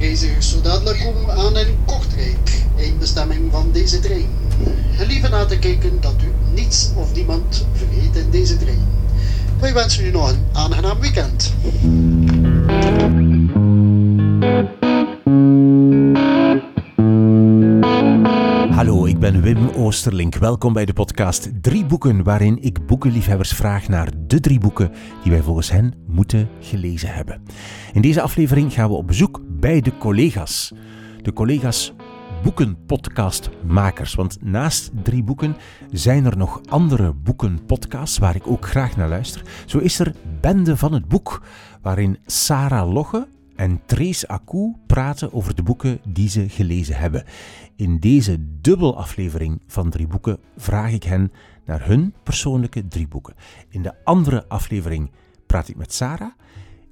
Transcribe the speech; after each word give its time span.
Reizigers 0.00 0.50
zo 0.50 0.60
dadelijk 0.60 0.98
komen 0.98 1.34
aan 1.34 1.56
in 1.56 1.76
Kortrijk, 1.84 2.64
eindbestemming 2.78 3.52
van 3.52 3.72
deze 3.72 4.00
trein. 4.00 4.28
Gelieve 4.96 5.28
na 5.28 5.44
te 5.44 5.58
kijken 5.58 6.00
dat 6.00 6.14
u 6.24 6.54
niets 6.54 6.90
of 6.96 7.14
niemand 7.14 7.66
vergeet 7.72 8.16
in 8.16 8.30
deze 8.30 8.56
trein. 8.56 8.86
Wij 9.60 9.74
wensen 9.74 10.06
u 10.06 10.10
nog 10.10 10.30
een 10.30 10.44
aangenaam 10.52 11.00
weekend. 11.00 11.52
Hallo, 18.74 19.06
ik 19.06 19.18
ben 19.18 19.42
Wim 19.42 19.68
Oosterlink. 19.68 20.34
Welkom 20.34 20.72
bij 20.72 20.84
de 20.84 20.92
podcast 20.92 21.50
Drie 21.60 21.84
Boeken, 21.84 22.22
waarin 22.22 22.62
ik 22.62 22.86
boekenliefhebbers 22.86 23.52
vraag 23.52 23.88
naar 23.88 24.08
de 24.26 24.40
drie 24.40 24.58
boeken 24.58 24.92
die 25.22 25.32
wij 25.32 25.42
volgens 25.42 25.70
hen 25.70 25.94
moeten 26.06 26.48
gelezen 26.60 27.14
hebben. 27.14 27.42
In 27.92 28.00
deze 28.00 28.20
aflevering 28.20 28.72
gaan 28.72 28.88
we 28.88 28.94
op 28.94 29.06
bezoek 29.06 29.40
bij 29.60 29.80
de 29.80 29.98
collega's. 29.98 30.72
De 31.22 31.32
collega's 31.32 31.92
boekenpodcastmakers. 32.42 34.14
Want 34.14 34.42
naast 34.42 34.90
drie 35.02 35.22
boeken 35.22 35.56
zijn 35.90 36.24
er 36.24 36.36
nog 36.36 36.60
andere 36.68 37.12
boekenpodcasts 37.12 38.18
waar 38.18 38.34
ik 38.34 38.46
ook 38.46 38.66
graag 38.66 38.96
naar 38.96 39.08
luister. 39.08 39.42
Zo 39.66 39.78
is 39.78 39.98
er 39.98 40.14
Bende 40.40 40.76
van 40.76 40.92
het 40.92 41.08
Boek, 41.08 41.42
waarin 41.82 42.18
Sarah 42.26 42.92
Logge 42.92 43.28
en 43.56 43.80
Trace 43.86 44.28
Acou 44.28 44.74
praten 44.86 45.32
over 45.32 45.54
de 45.54 45.62
boeken 45.62 46.00
die 46.08 46.28
ze 46.28 46.48
gelezen 46.48 46.96
hebben. 46.96 47.24
In 47.76 47.98
deze 47.98 48.36
dubbelaflevering 48.60 49.62
van 49.66 49.90
drie 49.90 50.06
boeken 50.06 50.38
vraag 50.56 50.92
ik 50.92 51.02
hen 51.02 51.32
naar 51.64 51.86
hun 51.86 52.14
persoonlijke 52.22 52.88
drie 52.88 53.08
boeken. 53.08 53.34
In 53.68 53.82
de 53.82 54.04
andere 54.04 54.48
aflevering 54.48 55.10
praat 55.46 55.68
ik 55.68 55.76
met 55.76 55.92
Sarah. 55.92 56.32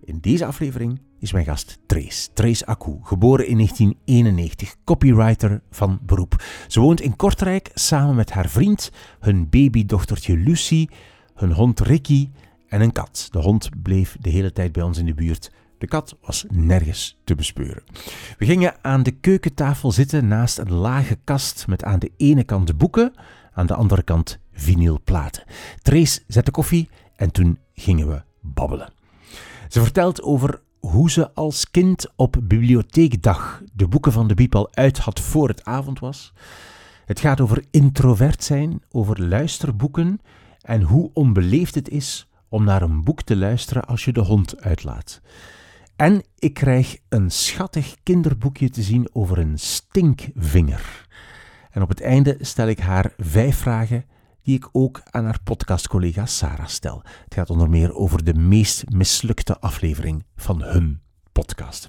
In 0.09 0.19
deze 0.21 0.47
aflevering 0.47 1.01
is 1.19 1.33
mijn 1.33 1.45
gast 1.45 1.79
Trace. 1.87 2.29
Trace 2.33 2.67
Acou, 2.67 2.99
geboren 3.03 3.47
in 3.47 3.57
1991, 3.57 4.75
copywriter 4.85 5.61
van 5.71 5.99
beroep. 6.03 6.43
Ze 6.69 6.81
woont 6.81 7.01
in 7.01 7.17
Kortrijk 7.17 7.71
samen 7.75 8.15
met 8.15 8.31
haar 8.31 8.49
vriend, 8.49 8.93
hun 9.21 9.49
babydochtertje 9.49 10.37
Lucie, 10.37 10.91
hun 11.35 11.53
hond 11.53 11.81
Ricky 11.81 12.31
en 12.69 12.81
een 12.81 12.93
kat. 12.93 13.29
De 13.31 13.39
hond 13.39 13.83
bleef 13.83 14.17
de 14.21 14.31
hele 14.31 14.53
tijd 14.53 14.73
bij 14.73 14.83
ons 14.83 14.99
in 14.99 15.07
de 15.07 15.15
buurt. 15.15 15.53
De 15.79 15.87
kat 15.87 16.17
was 16.21 16.45
nergens 16.51 17.19
te 17.25 17.35
bespeuren. 17.35 17.83
We 18.39 18.45
gingen 18.45 18.75
aan 18.83 19.03
de 19.03 19.11
keukentafel 19.11 19.93
zitten 19.93 20.29
naast 20.29 20.59
een 20.59 20.73
lage 20.73 21.19
kast 21.25 21.67
met 21.67 21.85
aan 21.85 21.99
de 21.99 22.13
ene 22.17 22.45
kant 22.45 22.79
boeken, 22.79 23.13
aan 23.53 23.67
de 23.67 23.75
andere 23.75 24.03
kant 24.03 24.39
vinylplaten. 24.53 25.45
Trace 25.83 26.23
zette 26.27 26.51
koffie 26.51 26.89
en 27.17 27.31
toen 27.31 27.59
gingen 27.75 28.09
we 28.09 28.23
babbelen. 28.41 28.98
Ze 29.69 29.83
vertelt 29.83 30.23
over 30.23 30.61
hoe 30.81 31.11
ze 31.11 31.35
als 31.35 31.71
kind 31.71 32.07
op 32.17 32.37
bibliotheekdag 32.43 33.63
de 33.73 33.89
boeken 33.89 34.13
van 34.13 34.29
de 34.29 34.35
Biep 34.35 34.55
al 34.55 34.69
uit 34.75 34.99
had 34.99 35.21
voor 35.21 35.49
het 35.49 35.65
avond 35.65 35.99
was. 35.99 36.33
Het 37.05 37.21
gaat 37.21 37.41
over 37.41 37.65
introvert 37.71 38.45
zijn, 38.45 38.83
over 38.91 39.23
luisterboeken 39.23 40.21
en 40.61 40.83
hoe 40.83 41.11
onbeleefd 41.13 41.75
het 41.75 41.89
is 41.89 42.29
om 42.49 42.65
naar 42.65 42.83
een 42.83 43.05
boek 43.05 43.23
te 43.23 43.37
luisteren 43.37 43.85
als 43.85 44.05
je 44.05 44.13
de 44.13 44.21
hond 44.21 44.61
uitlaat. 44.61 45.21
En 45.97 46.23
ik 46.39 46.55
krijg 46.55 46.97
een 47.09 47.31
schattig 47.31 47.97
kinderboekje 48.03 48.71
te 48.71 48.83
zien 48.83 49.09
over 49.13 49.39
een 49.39 49.59
stinkvinger. 49.59 51.07
En 51.71 51.83
op 51.83 51.89
het 51.89 52.01
einde 52.01 52.37
stel 52.41 52.69
ik 52.69 52.79
haar 52.79 53.13
vijf 53.17 53.57
vragen 53.57 54.05
die 54.49 54.57
ik 54.57 54.69
ook 54.73 55.03
aan 55.11 55.25
haar 55.25 55.39
podcastcollega 55.45 56.27
Sarah 56.27 56.67
stel. 56.67 57.03
Het 57.25 57.35
gaat 57.35 57.51
onder 57.51 57.71
meer 57.71 57.95
over 57.95 58.25
de 58.25 58.35
meest 58.35 58.91
mislukte 58.91 59.61
aflevering 59.61 60.25
van 60.37 60.63
hun 60.63 61.01
podcast. 61.33 61.89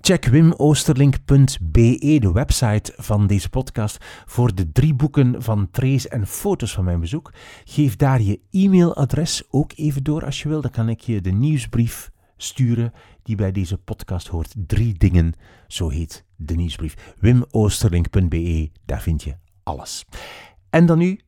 Check 0.00 0.24
wimoosterlink.be, 0.24 2.18
de 2.20 2.32
website 2.32 2.92
van 2.96 3.26
deze 3.26 3.48
podcast, 3.48 4.04
voor 4.26 4.54
de 4.54 4.72
drie 4.72 4.94
boeken 4.94 5.42
van 5.42 5.70
Trace 5.70 6.08
en 6.08 6.26
foto's 6.26 6.72
van 6.72 6.84
mijn 6.84 7.00
bezoek. 7.00 7.32
Geef 7.64 7.96
daar 7.96 8.22
je 8.22 8.40
e-mailadres 8.50 9.42
ook 9.50 9.72
even 9.76 10.04
door 10.04 10.24
als 10.24 10.42
je 10.42 10.48
wil. 10.48 10.60
Dan 10.60 10.70
kan 10.70 10.88
ik 10.88 11.00
je 11.00 11.20
de 11.20 11.32
nieuwsbrief 11.32 12.10
sturen 12.36 12.92
die 13.22 13.36
bij 13.36 13.52
deze 13.52 13.78
podcast 13.78 14.28
hoort. 14.28 14.54
Drie 14.66 14.98
dingen, 14.98 15.32
zo 15.66 15.88
heet 15.88 16.24
de 16.36 16.54
nieuwsbrief. 16.54 17.14
wimoosterlink.be, 17.18 18.70
daar 18.84 19.02
vind 19.02 19.22
je 19.22 19.36
alles. 19.62 20.04
En 20.70 20.86
dan 20.86 20.98
nu 20.98 21.20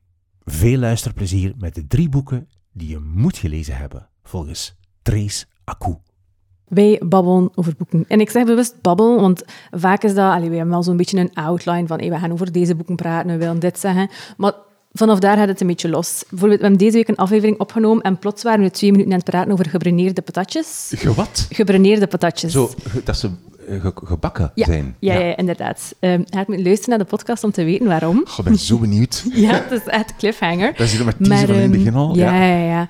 veel 0.51 0.77
luisterplezier 0.77 1.53
met 1.57 1.75
de 1.75 1.87
drie 1.87 2.09
boeken 2.09 2.47
die 2.73 2.89
je 2.89 2.99
moet 2.99 3.37
gelezen 3.37 3.77
hebben, 3.77 4.09
volgens 4.23 4.75
Trace 5.01 5.45
Acou. 5.63 5.95
Wij 6.67 7.01
babbelen 7.05 7.49
over 7.55 7.73
boeken. 7.77 8.05
En 8.07 8.19
ik 8.19 8.29
zeg 8.29 8.45
bewust 8.45 8.81
babbelen, 8.81 9.21
want 9.21 9.43
vaak 9.71 10.03
is 10.03 10.13
dat... 10.13 10.33
Allee, 10.33 10.49
we 10.49 10.55
hebben 10.55 10.73
wel 10.73 10.83
zo'n 10.83 10.97
beetje 10.97 11.19
een 11.19 11.33
outline 11.33 11.87
van 11.87 11.99
hey, 11.99 12.09
we 12.09 12.17
gaan 12.17 12.31
over 12.31 12.51
deze 12.51 12.75
boeken 12.75 12.95
praten, 12.95 13.31
we 13.31 13.37
willen 13.37 13.59
dit 13.59 13.79
zeggen. 13.79 14.09
Maar 14.37 14.53
vanaf 14.91 15.19
daar 15.19 15.37
gaat 15.37 15.47
het 15.47 15.61
een 15.61 15.67
beetje 15.67 15.89
los. 15.89 16.23
Bijvoorbeeld, 16.29 16.59
we 16.59 16.65
hebben 16.65 16.85
deze 16.85 16.97
week 16.97 17.07
een 17.07 17.15
aflevering 17.15 17.59
opgenomen 17.59 18.03
en 18.03 18.19
plots 18.19 18.43
waren 18.43 18.63
we 18.63 18.71
twee 18.71 18.91
minuten 18.91 19.11
aan 19.11 19.19
het 19.19 19.29
praten 19.29 19.51
over 19.51 19.69
gebruineerde 19.69 20.21
patatjes. 20.21 20.91
Gewat? 20.95 21.47
Gebruineerde 21.49 22.07
patatjes. 22.07 22.51
Zo, 22.51 22.69
dat 23.03 23.17
ze 23.17 23.29
ge- 23.69 23.91
gebakken 24.03 24.51
ja, 24.55 24.65
zijn. 24.65 24.95
Ja, 24.99 25.13
ja. 25.19 25.37
inderdaad. 25.37 25.95
Um, 25.99 26.23
je 26.29 26.43
moet 26.47 26.61
luisteren 26.63 26.89
naar 26.89 26.97
de 26.97 27.15
podcast 27.15 27.43
om 27.43 27.51
te 27.51 27.63
weten 27.63 27.87
waarom. 27.87 28.17
Ik 28.37 28.43
ben 28.43 28.57
zo 28.57 28.77
benieuwd. 28.77 29.25
ja, 29.33 29.51
het 29.51 29.71
is 29.71 29.83
echt 29.85 30.15
cliffhanger. 30.15 30.73
Dat 30.75 30.87
is 30.87 31.03
met 31.03 31.15
teaser 31.23 31.47
van 31.47 31.55
in 31.55 31.61
het 31.61 31.71
ehm, 31.71 31.83
begin 31.83 31.93
al. 31.95 32.15
Ja, 32.15 32.43
ja, 32.45 32.63
ja. 32.65 32.87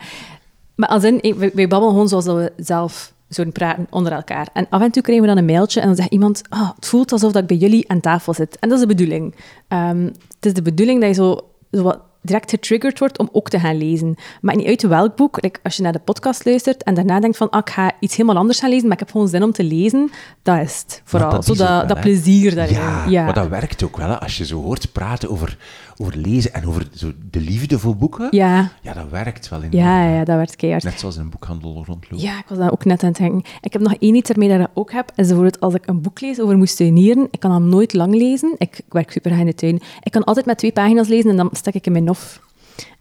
Maar 0.76 0.90
als 0.90 1.04
in, 1.04 1.18
ik- 1.22 1.36
wij, 1.36 1.52
wij 1.54 1.68
babbelen 1.68 1.94
gewoon 1.94 2.10
zoals 2.10 2.26
we 2.26 2.52
zelf 2.58 3.14
zouden 3.28 3.56
praten 3.56 3.88
onder 3.90 4.12
elkaar. 4.12 4.48
En 4.54 4.66
af 4.70 4.82
en 4.82 4.92
toe 4.92 5.02
krijgen 5.02 5.24
we 5.26 5.30
dan 5.34 5.38
een 5.38 5.46
mailtje 5.54 5.80
en 5.80 5.88
dan 5.88 5.96
zegt 5.96 6.10
iemand, 6.12 6.42
ah, 6.50 6.70
het 6.76 6.86
voelt 6.88 7.12
alsof 7.12 7.32
dat 7.32 7.42
ik 7.42 7.48
bij 7.48 7.58
jullie 7.58 7.90
aan 7.90 8.00
tafel 8.00 8.34
zit. 8.34 8.58
En 8.60 8.70
dat 8.70 8.78
is 8.80 8.88
de 8.88 8.96
bedoeling. 8.96 9.36
Ehm, 9.68 10.04
het 10.36 10.46
is 10.46 10.54
de 10.54 10.62
bedoeling 10.62 11.00
dat 11.02 11.10
je 11.10 11.16
zo, 11.16 11.40
zo 11.72 11.84
wat 11.84 12.00
direct 12.22 12.50
getriggerd 12.50 13.00
wordt 13.00 13.20
om 13.20 13.30
ook 13.32 13.50
te 13.50 13.60
gaan 13.60 13.78
lezen. 13.78 14.16
Maar 14.42 14.56
niet 14.56 14.68
uit 14.68 14.82
welk 14.82 15.16
boek. 15.16 15.42
Like, 15.42 15.60
als 15.64 15.76
je 15.76 15.82
naar 15.82 15.92
de 15.92 16.00
podcast 16.00 16.46
luistert 16.46 16.84
en 16.84 16.94
daarna 16.94 17.20
denkt 17.20 17.38
van, 17.38 17.50
ah, 17.50 17.60
ik 17.60 17.70
ga 17.70 17.92
iets 18.00 18.16
helemaal 18.16 18.38
anders 18.38 18.60
gaan 18.60 18.70
lezen, 18.70 18.84
maar 18.84 18.94
ik 18.94 19.00
heb 19.00 19.12
gewoon 19.12 19.28
zin 19.28 19.44
om 19.44 19.52
te 19.52 19.64
lezen, 19.64 20.12
dat 20.44 20.58
is 20.58 20.82
het 20.82 21.02
vooral. 21.04 21.32
dat 21.32 21.46
zo 21.46 21.54
dat, 21.54 21.88
wel, 21.88 22.02
plezier 22.02 22.56
daarin. 22.56 23.12
Ja, 23.12 23.24
maar 23.24 23.34
dat 23.34 23.48
werkt 23.48 23.84
ook 23.84 23.98
wel. 23.98 24.10
Hè. 24.10 24.20
Als 24.20 24.38
je 24.38 24.46
zo 24.46 24.62
hoort 24.62 24.92
praten 24.92 25.30
over, 25.30 25.58
over 26.02 26.18
lezen 26.18 26.54
en 26.54 26.68
over 26.68 26.88
zo 26.94 27.12
de 27.32 27.40
liefde 27.40 27.80
voor 27.80 27.96
boeken, 27.98 28.28
ja, 28.32 28.72
ja, 28.82 28.94
dat 28.94 29.10
werkt 29.10 29.50
wel. 29.50 29.62
In 29.62 29.68
ja, 29.72 30.10
ja, 30.14 30.24
dat 30.24 30.36
werd 30.36 30.56
keihard. 30.56 30.84
Net 30.84 31.00
zoals 31.00 31.16
in 31.16 31.22
een 31.22 31.30
boekhandel 31.30 31.74
rondlopen. 31.74 32.20
Ja, 32.20 32.38
ik 32.40 32.46
was 32.48 32.58
daar 32.58 32.72
ook 32.72 32.86
net 32.86 33.04
aan 33.04 33.10
het 33.10 33.18
denken. 33.18 33.44
Ik 33.62 33.74
heb 33.74 33.82
nog 33.82 33.94
één 33.94 34.16
iets 34.16 34.30
ermee 34.30 34.50
dat 34.50 34.60
ik 34.60 34.68
ook 34.74 34.92
heb. 34.92 35.10
Is 35.16 35.26
bijvoorbeeld 35.28 35.60
als 35.60 35.74
ik 35.74 35.88
een 35.88 36.02
boek 36.02 36.22
lees 36.22 36.40
over 36.40 36.58
moestuinieren. 36.58 37.28
Ik 37.32 37.40
kan 37.40 37.52
dan 37.52 37.70
nooit 37.70 37.94
lang 37.94 38.16
lezen. 38.16 38.56
Ik, 38.58 38.78
ik 38.78 38.94
werk 38.94 39.12
super 39.12 39.32
in 39.40 39.46
de 39.46 39.54
tuin. 39.54 39.80
Ik 40.04 40.12
kan 40.12 40.24
altijd 40.24 40.46
met 40.46 40.58
twee 40.58 40.72
pagina's 40.72 41.08
lezen 41.08 41.30
en 41.30 41.36
dan 41.38 41.50
stek 41.52 41.74
ik 41.74 41.86
in 41.86 41.92
mijn 41.92 42.04
nof. 42.04 42.42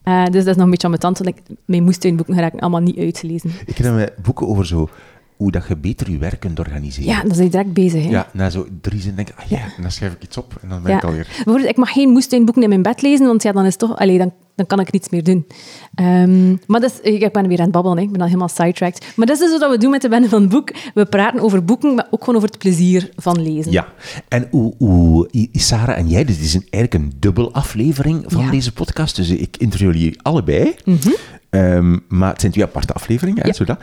Eh, 0.02 0.24
dus 0.24 0.32
dat 0.44 0.46
is 0.46 0.54
nog 0.56 0.64
een 0.64 0.70
beetje 0.70 0.86
aan 0.88 0.90
mijn 0.98 1.02
tand. 1.02 1.18
want 1.18 1.30
ik- 1.36 1.56
Mijn 1.64 1.84
moestuinboeken 1.84 2.38
raken 2.38 2.60
allemaal 2.60 2.80
niet 2.80 2.98
uit 2.98 3.20
te 3.20 3.26
lezen. 3.26 3.50
Ik 3.66 3.76
heb 3.76 3.94
met 3.94 4.12
boeken 4.22 4.48
over 4.48 4.66
zo, 4.66 4.88
hoe 5.38 5.50
dat 5.50 5.64
je 5.68 5.76
beter 5.76 6.10
je 6.10 6.18
werk 6.18 6.40
kunt 6.40 6.58
organiseren. 6.58 7.10
Ja, 7.10 7.20
dan 7.20 7.28
ben 7.36 7.44
je 7.44 7.50
direct 7.50 7.72
bezig. 7.72 8.04
Hè? 8.04 8.10
Ja, 8.10 8.28
na 8.32 8.50
zo 8.50 8.66
drie 8.80 9.00
zinnen 9.00 9.16
denk 9.16 9.28
ik, 9.28 9.44
ah 9.44 9.50
ja, 9.50 9.58
en 9.76 9.82
dan 9.82 9.90
schrijf 9.90 10.12
ik 10.12 10.22
iets 10.22 10.36
op 10.36 10.58
en 10.62 10.68
dan 10.68 10.82
ben 10.82 10.90
Ja. 10.92 10.96
ik 10.98 11.04
alweer... 11.04 11.26
Bijvoorbeeld, 11.34 11.68
ik 11.70 11.76
mag 11.76 11.92
geen 11.92 12.08
moestuinboeken 12.10 12.62
in 12.62 12.68
mijn 12.68 12.82
bed 12.82 13.02
lezen, 13.02 13.26
want 13.26 13.42
ja, 13.42 13.52
dan 13.52 13.64
is 13.64 13.76
toch... 13.76 13.96
Allee, 13.98 14.18
dan, 14.18 14.32
dan 14.54 14.66
kan 14.66 14.80
ik 14.80 14.92
niets 14.92 15.08
meer 15.08 15.24
doen. 15.24 15.46
Ehm, 15.94 16.48
maar 16.66 16.80
dat 16.80 17.00
is, 17.02 17.12
ik 17.12 17.32
ben 17.32 17.48
weer 17.48 17.58
aan 17.58 17.62
het 17.64 17.72
babbelen, 17.72 17.98
hè. 17.98 18.04
ik 18.04 18.10
ben 18.10 18.20
al 18.20 18.26
helemaal 18.26 18.48
sidetracked. 18.48 19.06
Maar 19.16 19.26
dat 19.26 19.40
is 19.40 19.50
dus 19.50 19.58
wat 19.60 19.70
we 19.70 19.78
doen 19.78 19.90
met 19.90 20.02
de 20.02 20.08
Bende 20.08 20.28
van 20.28 20.40
het 20.40 20.50
Boek. 20.50 20.70
We 20.94 21.06
praten 21.06 21.40
over 21.40 21.64
boeken, 21.64 21.94
maar 21.94 22.06
ook 22.10 22.20
gewoon 22.20 22.36
over 22.36 22.48
het 22.48 22.58
plezier 22.58 23.10
van 23.16 23.42
lezen. 23.42 23.72
Ja, 23.72 23.86
en 24.28 24.48
hoe, 24.50 24.74
hoe 24.78 25.28
Sarah 25.52 25.98
en 25.98 26.08
jij, 26.08 26.24
dus 26.24 26.36
dit 26.36 26.44
is 26.44 26.54
een, 26.54 26.66
eigenlijk 26.70 27.04
een 27.04 27.12
dubbel 27.20 27.52
aflevering 27.52 28.22
van 28.26 28.38
Ja. 28.40 28.44
Mhm. 28.46 28.54
deze 28.54 28.72
podcast, 28.72 29.16
dus 29.16 29.28
ik 29.28 29.56
interview 29.56 29.92
jullie 29.92 30.22
allebei. 30.22 30.74
Ehm, 31.50 31.96
maar 32.08 32.30
het 32.30 32.40
zijn 32.40 32.52
twee 32.52 32.64
aparte 32.64 32.92
afleveringen, 32.92 33.46
Ja. 33.46 33.52
zodat. 33.52 33.78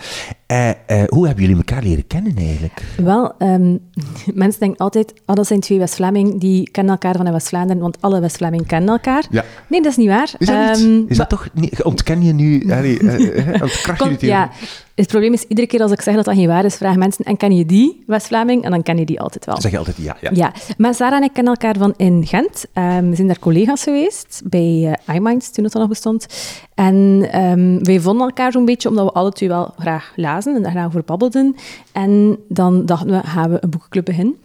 Eh, 0.45 0.69
eh, 0.69 0.75
hoe 1.07 1.25
hebben 1.25 1.43
jullie 1.43 1.57
elkaar 1.57 1.83
leren 1.83 2.07
kennen 2.07 2.35
eigenlijk? 2.37 2.81
Wel, 2.97 3.33
ehm, 3.37 3.77
mensen 4.33 4.59
denken 4.59 4.77
altijd, 4.77 5.13
oh, 5.25 5.35
dat 5.35 5.47
zijn 5.47 5.59
twee 5.59 5.79
West-Vlamingen, 5.79 6.39
die 6.39 6.69
kennen 6.71 6.93
elkaar 6.93 7.15
van 7.15 7.31
West-Vlaanderen, 7.31 7.81
want 7.81 8.01
alle 8.01 8.19
West-Vlamingen 8.19 8.65
kennen 8.65 8.89
elkaar. 8.89 9.25
Ja. 9.29 9.43
Nee, 9.67 9.81
dat 9.81 9.91
is 9.91 9.97
niet 9.97 10.07
waar. 10.07 10.33
Is 10.37 10.47
dat 10.47 10.77
niet? 10.77 10.85
Ehm, 10.85 11.03
Is 11.07 11.17
dat 11.17 11.29
toch 11.29 11.47
niet? 11.53 11.83
Ontken 11.83 12.23
je 12.23 12.33
nu... 12.33 12.71
Allee, 12.71 12.99
eh, 12.99 13.61
ontkracht 13.61 14.21
je 14.21 14.27
ja, 14.27 14.49
het 14.95 15.07
probleem 15.07 15.33
is, 15.33 15.43
iedere 15.43 15.67
keer 15.67 15.81
als 15.81 15.91
ik 15.91 16.01
zeg 16.01 16.15
dat 16.15 16.25
dat 16.25 16.35
geen 16.35 16.47
waar 16.47 16.65
is, 16.65 16.75
vragen 16.75 16.99
mensen, 16.99 17.25
en 17.25 17.37
ken 17.37 17.55
je 17.55 17.65
die 17.65 18.03
West-Vlaming? 18.07 18.63
En 18.63 18.71
dan 18.71 18.83
ken 18.83 18.97
je 18.97 19.05
die 19.05 19.19
altijd 19.19 19.45
wel. 19.45 19.53
Dan 19.53 19.63
zeg 19.63 19.71
je 19.71 19.77
altijd 19.77 19.97
ja. 19.97 20.17
ja. 20.21 20.29
Ja, 20.33 20.53
maar 20.77 20.93
Sarah 20.93 21.17
en 21.17 21.23
ik 21.23 21.33
kennen 21.33 21.53
elkaar 21.53 21.77
van 21.77 21.93
in 21.97 22.25
Gent. 22.25 22.65
Ehm, 22.73 23.09
we 23.09 23.15
zijn 23.15 23.27
daar 23.27 23.39
collega's 23.39 23.83
geweest, 23.83 24.41
bij 24.45 24.97
uh, 25.07 25.15
iMinds, 25.15 25.51
toen 25.51 25.63
het 25.63 25.73
al 25.73 25.79
nog 25.79 25.89
bestond. 25.89 26.27
En 26.73 27.27
ehm, 27.31 27.83
wij 27.83 27.99
vonden 27.99 28.27
elkaar 28.27 28.51
zo'n 28.51 28.65
beetje 28.65 28.89
omdat 28.89 29.05
we 29.05 29.11
alle 29.11 29.31
twee 29.31 29.49
wel 29.49 29.73
graag 29.77 30.13
lazen 30.15 30.55
en 30.55 30.61
daar 30.61 30.71
graag 30.71 30.85
over 30.85 31.03
babbelden. 31.05 31.55
En 31.91 32.37
dan 32.47 32.85
dachten 32.85 33.09
we, 33.09 33.27
gaan 33.27 33.49
we 33.51 33.57
een 33.61 33.69
boekenclub 33.69 34.05
beginnen. 34.05 34.35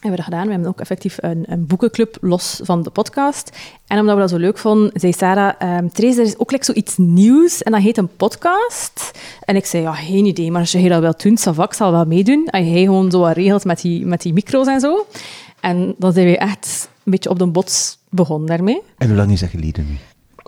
Hebben 0.00 0.10
we 0.10 0.16
dat 0.16 0.34
gedaan. 0.34 0.46
We 0.46 0.52
hebben 0.52 0.68
ook 0.68 0.80
effectief 0.80 1.16
een, 1.20 1.44
een 1.46 1.66
boekenclub 1.66 2.16
los 2.20 2.60
van 2.62 2.82
de 2.82 2.90
podcast. 2.90 3.56
En 3.86 3.98
omdat 3.98 4.14
we 4.14 4.20
dat 4.20 4.30
zo 4.30 4.36
leuk 4.36 4.58
vonden, 4.58 4.90
zei 4.94 5.12
Sarah, 5.12 5.78
um, 5.78 5.92
Therese, 5.92 6.20
er 6.20 6.26
is 6.26 6.38
ook 6.38 6.50
like, 6.50 6.64
zoiets 6.64 6.96
nieuws 6.96 7.62
en 7.62 7.72
dat 7.72 7.80
heet 7.80 7.96
een 7.96 8.16
podcast. 8.16 9.18
En 9.44 9.56
ik 9.56 9.66
zei, 9.66 9.82
ja, 9.82 9.92
geen 9.92 10.24
idee, 10.24 10.50
maar 10.50 10.60
als 10.60 10.72
je 10.72 10.88
dat 10.88 11.00
wel 11.00 11.14
doen, 11.16 11.36
Savak 11.36 11.74
zal 11.74 11.92
wel 11.92 12.04
meedoen. 12.04 12.46
En 12.46 12.72
hij 12.72 12.82
gewoon 12.82 13.10
zo 13.10 13.20
wat 13.20 13.36
regelt 13.36 13.64
met 13.64 13.80
die, 13.80 14.06
met 14.06 14.22
die 14.22 14.32
micro's 14.32 14.66
en 14.66 14.80
zo. 14.80 15.06
En 15.60 15.94
dan 15.98 16.12
zijn 16.12 16.26
we 16.26 16.38
echt 16.38 16.88
een 17.04 17.12
beetje 17.12 17.30
op 17.30 17.38
de 17.38 17.46
bots 17.46 17.98
begonnen 18.08 18.48
daarmee. 18.48 18.82
En 18.98 19.08
hoe 19.08 19.16
lang 19.16 19.30
is 19.30 19.40
dat 19.40 19.50
geleden 19.50 19.86
nu? 19.88 19.96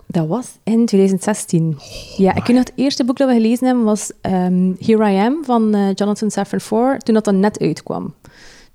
Dat 0.07 0.27
was 0.27 0.47
in 0.63 0.85
2016. 0.85 1.77
ja, 2.17 2.35
ik 2.35 2.45
weet 2.45 2.55
nog, 2.55 2.65
het 2.65 2.73
eerste 2.75 3.05
boek 3.05 3.17
dat 3.17 3.27
we 3.27 3.33
gelezen 3.33 3.65
hebben 3.65 3.83
was 3.83 4.11
um, 4.21 4.75
Here 4.79 5.11
I 5.11 5.17
Am 5.17 5.43
van 5.45 5.75
uh, 5.75 5.93
Jonathan 5.93 6.31
Safran 6.31 6.59
Foer, 6.59 6.97
toen 6.97 7.13
dat 7.13 7.25
dan 7.25 7.39
net 7.39 7.59
uitkwam. 7.59 8.13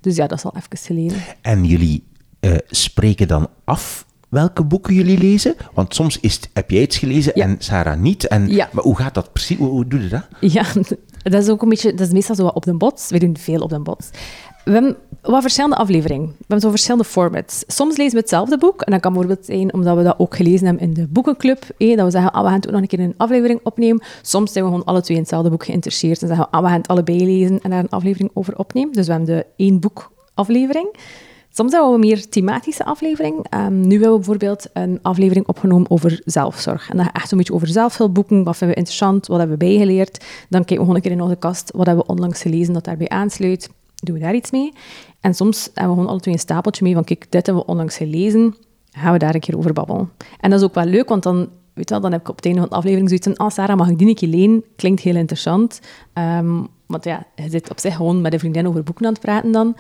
Dus 0.01 0.17
ja, 0.17 0.27
dat 0.27 0.39
is 0.39 0.45
al 0.45 0.55
even 0.57 0.79
geleden. 0.79 1.19
En 1.41 1.65
jullie 1.65 2.05
uh, 2.41 2.55
spreken 2.67 3.29
dan 3.29 3.49
af 3.65 4.07
welke 4.29 4.65
boeken 4.65 4.95
jullie 4.95 5.19
lezen? 5.19 5.55
Want 5.75 5.95
soms 5.95 6.21
is 6.21 6.35
het, 6.35 6.51
heb 6.53 6.71
jij 6.71 6.83
iets 6.83 6.97
gelezen 6.99 7.33
Ja. 7.35 7.45
en 7.45 7.57
Sarah 7.59 7.99
niet. 8.01 8.27
En, 8.27 8.49
Ja. 8.49 8.69
Maar 8.73 8.85
hoe 8.85 8.97
gaat 8.97 9.15
dat 9.15 9.33
precies? 9.33 9.57
Hoe, 9.57 9.69
hoe 9.69 9.87
doe 9.87 10.03
je 10.03 10.09
dat? 10.09 10.27
Ja, 10.41 10.65
dat 11.33 11.43
is 11.43 11.49
ook 11.49 11.63
een 11.63 11.69
beetje, 11.69 11.91
dat 11.95 12.07
is 12.07 12.13
meestal 12.13 12.35
zo 12.35 12.43
wat 12.43 12.55
op 12.55 12.65
de 12.65 12.77
bots. 12.77 13.09
We 13.09 13.19
doen 13.19 13.37
veel 13.37 13.61
op 13.61 13.71
de 13.71 13.81
bots. 13.81 14.11
We 14.67 14.73
hebben 14.73 14.97
wat 15.23 15.43
verschillende 15.43 15.77
afleveringen. 15.77 16.27
We 16.27 16.35
hebben 16.39 16.61
zo 16.61 16.71
verschillende 16.71 17.05
formats. 17.05 17.65
Soms 17.67 17.97
lezen 17.97 18.13
we 18.13 18.19
hetzelfde 18.19 18.59
boek. 18.59 18.83
En 18.83 18.93
dat 18.93 19.01
kan 19.01 19.13
bijvoorbeeld 19.13 19.47
zijn 19.47 19.75
omdat 19.75 19.97
we 19.97 20.03
dat 20.03 20.19
ook 20.19 20.37
gelezen 20.37 20.67
hebben 20.67 20.85
in 20.85 20.95
de 20.95 21.07
boekenclub. 21.07 21.61
Dat 21.79 22.05
we 22.05 22.11
zeggen, 22.11 22.33
ah, 22.33 22.43
we 22.43 22.47
gaan 22.47 22.57
het 22.57 22.67
ook 22.67 22.73
nog 22.73 22.81
een 22.81 22.87
keer 22.87 23.01
een 23.01 23.15
aflevering 23.17 23.61
opnemen. 23.63 24.03
Soms 24.23 24.53
zijn 24.53 24.65
we 24.65 24.71
gewoon 24.71 24.87
alle 24.87 25.01
twee 25.01 25.17
in 25.17 25.23
hetzelfde 25.23 25.51
boek 25.51 25.65
geïnteresseerd. 25.65 26.23
En 26.23 26.29
zeggen 26.29 26.47
we, 26.51 26.57
ah, 26.57 26.63
we 26.63 26.69
gaan 26.69 26.79
het 26.79 26.89
allebei 26.89 27.25
lezen 27.25 27.61
en 27.63 27.71
daar 27.71 27.79
een 27.79 27.89
aflevering 27.89 28.31
over 28.35 28.59
opnemen. 28.59 28.93
Dus 28.93 29.07
we 29.07 29.13
hebben 29.13 29.37
de 29.37 29.47
één 29.57 29.81
boek 29.81 30.11
aflevering. 30.35 30.97
Soms 31.51 31.73
hebben 31.73 31.89
we 31.91 31.95
een 31.95 32.01
meer 32.01 32.29
thematische 32.29 32.85
aflevering. 32.85 33.47
Ehm, 33.51 33.81
nu 33.81 33.93
hebben 33.93 34.11
we 34.11 34.17
bijvoorbeeld 34.17 34.67
een 34.73 34.99
aflevering 35.03 35.47
opgenomen 35.47 35.91
over 35.91 36.21
zelfzorg. 36.25 36.91
En 36.91 36.99
gaat 36.99 37.15
echt 37.15 37.31
een 37.31 37.39
beetje 37.39 37.55
over 37.55 37.69
zelfhulpboeken. 37.69 38.45
Wat 38.45 38.57
vinden 38.57 38.77
we 38.77 38.83
interessant? 38.83 39.27
Wat 39.27 39.39
hebben 39.39 39.59
we 39.59 39.65
bijgeleerd? 39.65 40.25
Dan 40.49 40.65
kijken 40.65 40.77
we 40.77 40.81
gewoon 40.81 40.97
een 40.97 41.03
keer 41.03 41.11
in 41.11 41.23
onze 41.23 41.37
kast. 41.37 41.71
Wat 41.75 41.87
hebben 41.87 42.05
we 42.05 42.12
onlangs 42.12 42.43
gelezen 42.43 42.73
dat 42.73 42.85
daarbij 42.85 43.09
aansluit? 43.09 43.69
Doen 44.03 44.15
we 44.15 44.21
daar 44.21 44.35
iets 44.35 44.51
mee? 44.51 44.73
En 45.21 45.35
soms 45.35 45.65
hebben 45.65 45.85
we 45.85 45.91
gewoon 45.91 46.09
alle 46.09 46.21
twee 46.21 46.35
een 46.35 46.41
stapeltje 46.41 46.85
mee 46.85 46.95
van 46.95 47.05
kijk, 47.05 47.27
dit 47.31 47.47
hebben 47.47 47.65
we 47.65 47.71
onlangs 47.71 47.97
gelezen. 47.97 48.57
Gaan 48.91 49.13
we 49.13 49.19
daar 49.19 49.35
een 49.35 49.41
keer 49.41 49.57
over 49.57 49.73
babbelen. 49.73 50.11
En 50.41 50.51
dat 50.51 50.59
is 50.61 50.67
ook 50.67 50.75
wel 50.75 50.85
leuk, 50.85 51.09
want 51.09 51.23
dan, 51.23 51.37
weet 51.73 51.89
je 51.89 51.95
wel, 51.95 52.01
dan 52.01 52.13
heb 52.13 52.21
ik 52.21 52.29
op 52.29 52.37
het 52.37 52.45
einde 52.45 52.61
van 52.61 52.69
de 52.69 52.75
aflevering 52.75 53.09
zoiets 53.09 53.27
van 53.27 53.37
ah 53.37 53.51
Sarah, 53.51 53.77
mag 53.77 53.89
ik 53.89 53.99
die 53.99 54.09
een 54.09 54.15
keer 54.15 54.29
lenen? 54.29 54.65
Klinkt 54.77 55.03
heel 55.03 55.17
interessant. 55.17 55.81
Ehm, 56.13 56.63
want 56.87 57.05
ja, 57.05 57.27
je 57.35 57.51
zit 57.51 57.71
op 57.71 57.81
zich 57.81 57.97
gewoon 57.97 58.21
met 58.21 58.33
een 58.33 58.39
vriendin 58.39 58.69
over 58.69 58.83
boeken 58.83 59.07
aan 59.07 59.13
het 59.13 59.21
praten 59.21 59.53
dan. 59.53 59.77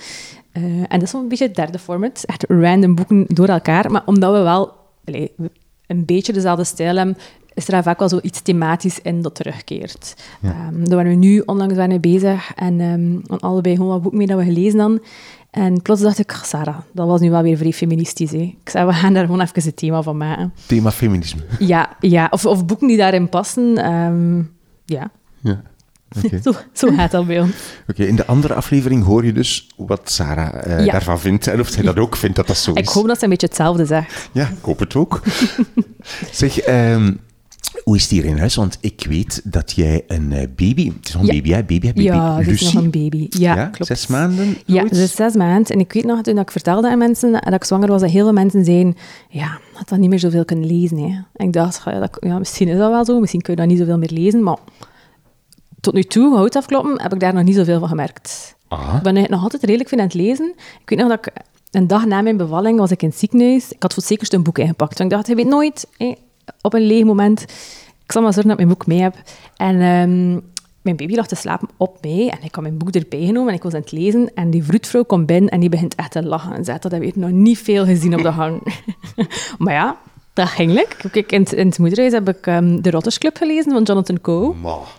Eh, 0.52 0.62
en 0.62 0.86
dat 0.88 1.02
is 1.02 1.10
zo'n 1.10 1.28
beetje 1.28 1.46
het 1.46 1.54
derde 1.54 1.78
format. 1.78 2.24
Echt 2.24 2.44
random 2.48 2.94
boeken 2.94 3.24
door 3.28 3.48
elkaar. 3.48 3.90
Maar 3.90 4.02
omdat 4.06 4.32
we 4.32 4.40
wel 4.40 4.72
een 5.86 6.04
beetje 6.04 6.32
dezelfde 6.32 6.64
stijl 6.64 6.96
hebben, 6.96 7.16
is 7.56 7.68
er 7.68 7.82
vaak 7.82 7.98
wel 7.98 8.08
zoiets 8.08 8.40
thematisch 8.40 9.00
in 9.00 9.22
dat 9.22 9.34
terugkeert. 9.34 10.14
Ehm, 10.42 10.84
daar 10.84 10.96
waren 10.96 11.10
we 11.10 11.16
nu 11.16 11.42
onlangs 11.46 11.74
waren 11.74 11.92
we 11.92 12.00
bezig 12.00 12.52
en 12.54 12.80
um, 12.80 13.22
allebei 13.38 13.76
gewoon 13.76 13.90
wat 13.90 14.00
boeken 14.02 14.18
mee 14.18 14.26
dat 14.26 14.38
we 14.38 14.44
gelezen 14.44 14.80
hadden. 14.80 15.02
En 15.50 15.82
plots 15.82 16.00
dacht 16.00 16.18
ik, 16.18 16.40
Sarah, 16.44 16.78
dat 16.92 17.06
was 17.06 17.20
nu 17.20 17.30
wel 17.30 17.42
weer 17.42 17.56
vrij 17.56 17.72
feministisch. 17.72 18.30
Hè. 18.30 18.56
Ik 18.62 18.70
zei, 18.70 18.86
we 18.86 18.92
gaan 18.92 19.12
daar 19.12 19.24
gewoon 19.24 19.40
even 19.40 19.62
het 19.62 19.76
thema 19.76 20.02
van 20.02 20.16
maken. 20.16 20.52
Thema 20.66 20.90
feminisme. 20.90 21.40
Ja, 21.58 21.96
ja. 22.00 22.28
Of, 22.30 22.46
of 22.46 22.66
boeken 22.66 22.86
die 22.86 22.96
daarin 22.96 23.28
passen. 23.28 23.92
Um, 23.92 24.50
ja. 24.84 25.10
Ja. 25.40 25.62
Okay. 26.24 26.40
zo, 26.44 26.52
zo 26.72 26.88
gaat 26.96 27.10
dat 27.10 27.26
bij 27.26 27.40
ons. 27.40 27.52
Oké, 27.80 27.90
okay, 27.90 28.06
in 28.06 28.16
de 28.16 28.26
andere 28.26 28.54
aflevering 28.54 29.04
hoor 29.04 29.24
je 29.24 29.32
dus 29.32 29.68
wat 29.76 30.10
Sarah 30.10 30.66
uh, 30.66 30.84
ja. 30.84 30.92
daarvan 30.92 31.20
vindt 31.20 31.46
en 31.46 31.60
of 31.60 31.68
zij 31.68 31.82
dat 31.82 31.98
ook 31.98 32.16
vindt 32.16 32.36
dat 32.36 32.46
dat 32.46 32.56
zo 32.56 32.72
is. 32.72 32.80
Ik 32.80 32.88
hoop 32.88 33.06
dat 33.06 33.18
ze 33.18 33.24
een 33.24 33.30
beetje 33.30 33.46
hetzelfde 33.46 33.86
zegt. 33.86 34.28
Ja, 34.32 34.48
ik 34.48 34.62
hoop 34.62 34.78
het 34.78 34.94
ook. 34.94 35.22
zeg, 36.30 36.68
um, 36.68 37.20
hoe 37.84 37.96
is 37.96 38.02
het 38.02 38.10
hier 38.10 38.24
in 38.24 38.38
huis? 38.38 38.54
Want 38.54 38.78
ik 38.80 39.06
weet 39.08 39.40
dat 39.44 39.72
jij 39.72 40.04
een 40.06 40.30
uh, 40.30 40.38
baby... 40.56 40.92
Het 40.92 41.08
is 41.08 41.12
nog 41.14 41.22
een 41.22 41.28
ja. 41.28 41.32
baby, 41.32 41.50
hè? 41.50 41.64
Baby, 41.64 41.86
baby. 41.86 42.02
Ja, 42.02 42.36
het 42.36 42.46
is 42.46 42.72
nog 42.72 42.84
een 42.84 42.90
baby. 42.90 43.26
Ja, 43.30 43.54
ja 43.54 43.66
klopt. 43.66 43.86
Zes 43.86 44.06
maanden? 44.06 44.56
Ja, 44.64 44.90
is 44.90 45.14
zes 45.14 45.34
maanden. 45.34 45.74
En 45.74 45.80
ik 45.80 45.92
weet 45.92 46.04
nog, 46.04 46.22
toen 46.22 46.38
ik 46.38 46.50
vertelde 46.50 46.90
aan 46.90 46.98
mensen 46.98 47.32
dat 47.32 47.52
ik 47.52 47.64
zwanger 47.64 47.88
was, 47.88 48.00
dat 48.00 48.10
heel 48.10 48.24
veel 48.24 48.32
mensen 48.32 48.64
zeiden, 48.64 48.96
ja, 49.28 49.58
had 49.72 49.88
dat 49.88 49.98
niet 49.98 50.10
meer 50.10 50.18
zoveel 50.18 50.44
kunnen 50.44 50.66
lezen. 50.66 50.98
Hè. 50.98 51.18
En 51.32 51.46
ik 51.46 51.52
dacht, 51.52 51.82
ja, 51.84 52.00
dat, 52.00 52.16
ja, 52.20 52.38
misschien 52.38 52.68
is 52.68 52.78
dat 52.78 52.90
wel 52.90 53.04
zo, 53.04 53.20
misschien 53.20 53.40
kun 53.40 53.54
je 53.54 53.60
dat 53.60 53.68
niet 53.68 53.78
zoveel 53.78 53.98
meer 53.98 54.10
lezen, 54.12 54.42
maar 54.42 54.58
tot 55.80 55.94
nu 55.94 56.02
toe, 56.02 56.36
hout 56.36 56.56
afkloppen, 56.56 57.02
heb 57.02 57.12
ik 57.12 57.20
daar 57.20 57.34
nog 57.34 57.44
niet 57.44 57.54
zoveel 57.54 57.78
van 57.78 57.88
gemerkt. 57.88 58.56
Aha. 58.68 58.96
Ik 58.96 59.02
ben 59.02 59.14
nog 59.30 59.42
altijd 59.42 59.62
redelijk 59.64 59.88
veel 59.88 59.98
aan 59.98 60.04
het 60.04 60.14
lezen. 60.14 60.52
Ik 60.56 60.88
weet 60.88 60.98
nog 60.98 61.08
dat 61.08 61.26
ik 61.26 61.32
een 61.70 61.86
dag 61.86 62.06
na 62.06 62.20
mijn 62.20 62.36
bevalling 62.36 62.78
was 62.78 62.90
ik 62.90 63.02
in 63.02 63.08
het 63.08 63.18
ziekenhuis. 63.18 63.72
Ik 63.72 63.82
had 63.82 63.92
voor 63.92 64.02
het 64.02 64.10
zekerst 64.10 64.32
een 64.32 64.42
boek 64.42 64.58
ingepakt. 64.58 64.98
Want 64.98 65.10
ik 65.10 65.16
dacht, 65.16 65.28
je 65.28 65.34
weet 65.34 65.46
nooit, 65.46 65.86
hé, 65.96 66.14
op 66.60 66.74
een 66.74 66.86
leeg 66.86 67.04
moment, 67.04 67.40
ik 68.04 68.12
zal 68.12 68.22
maar 68.22 68.32
zorgen 68.32 68.50
dat 68.50 68.60
ik 68.60 68.66
mijn 68.66 68.78
boek 68.78 68.86
mee 68.86 69.00
heb. 69.02 69.14
En 69.56 69.74
um, 69.82 70.42
mijn 70.82 70.96
baby 70.96 71.14
lag 71.14 71.26
te 71.26 71.34
slapen 71.34 71.68
op 71.76 71.98
mij 72.02 72.28
en 72.28 72.38
ik 72.42 72.54
had 72.54 72.62
mijn 72.62 72.78
boek 72.78 72.90
erbij 72.90 73.24
genomen 73.26 73.48
en 73.48 73.54
ik 73.54 73.62
was 73.62 73.74
aan 73.74 73.80
het 73.80 73.92
lezen. 73.92 74.34
En 74.34 74.50
die 74.50 74.64
vroedvrouw 74.64 75.04
komt 75.04 75.26
binnen 75.26 75.50
en 75.50 75.60
die 75.60 75.68
begint 75.68 75.94
echt 75.94 76.10
te 76.10 76.22
lachen 76.22 76.52
en 76.52 76.64
zegt 76.64 76.82
dat 76.82 76.92
heb 76.92 77.02
ik 77.02 77.16
nog 77.16 77.30
niet 77.30 77.58
veel 77.58 77.84
gezien 77.84 78.14
op 78.14 78.22
de 78.22 78.32
gang. 78.32 78.60
maar 79.58 79.74
ja, 79.74 79.96
dat 80.32 80.48
ging 80.48 80.72
leuk. 80.72 80.96
Kijk, 81.12 81.32
in, 81.32 81.44
in 81.44 81.66
het 81.66 81.78
moederhuis 81.78 82.12
heb 82.12 82.28
ik 82.28 82.46
um, 82.46 82.82
de 82.82 82.90
Rotters 82.90 83.18
Club 83.18 83.36
gelezen 83.36 83.72
van 83.72 83.82
Jonathan 83.82 84.20
Coe. 84.20 84.54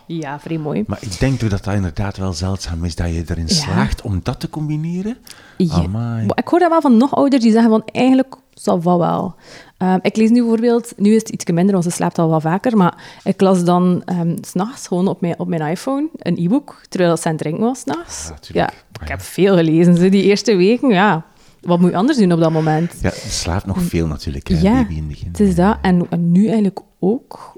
Ja, 0.06 0.40
vrij 0.40 0.58
mooi. 0.58 0.84
Maar 0.86 0.98
ik 1.00 1.18
denk 1.18 1.40
dat 1.40 1.50
dat 1.50 1.74
inderdaad 1.74 2.16
wel 2.16 2.32
zeldzaam 2.32 2.84
is, 2.84 2.94
dat 2.94 3.08
je 3.08 3.24
erin 3.26 3.46
Ja. 3.46 3.54
slaagt 3.54 4.02
om 4.02 4.20
dat 4.22 4.40
te 4.40 4.50
combineren. 4.50 5.16
Ja. 5.56 5.86
Maar 5.86 6.22
Ik 6.34 6.48
hoor 6.48 6.58
dat 6.58 6.70
wel 6.70 6.80
van 6.80 6.96
nog 6.96 7.14
ouders 7.14 7.42
die 7.42 7.52
zeggen 7.52 7.70
van 7.70 7.82
eigenlijk 7.92 8.36
zal 8.62 8.82
wel 8.82 8.98
wel. 8.98 9.34
Um, 9.78 9.98
ik 10.02 10.16
lees 10.16 10.30
nu 10.30 10.40
bijvoorbeeld, 10.40 10.92
nu 10.96 11.14
is 11.14 11.20
het 11.20 11.28
iets 11.28 11.44
minder, 11.44 11.72
want 11.72 11.84
ze 11.84 11.90
slaapt 11.90 12.18
al 12.18 12.28
wel 12.28 12.40
vaker, 12.40 12.76
maar 12.76 13.20
ik 13.24 13.40
las 13.40 13.64
dan 13.64 14.02
um, 14.06 14.36
s'nachts 14.40 14.86
gewoon 14.86 15.08
op 15.08 15.20
mijn, 15.20 15.38
op 15.38 15.48
mijn 15.48 15.70
iPhone 15.70 16.08
een 16.16 16.36
e-book, 16.38 16.82
terwijl 16.88 17.16
ze 17.16 17.24
aan 17.24 17.32
het 17.32 17.40
drinken 17.40 17.64
was 17.64 17.80
s'nachts. 17.80 18.28
Ja, 18.28 18.34
tuurlijk. 18.34 18.70
Ja, 18.70 19.02
ik 19.02 19.08
heb 19.08 19.20
veel 19.20 19.56
gelezen, 19.56 19.96
zo 19.96 20.08
die 20.08 20.22
eerste 20.22 20.56
weken, 20.56 20.88
ja. 20.88 21.24
Wat 21.60 21.80
moet 21.80 21.90
je 21.90 21.96
anders 21.96 22.18
doen 22.18 22.32
op 22.32 22.40
dat 22.40 22.52
moment? 22.52 22.94
Ja, 23.00 23.10
je 23.22 23.28
slaapt 23.30 23.66
nog 23.66 23.82
veel 23.82 24.06
natuurlijk, 24.06 24.48
hè, 24.48 24.60
Ja, 24.60 24.72
baby 24.72 24.92
in 24.92 24.98
het 24.98 25.08
begin. 25.08 25.28
Het 25.28 25.40
is 25.40 25.54
dat. 25.54 25.76
En, 25.82 26.06
en 26.10 26.32
nu 26.32 26.46
eigenlijk 26.46 26.80
ook. 26.98 27.56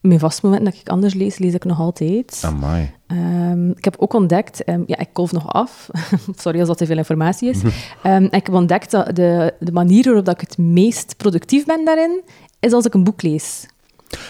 Mijn 0.00 0.18
vast 0.18 0.42
moment 0.42 0.64
dat 0.64 0.74
ik 0.74 0.88
anders 0.88 1.14
lees, 1.14 1.38
lees 1.38 1.54
ik 1.54 1.64
nog 1.64 1.78
altijd. 1.78 2.42
Amai. 2.44 2.94
Um, 3.12 3.70
ik 3.70 3.84
heb 3.84 3.94
ook 3.98 4.12
ontdekt, 4.12 4.68
um, 4.68 4.84
ja, 4.86 4.98
ik 4.98 5.08
kolf 5.12 5.32
nog 5.32 5.52
af. 5.52 5.90
Sorry 6.42 6.58
als 6.58 6.68
dat 6.68 6.78
te 6.78 6.86
veel 6.86 6.96
informatie 6.96 7.48
is. 7.48 7.60
Um, 8.06 8.24
ik 8.24 8.46
heb 8.46 8.52
ontdekt 8.52 8.90
dat 8.90 9.16
de, 9.16 9.54
de 9.60 9.72
manier 9.72 10.04
waarop 10.04 10.24
dat 10.24 10.34
ik 10.34 10.40
het 10.40 10.58
meest 10.58 11.16
productief 11.16 11.64
ben 11.64 11.84
daarin, 11.84 12.20
is 12.60 12.72
als 12.72 12.84
ik 12.84 12.94
een 12.94 13.04
boek 13.04 13.22
lees. 13.22 13.66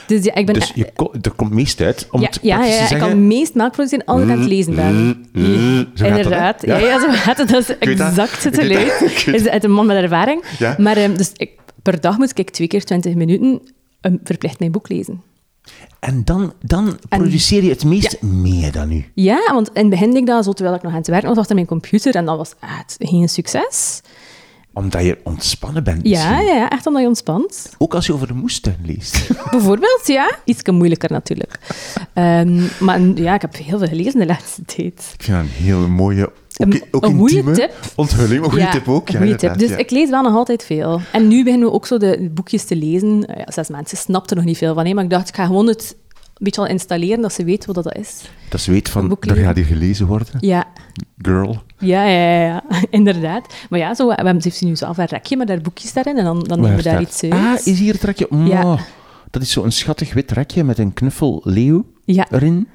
Dus 0.07 0.25
ja, 0.25 0.35
ik 0.35 0.47
ben... 0.47 0.55
Dus 0.55 0.73
je 0.75 0.93
er 1.23 1.31
komt 1.37 1.53
meest 1.53 1.81
uit, 1.81 2.09
om 2.11 2.21
ja, 2.21 2.27
het 2.27 2.39
ja, 2.43 2.65
ja, 2.65 2.87
te 2.87 2.95
ik 2.95 3.01
kan 3.01 3.27
meest 3.27 3.55
melk 3.55 3.73
produceren 3.73 4.05
als 4.05 4.23
ik 4.23 4.31
aan 4.31 4.39
het 4.39 4.49
lezen 4.49 4.75
ben. 4.75 4.95
Mm, 4.95 5.27
mm? 5.33 5.87
Inderdaad. 5.95 6.67
Ja. 6.67 6.79
Ja, 6.79 6.87
ja, 6.87 7.01
zo 7.01 7.09
gaat 7.11 7.39
het. 7.39 7.49
Dat 7.49 7.69
is 7.69 7.79
exact 7.79 8.45
het 8.45 8.59
geluid. 8.59 9.27
Is 9.27 9.49
uit 9.49 9.65
een 9.65 9.73
man 9.73 9.87
met 9.87 9.97
ervaring. 9.97 10.45
Ja. 10.59 10.75
Maar 10.79 10.95
dus 10.95 11.33
ik, 11.37 11.51
per 11.83 12.01
dag 12.01 12.19
moet 12.19 12.39
ik 12.39 12.51
twee 12.51 12.69
keer 12.69 12.85
20 12.85 13.15
minuten 13.15 13.61
verplicht 14.25 14.59
mijn 14.59 14.73
boek 14.73 14.89
lezen. 14.89 15.23
En 16.01 16.25
dan, 16.25 16.53
dan 16.61 16.99
produceer 17.09 17.65
je 17.65 17.71
het 17.71 17.85
meest 17.85 18.23
meer 18.23 18.73
dan 18.73 18.89
nu. 18.89 19.05
Ja, 19.15 19.53
want 19.53 19.69
in 19.69 19.81
het 19.81 19.91
begin 19.91 20.17
ik 20.17 20.27
dat 20.27 20.45
zo 20.45 20.53
terwijl 20.53 20.77
ik 20.77 20.83
nog 20.83 20.93
aan 20.93 20.99
het 20.99 21.07
werken 21.07 21.29
was 21.29 21.39
achter 21.39 21.55
mijn 21.55 21.67
computer 21.67 22.15
en 22.15 22.25
dat 22.25 22.37
was 22.37 22.55
echt 22.61 22.97
geen 22.99 23.29
succes. 23.29 24.01
Omdat 24.75 25.05
je 25.05 25.19
ontspannen 25.25 25.85
bent. 25.85 26.01
Ja, 26.09 26.41
ja, 26.41 26.55
ja, 26.55 26.71
echt 26.71 26.87
omdat 26.87 27.03
je 27.03 27.09
ontspant. 27.09 27.75
Ook 27.79 27.95
als 27.95 28.07
je 28.07 28.13
over 28.13 28.27
de 28.27 28.35
moestuin 28.35 28.79
leest. 28.85 29.29
Bijvoorbeeld, 29.51 30.03
ja. 30.07 30.39
Iets 30.45 30.63
moeilijker 30.71 31.11
natuurlijk. 31.11 31.59
Um, 32.15 32.69
maar 32.87 33.01
ja, 33.01 33.35
ik 33.35 33.41
heb 33.41 33.57
heel 33.57 33.79
veel 33.79 33.89
gelezen 33.89 34.19
de 34.19 34.27
laatste 34.27 34.63
tijd. 34.65 35.15
Ik 35.15 35.23
vind 35.23 35.37
dat 35.37 35.47
een 35.47 35.65
hele 35.65 35.87
mooie, 35.87 36.33
ook, 36.59 36.75
Een- 36.75 36.83
ook 36.91 37.05
een 37.05 37.19
intieme 37.19 37.53
tip. 37.53 37.73
onthulling. 37.95 38.45
Een 38.45 38.51
goede 38.51 38.65
ja, 38.65 38.71
tip 38.71 38.89
ook. 38.89 39.09
Ja, 39.09 39.19
goeie 39.19 39.35
tip. 39.35 39.59
Dus 39.59 39.71
ja. 39.71 39.77
ik 39.77 39.91
lees 39.91 40.11
wel 40.11 40.23
nog 40.23 40.35
altijd 40.35 40.65
veel. 40.65 41.01
En 41.13 41.29
nu 41.29 41.45
beginnen 41.45 41.69
we 41.69 41.75
ook 41.75 41.87
zo 41.87 41.99
de 41.99 42.31
boekjes 42.35 42.65
te 42.65 42.77
lezen. 42.77 43.31
Uh, 43.31 43.37
ja, 43.37 43.53
zes 43.53 43.69
mensen 43.69 43.99
snapten 43.99 44.31
er 44.31 44.37
nog 44.37 44.45
niet 44.45 44.59
veel 44.59 44.75
van, 44.75 44.87
hè, 44.87 44.95
maar 44.95 45.05
ik 45.05 45.11
dacht, 45.11 45.29
ik 45.29 45.35
ga 45.35 45.47
gewoon 45.47 45.67
het 45.67 45.97
een 46.09 46.45
beetje 46.45 46.61
al 46.61 46.67
installeren, 46.67 47.21
dat 47.21 47.33
ze 47.33 47.45
weten 47.45 47.75
wat 47.75 47.85
dat 47.85 47.97
is. 47.97 48.21
Dat 48.49 48.61
ze 48.61 48.71
weet 48.71 48.89
van, 48.89 49.17
er 49.21 49.37
gaat 49.37 49.57
hier 49.57 49.65
gelezen 49.65 50.07
worden. 50.07 50.29
Ja, 50.41 50.65
Girl. 51.19 51.63
ja, 51.79 52.05
ja, 52.07 52.33
ja, 52.33 52.45
ja. 52.47 52.63
inderdaad. 52.91 53.55
Maar 53.71 53.79
ja, 53.79 53.95
zo, 53.95 54.07
we 54.09 54.15
hebben, 54.15 54.43
ze 54.43 54.49
heeft 54.49 54.63
nu 54.63 54.77
zelf 54.77 54.99
een 54.99 55.05
rekje 55.05 55.37
met 55.37 55.47
daar 55.47 55.61
boekjes 55.61 55.93
daarin 55.93 56.17
en 56.19 56.25
dan, 56.25 56.41
dan 56.43 56.61
nemen 56.61 56.77
we 56.77 56.83
daar 56.83 57.01
iets 57.01 57.23
uit. 57.23 57.33
Ah, 57.33 57.55
is 57.65 57.79
hier 57.79 57.93
het 57.93 58.03
rekje? 58.03 58.27
Ja. 58.45 58.63
Oh, 58.73 58.81
Dat 59.31 59.43
is 59.43 59.51
zo'n 59.51 59.71
schattig 59.71 60.13
wit 60.15 60.31
rekje 60.31 60.65
met 60.65 60.79
een 60.79 60.93
knuffel 60.93 61.41
leeuw 61.45 61.85
erin. 62.05 62.69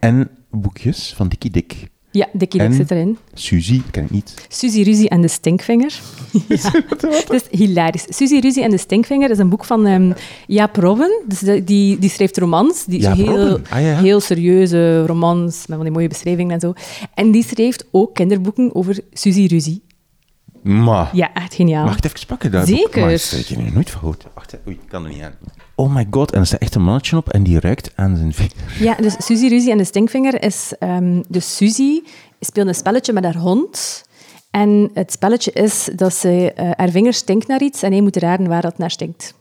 En 0.00 0.28
boekjes 0.50 1.12
van 1.16 1.28
Dikkie 1.28 1.50
Dik. 1.50 1.89
Ja, 2.12 2.28
Dick 2.32 2.54
En? 2.54 2.72
zit 2.72 2.90
erin. 2.90 3.18
Suzy, 3.34 3.80
ken 3.90 4.04
ik 4.04 4.10
niet. 4.10 4.34
Suzy 4.48 4.82
Ruzie 4.82 5.08
en 5.08 5.20
de 5.20 5.28
Stinkvinger. 5.28 6.00
ja. 6.48 6.70
Dat 6.98 7.32
is 7.32 7.58
hilarisch. 7.58 8.04
Suzy 8.08 8.38
Ruzie 8.38 8.62
en 8.62 8.70
de 8.70 8.78
Stinkvinger 8.78 9.30
is 9.30 9.38
een 9.38 9.48
boek 9.48 9.64
van 9.64 9.86
ehm, 9.86 10.12
Jaap 10.46 10.76
Robben. 10.76 11.22
Dus 11.26 11.38
de- 11.38 11.64
die, 11.64 11.98
die 11.98 12.10
schrijft 12.10 12.38
romans. 12.38 12.84
Die 12.84 13.00
Jaap 13.00 13.16
heel? 13.16 13.58
Ah, 13.70 13.80
ja. 13.82 14.00
heel 14.00 14.20
serieuze 14.20 15.06
romans, 15.06 15.56
met 15.66 15.76
van 15.76 15.82
die 15.82 15.90
mooie 15.94 16.08
beschrijvingen 16.08 16.54
en 16.54 16.60
zo. 16.60 16.72
En 17.14 17.30
die 17.30 17.44
schrijft 17.44 17.84
ook 17.90 18.14
kinderboeken 18.14 18.74
over 18.74 18.98
Suzy 19.12 19.46
Ruzie. 19.46 19.80
Maar, 20.62 21.08
Ja, 21.12 21.32
echt 21.34 21.54
geniaal. 21.54 21.84
mag 21.84 21.96
ik 21.96 22.02
het 22.02 22.14
even 22.14 22.26
pakken? 22.26 22.50
Dat 22.50 22.66
Zeker. 22.66 23.00
Maar 23.00 23.10
dat 23.10 23.30
heb 23.30 23.46
je 23.46 23.56
nu 23.56 23.70
nooit 23.70 23.90
van 23.90 23.98
gehoord. 24.00 24.26
Wacht, 24.34 24.56
oei, 24.66 24.76
ik 24.82 24.88
kan 24.88 25.04
er 25.04 25.10
niet 25.10 25.22
aan. 25.22 25.32
Oh 25.74 25.94
my 25.94 26.06
god, 26.10 26.32
en 26.32 26.40
er 26.40 26.46
staat 26.46 26.60
echt 26.60 26.74
een 26.74 26.82
mannetje 26.82 27.16
op 27.16 27.28
en 27.28 27.42
die 27.42 27.60
ruikt 27.60 27.92
aan 27.96 28.16
zijn 28.16 28.32
vinger. 28.32 28.52
Ja, 28.78 28.94
dus 28.94 29.14
Suzy 29.18 29.46
Ruzie 29.46 29.70
en 29.70 29.78
de 29.78 29.84
Stinkvinger 29.84 30.42
is... 30.42 30.72
ehm 30.78 31.22
dus 31.28 31.56
Suzy 31.56 32.00
speelt 32.40 32.66
een 32.68 32.74
spelletje 32.74 33.12
met 33.12 33.24
haar 33.24 33.36
hond. 33.36 34.04
En 34.50 34.90
het 34.94 35.12
spelletje 35.12 35.52
is 35.52 35.88
dat 35.96 36.14
ze, 36.14 36.52
eh, 36.52 36.70
haar 36.76 36.90
vinger 36.90 37.12
stinkt 37.14 37.46
naar 37.46 37.62
iets 37.62 37.82
en 37.82 37.92
hij 37.92 38.00
moet 38.00 38.16
raden 38.16 38.48
waar 38.48 38.62
dat 38.62 38.78
naar 38.78 38.90
stinkt. 38.90 39.34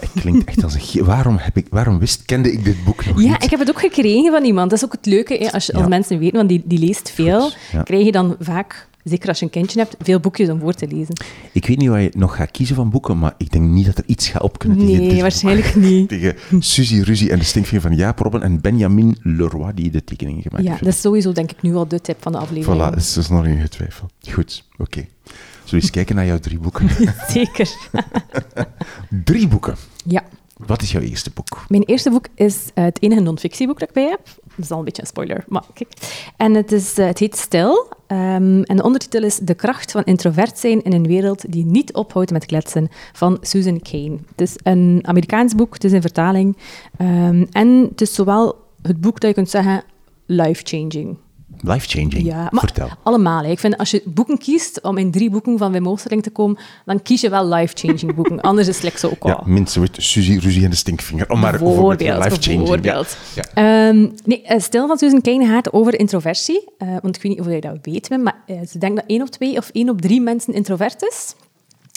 Het 0.00 0.10
klinkt 0.20 0.48
echt 0.48 0.64
als 0.64 0.74
een... 0.94 1.04
Waarom, 1.04 1.36
heb 1.38 1.56
ik, 1.56 1.66
waarom 1.70 1.98
wist, 1.98 2.22
kende 2.24 2.52
ik 2.52 2.64
dit 2.64 2.84
boek 2.84 3.04
nog 3.06 3.22
Ja, 3.22 3.28
niet? 3.32 3.42
ik 3.44 3.50
heb 3.50 3.58
het 3.58 3.68
ook 3.70 3.80
gekregen 3.80 4.32
van 4.32 4.44
iemand. 4.44 4.70
Dat 4.70 4.78
is 4.78 4.84
ook 4.84 4.92
het 4.92 5.06
leuke, 5.06 5.34
hè, 5.34 5.52
als, 5.52 5.66
je, 5.66 5.72
als 5.72 5.82
Ja. 5.82 5.88
mensen 5.88 6.18
weten, 6.18 6.36
want 6.36 6.48
die, 6.48 6.62
die 6.64 6.78
leest 6.78 7.10
veel, 7.10 7.50
ja. 7.72 7.82
krijg 7.82 8.04
je 8.04 8.12
dan 8.12 8.36
vaak, 8.38 8.88
zeker 9.04 9.28
als 9.28 9.38
je 9.38 9.44
een 9.44 9.50
kindje 9.50 9.78
hebt, 9.78 9.96
veel 10.00 10.20
boekjes 10.20 10.48
om 10.48 10.60
voor 10.60 10.72
te 10.72 10.86
lezen. 10.88 11.14
Ik 11.52 11.66
weet 11.66 11.78
niet 11.78 11.88
waar 11.88 12.00
je 12.00 12.10
nog 12.16 12.36
gaat 12.36 12.50
kiezen 12.50 12.76
van 12.76 12.90
boeken, 12.90 13.18
maar 13.18 13.34
ik 13.38 13.50
denk 13.52 13.64
niet 13.64 13.86
dat 13.86 13.98
er 13.98 14.04
iets 14.06 14.28
gaat 14.28 14.42
op 14.42 14.58
kunnen 14.58 14.78
tegen 14.78 14.96
Nee, 15.00 15.08
boek. 15.10 15.20
waarschijnlijk 15.20 15.74
niet. 15.90 16.08
Tegen 16.08 16.36
Suzy 16.58 17.00
Ruzie 17.00 17.30
en 17.30 17.38
de 17.38 17.44
stinkvinger 17.44 17.82
van 17.88 17.96
Jaap 17.96 18.18
Robben 18.18 18.42
en 18.42 18.60
Benjamin 18.60 19.16
Leroy, 19.22 19.74
die 19.74 19.90
de 19.90 20.04
tekeningen 20.04 20.42
gemaakt 20.42 20.64
Ja, 20.64 20.70
heeft. 20.70 20.84
dat 20.84 20.92
is 20.92 21.00
sowieso 21.00 21.32
denk 21.32 21.50
ik 21.50 21.62
nu 21.62 21.74
al 21.74 21.88
de 21.88 22.00
tip 22.00 22.22
van 22.22 22.32
de 22.32 22.38
aflevering. 22.38 22.90
Voilà, 22.90 22.94
dus 22.94 23.12
er 23.16 23.22
is 23.22 23.28
nog 23.28 23.44
geen 23.44 23.68
twijfel. 23.68 24.10
Goed, 24.30 24.64
oké. 24.78 25.06
Zullen 25.64 25.70
we 25.70 25.76
eens 25.76 25.90
kijken 25.90 26.14
naar 26.16 26.26
jouw 26.26 26.38
drie 26.38 26.58
boeken? 26.58 26.88
Zeker. 27.28 27.68
drie 29.24 29.48
boeken. 29.48 29.74
Ja. 30.04 30.22
Wat 30.66 30.82
is 30.82 30.92
jouw 30.92 31.02
eerste 31.02 31.30
boek? 31.34 31.64
Mijn 31.68 31.82
eerste 31.82 32.10
boek 32.10 32.26
is 32.34 32.56
eh, 32.74 32.84
het 32.84 33.02
enige 33.02 33.20
non-fictieboek 33.20 33.78
dat 33.78 33.88
ik 33.88 33.94
bij 33.94 34.08
heb. 34.08 34.20
Dat 34.56 34.64
is 34.64 34.70
al 34.70 34.78
een 34.78 34.84
beetje 34.84 35.02
een 35.02 35.08
spoiler, 35.08 35.44
maar 35.48 35.64
kijk. 35.74 35.92
En 36.36 36.54
het, 36.54 36.72
is, 36.72 36.98
eh, 36.98 37.06
het 37.06 37.18
heet 37.18 37.36
Stil. 37.36 37.88
Ehm, 38.06 38.62
en 38.62 38.76
de 38.76 38.82
ondertitel 38.82 39.22
is 39.22 39.36
De 39.36 39.54
kracht 39.54 39.90
van 39.90 40.04
introvert 40.04 40.58
zijn 40.58 40.82
in 40.82 40.92
een 40.92 41.06
wereld 41.06 41.52
die 41.52 41.64
niet 41.64 41.92
ophoudt 41.92 42.30
met 42.30 42.46
kletsen, 42.46 42.88
van 43.12 43.38
Susan 43.40 43.80
Cain. 43.80 44.26
Het 44.30 44.40
is 44.40 44.56
een 44.62 45.00
Amerikaans 45.02 45.54
boek, 45.54 45.74
het 45.74 45.84
is 45.84 45.92
een 45.92 46.00
vertaling. 46.00 46.56
Ehm, 46.96 47.46
en 47.50 47.68
het 47.68 48.00
is 48.00 48.14
zowel 48.14 48.56
het 48.82 49.00
boek 49.00 49.20
dat 49.20 49.30
je 49.30 49.36
kunt 49.36 49.50
zeggen 49.50 49.84
life-changing. 50.26 51.16
Life-changing. 51.64 52.24
Ja, 52.24 52.48
Vertel. 52.52 52.88
allemaal. 53.02 53.42
hè. 53.42 53.50
Ik 53.50 53.58
vind, 53.58 53.76
als 53.78 53.90
je 53.90 54.02
boeken 54.04 54.38
kiest 54.38 54.80
om 54.80 54.98
in 54.98 55.10
drie 55.10 55.30
boeken 55.30 55.58
van 55.58 55.72
Wim 55.72 55.88
Oosterling 55.88 56.22
te 56.22 56.30
komen, 56.30 56.58
dan 56.84 57.02
kies 57.02 57.20
je 57.20 57.28
wel 57.30 57.48
life-changing 57.48 58.14
boeken. 58.14 58.40
Anders 58.50 58.68
is 58.68 58.74
het 58.74 58.84
like 58.84 58.98
zo 58.98 59.06
ook 59.08 59.24
Ja, 59.26 59.32
al. 59.32 59.42
mensen 59.46 59.80
wordt 59.80 60.02
Suzy 60.02 60.38
Ruzie 60.38 60.64
en 60.64 60.70
de 60.70 60.76
stinkvinger. 60.76 61.30
Om 61.30 61.40
maar 61.40 61.50
bijvoorbeeld 61.50 61.98
Bijvoorbeeld, 61.98 62.32
life-changing. 62.42 62.84
Ja. 62.84 63.04
Ja. 63.34 63.88
Ehm, 63.88 64.08
nee, 64.24 64.42
Stil 64.56 64.86
van 64.86 64.98
Susan 64.98 65.46
gaat 65.46 65.72
over 65.72 65.98
introversie. 65.98 66.68
Eh, 66.78 66.88
want 67.02 67.16
ik 67.16 67.22
weet 67.22 67.32
niet 67.32 67.40
of 67.40 67.46
jij 67.46 67.60
dat 67.60 67.78
weet, 67.82 68.10
maar 68.22 68.36
eh, 68.46 68.56
ze 68.68 68.78
denkt 68.78 68.96
dat 68.96 69.04
één 69.06 69.22
op 69.22 69.28
twee 69.28 69.56
of 69.56 69.68
één 69.72 69.88
op 69.88 70.00
drie 70.00 70.20
mensen 70.20 70.54
introvert 70.54 71.02
is. 71.02 71.34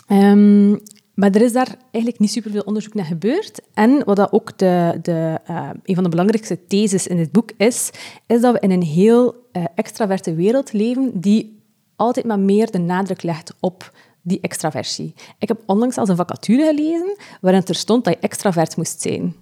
Ehm, 0.07 0.75
maar 1.15 1.31
er 1.31 1.41
is 1.41 1.53
daar 1.53 1.75
eigenlijk 1.91 2.19
niet 2.19 2.31
superveel 2.31 2.62
onderzoek 2.62 2.93
naar 2.93 3.05
gebeurd. 3.05 3.62
En 3.74 4.03
wat 4.05 4.15
dat 4.15 4.31
ook 4.31 4.57
de, 4.57 5.00
de, 5.01 5.39
eh, 5.45 5.69
een 5.84 5.95
van 5.95 6.03
de 6.03 6.10
belangrijkste 6.10 6.67
theses 6.67 7.07
in 7.07 7.17
dit 7.17 7.31
boek 7.31 7.51
is, 7.57 7.89
is 8.27 8.41
dat 8.41 8.53
we 8.53 8.60
in 8.60 8.72
een 8.72 8.84
heel 8.84 9.36
eh, 9.51 9.63
extraverte 9.75 10.36
wereld 10.36 10.74
leven 10.74 11.12
die 11.13 11.63
altijd 11.95 12.25
maar 12.25 12.39
meer 12.39 12.72
de 12.72 12.77
nadruk 12.77 13.24
legt 13.24 13.53
op 13.60 13.91
die 14.22 14.39
extraversie. 14.41 15.13
Ik 15.39 15.48
heb 15.48 15.62
onlangs 15.65 15.98
als 15.98 16.10
een 16.10 16.15
vacature 16.15 16.65
gelezen 16.65 17.17
waarin 17.41 17.63
er 17.65 17.75
stond 17.75 18.03
dat 18.03 18.13
je 18.13 18.19
extravert 18.19 18.77
moest 18.77 19.01
zijn. 19.01 19.36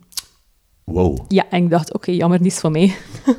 Wow. 0.84 1.18
Ja, 1.28 1.50
en 1.50 1.64
ik 1.64 1.70
dacht, 1.70 1.94
oké, 1.94 2.12
jammer, 2.12 2.42
niets 2.42 2.60
voor 2.60 2.72
mij. 2.72 2.96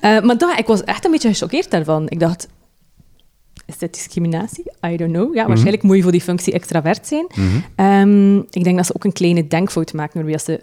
Eh, 0.00 0.20
maar 0.20 0.38
dat, 0.38 0.58
ik 0.58 0.66
was 0.66 0.84
echt 0.84 1.04
een 1.04 1.10
beetje 1.10 1.28
gechoqueerd 1.28 1.70
daarvan. 1.70 2.08
Ik 2.08 2.20
dacht, 2.20 2.48
is 3.72 3.78
dit 3.78 3.94
discriminatie? 3.94 4.72
I 4.86 4.96
don't 4.96 5.12
know. 5.12 5.34
Ja, 5.34 5.46
waarschijnlijk 5.46 5.82
moet 5.82 5.96
je 5.96 6.02
voor 6.02 6.12
die 6.12 6.20
functie 6.20 6.52
extravert 6.52 7.06
zijn. 7.06 7.26
Ehm, 7.74 8.36
ik 8.36 8.64
denk 8.64 8.76
dat 8.76 8.86
ze 8.86 8.94
ook 8.94 9.04
een 9.04 9.12
kleine 9.12 9.46
denkfout 9.46 9.92
maken 9.92 10.14
waarbij 10.14 10.38
ze 10.38 10.60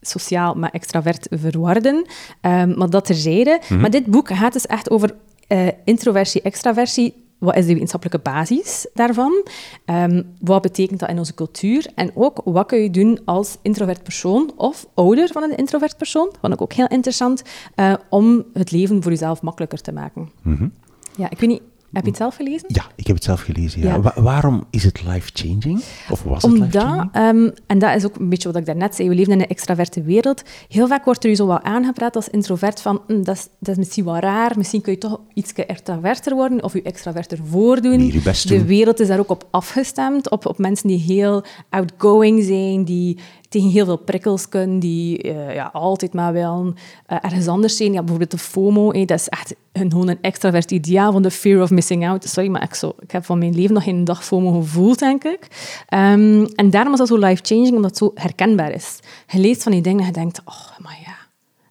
sociaal 0.00 0.54
maar 0.54 0.70
extravert 0.70 1.26
verwarden. 1.30 2.06
Ehm, 2.40 2.78
maar 2.78 2.90
dat 2.90 3.04
terzijde. 3.04 3.60
Maar 3.80 3.90
dit 3.90 4.06
boek 4.06 4.28
gaat 4.28 4.52
dus 4.52 4.66
echt 4.66 4.90
over 4.90 5.14
eh, 5.46 5.66
introversie, 5.84 6.42
extraversie. 6.42 7.28
Wat 7.38 7.56
is 7.56 7.66
de 7.66 7.72
wetenschappelijke 7.72 8.30
basis 8.30 8.86
daarvan? 8.94 9.46
Ehm, 9.84 10.22
wat 10.40 10.62
betekent 10.62 11.00
dat 11.00 11.08
in 11.08 11.18
onze 11.18 11.34
cultuur? 11.34 11.86
En 11.94 12.10
ook, 12.14 12.40
wat 12.44 12.66
kun 12.66 12.82
je 12.82 12.90
doen 12.90 13.20
als 13.24 13.56
introvert 13.62 14.02
persoon 14.02 14.52
of 14.56 14.86
ouder 14.94 15.28
van 15.32 15.42
een 15.42 15.56
introvert 15.56 15.96
persoon? 15.96 16.32
Vond 16.40 16.52
ik 16.52 16.60
ook 16.60 16.72
heel 16.72 16.88
interessant, 16.88 17.42
eh, 17.74 17.94
om 18.08 18.44
het 18.52 18.70
leven 18.70 19.02
voor 19.02 19.10
jezelf 19.10 19.42
makkelijker 19.42 19.80
te 19.80 19.92
maken. 19.92 20.30
Ja, 21.16 21.30
ik 21.30 21.40
weet 21.40 21.48
niet, 21.48 21.62
heb 21.92 22.02
je 22.02 22.08
het 22.08 22.18
zelf 22.18 22.36
gelezen? 22.36 22.64
Ja, 22.68 22.84
ik 22.94 23.06
heb 23.06 23.16
het 23.16 23.24
zelf 23.24 23.40
gelezen. 23.40 23.80
Ja. 23.80 23.88
Ja. 23.88 24.00
Wa- 24.00 24.14
waarom 24.22 24.64
is 24.70 24.84
het 24.84 25.02
life-changing? 25.06 25.82
Of 26.10 26.22
was 26.22 26.42
het 26.42 26.52
Omdat, 26.52 26.74
life-changing? 26.74 27.10
ehm, 27.12 27.50
en 27.66 27.78
dat 27.78 27.94
is 27.96 28.04
ook 28.04 28.16
een 28.16 28.28
beetje 28.28 28.48
wat 28.48 28.56
ik 28.60 28.66
daarnet 28.66 28.94
zei, 28.94 29.08
we 29.08 29.14
leven 29.14 29.32
in 29.32 29.40
een 29.40 29.46
extraverte 29.46 30.02
wereld. 30.02 30.42
Heel 30.68 30.86
vaak 30.88 31.04
wordt 31.04 31.24
er 31.24 31.30
je 31.30 31.36
zo 31.36 31.46
wat 31.46 31.62
aangepraat 31.62 32.16
als 32.16 32.28
introvert 32.28 32.80
van, 32.82 33.00
hm, 33.06 33.22
dat, 33.22 33.36
is, 33.36 33.48
dat 33.58 33.68
is 33.72 33.76
misschien 33.76 34.04
wel 34.04 34.18
raar, 34.18 34.52
misschien 34.56 34.80
kun 34.80 34.92
je 34.92 34.98
toch 34.98 35.20
iets 35.34 35.52
extraverter 35.52 36.34
worden 36.34 36.62
of 36.64 36.72
je 36.72 36.82
extraverter 36.82 37.38
voordoen. 37.50 37.96
Meer 37.96 38.12
je 38.12 38.20
best 38.22 38.48
De 38.48 38.64
wereld 38.64 39.00
is 39.00 39.08
daar 39.08 39.18
ook 39.18 39.30
op 39.30 39.46
afgestemd, 39.50 40.30
op, 40.30 40.46
op 40.46 40.58
mensen 40.58 40.88
die 40.88 40.98
heel 40.98 41.44
outgoing 41.70 42.44
zijn, 42.44 42.84
die 42.84 43.18
tegen 43.50 43.70
heel 43.70 43.84
veel 43.84 43.96
prikkels 43.96 44.48
kunnen, 44.48 44.78
die 44.78 45.22
eh, 45.22 45.54
ja, 45.54 45.70
altijd 45.72 46.12
maar 46.12 46.32
wel 46.32 46.72
eh, 47.06 47.18
ergens 47.20 47.46
anders 47.46 47.76
zijn. 47.76 47.92
Ja, 47.92 47.98
bijvoorbeeld 47.98 48.30
de 48.30 48.38
FOMO, 48.38 48.92
hé, 48.92 49.04
dat 49.04 49.18
is 49.18 49.28
echt 49.28 49.54
een, 49.72 49.90
gewoon 49.90 50.08
een 50.08 50.18
extravert 50.20 50.70
ideaal 50.70 51.12
van 51.12 51.22
de 51.22 51.30
fear 51.30 51.62
of 51.62 51.70
missing 51.70 52.08
out. 52.08 52.24
Sorry, 52.24 52.50
maar 52.50 52.62
ik, 52.62 52.74
zo, 52.74 52.92
ik 52.98 53.10
heb 53.10 53.24
van 53.24 53.38
mijn 53.38 53.54
leven 53.54 53.74
nog 53.74 53.84
geen 53.84 54.04
dag 54.04 54.24
FOMO 54.24 54.60
gevoeld, 54.60 54.98
denk 54.98 55.24
ik. 55.24 55.46
Ehm, 55.88 56.44
en 56.54 56.70
daarom 56.70 56.92
is 56.92 56.98
dat 56.98 57.08
zo 57.08 57.16
life-changing, 57.16 57.74
omdat 57.74 57.90
het 57.90 57.98
zo 57.98 58.10
herkenbaar 58.14 58.72
is. 58.72 58.98
Je 59.26 59.38
leest 59.38 59.62
van 59.62 59.72
die 59.72 59.82
dingen 59.82 60.00
en 60.00 60.06
je 60.06 60.12
denkt, 60.12 60.40
oh, 60.44 60.78
maar 60.78 60.98
ja, 61.04 61.16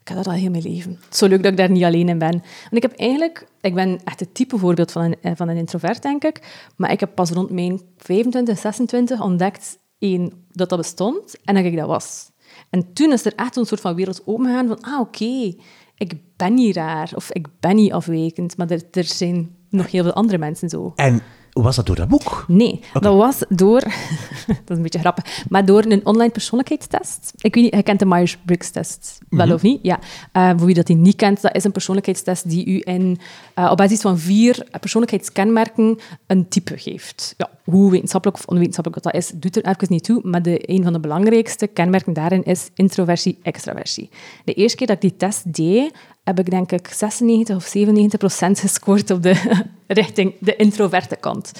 ik 0.01 0.07
heb 0.07 0.17
dat 0.17 0.27
al 0.27 0.33
heel 0.33 0.51
mijn 0.51 0.63
leven. 0.63 0.99
Zo 1.09 1.27
leuk 1.27 1.43
dat 1.43 1.51
ik 1.51 1.57
daar 1.57 1.71
niet 1.71 1.83
alleen 1.83 2.09
in 2.09 2.17
ben. 2.17 2.31
Want 2.31 2.75
ik 2.75 2.81
heb 2.81 2.93
eigenlijk... 2.95 3.47
Ik 3.61 3.73
ben 3.73 3.99
echt 4.03 4.19
het 4.19 4.33
type 4.33 4.57
voorbeeld 4.57 4.91
van 4.91 5.03
een, 5.03 5.15
eh, 5.21 5.31
van 5.35 5.47
een 5.47 5.57
introvert, 5.57 6.01
denk 6.01 6.23
ik. 6.23 6.67
Maar 6.75 6.91
ik 6.91 6.99
heb 6.99 7.15
pas 7.15 7.29
rond 7.29 7.49
mijn 7.49 7.81
25, 7.97 8.57
26 8.57 9.21
ontdekt, 9.21 9.79
één, 9.99 10.47
dat 10.59 10.69
dat 10.69 10.79
bestond 10.79 11.35
en 11.43 11.55
dat 11.55 11.65
ik 11.65 11.77
dat 11.77 11.87
was. 11.87 12.31
En 12.69 12.93
toen 12.93 13.11
is 13.11 13.25
er 13.25 13.35
echt 13.35 13.55
een 13.55 13.65
soort 13.65 13.81
van 13.81 13.95
wereld 13.95 14.21
opengegaan 14.25 14.67
van, 14.67 14.81
ah, 14.81 14.99
oké, 14.99 15.53
ik 15.95 16.13
ben 16.35 16.53
niet 16.53 16.75
raar 16.75 17.11
of 17.15 17.31
ik 17.31 17.47
ben 17.59 17.75
niet 17.75 17.91
afwijkend, 17.91 18.57
maar 18.57 18.69
er, 18.69 18.83
er 18.91 19.03
zijn 19.03 19.55
nog 19.69 19.91
heel 19.91 20.03
veel 20.03 20.13
andere 20.13 20.37
mensen 20.37 20.69
zo. 20.69 20.93
En 20.95 21.21
was 21.51 21.75
dat 21.75 21.85
door 21.85 21.95
dat 21.95 22.07
boek? 22.07 22.45
Nee, 22.47 22.79
dat 22.93 23.15
was 23.15 23.43
door... 23.49 23.79
dat 24.47 24.67
is 24.67 24.75
een 24.75 24.81
beetje 24.81 24.99
grappig. 24.99 25.43
Maar 25.49 25.65
door 25.65 25.83
een 25.83 26.05
online 26.05 26.31
persoonlijkheidstest. 26.31 27.33
Ik 27.37 27.55
weet 27.55 27.63
niet, 27.63 27.75
je 27.75 27.83
kent 27.83 27.99
de 27.99 28.05
Myers-Briggs-test 28.05 29.19
wel 29.29 29.53
of 29.53 29.61
niet? 29.61 29.79
Ja. 29.81 29.99
Eh, 30.31 30.49
voor 30.49 30.65
wie 30.65 30.75
dat 30.75 30.87
die 30.87 30.95
niet 30.95 31.15
kent, 31.15 31.41
dat 31.41 31.55
is 31.55 31.63
een 31.63 31.71
persoonlijkheidstest 31.71 32.49
die 32.49 32.65
u 32.65 32.81
in, 32.83 33.17
eh, 33.53 33.71
op 33.71 33.77
basis 33.77 34.01
van 34.01 34.19
vier 34.19 34.67
persoonlijkheidskenmerken 34.79 35.99
een 36.27 36.47
type 36.47 36.77
geeft. 36.77 37.33
Ja, 37.37 37.49
hoe 37.63 37.91
wetenschappelijk 37.91 38.39
of 38.39 38.45
onwetenschappelijk 38.45 39.03
dat 39.03 39.13
is, 39.13 39.31
doet 39.35 39.55
er 39.55 39.65
even 39.65 39.87
niet 39.89 40.03
toe. 40.03 40.21
Maar 40.23 40.41
de, 40.41 40.71
een 40.71 40.83
van 40.83 40.93
de 40.93 40.99
belangrijkste 40.99 41.67
kenmerken 41.67 42.13
daarin 42.13 42.43
is 42.43 42.69
introversie, 42.75 43.37
extraversie. 43.41 44.09
De 44.45 44.53
eerste 44.53 44.77
keer 44.77 44.87
dat 44.87 44.95
ik 44.95 45.01
die 45.01 45.15
test 45.17 45.53
deed, 45.53 45.93
heb 46.35 46.39
ik 46.39 46.49
denk 46.49 46.71
ik 46.71 46.87
96 46.87 47.55
of 47.55 47.63
97 47.63 48.19
procent 48.19 48.59
gescoord 48.59 49.11
op 49.11 49.23
de 49.23 49.61
richting 49.87 50.33
de 50.39 50.55
introverte 50.55 51.15
kant. 51.15 51.51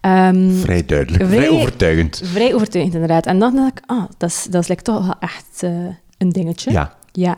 Ehm, 0.00 0.50
Vrij 0.54 0.84
duidelijk, 0.84 1.24
vrij, 1.24 1.36
Vrij- 1.38 1.50
overtuigend. 1.60 2.20
vrij 2.24 2.54
overtuigend, 2.54 2.94
inderdaad. 2.94 3.26
En 3.26 3.38
dan 3.38 3.54
dacht 3.56 3.78
ik, 3.78 3.82
ah, 3.86 4.04
dat 4.18 4.30
is, 4.30 4.46
dat 4.50 4.62
is 4.62 4.68
like 4.68 4.82
toch 4.82 5.04
wel 5.04 5.14
echt 5.20 5.62
eh, 5.62 5.70
een 6.18 6.28
dingetje. 6.28 6.70
Ja. 6.70 6.94
Ja. 7.12 7.36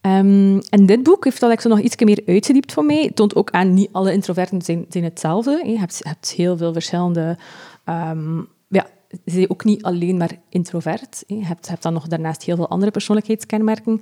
Ehm, 0.00 0.58
en 0.68 0.86
dit 0.86 1.02
boek 1.02 1.24
heeft 1.24 1.40
dat 1.40 1.62
zo 1.62 1.68
nog 1.68 1.80
iets 1.80 1.96
meer 2.04 2.22
uitgediept 2.26 2.72
voor 2.72 2.84
mij. 2.84 3.02
Het 3.02 3.16
toont 3.16 3.34
ook 3.34 3.50
aan, 3.50 3.74
niet 3.74 3.88
alle 3.92 4.12
introverten 4.12 4.62
zijn, 4.62 4.84
zijn 4.88 5.04
hetzelfde. 5.04 5.62
Je 5.66 5.78
hebt, 5.78 5.98
je 5.98 6.08
hebt 6.08 6.30
heel 6.30 6.56
veel 6.56 6.72
verschillende... 6.72 7.36
ehm, 7.84 8.36
ja, 8.68 8.86
ze 9.10 9.18
zijn 9.24 9.50
ook 9.50 9.64
niet 9.64 9.82
alleen 9.82 10.16
maar 10.16 10.30
introvert. 10.48 11.22
Je 11.26 11.44
hebt, 11.44 11.68
hebt 11.68 11.82
dan 11.82 11.92
nog 11.92 12.06
daarnaast 12.08 12.42
heel 12.42 12.56
veel 12.56 12.68
andere 12.68 12.90
persoonlijkheidskenmerken. 12.90 14.00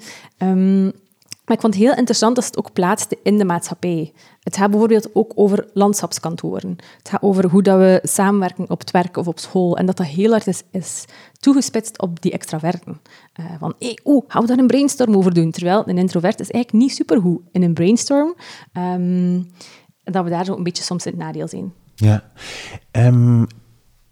Maar 1.47 1.57
ik 1.57 1.63
vond 1.63 1.75
het 1.75 1.83
heel 1.83 1.95
interessant 1.95 2.35
dat 2.35 2.45
het 2.45 2.59
ook 2.59 2.73
plaatste 2.73 3.19
in 3.23 3.39
de 3.39 3.45
maatschappij. 3.45 4.13
Het 4.41 4.57
gaat 4.57 4.71
bijvoorbeeld 4.71 5.15
ook 5.15 5.33
over 5.35 5.69
landschapskantoren. 5.73 6.77
Het 6.99 7.09
gaat 7.09 7.23
over 7.23 7.51
hoe 7.51 7.63
dat 7.63 7.79
we 7.79 8.01
samenwerken 8.03 8.71
op 8.71 8.79
het 8.79 8.91
werk 8.91 9.17
of 9.17 9.27
op 9.27 9.39
school. 9.39 9.77
En 9.77 9.87
dat 9.87 9.97
dat 9.97 10.07
heel 10.07 10.31
hard 10.31 10.63
is, 10.71 11.05
toegespitst 11.39 12.01
op 12.01 12.23
die 12.23 12.33
extraverten. 12.33 13.01
Uh, 13.41 13.47
van, 13.59 13.75
hey, 13.79 13.99
oh, 14.03 14.25
gaan 14.29 14.43
we 14.43 14.49
daar 14.49 14.59
een 14.59 14.67
brainstorm 14.67 15.17
over 15.17 15.35
doen? 15.35 15.51
Terwijl 15.51 15.89
een 15.89 15.99
introvert 15.99 16.41
is 16.41 16.51
eigenlijk 16.51 16.85
niet 16.85 16.95
supergoed 16.97 17.41
in 17.53 17.63
een 17.63 17.75
brainstorm. 17.75 18.35
Um, 18.73 19.51
dat 20.05 20.25
we 20.25 20.31
daar 20.31 20.45
zo 20.45 20.57
een 20.57 20.63
beetje 20.63 20.83
soms 20.83 21.07
in 21.07 21.13
het 21.13 21.21
nadeel 21.21 21.49
zien. 21.49 21.73
Ja. 21.95 22.31
Um, 22.93 23.47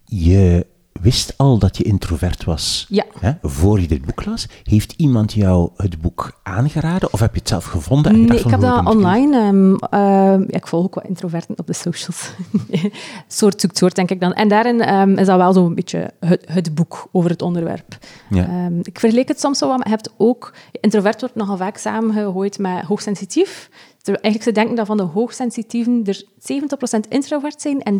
je 0.03 0.65
wist 1.01 1.33
al 1.37 1.57
dat 1.57 1.77
je 1.77 1.83
introvert 1.83 2.43
was 2.43 2.85
ja. 2.89 3.03
hè, 3.19 3.31
voor 3.41 3.81
je 3.81 3.87
dit 3.87 4.05
boek 4.05 4.25
las. 4.25 4.47
Heeft 4.63 4.93
iemand 4.97 5.33
jou 5.33 5.69
het 5.77 6.01
boek 6.01 6.39
aangeraden 6.43 7.13
of 7.13 7.19
heb 7.19 7.33
je 7.33 7.39
het 7.39 7.49
zelf 7.49 7.65
gevonden? 7.65 8.11
En 8.11 8.25
nee, 8.25 8.39
ik 8.39 8.49
heb 8.49 8.59
dat 8.59 8.85
online. 8.85 9.47
Um, 9.47 9.77
uh, 9.93 10.47
ik 10.47 10.67
volg 10.67 10.85
ook 10.85 10.95
wat 10.95 11.05
introverten 11.07 11.57
op 11.57 11.67
de 11.67 11.73
socials. 11.73 12.31
soort 13.27 13.61
zoekt 13.61 13.77
soort, 13.77 13.95
denk 13.95 14.11
ik 14.11 14.19
dan. 14.19 14.33
En 14.33 14.47
daarin 14.47 14.93
um, 14.93 15.17
is 15.17 15.25
dat 15.25 15.37
wel 15.37 15.53
zo'n 15.53 15.75
beetje 15.75 16.11
het, 16.19 16.43
het, 16.45 16.75
boek 16.75 17.09
over 17.11 17.29
het 17.29 17.41
onderwerp. 17.41 17.97
Ja. 18.29 18.65
Um, 18.65 18.79
ik 18.83 18.99
vergelijk 18.99 19.27
het 19.27 19.39
soms 19.39 19.57
zo 19.57 19.67
wat, 19.67 19.77
maar 19.77 19.87
je 19.87 19.93
hebt 19.93 20.13
ook... 20.17 20.53
Introvert 20.71 21.19
wordt 21.19 21.35
nogal 21.35 21.57
vaak 21.57 21.77
samengegooid 21.77 22.59
met 22.59 22.83
hoogsensitief. 22.83 23.69
Eigenlijk 24.13 24.43
ze 24.43 24.51
denken 24.51 24.75
dat 24.75 24.85
van 24.85 24.97
de 24.97 25.03
hoogsensitieven 25.03 26.01
er 26.03 26.23
70% 27.05 27.09
introvert 27.09 27.61
zijn 27.61 27.81
en 27.81 27.99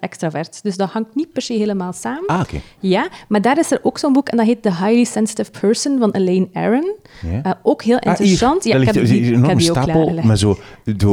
extravert. 0.00 0.62
Dus 0.62 0.76
dat 0.76 0.90
hangt 0.90 1.14
niet 1.14 1.32
per 1.32 1.42
se 1.42 1.52
helemaal 1.52 1.92
samen. 1.92 2.26
Ah, 2.26 2.40
oké. 2.40 2.60
Ja, 2.78 3.08
maar 3.28 3.42
daar 3.42 3.58
is 3.58 3.70
er 3.70 3.80
ook 3.82 3.98
zo'n 3.98 4.12
boek 4.12 4.28
en 4.28 4.36
dat 4.36 4.46
heet 4.46 4.62
The 4.62 4.68
Highly 4.68 5.04
Sensitive 5.04 5.50
Person 5.60 5.98
van 5.98 6.10
Elaine 6.10 6.48
Aron. 6.52 6.96
Ja. 7.22 7.46
Uh, 7.46 7.52
ook 7.62 7.82
heel 7.82 7.98
interessant. 7.98 8.56
Ah, 8.56 8.62
hier, 8.62 8.74
ja, 8.74 8.80
ik 8.80 8.94
heb 8.94 9.04
die, 9.04 9.20
ik 9.20 9.46
heb 9.46 9.58
die 9.58 9.70
ook 9.70 9.82
stapel 9.82 10.20
met 10.22 10.38
zo, 10.38 10.58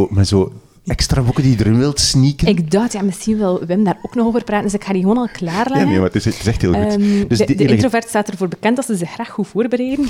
met 0.09 0.27
zo 0.27 0.51
extra 0.85 1.21
boeken 1.21 1.43
die 1.43 1.57
je 1.57 1.59
erin 1.59 1.77
wilt 1.77 1.99
sneaken? 1.99 2.47
Ik 2.47 2.71
dacht, 2.71 2.93
ja, 2.93 3.01
misschien 3.01 3.37
wil 3.37 3.65
Wim 3.65 3.83
daar 3.83 3.97
ook 4.01 4.15
nog 4.15 4.27
over 4.27 4.43
praten, 4.43 4.63
dus 4.63 4.73
ik 4.73 4.83
ga 4.83 4.93
die 4.93 5.01
gewoon 5.01 5.17
al 5.17 5.29
klaarleggen. 5.31 5.79
Ja, 5.79 5.85
nee, 5.85 5.95
maar 5.95 6.05
het 6.07 6.15
is, 6.15 6.25
het 6.25 6.39
is 6.39 6.47
echt 6.47 6.61
heel 6.61 6.73
goed. 6.73 6.93
Um, 6.93 7.27
dus 7.27 7.37
de, 7.37 7.55
de 7.55 7.65
introvert 7.65 8.07
staat 8.07 8.29
ervoor 8.29 8.47
bekend 8.47 8.75
dat 8.75 8.85
ze 8.85 8.95
zich 8.95 9.11
graag 9.11 9.29
goed 9.29 9.47
voorbereiden. 9.47 10.05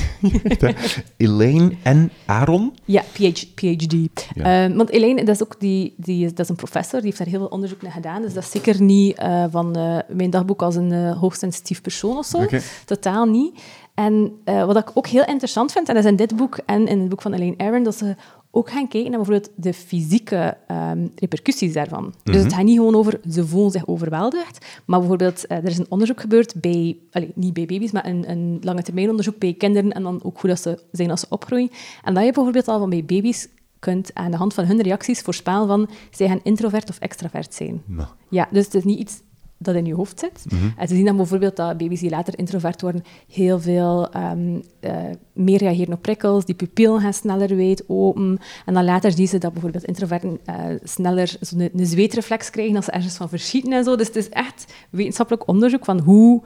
Elaine 1.17 1.71
en 1.83 2.11
Aaron? 2.25 2.73
Ja, 2.85 3.03
PhD. 3.11 3.47
PhD. 3.55 3.95
Ja. 4.33 4.65
Um, 4.65 4.75
want 4.75 4.89
Elaine, 4.89 5.23
dat 5.23 5.35
is 5.35 5.43
ook 5.43 5.55
die, 5.59 5.93
die, 5.97 6.27
dat 6.27 6.39
is 6.39 6.49
een 6.49 6.55
professor, 6.55 6.99
die 6.99 7.05
heeft 7.05 7.17
daar 7.17 7.27
heel 7.27 7.39
veel 7.39 7.47
onderzoek 7.47 7.81
naar 7.81 7.91
gedaan, 7.91 8.21
dus 8.21 8.33
dat 8.33 8.43
is 8.43 8.51
zeker 8.51 8.81
niet 8.81 9.19
uh, 9.19 9.45
van 9.49 9.77
uh, 9.77 9.97
mijn 10.07 10.29
dagboek 10.29 10.61
als 10.61 10.75
een 10.75 10.91
uh, 10.91 11.17
hoogsensitief 11.17 11.81
persoon 11.81 12.17
of 12.17 12.25
zo. 12.25 12.37
Okay. 12.37 12.61
Totaal 12.85 13.25
niet. 13.25 13.59
En 13.93 14.31
uh, 14.45 14.65
wat 14.65 14.77
ik 14.77 14.91
ook 14.93 15.07
heel 15.07 15.25
interessant 15.25 15.71
vind, 15.71 15.87
en 15.87 15.93
dat 15.93 16.03
is 16.03 16.09
in 16.09 16.15
dit 16.15 16.35
boek 16.35 16.59
en 16.65 16.87
in 16.87 16.99
het 16.99 17.09
boek 17.09 17.21
van 17.21 17.33
Elaine 17.33 17.57
Aron, 17.57 17.83
dat 17.83 17.95
ze 17.95 18.15
ook 18.55 18.69
gaan 18.69 18.87
kijken 18.87 19.11
naar 19.11 19.19
bijvoorbeeld 19.19 19.53
de 19.55 19.73
fysieke 19.73 20.57
um, 20.71 21.11
repercussies 21.15 21.73
daarvan. 21.73 22.03
Mm 22.03 22.13
-hmm. 22.23 22.33
Dus 22.33 22.43
het 22.43 22.53
gaat 22.53 22.63
niet 22.63 22.77
gewoon 22.77 22.95
over 22.95 23.19
ze 23.29 23.47
voelen 23.47 23.71
zich 23.71 23.87
overweldigd, 23.87 24.65
maar 24.85 24.99
bijvoorbeeld 24.99 25.45
uh, 25.47 25.57
er 25.57 25.67
is 25.67 25.77
een 25.77 25.85
onderzoek 25.89 26.21
gebeurd 26.21 26.53
bij, 26.61 26.97
niet 27.33 27.53
bij 27.53 27.65
baby's, 27.65 27.91
maar 27.91 28.05
een, 28.05 28.29
een 28.29 28.57
lange 28.61 28.81
termijn 28.81 29.09
onderzoek 29.09 29.37
bij 29.37 29.53
kinderen 29.53 29.91
en 29.91 30.03
dan 30.03 30.19
ook 30.23 30.39
hoe 30.39 30.49
dat 30.49 30.61
ze 30.61 30.79
zijn 30.91 31.11
als 31.11 31.19
ze 31.19 31.25
opgroeien. 31.29 31.69
En 32.03 32.13
dat 32.13 32.25
je 32.25 32.31
bijvoorbeeld 32.31 32.67
al 32.67 32.79
van 32.79 32.89
bij 32.89 33.05
baby's 33.05 33.47
kunt 33.79 34.13
aan 34.13 34.31
de 34.31 34.37
hand 34.37 34.53
van 34.53 34.65
hun 34.65 34.81
reacties 34.81 35.21
voorspellen 35.21 35.67
van 35.67 35.89
zij 36.11 36.27
gaan 36.27 36.39
introvert 36.43 36.89
of 36.89 36.99
extravert 36.99 37.53
zijn. 37.53 37.81
Nou. 37.85 38.07
Ja, 38.29 38.47
dus 38.51 38.65
het 38.65 38.73
is 38.73 38.83
niet 38.83 38.99
iets 38.99 39.21
dat 39.65 39.75
in 39.75 39.85
je 39.85 39.93
hoofd 39.93 40.19
zit. 40.19 40.45
Mhm. 40.49 40.69
En 40.77 40.87
ze 40.87 40.95
zien 40.95 41.05
dan 41.05 41.15
bijvoorbeeld 41.15 41.55
dat 41.55 41.77
baby's 41.77 41.99
die 41.99 42.09
later 42.09 42.37
introvert 42.37 42.81
worden 42.81 43.03
heel 43.31 43.59
veel 43.59 44.09
um, 44.15 44.63
uh, 44.81 44.91
meer 45.33 45.57
reageren 45.57 45.93
op 45.93 46.01
prikkels, 46.01 46.45
die 46.45 46.55
pupillen 46.55 47.01
gaan 47.01 47.13
sneller 47.13 47.55
wijd 47.55 47.83
open. 47.87 48.39
En 48.65 48.73
dan 48.73 48.83
later 48.83 49.11
zien 49.11 49.27
ze 49.27 49.37
dat 49.37 49.53
bijvoorbeeld 49.53 49.83
introverten 49.83 50.39
uh, 50.49 50.55
sneller 50.83 51.35
zo'n 51.39 51.59
een, 51.59 51.71
een 51.75 51.85
zweetreflex 51.85 52.49
krijgen 52.49 52.75
als 52.75 52.85
ze 52.85 52.91
ergens 52.91 53.15
van 53.15 53.29
verschieten 53.29 53.73
en 53.73 53.83
zo. 53.83 53.95
Dus 53.95 54.07
het 54.07 54.15
is 54.15 54.29
echt 54.29 54.73
wetenschappelijk 54.89 55.47
onderzoek 55.47 55.85
van 55.85 55.99
hoe, 55.99 56.41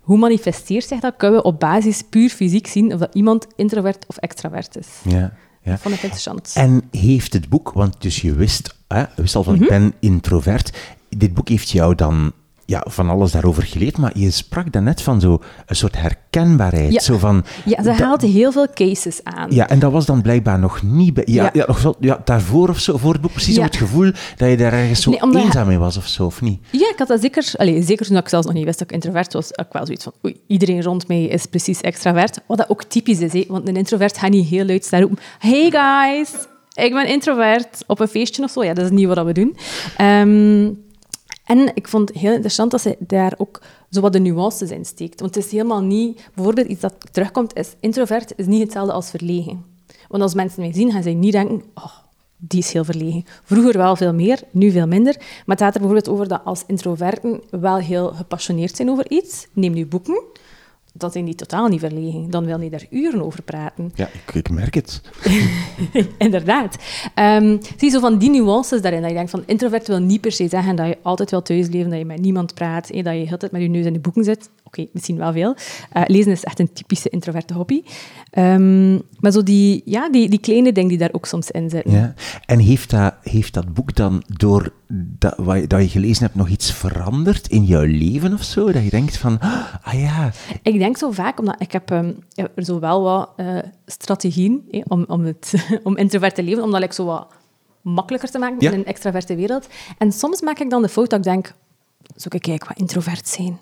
hoe 0.00 0.18
manifesteert 0.18 0.84
zich 0.84 1.00
dat. 1.00 1.16
Kunnen 1.16 1.40
we 1.40 1.46
op 1.46 1.60
basis 1.60 2.02
puur 2.02 2.28
fysiek 2.28 2.66
zien 2.66 2.92
of 2.92 2.98
dat 2.98 3.14
iemand 3.14 3.46
introvert 3.56 4.04
of 4.06 4.16
extravert 4.16 4.76
is. 4.76 4.88
Ja. 5.04 5.32
Ja. 5.62 5.74
Dat 5.74 5.82
vond 5.82 5.94
ik 5.94 6.02
interessant. 6.02 6.52
En 6.54 6.82
heeft 6.90 7.32
het 7.32 7.48
boek, 7.48 7.72
want 7.72 8.02
dus 8.02 8.20
je 8.20 8.34
wist, 8.34 8.76
hè, 8.88 9.04
wist 9.16 9.34
al 9.34 9.42
van 9.42 9.54
mm 9.54 9.58
-hmm. 9.58 9.68
ik 9.68 9.78
ben 9.78 9.94
introvert, 10.00 10.78
dit 11.08 11.34
boek 11.34 11.48
heeft 11.48 11.70
jou 11.70 11.94
dan 11.94 12.32
ja, 12.68 12.84
van 12.88 13.10
alles 13.10 13.32
daarover 13.32 13.62
geleerd, 13.62 13.98
maar 13.98 14.10
je 14.14 14.30
sprak 14.30 14.72
daarnet 14.72 15.02
van 15.02 15.20
zo 15.20 15.42
een 15.66 15.76
soort 15.76 15.96
herkenbaarheid. 16.00 16.92
Ja, 16.92 17.00
zo 17.00 17.18
van, 17.18 17.44
ja 17.64 17.82
ze 17.82 17.92
haalt 17.92 18.22
heel 18.22 18.52
veel 18.52 18.66
cases 18.74 19.20
aan. 19.24 19.50
Ja, 19.50 19.68
en 19.68 19.78
dat 19.78 19.92
was 19.92 20.06
dan 20.06 20.22
blijkbaar 20.22 20.58
nog 20.58 20.82
niet... 20.82 21.14
Bij, 21.14 21.24
ja, 21.26 21.42
ja. 21.42 21.50
ja, 21.52 21.64
nog 21.66 21.82
wel, 21.82 21.96
ja 22.00 22.20
daarvoor 22.24 22.68
of 22.68 22.78
zo, 22.78 22.96
voor 22.96 23.12
het 23.12 23.20
boek, 23.20 23.32
precies 23.32 23.56
ja. 23.56 23.62
het 23.62 23.76
gevoel 23.76 24.12
dat 24.36 24.50
je 24.50 24.56
daar 24.56 24.72
ergens 24.72 25.02
zo 25.02 25.10
nee, 25.10 25.44
eenzaam 25.44 25.66
mee 25.66 25.78
was 25.78 25.96
of 25.96 26.06
zo, 26.06 26.24
of 26.24 26.40
niet? 26.40 26.60
Ja, 26.70 26.90
ik 26.90 26.98
had 26.98 27.08
dat 27.08 27.20
zeker... 27.20 27.52
Allez, 27.56 27.86
zeker 27.86 28.06
toen 28.06 28.16
ik 28.16 28.28
zelfs 28.28 28.46
nog 28.46 28.54
niet 28.54 28.64
wist 28.64 28.78
dat 28.78 28.88
ik 28.88 28.94
introvert 28.94 29.32
was, 29.32 29.50
ik 29.50 29.66
wel 29.70 29.86
zoiets 29.86 30.04
van, 30.04 30.12
oei, 30.24 30.40
iedereen 30.46 30.82
rond 30.82 31.08
mij 31.08 31.24
is 31.24 31.46
precies 31.46 31.80
extravert. 31.80 32.40
Wat 32.46 32.58
dat 32.58 32.70
ook 32.70 32.82
typisch 32.82 33.20
is, 33.20 33.32
hè, 33.32 33.44
want 33.48 33.68
een 33.68 33.76
introvert 33.76 34.18
gaat 34.18 34.30
niet 34.30 34.48
heel 34.48 34.64
luid 34.64 34.84
staan 34.84 35.00
roepen, 35.00 35.18
hey 35.38 35.70
guys, 35.70 36.30
ik 36.74 36.92
ben 36.92 37.06
introvert, 37.06 37.84
op 37.86 38.00
een 38.00 38.08
feestje 38.08 38.42
of 38.42 38.50
zo. 38.50 38.64
Ja, 38.64 38.74
dat 38.74 38.84
is 38.84 38.90
niet 38.90 39.06
wat 39.06 39.24
we 39.24 39.32
doen. 39.32 39.56
Um, 40.00 40.86
en 41.48 41.70
ik 41.74 41.88
vond 41.88 42.08
het 42.08 42.18
heel 42.18 42.32
interessant 42.32 42.70
dat 42.70 42.80
ze 42.80 42.96
daar 42.98 43.34
ook 43.36 43.60
zo 43.90 44.00
wat 44.00 44.12
de 44.12 44.18
nuances 44.18 44.70
in 44.70 44.84
steekt. 44.84 45.20
Want 45.20 45.34
het 45.34 45.44
is 45.44 45.50
helemaal 45.50 45.80
niet... 45.80 46.28
Bijvoorbeeld 46.34 46.68
iets 46.68 46.80
dat 46.80 46.94
terugkomt 47.12 47.56
is... 47.56 47.74
Introvert 47.80 48.32
is 48.36 48.46
niet 48.46 48.62
hetzelfde 48.62 48.92
als 48.92 49.10
verlegen. 49.10 49.64
Want 50.08 50.22
als 50.22 50.34
mensen 50.34 50.60
mij 50.60 50.72
zien, 50.72 50.92
gaan 50.92 51.02
ze 51.02 51.10
niet 51.10 51.32
denken... 51.32 51.62
Oh, 51.74 51.96
die 52.36 52.60
is 52.60 52.72
heel 52.72 52.84
verlegen. 52.84 53.24
Vroeger 53.44 53.76
wel 53.76 53.96
veel 53.96 54.14
meer, 54.14 54.42
nu 54.50 54.70
veel 54.70 54.86
minder. 54.86 55.16
Maar 55.16 55.56
het 55.56 55.60
gaat 55.60 55.74
er 55.74 55.80
bijvoorbeeld 55.80 56.08
over 56.08 56.28
dat 56.28 56.40
als 56.44 56.64
introverten 56.66 57.40
wel 57.50 57.76
heel 57.76 58.08
gepassioneerd 58.08 58.76
zijn 58.76 58.90
over 58.90 59.10
iets. 59.10 59.46
Neem 59.52 59.72
nu 59.72 59.86
boeken 59.86 60.22
dan 60.98 61.10
zijn 61.10 61.24
die 61.24 61.34
totaal 61.34 61.68
niet 61.68 61.80
verlegen. 61.80 62.30
Dan 62.30 62.44
wil 62.44 62.60
je 62.60 62.70
daar 62.70 62.86
uren 62.90 63.24
over 63.24 63.42
praten. 63.42 63.92
Ja, 63.94 64.08
ik, 64.26 64.34
ik 64.34 64.50
merk 64.50 64.74
het. 64.74 65.00
Inderdaad. 66.18 66.76
Um, 67.14 67.58
zie 67.76 67.90
zo 67.90 68.00
van 68.00 68.18
die 68.18 68.30
nuances 68.30 68.82
daarin. 68.82 69.00
Dat 69.00 69.10
je 69.10 69.16
denkt 69.16 69.30
van 69.30 69.42
introvert 69.46 69.88
wil 69.88 69.98
niet 69.98 70.20
per 70.20 70.32
se 70.32 70.48
zeggen 70.48 70.76
dat 70.76 70.86
je 70.86 70.98
altijd 71.02 71.30
wil 71.30 71.42
thuisleven, 71.42 71.90
dat 71.90 71.98
je 71.98 72.04
met 72.04 72.20
niemand 72.20 72.54
praat, 72.54 72.92
dat 73.04 73.14
je 73.14 73.26
altijd 73.30 73.52
met 73.52 73.62
je 73.62 73.68
neus 73.68 73.86
in 73.86 73.92
de 73.92 73.98
boeken 73.98 74.24
zit. 74.24 74.50
Okay, 74.78 74.90
misschien 74.92 75.16
wel 75.16 75.32
veel. 75.32 75.56
Uh, 75.96 76.02
lezen 76.06 76.32
is 76.32 76.44
echt 76.44 76.58
een 76.58 76.72
typische 76.72 77.08
introverte 77.08 77.54
hobby. 77.54 77.82
Um, 78.38 79.02
maar 79.20 79.32
zo 79.32 79.42
die, 79.42 79.82
ja, 79.84 80.10
die, 80.10 80.28
die 80.28 80.40
kleine 80.40 80.72
dingen 80.72 80.88
die 80.88 80.98
daar 80.98 81.12
ook 81.12 81.26
soms 81.26 81.50
in 81.50 81.70
zitten. 81.70 81.92
Ja. 81.92 82.14
En 82.46 82.58
heeft 82.58 82.90
dat, 82.90 83.14
heeft 83.22 83.54
dat 83.54 83.74
boek 83.74 83.94
dan 83.94 84.22
door 84.26 84.72
dat, 85.18 85.34
wat, 85.36 85.68
dat 85.68 85.82
je 85.82 85.88
gelezen 85.88 86.24
hebt 86.24 86.34
nog 86.34 86.48
iets 86.48 86.72
veranderd 86.72 87.48
in 87.48 87.64
jouw 87.64 87.84
leven 87.84 88.32
of 88.32 88.42
zo? 88.42 88.72
Dat 88.72 88.84
je 88.84 88.90
denkt 88.90 89.16
van, 89.16 89.40
ah 89.82 89.94
ja... 89.94 90.32
Ik 90.62 90.78
denk 90.78 90.96
zo 90.96 91.10
vaak, 91.10 91.38
omdat 91.38 91.56
ik 91.58 91.72
heb 91.72 91.90
um, 91.90 92.18
er 92.34 92.64
zo 92.64 92.80
wel 92.80 93.02
wat 93.02 93.32
uh, 93.36 93.58
strategieën 93.86 94.62
eh, 94.70 94.80
om, 94.88 95.04
om, 95.08 95.24
het, 95.24 95.54
om 95.82 95.96
introvert 95.96 96.34
te 96.34 96.42
leven, 96.42 96.62
omdat 96.62 96.82
ik 96.82 96.92
zo 96.92 97.04
wat 97.04 97.26
makkelijker 97.82 98.30
te 98.30 98.38
maken 98.38 98.56
ja. 98.60 98.70
in 98.70 98.78
een 98.78 98.84
extraverte 98.84 99.34
wereld. 99.34 99.68
En 99.98 100.12
soms 100.12 100.40
maak 100.40 100.58
ik 100.58 100.70
dan 100.70 100.82
de 100.82 100.88
fout 100.88 101.10
dat 101.10 101.18
ik 101.18 101.24
denk, 101.24 101.54
zou 102.14 102.36
ik 102.36 102.46
eigenlijk 102.46 102.64
wat 102.68 102.78
introvert 102.78 103.28
zijn? 103.28 103.58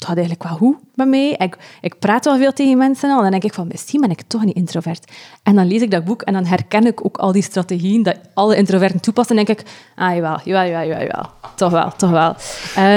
Het 0.00 0.08
gaat 0.08 0.18
eigenlijk 0.18 0.48
wel 0.48 0.56
goed 0.56 0.76
bij 0.94 1.06
mij. 1.06 1.30
Ik, 1.30 1.58
ik 1.80 1.98
praat 1.98 2.24
wel 2.24 2.36
veel 2.36 2.52
tegen 2.52 2.78
mensen 2.78 3.10
al. 3.10 3.16
En 3.16 3.22
dan 3.22 3.30
denk 3.30 3.44
ik 3.44 3.54
van, 3.54 3.66
misschien 3.68 4.00
ben 4.00 4.10
ik 4.10 4.22
toch 4.26 4.44
niet 4.44 4.56
introvert. 4.56 5.12
En 5.42 5.54
dan 5.54 5.66
lees 5.66 5.82
ik 5.82 5.90
dat 5.90 6.04
boek 6.04 6.22
en 6.22 6.32
dan 6.32 6.44
herken 6.44 6.86
ik 6.86 7.04
ook 7.04 7.16
al 7.16 7.32
die 7.32 7.42
strategieën 7.42 8.02
dat 8.02 8.16
alle 8.34 8.56
introverten 8.56 9.00
toepassen. 9.00 9.38
En 9.38 9.44
denk 9.44 9.58
ik, 9.58 9.66
ah, 9.94 10.14
jawel, 10.14 10.40
jawel, 10.44 10.68
jawel, 10.68 10.86
jawel. 10.86 11.30
Toch 11.54 11.70
wel, 11.70 11.92
toch 11.96 12.10
wel. 12.10 12.34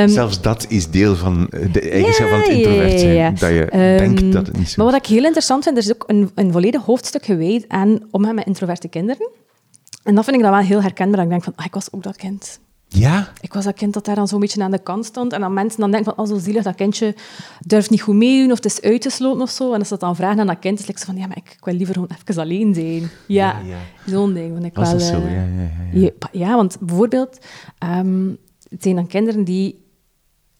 Um, 0.01 0.07
Zelfs 0.07 0.41
dat 0.41 0.65
is 0.69 0.89
deel 0.89 1.15
van 1.15 1.47
de 1.71 1.89
eigenschap 1.89 2.27
ja, 2.27 2.31
van 2.31 2.39
het 2.39 2.57
introvert 2.57 2.99
zijn. 2.99 3.13
Ja, 3.13 3.23
ja. 3.23 3.29
Dat 3.31 3.49
je 3.49 3.61
um, 3.61 3.97
denkt 3.97 4.33
dat 4.33 4.47
het 4.47 4.57
niet 4.57 4.69
zo 4.69 4.83
Maar 4.83 4.91
wat 4.91 5.01
ik 5.01 5.07
heel 5.07 5.23
interessant 5.23 5.63
vind, 5.63 5.77
er 5.77 5.83
is 5.83 5.93
ook 5.93 6.03
een, 6.07 6.31
een 6.35 6.51
volledig 6.51 6.81
hoofdstuk 6.81 7.25
gewijd 7.25 7.65
aan 7.67 7.99
omgaan 8.11 8.35
met 8.35 8.45
introverte 8.45 8.87
kinderen. 8.87 9.29
En 10.03 10.15
dat 10.15 10.23
vind 10.23 10.35
ik 10.35 10.43
dan 10.43 10.51
wel 10.51 10.61
heel 10.61 10.81
herkenbaar. 10.81 11.15
Dat 11.15 11.25
ik 11.25 11.31
denk 11.31 11.43
van, 11.43 11.53
ah, 11.55 11.65
ik 11.65 11.73
was 11.73 11.91
ook 11.91 12.03
dat 12.03 12.15
kind. 12.15 12.59
Ja? 12.93 13.31
Ik 13.41 13.53
was 13.53 13.63
dat 13.63 13.73
kind 13.73 13.93
dat 13.93 14.05
daar 14.05 14.15
dan 14.15 14.27
zo'n 14.27 14.39
beetje 14.39 14.63
aan 14.63 14.71
de 14.71 14.83
kant 14.83 15.05
stond. 15.05 15.33
En 15.33 15.41
dan 15.41 15.53
mensen 15.53 15.79
dan 15.79 15.91
denken 15.91 16.13
van, 16.15 16.25
oh, 16.25 16.31
zo 16.31 16.39
zielig, 16.39 16.63
dat 16.63 16.75
kindje 16.75 17.15
durft 17.65 17.89
niet 17.89 18.01
goed 18.01 18.15
meedoen 18.15 18.51
of 18.51 18.55
het 18.55 18.65
is 18.65 18.81
uitgesloten 18.81 19.41
of 19.41 19.49
zo. 19.49 19.73
En 19.73 19.79
als 19.79 19.87
ze 19.87 19.93
dat 19.93 19.99
dan 19.99 20.15
vragen 20.15 20.39
aan 20.39 20.47
dat 20.47 20.59
kind, 20.59 20.79
is 20.79 20.87
het 20.87 20.95
like 20.95 21.05
van, 21.05 21.15
ja, 21.15 21.27
maar 21.27 21.37
ik, 21.37 21.49
ik, 21.57 21.65
wil 21.65 21.73
liever 21.73 21.93
gewoon 21.93 22.09
even 22.27 22.41
alleen 22.41 22.73
zijn. 22.73 23.01
Ja, 23.01 23.09
ja, 23.27 23.59
ja. 23.65 23.77
zo'n 24.11 24.33
ding. 24.33 24.53
Want 24.53 24.65
ik 24.65 24.75
was 24.75 24.91
wel, 24.91 24.99
zo? 24.99 25.19
Uh, 25.19 25.35
ja, 25.35 25.47
ja, 25.91 26.09
ja, 26.11 26.29
ja. 26.31 26.55
want 26.55 26.77
bijvoorbeeld, 26.79 27.37
um, 27.83 28.37
het 28.69 28.83
zijn 28.83 28.95
dan 28.95 29.07
kinderen 29.07 29.43
die 29.43 29.82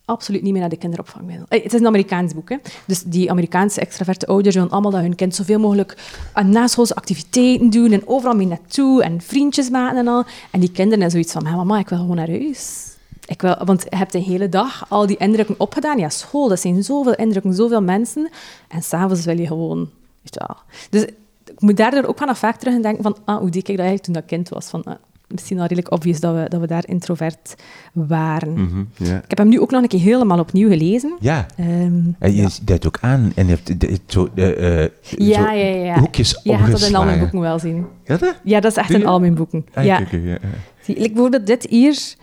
absoluut 0.06 0.42
niet 0.42 0.52
meer 0.52 0.62
naar 0.62 0.70
de 0.70 0.78
kinderopvang 0.78 1.26
willen. 1.26 1.46
Het 1.48 1.74
is 1.74 1.80
een 1.80 1.88
Amerikaans 1.88 2.34
boek, 2.34 2.50
hè? 2.50 2.58
dus 2.86 3.04
die 3.04 3.32
Amerikaanse 3.32 3.80
extraverte 3.80 4.26
ouders 4.26 4.56
willen 4.56 4.70
allemaal 4.70 4.92
dat 4.92 5.02
hun 5.02 5.16
kind 5.16 5.36
zoveel 5.36 5.60
mogelijk 5.60 5.98
aan 6.34 6.50
naschoolse 6.50 6.96
activiteiten 6.96 7.70
doen 7.70 7.92
en 7.92 8.08
overal 8.08 8.36
mee 8.36 8.48
naartoe 8.48 9.04
en 9.04 9.22
vriendjes 9.22 9.70
maken 9.70 9.98
en 9.98 10.08
al. 10.08 10.24
En 10.52 10.60
die 10.60 10.72
kinderen 10.72 11.02
hebben 11.02 11.12
zoiets 11.12 11.32
van, 11.32 11.44
mama, 11.44 11.80
ik 11.80 11.90
wil 11.90 11.98
gewoon 11.98 12.16
naar 12.16 12.30
huis. 12.30 12.92
Ik 13.26 13.42
wil, 13.42 13.56
want 13.66 13.86
je 13.90 13.96
hebt 13.96 14.12
de 14.12 14.20
hele 14.20 14.50
dag 14.50 14.86
al 14.90 15.08
die 15.08 15.18
indrukken 15.18 15.56
opgedaan. 15.58 15.98
Ja, 15.98 16.10
school, 16.10 16.48
dat 16.48 16.60
zijn 16.60 16.84
zoveel 16.84 17.16
indrukken, 17.16 17.54
zoveel 17.54 17.82
mensen. 17.82 18.30
En 18.68 18.82
s'avonds 18.84 19.26
wil 19.26 19.40
je 19.40 19.48
gewoon... 19.48 19.90
Weet 20.22 20.46
wel. 20.48 20.58
Dus 20.90 21.02
ik 21.46 21.62
moet 21.62 21.78
daardoor 21.78 22.04
ook 22.04 22.18
vanaf 22.18 22.38
vaak 22.38 22.56
terug 22.56 22.74
aan 22.74 22.82
denken 22.82 23.04
van, 23.04 23.18
ah, 23.26 23.38
hoe 23.38 23.50
deed 23.50 23.70
ik 23.70 23.78
dat 23.78 23.86
eigenlijk 23.86 24.04
toen 24.04 24.14
dat 24.14 24.26
kind 24.26 24.50
was? 24.50 24.68
Van, 24.68 24.84
ah, 24.84 24.96
misschien 25.34 25.58
al 25.58 25.64
redelijk 25.66 25.92
obvious 25.92 26.20
dat 26.20 26.36
we, 26.36 26.46
dat 26.50 26.60
we 26.60 26.68
daar 26.68 26.88
introvert 26.88 27.56
waren. 27.94 28.54
Mhm, 28.54 28.84
ja. 28.98 29.16
Ik 29.18 29.24
heb 29.30 29.38
hem 29.38 29.48
nu 29.48 29.60
ook 29.60 29.72
nog 29.72 29.82
een 29.82 29.88
keer 29.88 30.00
helemaal 30.00 30.40
opnieuw 30.40 30.70
gelezen. 30.70 31.14
Ja. 31.20 31.46
Ehm, 31.58 32.02
En 32.20 32.36
je 32.36 32.50
duidt 32.64 32.88
ook 32.88 32.98
aan 33.02 33.32
en 33.36 33.48
je 33.48 33.52
hebt 33.54 33.80
de- 33.80 34.00
zo, 34.06 34.28
eh, 34.36 34.80
ja, 34.82 34.88
zo 35.02 35.24
ja, 35.24 35.52
ja, 35.52 35.84
ja. 35.86 36.00
hoekjes 36.00 36.40
Je 36.44 36.58
gaat 36.58 36.72
dat 36.72 36.82
in 36.82 36.96
al 36.96 37.06
mijn 37.06 37.20
boeken 37.20 37.40
wel 37.40 37.60
zien. 37.60 37.86
Ja, 38.04 38.18
dat? 38.18 38.40
Ja, 38.44 38.60
dat 38.60 38.72
is 38.72 38.78
echt 38.78 38.90
in 38.90 39.06
al 39.06 39.20
mijn 39.20 39.34
boeken. 39.36 39.66
Ah, 39.74 39.86
ja. 39.86 39.96
kijk, 39.98 40.10
kijk, 40.10 40.24
ja, 40.24 40.30
ja. 40.32 40.40
Zie, 40.82 40.96
like 40.96 41.14
bijvoorbeeld 41.14 41.48
dit 41.48 41.66
hier 41.70 42.16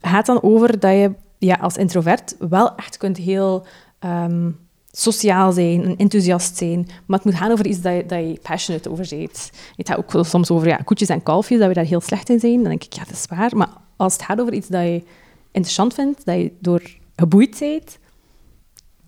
gaat 0.00 0.26
dan 0.26 0.42
over 0.42 0.78
dat 0.78 0.90
je 0.92 1.12
ja, 1.38 1.54
als 1.60 1.76
introvert 1.76 2.36
wel 2.48 2.74
echt 2.76 2.96
kunt 2.96 3.16
heel 3.16 3.66
ehm, 3.98 4.50
sociaal 4.96 5.52
zijn 5.52 5.84
en 5.84 5.96
enthousiast 5.96 6.56
zijn, 6.56 6.88
maar 7.06 7.18
het 7.18 7.26
moet 7.26 7.34
gaan 7.34 7.50
over 7.50 7.66
iets 7.66 7.80
dat 7.80 7.94
je, 7.94 8.06
dat 8.06 8.18
je 8.18 8.38
passionate 8.42 8.90
over 8.90 9.06
bent. 9.10 9.50
Het 9.76 9.88
gaat 9.88 9.98
ook 9.98 10.24
soms 10.26 10.50
over 10.50 10.68
ja, 10.68 10.76
koetjes 10.76 11.08
en 11.08 11.22
kalfjes, 11.22 11.58
dat 11.58 11.68
we 11.68 11.74
daar 11.74 11.84
heel 11.84 12.00
slecht 12.00 12.28
in 12.28 12.40
zijn. 12.40 12.54
Dan 12.54 12.68
denk 12.68 12.84
ik, 12.84 12.92
ja, 12.92 13.04
dat 13.04 13.12
is 13.12 13.26
waar. 13.28 13.56
Maar 13.56 13.70
als 13.96 14.12
het 14.12 14.22
gaat 14.22 14.40
over 14.40 14.54
iets 14.54 14.68
dat 14.68 14.82
je 14.82 15.02
interessant 15.50 15.94
vindt, 15.94 16.24
dat 16.24 16.36
je 16.36 16.52
door 16.60 16.82
geboeid 17.16 17.56
bent, 17.58 17.98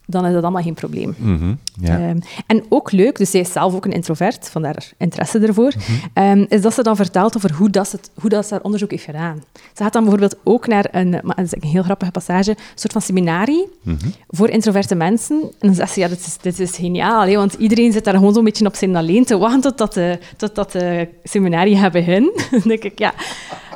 dan 0.06 0.26
is 0.26 0.32
dat 0.32 0.42
allemaal 0.42 0.62
geen 0.62 0.74
probleem. 0.74 1.14
Mhm. 1.18 1.54
Ehm, 1.82 2.18
en 2.46 2.64
ook 2.68 2.92
leuk, 2.92 3.16
dus 3.18 3.30
zij 3.30 3.40
is 3.40 3.52
zelf 3.52 3.74
ook 3.74 3.84
een 3.84 3.92
introvert, 3.92 4.48
vandaar 4.48 4.92
interesse 4.98 5.38
ervoor, 5.38 5.72
Mhm. 5.76 5.92
ehm, 6.12 6.44
is 6.48 6.60
dat 6.60 6.74
ze 6.74 6.82
dan 6.82 6.96
vertelt 6.96 7.36
over 7.36 7.52
hoe, 7.54 7.70
dat 7.70 7.88
ze, 7.88 7.96
het, 7.96 8.10
hoe 8.20 8.30
dat 8.30 8.46
ze 8.46 8.54
haar 8.54 8.62
onderzoek 8.62 8.90
heeft 8.90 9.04
gedaan. 9.04 9.42
Ze 9.74 9.82
gaat 9.82 9.92
dan 9.92 10.02
bijvoorbeeld 10.02 10.36
ook 10.44 10.66
naar 10.66 10.88
een, 10.90 11.10
maar 11.10 11.36
dat 11.36 11.44
is 11.44 11.54
een 11.54 11.68
heel 11.68 11.82
grappige 11.82 12.10
passage, 12.10 12.50
een 12.50 12.56
soort 12.74 12.92
van 12.92 13.02
seminarie 13.02 13.68
Mhm. 13.82 13.96
voor 14.28 14.48
introverte 14.48 14.94
mensen. 14.94 15.40
En 15.42 15.48
dan 15.66 15.74
zegt 15.74 15.92
ze, 15.92 16.00
ja, 16.00 16.08
dit 16.08 16.18
is, 16.18 16.36
dit 16.40 16.60
is 16.60 16.76
geniaal, 16.76 17.22
hè, 17.26 17.34
want 17.36 17.54
iedereen 17.54 17.92
zit 17.92 18.04
daar 18.04 18.14
gewoon 18.14 18.34
zo'n 18.34 18.44
beetje 18.44 18.66
op 18.66 18.74
zijn 18.74 18.96
alleen 18.96 19.24
te 19.24 19.38
wachten 19.38 19.60
totdat 19.60 19.92
de, 19.94 20.18
totdat 20.36 20.72
de 20.72 21.08
seminarie 21.24 21.76
gaat 21.76 21.92
beginnen. 21.92 22.32
dan 22.50 22.60
denk 22.64 22.82
ik, 22.82 22.98
ja, 22.98 23.14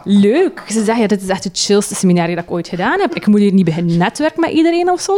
leuk. 0.04 0.62
Ze 0.68 0.84
zegt, 0.84 0.98
ja, 0.98 1.06
dit 1.06 1.22
is 1.22 1.28
echt 1.28 1.44
het 1.44 1.58
chillste 1.58 1.94
seminarie 1.94 2.34
dat 2.34 2.44
ik 2.44 2.50
ooit 2.50 2.68
gedaan 2.68 3.00
heb. 3.00 3.14
Ik 3.14 3.26
moet 3.26 3.40
hier 3.40 3.52
niet 3.52 3.64
beginnen 3.64 3.96
netwerken 3.98 4.40
met 4.40 4.50
iedereen 4.50 4.90
of 4.90 5.00
zo. 5.00 5.12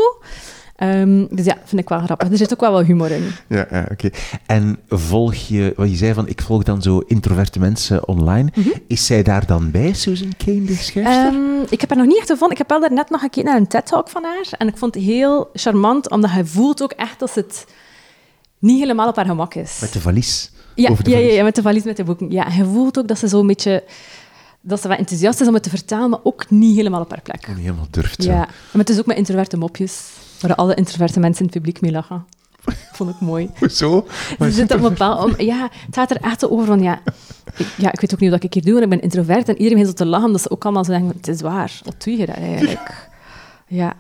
Ehm, 0.83 1.27
dus 1.31 1.45
ja, 1.45 1.57
vind 1.65 1.81
ik 1.81 1.89
wel 1.89 1.99
grappig. 1.99 2.31
Er 2.31 2.37
zit 2.37 2.53
ook 2.53 2.61
wel 2.61 2.73
wat 2.73 2.85
humor 2.85 3.11
in. 3.11 3.31
Ja, 3.49 3.67
ja 3.71 3.87
oké. 3.91 4.11
En 4.47 4.79
volg 4.89 5.35
je, 5.35 5.73
wat 5.77 5.91
je 5.91 5.97
zei 5.97 6.15
van, 6.15 6.29
ik 6.29 6.43
volg 6.43 6.63
dan 6.63 6.83
zo 6.83 6.99
introverte 6.99 7.59
mensen 7.59 8.09
online. 8.09 8.53
Is 8.87 9.07
zij 9.07 9.23
daar 9.23 9.47
dan 9.47 9.71
bij, 9.71 9.93
Susan 9.93 10.33
Kane, 10.37 10.65
de 10.65 10.75
schrijfster? 10.75 11.33
Mhm. 11.33 11.53
Ehm, 11.53 11.63
ik 11.71 11.81
heb 11.81 11.89
haar 11.89 11.99
nog 11.99 12.07
niet 12.07 12.19
echt 12.19 12.31
gevonden. 12.31 12.51
Ik 12.51 12.59
heb 12.59 12.69
wel 12.69 12.81
daarnet 12.81 13.11
nog 13.11 13.21
gekeken 13.21 13.45
naar 13.45 13.57
een 13.57 13.67
TED-talk 13.67 14.09
van 14.09 14.25
haar. 14.25 14.47
En 14.59 14.69
ik 14.69 14.77
vond 14.77 14.95
het 14.95 15.05
heel 15.05 15.51
charmant, 15.55 16.11
omdat 16.11 16.31
je 16.33 16.45
voelt 16.45 16.83
ook 16.83 16.93
echt 16.93 17.19
dat 17.19 17.35
het 17.35 17.67
niet 18.59 18.79
helemaal 18.79 19.09
op 19.09 19.17
haar 19.17 19.27
gemak 19.27 19.55
is. 19.55 19.79
Met 19.81 19.93
de 19.93 20.01
valies. 20.01 20.51
ja, 20.75 20.89
de 20.89 21.11
ja, 21.11 21.17
ja, 21.17 21.23
valies. 21.23 21.35
ja, 21.35 21.43
met 21.43 21.55
de 21.55 21.63
valies 21.63 21.85
met 21.85 21.97
de 21.97 22.05
boeken. 22.05 22.31
Ja, 22.31 22.49
je 22.57 22.65
voelt 22.65 22.99
ook 22.99 23.09
dat 23.09 23.19
ze 23.19 23.29
zo'n 23.29 23.47
beetje... 23.47 23.85
Dat 24.61 24.81
ze 24.81 24.89
wel 24.89 24.97
enthousiast 24.97 25.41
is 25.41 25.47
om 25.49 25.55
het 25.55 25.63
te 25.63 25.71
vertellen, 25.71 26.11
maar 26.11 26.21
ook 26.23 26.51
niet 26.51 26.77
helemaal 26.77 27.01
op 27.01 27.11
haar 27.11 27.21
plek. 27.23 27.49
Niet 27.49 27.57
helemaal 27.57 27.87
durft. 27.91 28.23
zo. 28.23 28.31
Ja, 28.31 28.37
maar 28.39 28.49
het 28.73 28.89
is 28.89 28.99
ook 28.99 29.07
met 29.07 29.17
introverte 29.17 29.57
mopjes, 29.57 30.03
waar 30.43 30.55
alle 30.55 30.75
introverte 30.75 31.21
mensen 31.21 31.41
in 31.45 31.47
het 31.47 31.57
publiek 31.57 31.81
mee 31.81 31.91
lachen. 31.93 32.25
Vond 32.93 33.11
ik 33.11 33.21
mooi. 33.21 33.51
Hoezo? 33.59 34.07
Maar 34.39 34.49
Ze 34.49 34.55
zit 34.55 34.71
op 34.73 34.77
een 34.83 34.89
bepaald... 34.89 35.25
om- 35.25 35.41
Ja, 35.47 35.69
het 35.87 35.95
gaat 35.95 36.11
er 36.11 36.17
echt 36.17 36.51
over 36.51 36.67
van, 36.67 36.81
ja... 36.83 37.01
Ik, 37.57 37.67
ja, 37.77 37.93
ik 37.93 38.01
weet 38.01 38.15
ook 38.15 38.21
niet 38.21 38.31
wat 38.31 38.43
ik 38.43 38.55
hier 38.55 38.63
doe, 38.63 38.73
want 38.73 38.85
ik 38.85 38.91
ben 38.91 39.01
introvert 39.01 39.49
en 39.49 39.57
iedereen 39.57 39.79
begint 39.79 39.99
zo 39.99 40.05
te 40.05 40.11
lachen, 40.11 40.33
dat 40.33 40.41
ze 40.41 40.51
ook 40.51 40.65
allemaal 40.65 40.85
zo 40.85 40.91
denken, 40.93 41.17
het 41.17 41.29
is 41.29 41.41
waar, 41.41 41.81
wat 41.85 42.03
doe 42.05 42.17
je 42.17 42.27
daar 42.27 42.37
eigenlijk? 42.37 43.09
Ja. 43.67 43.93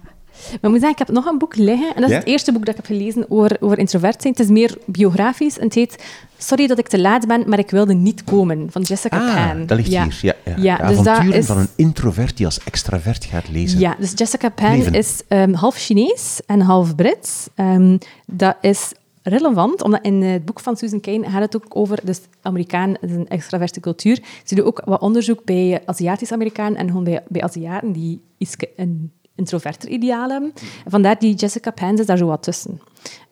Maar 0.50 0.58
ik 0.62 0.68
moet 0.68 0.80
zeggen, 0.80 0.90
ik 0.90 0.98
heb 0.98 1.10
nog 1.10 1.26
een 1.26 1.38
boek 1.38 1.56
liggen, 1.56 1.94
en 1.94 2.00
dat 2.00 2.04
is 2.04 2.10
Ja? 2.10 2.16
het 2.18 2.26
eerste 2.26 2.52
boek 2.52 2.64
dat 2.66 2.78
ik 2.78 2.86
heb 2.86 2.96
gelezen 2.96 3.24
over, 3.30 3.56
over 3.60 3.78
introvert 3.78 4.22
zijn. 4.22 4.32
Het 4.32 4.42
is 4.42 4.48
meer 4.50 4.76
biografisch 4.86 5.58
en 5.58 5.64
het 5.64 5.74
heet 5.74 6.04
Sorry 6.38 6.66
dat 6.66 6.78
ik 6.78 6.88
te 6.88 7.00
laat 7.00 7.26
ben, 7.26 7.42
maar 7.48 7.58
ik 7.58 7.70
wilde 7.70 7.94
niet 7.94 8.24
komen, 8.24 8.66
van 8.70 8.82
Jessica 8.82 9.18
Ah, 9.28 9.34
Pan. 9.52 9.66
dat 9.66 9.76
ligt 9.76 9.90
ja. 9.90 10.02
hier. 10.02 10.18
Ja, 10.22 10.34
ja. 10.44 10.62
Ja, 10.62 10.76
De 10.76 10.86
dus 10.86 10.96
dat 10.96 11.06
avonturen 11.06 11.38
is- 11.38 11.46
van 11.46 11.58
een 11.58 11.68
introvert 11.76 12.36
die 12.36 12.46
als 12.46 12.64
extravert 12.64 13.24
gaat 13.24 13.48
lezen. 13.48 13.78
Ja, 13.78 13.96
dus 13.98 14.12
Jessica 14.14 14.48
Pan 14.48 14.76
Leven. 14.76 14.92
is 14.94 15.20
ehm, 15.28 15.52
half 15.52 15.76
Chinees 15.76 16.40
en 16.46 16.60
half 16.60 16.94
Brits. 16.94 17.48
Ehm, 17.54 17.96
dat 18.26 18.56
is 18.60 18.92
relevant, 19.22 19.82
omdat 19.82 20.04
in 20.04 20.22
het 20.22 20.44
boek 20.44 20.60
van 20.60 20.76
Susan 20.76 21.00
Cain 21.00 21.24
gaat 21.30 21.40
het 21.42 21.56
ook 21.56 21.64
over... 21.68 21.98
Dus 22.04 22.20
Amerikaan 22.40 22.94
is 23.00 23.10
een 23.10 23.28
extraverte 23.28 23.80
cultuur. 23.80 24.18
Ze 24.44 24.54
doen 24.54 24.64
ook 24.66 24.82
wat 24.84 25.00
onderzoek 25.00 25.44
bij 25.44 25.82
Aziatisch-Amerikanen 25.86 26.76
en 26.78 26.86
gewoon 26.86 27.04
bij, 27.04 27.22
bij 27.28 27.42
Aziaten 27.42 27.92
die 27.92 28.20
iets 28.38 28.54
een 28.76 29.12
introverter 29.34 29.88
ideaal 29.88 30.28
hebben. 30.28 30.52
En 30.84 30.90
vandaar 30.90 31.18
die 31.18 31.34
Jessica 31.34 31.70
Pan 31.70 31.96
zit 31.96 32.06
daar 32.06 32.16
zo 32.16 32.26
wat 32.26 32.42
tussen. 32.42 32.80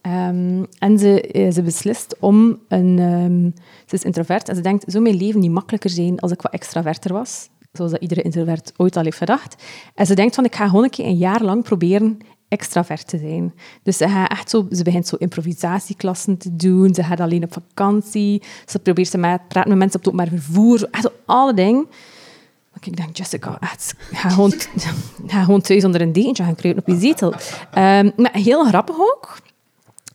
Ehm, 0.01 0.65
en 0.79 0.99
ze, 0.99 1.21
eh, 1.21 1.53
ze 1.53 1.63
beslist 1.63 2.17
om 2.21 2.59
een... 2.69 2.99
ehm, 2.99 3.63
ze 3.87 3.95
is 3.95 4.05
introvert 4.05 4.49
en 4.49 4.57
ze 4.57 4.63
denkt, 4.63 4.85
zou 4.87 5.03
mijn 5.03 5.17
leven 5.17 5.41
niet 5.41 5.51
makkelijker 5.51 5.91
zijn 5.91 6.21
als 6.21 6.33
ik 6.33 6.43
wat 6.43 6.53
extraverter 6.53 7.13
was? 7.13 7.49
Zoals 7.73 7.91
dat 7.91 8.01
iedere 8.01 8.23
introvert 8.23 8.73
ooit 8.77 8.97
al 8.97 9.03
heeft 9.03 9.17
gedacht. 9.17 9.63
En 9.95 10.07
ze 10.07 10.15
denkt 10.15 10.35
van, 10.35 10.45
ik 10.45 10.55
ga 10.55 10.69
gewoon 10.69 10.85
een 10.85 10.91
keer 10.91 11.07
een 11.07 11.17
jaar 11.17 11.43
lang 11.43 11.63
proberen 11.63 12.19
extravert 12.51 13.09
te 13.09 13.19
zijn. 13.19 13.55
Dus 13.83 13.97
ze, 13.97 14.09
gaat 14.09 14.31
echt 14.31 14.51
zo, 14.51 14.67
ze 14.71 14.83
begint 14.83 15.07
zo 15.07 15.17
improvisatieklassen 15.17 16.37
te 16.37 16.57
doen, 16.57 16.95
ze 16.95 17.03
gaat 17.03 17.21
alleen 17.21 17.45
op 17.45 17.53
vakantie, 17.53 18.43
ze 18.67 18.79
probeert 18.79 19.11
te 19.11 19.39
praten 19.49 19.69
met 19.69 19.79
mensen 19.79 19.99
op 19.99 20.05
het 20.05 20.15
openbaar 20.15 20.41
vervoer, 20.41 20.89
echt 20.91 21.11
alle 21.25 21.55
dingen. 21.55 21.87
Ik 22.83 22.97
denk, 22.97 23.17
Jessica, 23.17 23.57
echt, 23.61 23.95
ga 24.13 24.29
gewoon, 24.29 24.53
ga 25.27 25.45
gewoon 25.45 25.61
thuis 25.61 25.85
onder 25.85 26.01
een 26.01 26.13
dekentje 26.13 26.45
gaan 26.45 26.55
kruipen 26.55 26.83
op 26.83 26.95
je 26.95 27.01
zetel. 27.01 27.35
Ehm, 27.73 28.11
maar 28.17 28.33
heel 28.33 28.65
grappig 28.65 28.97
ook. 28.99 29.39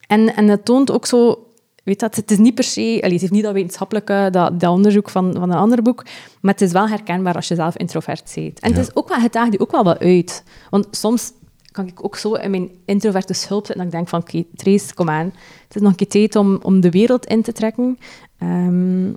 En, 0.07 0.35
en 0.35 0.47
het 0.47 0.65
toont 0.65 0.91
ook 0.91 1.05
zo... 1.05 1.39
Weet 1.83 1.99
dat, 1.99 2.15
het 2.15 2.31
is 2.31 2.37
niet 2.37 2.55
per 2.55 2.63
se... 2.63 2.81
Allee, 2.81 3.11
het 3.11 3.21
heeft 3.21 3.31
niet 3.31 3.43
dat 3.43 3.53
wetenschappelijke, 3.53 4.27
dat, 4.31 4.59
dat 4.59 4.71
onderzoek 4.71 5.09
van, 5.09 5.33
van 5.33 5.51
een 5.51 5.57
ander 5.57 5.81
boek, 5.81 6.05
maar 6.41 6.51
het 6.53 6.61
is 6.61 6.71
wel 6.71 6.87
herkenbaar 6.87 7.35
als 7.35 7.47
je 7.47 7.55
zelf 7.55 7.77
introvert 7.77 8.31
bent. 8.35 8.59
En 8.59 8.73
het 8.73 8.87
is 8.87 8.95
ook 8.95 9.07
wel, 9.07 9.19
het 9.19 9.33
daagt 9.33 9.51
je 9.51 9.59
ook 9.59 9.71
wel 9.71 9.83
wat 9.83 9.99
uit. 9.99 10.43
Want 10.69 10.87
soms 10.91 11.31
kan 11.71 11.87
ik 11.87 12.03
ook 12.05 12.17
zo 12.17 12.33
in 12.33 12.51
mijn 12.51 12.69
introverte 12.85 13.33
schulp 13.33 13.65
zitten 13.65 13.83
en 13.83 13.87
ik 13.87 13.95
denk 13.95 14.07
van, 14.07 14.19
oké, 14.19 14.43
Trace, 14.55 14.93
kom 14.93 15.09
aan. 15.09 15.33
Het 15.67 15.75
is 15.75 15.81
nog 15.81 15.91
een 15.91 15.97
keer 15.97 16.07
tijd 16.07 16.35
om, 16.35 16.59
om 16.61 16.79
de 16.79 16.89
wereld 16.89 17.25
in 17.25 17.41
te 17.41 17.51
trekken. 17.51 17.97
Ehm, 18.37 19.09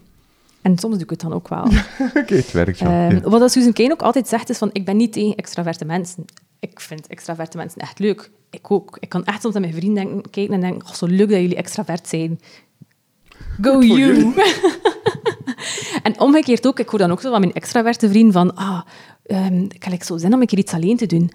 en 0.69 0.79
soms 0.79 0.95
doe 0.95 1.03
ik 1.03 1.11
het 1.11 1.21
dan 1.21 1.33
ook 1.33 1.49
wel. 1.49 1.65
Oké, 2.21 2.35
het 2.35 2.53
werkt 2.53 2.81
wel. 2.81 2.91
Ehm, 2.91 3.15
ja. 3.15 3.39
Wat 3.39 3.53
Susan 3.53 3.73
Cain 3.73 3.93
ook 3.93 4.03
altijd 4.03 4.29
zegt, 4.29 4.51
is 4.51 4.59
van, 4.59 4.71
ik 4.73 4.85
ben 4.85 4.97
niet 4.97 5.13
tegen 5.13 5.35
extraverte 5.35 5.85
mensen. 5.85 6.25
Ik 6.61 6.81
vind 6.81 7.07
extraverte 7.07 7.57
mensen 7.57 7.81
echt 7.81 7.99
leuk. 7.99 8.31
Ik 8.51 8.71
ook. 8.71 8.97
Ik 9.01 9.09
kan 9.09 9.25
echt 9.25 9.43
soms 9.43 9.55
aan 9.55 9.61
mijn 9.61 9.75
vrienden 9.75 10.05
denken, 10.05 10.31
kijken 10.31 10.55
en 10.55 10.61
denken, 10.61 10.89
oh, 10.89 10.95
zo 10.95 11.07
leuk 11.07 11.29
dat 11.29 11.41
jullie 11.41 11.57
extravert 11.57 12.09
zijn. 12.09 12.41
Go 13.61 13.83
you! 13.83 14.35
en 16.03 16.21
omgekeerd 16.21 16.67
ook, 16.67 16.79
ik 16.79 16.89
hoor 16.89 16.99
dan 16.99 17.11
ook 17.11 17.21
zo 17.21 17.31
van 17.31 17.41
mijn 17.41 17.53
extraverte 17.53 18.09
vriend 18.09 18.33
van, 18.33 18.55
ah, 18.55 18.81
ehm, 19.27 19.63
ik 19.63 19.83
heb 19.83 19.93
like 19.93 20.05
zo 20.05 20.17
zin 20.17 20.35
om 20.35 20.41
een 20.41 20.47
keer 20.47 20.59
iets 20.59 20.73
alleen 20.73 20.97
te 20.97 21.07
doen. 21.07 21.31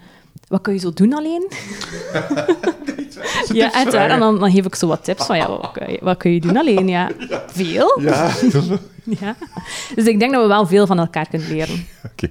Wat 0.48 0.60
kun 0.60 0.72
je 0.72 0.78
zo 0.78 0.92
doen 0.92 1.14
alleen? 1.14 1.48
ja, 3.52 3.84
daar, 3.84 4.10
en 4.10 4.18
dan, 4.18 4.38
dan 4.38 4.50
geef 4.50 4.64
ik 4.66 4.74
zo 4.74 4.86
wat 4.86 5.04
tips 5.04 5.26
van, 5.26 5.36
ja, 5.36 5.48
wat 5.48 5.72
kun 5.72 5.92
je, 5.92 5.98
wat 6.02 6.16
kun 6.16 6.30
je 6.32 6.40
doen 6.40 6.56
alleen? 6.56 6.88
Ja, 6.88 7.10
veel. 7.46 8.00
Ja, 8.00 8.30
Ja. 9.20 9.36
Dus 9.94 10.04
ik 10.06 10.18
denk 10.18 10.32
dat 10.32 10.42
we 10.42 10.48
wel 10.48 10.66
veel 10.66 10.86
van 10.86 10.98
elkaar 10.98 11.28
kunnen 11.28 11.48
leren. 11.48 11.86
oké. 12.04 12.28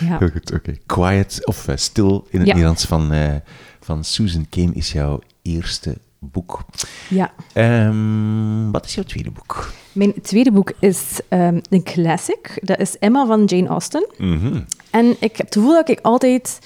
Ja. 0.00 0.18
Heel 0.18 0.28
goed, 0.28 0.52
oké. 0.52 0.76
Quiet, 0.86 1.46
of 1.46 1.68
eh, 1.68 1.76
stil 1.76 2.26
in 2.30 2.38
het 2.38 2.46
Ja. 2.48 2.52
Nederlands 2.54 2.84
van, 2.84 3.12
eh, 3.12 3.34
van 3.80 4.04
Susan 4.04 4.46
Kane 4.50 4.70
is 4.74 4.92
jouw 4.92 5.20
eerste 5.42 5.96
boek. 6.18 6.60
ja. 7.08 7.32
Ehm, 7.52 8.70
wat 8.70 8.86
is 8.86 8.94
jouw 8.94 9.04
tweede 9.04 9.30
boek? 9.30 9.72
Mijn 9.92 10.12
tweede 10.22 10.52
boek 10.52 10.72
is 10.78 11.02
ehm, 11.28 11.60
een 11.70 11.82
classic. 11.82 12.58
Dat 12.62 12.78
is 12.78 12.98
Emma 12.98 13.26
van 13.26 13.44
Jane 13.44 13.68
Austen. 13.68 14.06
Mhm. 14.18 14.60
En 14.90 15.06
ik 15.20 15.36
heb 15.36 15.46
het 15.46 15.54
gevoel 15.54 15.72
dat 15.74 15.88
ik 15.88 15.98
altijd... 16.02 16.58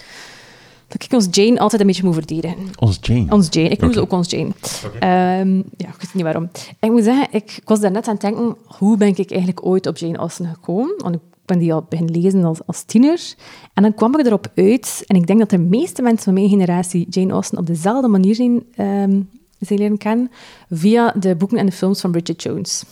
Dat 0.95 1.05
ik 1.05 1.13
ons 1.13 1.27
Jane 1.31 1.59
altijd 1.59 1.81
een 1.81 1.87
beetje 1.87 2.05
moet 2.05 2.15
verdedigen. 2.15 2.57
Ons 2.79 2.99
Jane. 3.01 3.27
Ons 3.31 3.49
Jane. 3.51 3.69
Ik 3.69 3.81
noem 3.81 3.93
ze 3.93 4.01
ook 4.01 4.13
ons 4.13 4.31
Jane. 4.31 4.53
Ehm, 5.01 5.57
ja, 5.57 5.89
ik 5.89 5.95
weet 5.99 6.15
niet 6.15 6.23
waarom. 6.23 6.49
En 6.79 6.89
ik 6.89 6.91
moet 6.91 7.05
zeggen, 7.05 7.27
ik, 7.31 7.57
ik 7.57 7.69
was 7.69 7.81
daarnet 7.81 8.07
aan 8.07 8.13
het 8.13 8.23
denken, 8.23 8.57
hoe 8.79 8.97
ben 8.97 9.09
ik 9.09 9.31
eigenlijk 9.31 9.67
ooit 9.67 9.87
op 9.87 9.97
Jane 9.97 10.17
Austen 10.17 10.47
gekomen? 10.47 10.95
Want 10.99 11.15
ik 11.15 11.21
ben 11.45 11.59
die 11.59 11.73
al 11.75 11.87
beginnen 11.89 12.21
lezen 12.21 12.45
als, 12.45 12.59
als 12.67 12.83
tiener. 12.83 13.35
En 13.75 13.83
dan 13.83 13.95
kwam 13.95 14.19
ik 14.19 14.27
erop 14.27 14.51
uit, 14.55 15.05
en 15.07 15.17
ik 15.17 15.27
denk 15.27 15.39
dat 15.39 15.51
de 15.51 15.59
meeste 15.59 16.03
mensen 16.03 16.25
van 16.25 16.35
mijn 16.35 16.49
generatie 16.49 17.07
Jane 17.11 17.33
Austen 17.33 17.59
op 17.59 17.67
dezelfde 17.67 18.09
manier 18.09 18.35
zijn, 18.35 18.63
ehm, 18.75 19.21
zijn 19.59 19.79
leren 19.79 19.99
kennen, 19.99 20.31
via 20.71 21.15
de 21.19 21.37
boeken 21.37 21.59
en 21.59 21.67
de 21.67 21.73
films 21.73 22.01
van 22.01 22.11
Bridget 22.11 22.43
Jones. 22.43 22.85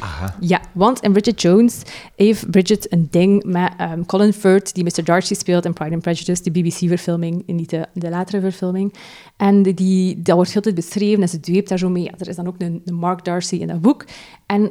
Aha. 0.00 0.34
Ja, 0.40 0.60
want 0.74 1.00
in 1.00 1.12
Bridget 1.12 1.42
Jones 1.42 1.82
heeft 2.16 2.50
Bridget 2.50 2.92
een 2.92 3.06
ding 3.10 3.44
met 3.44 3.72
ehm, 3.76 4.04
Colin 4.04 4.32
Firth, 4.32 4.74
die 4.74 4.84
Mr. 4.84 5.04
Darcy 5.04 5.34
speelt 5.34 5.64
in 5.64 5.72
Pride 5.72 5.92
and 5.94 6.02
Prejudice, 6.02 6.42
de 6.42 6.50
BBC-verfilming, 6.50 7.42
niet 7.46 7.70
de, 7.70 7.86
de 7.94 8.10
latere 8.10 8.40
verfilming. 8.40 8.94
En 9.36 9.62
die- 9.62 10.22
dat 10.22 10.36
wordt 10.36 10.52
heel 10.52 10.62
tijd 10.62 10.74
beschreven 10.74 11.22
en 11.22 11.28
ze 11.28 11.40
dweept 11.40 11.68
daar 11.68 11.78
zo 11.78 11.88
mee. 11.88 12.10
Er 12.18 12.28
is 12.28 12.36
dan 12.36 12.46
ook 12.46 12.54
een, 12.58 12.82
een 12.84 12.94
Mark 12.94 13.24
Darcy 13.24 13.54
in 13.56 13.66
dat 13.66 13.80
boek. 13.80 14.04
En 14.46 14.70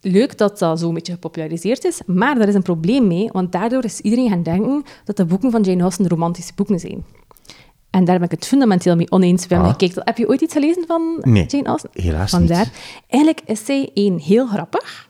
leuk 0.00 0.38
dat 0.38 0.58
dat 0.58 0.78
zo 0.78 0.88
een 0.88 0.94
beetje 0.94 1.12
gepopulariseerd 1.12 1.84
is, 1.84 2.00
maar 2.06 2.34
daar 2.38 2.48
is 2.48 2.54
een 2.54 2.62
probleem 2.62 3.06
mee, 3.06 3.28
want 3.32 3.52
daardoor 3.52 3.84
is 3.84 4.00
iedereen 4.00 4.28
gaan 4.28 4.42
denken 4.42 4.82
dat 5.04 5.16
de 5.16 5.24
boeken 5.24 5.50
van 5.50 5.62
Jane 5.62 5.82
Austen 5.82 6.08
romantische 6.08 6.52
boeken 6.54 6.78
zijn. 6.78 7.04
En 7.94 8.04
daar 8.04 8.16
ben 8.18 8.24
ik 8.24 8.30
het 8.30 8.46
fundamenteel 8.46 8.96
mee 8.96 9.10
oneens. 9.10 9.48
Ah. 9.48 9.68
gekeken. 9.68 10.02
Heb 10.04 10.16
je 10.18 10.28
ooit 10.28 10.40
iets 10.40 10.52
gelezen 10.52 10.84
van 10.86 11.18
Nee, 11.20 11.46
Jane 11.46 11.68
Austen? 11.68 11.90
helaas 11.92 12.30
Vandaar. 12.30 12.58
niet. 12.58 13.02
Eigenlijk 13.08 13.48
is 13.50 13.64
zij 13.64 13.90
één 13.94 14.18
heel 14.18 14.46
grappig 14.46 15.08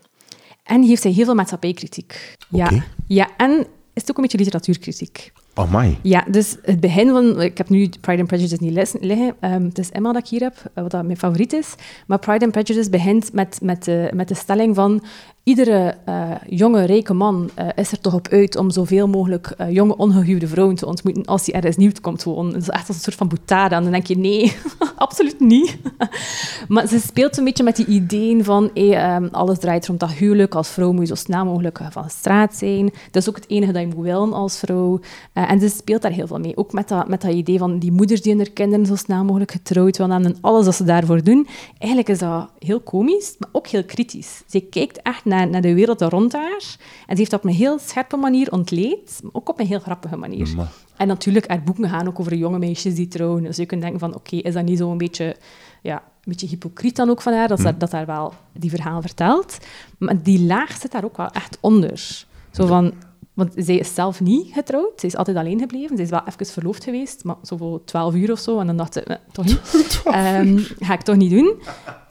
en 0.63 0.81
heeft 0.83 1.01
zij 1.01 1.11
heel 1.11 1.25
veel 1.25 1.35
maatschappijkritiek. 1.35 2.35
Ja. 2.49 2.65
Oké. 2.65 2.83
ja, 3.07 3.27
en 3.37 3.51
is 3.93 4.01
het 4.01 4.09
ook 4.09 4.15
een 4.15 4.21
beetje 4.21 4.37
literatuurkritiek. 4.37 5.31
Amai. 5.53 5.97
Ja, 6.01 6.25
dus 6.31 6.55
het 6.61 6.79
begin 6.79 7.09
van... 7.09 7.41
Ik 7.41 7.57
heb 7.57 7.69
nu 7.69 7.89
Pride 8.01 8.19
and 8.19 8.27
Prejudice 8.27 8.63
niet 8.63 8.73
les- 8.73 8.95
liggen. 8.99 9.35
Ehm, 9.39 9.63
het 9.63 9.77
is 9.77 9.91
Emma 9.91 10.11
dat 10.11 10.21
ik 10.21 10.27
hier 10.29 10.41
heb, 10.41 10.55
eh, 10.73 10.81
wat 10.83 10.91
dat 10.91 11.03
mijn 11.03 11.17
favoriet 11.17 11.53
is. 11.53 11.75
Maar 12.07 12.19
Pride 12.19 12.43
and 12.45 12.51
Prejudice 12.53 12.89
begint 12.89 13.33
met, 13.33 13.59
met, 13.61 13.83
de, 13.83 14.09
met 14.13 14.27
de 14.27 14.35
stelling 14.35 14.75
van... 14.75 15.03
Iedere 15.45 15.95
eh, 16.05 16.31
jonge, 16.49 16.85
rijke 16.85 17.13
man 17.13 17.49
eh, 17.53 17.67
is 17.75 17.91
er 17.91 17.99
toch 17.99 18.13
op 18.13 18.27
uit 18.27 18.55
om 18.55 18.69
zoveel 18.71 19.07
mogelijk 19.07 19.53
eh, 19.57 19.71
jonge, 19.71 19.97
ongehuwde 19.97 20.47
vrouwen 20.47 20.75
te 20.75 20.85
ontmoeten 20.85 21.25
als 21.25 21.45
hij 21.45 21.55
ergens 21.55 21.77
nieuw 21.77 21.91
komt 22.01 22.23
wonen. 22.23 22.51
Dat 22.51 22.61
is 22.61 22.69
echt 22.69 22.87
als 22.87 22.97
een 22.97 23.03
soort 23.03 23.15
van 23.15 23.27
boetada. 23.27 23.75
En 23.75 23.83
dan 23.83 23.91
denk 23.91 24.07
je, 24.07 24.17
nee, 24.17 24.55
absoluut 24.95 25.39
niet. 25.39 25.77
maar 26.67 26.87
ze 26.87 26.99
speelt 26.99 27.37
een 27.37 27.43
beetje 27.43 27.63
met 27.63 27.75
die 27.75 27.85
ideeën 27.85 28.43
van 28.43 28.73
ehm, 28.73 29.27
alles 29.31 29.59
draait 29.59 29.87
rond 29.87 29.99
dat 29.99 30.11
huwelijk. 30.11 30.55
Als 30.55 30.69
vrouw 30.69 30.91
moet 30.91 31.07
je 31.07 31.15
zo 31.15 31.23
snel 31.23 31.45
mogelijk 31.45 31.79
van 31.89 32.09
straat 32.09 32.55
zijn. 32.55 32.85
Dat 32.85 33.21
is 33.21 33.29
ook 33.29 33.35
het 33.35 33.49
enige 33.49 33.71
dat 33.71 33.81
je 33.81 33.87
moet 33.87 34.05
willen 34.05 34.33
als 34.33 34.57
vrouw. 34.59 34.99
En 35.33 35.59
ze 35.59 35.69
speelt 35.69 36.01
daar 36.01 36.11
heel 36.11 36.27
veel 36.27 36.39
mee. 36.39 36.57
Ook 36.57 36.73
met 36.73 36.87
dat, 36.87 37.07
met 37.07 37.21
dat 37.21 37.31
idee 37.31 37.57
van 37.57 37.79
die 37.79 37.91
moeders 37.91 38.21
die 38.21 38.35
hun 38.35 38.53
kinderen 38.53 38.85
zo 38.85 38.95
snel 38.95 39.23
mogelijk 39.23 39.51
getrouwd 39.51 39.97
willen 39.97 40.25
en 40.25 40.37
alles 40.41 40.65
wat 40.65 40.75
ze 40.75 40.83
daarvoor 40.83 41.23
doen. 41.23 41.47
Eigenlijk 41.77 42.09
is 42.09 42.19
dat 42.19 42.49
heel 42.59 42.79
komisch, 42.79 43.35
maar 43.39 43.49
ook 43.51 43.67
heel 43.67 43.83
kritisch. 43.83 44.43
Ze 44.47 44.59
kijkt 44.59 45.01
echt 45.01 45.25
naar, 45.25 45.34
naar 45.43 45.61
de 45.61 45.73
wereld 45.73 46.01
rond 46.01 46.33
haar. 46.33 46.61
En 47.07 47.15
ze 47.15 47.15
heeft 47.17 47.31
dat 47.31 47.39
op 47.43 47.49
een 47.49 47.55
heel 47.55 47.79
scherpe 47.79 48.17
manier 48.17 48.51
ontleed, 48.51 49.19
maar 49.23 49.31
ook 49.33 49.49
op 49.49 49.59
een 49.59 49.65
heel 49.67 49.79
grappige 49.79 50.15
manier. 50.15 50.53
Maar- 50.55 50.71
En 50.97 51.07
natuurlijk, 51.07 51.47
haar 51.47 51.63
boeken 51.63 51.89
gaan 51.89 52.07
ook 52.07 52.19
over 52.19 52.35
jonge 52.35 52.59
meisjes 52.59 52.95
die 52.95 53.07
trouwen. 53.07 53.43
Dus 53.43 53.57
je 53.57 53.65
kunt 53.65 53.81
denken 53.81 53.99
van, 53.99 54.15
oké, 54.15 54.35
is 54.35 54.53
dat 54.53 54.63
niet 54.65 54.77
zo 54.77 54.91
een 54.91 54.97
beetje, 54.97 55.35
ja, 55.81 55.95
een 55.95 56.01
beetje 56.23 56.47
hypocriet 56.47 56.95
dan 56.95 57.09
ook 57.09 57.21
van 57.21 57.33
haar, 57.33 57.47
dat, 57.47 57.59
ze, 57.59 57.77
dat 57.77 57.91
haar 57.91 58.05
wel 58.05 58.33
die 58.53 58.69
verhaal 58.69 59.01
vertelt. 59.01 59.57
Maar 59.97 60.21
die 60.23 60.41
laag 60.45 60.77
zit 60.77 60.91
daar 60.91 61.03
ook 61.03 61.17
wel 61.17 61.29
echt 61.29 61.57
onder. 61.61 62.25
Zo 62.51 62.65
van, 62.65 62.93
want 63.33 63.53
zij 63.55 63.75
is 63.77 63.93
zelf 63.93 64.21
niet 64.21 64.53
getrouwd, 64.53 64.99
ze 64.99 65.05
is 65.05 65.15
altijd 65.15 65.37
alleen 65.37 65.59
gebleven. 65.59 65.97
Ze 65.97 66.03
is 66.03 66.09
wel 66.09 66.21
even 66.27 66.45
verloofd 66.45 66.83
geweest, 66.83 67.23
maar 67.23 67.35
zo 67.43 67.57
voor 67.57 67.83
twaalf 67.83 68.13
uur 68.15 68.31
of 68.31 68.39
zo. 68.39 68.59
En 68.59 68.67
dan 68.67 68.77
dacht 68.77 68.93
ze, 68.93 69.03
eh, 69.03 69.15
toch 69.31 69.45
niet. 69.45 69.61
Ehm, 70.05 70.57
ga 70.79 70.93
ik 70.93 71.01
toch 71.01 71.15
niet 71.15 71.31
doen. 71.31 71.53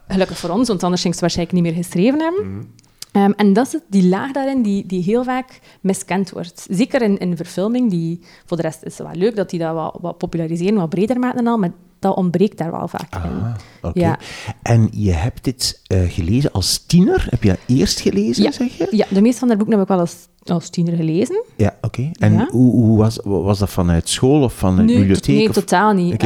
Gelukkig 0.09 0.39
voor 0.39 0.51
ons, 0.51 0.69
want 0.69 0.83
anders 0.83 1.03
ging 1.03 1.15
ze 1.15 1.21
waarschijnlijk 1.21 1.57
niet 1.63 1.73
meer 1.75 1.83
geschreven 1.85 2.21
hebben. 2.21 2.69
Ehm, 3.15 3.31
en 3.37 3.53
dat 3.53 3.67
is 3.67 3.73
het- 3.73 3.83
die 3.89 4.09
laag 4.09 4.33
daarin 4.33 4.63
die, 4.63 4.87
die 4.87 5.03
heel 5.03 5.25
vaak 5.25 5.59
miskend 5.81 6.31
wordt. 6.31 6.67
Zeker 6.71 7.03
in, 7.03 7.19
in 7.19 7.37
verfilming, 7.37 7.91
die 7.91 8.21
voor 8.47 8.57
de 8.57 8.63
rest 8.63 8.83
is 8.83 8.99
het 8.99 9.07
wel 9.07 9.17
leuk 9.17 9.37
dat 9.37 9.51
die 9.51 9.59
dat 9.59 9.75
wat, 9.75 9.99
wat 10.01 10.19
populariseren, 10.19 10.75
wat 10.75 10.89
breder 10.89 11.19
maken 11.19 11.39
en 11.39 11.47
al, 11.47 11.59
maar 11.59 11.73
dat 11.99 12.17
ontbreekt 12.17 12.59
daar 12.59 12.71
wel 12.71 12.89
vaak 12.89 13.15
in. 13.15 13.21
Ah, 13.31 13.55
oké. 13.83 14.01
Ja. 14.01 14.19
En 14.63 14.89
je 14.93 15.13
hebt 15.13 15.45
dit 15.45 15.81
eh, 15.87 15.99
gelezen 16.09 16.53
als 16.53 16.79
tiener? 16.87 17.27
Heb 17.31 17.43
je 17.43 17.49
dat 17.49 17.59
eerst 17.67 18.01
gelezen, 18.01 18.43
Ja. 18.45 18.51
zeg 18.53 18.77
je? 18.79 18.89
Ja, 18.91 19.07
de 19.11 19.21
meeste 19.21 19.39
van 19.39 19.49
haar 19.49 19.57
boeken 19.57 19.75
heb 19.79 19.83
ik 19.85 19.91
wel 19.91 20.01
als, 20.01 20.17
als 20.45 20.69
tiener 20.71 20.97
gelezen. 20.97 21.43
Ja, 21.57 21.77
oké. 21.81 22.11
En 22.19 22.33
Ja. 22.33 22.49
hoe, 22.51 22.73
hoe 22.73 22.99
was, 22.99 23.19
was 23.25 23.59
dat 23.59 23.71
vanuit 23.71 24.09
school 24.09 24.43
of 24.43 24.59
van 24.59 24.77
de 24.77 24.83
Nee, 24.83 24.97
bibliotheek? 24.97 25.37
nee 25.37 25.49
of- 25.49 25.55
totaal 25.55 25.93
niet. 25.93 26.23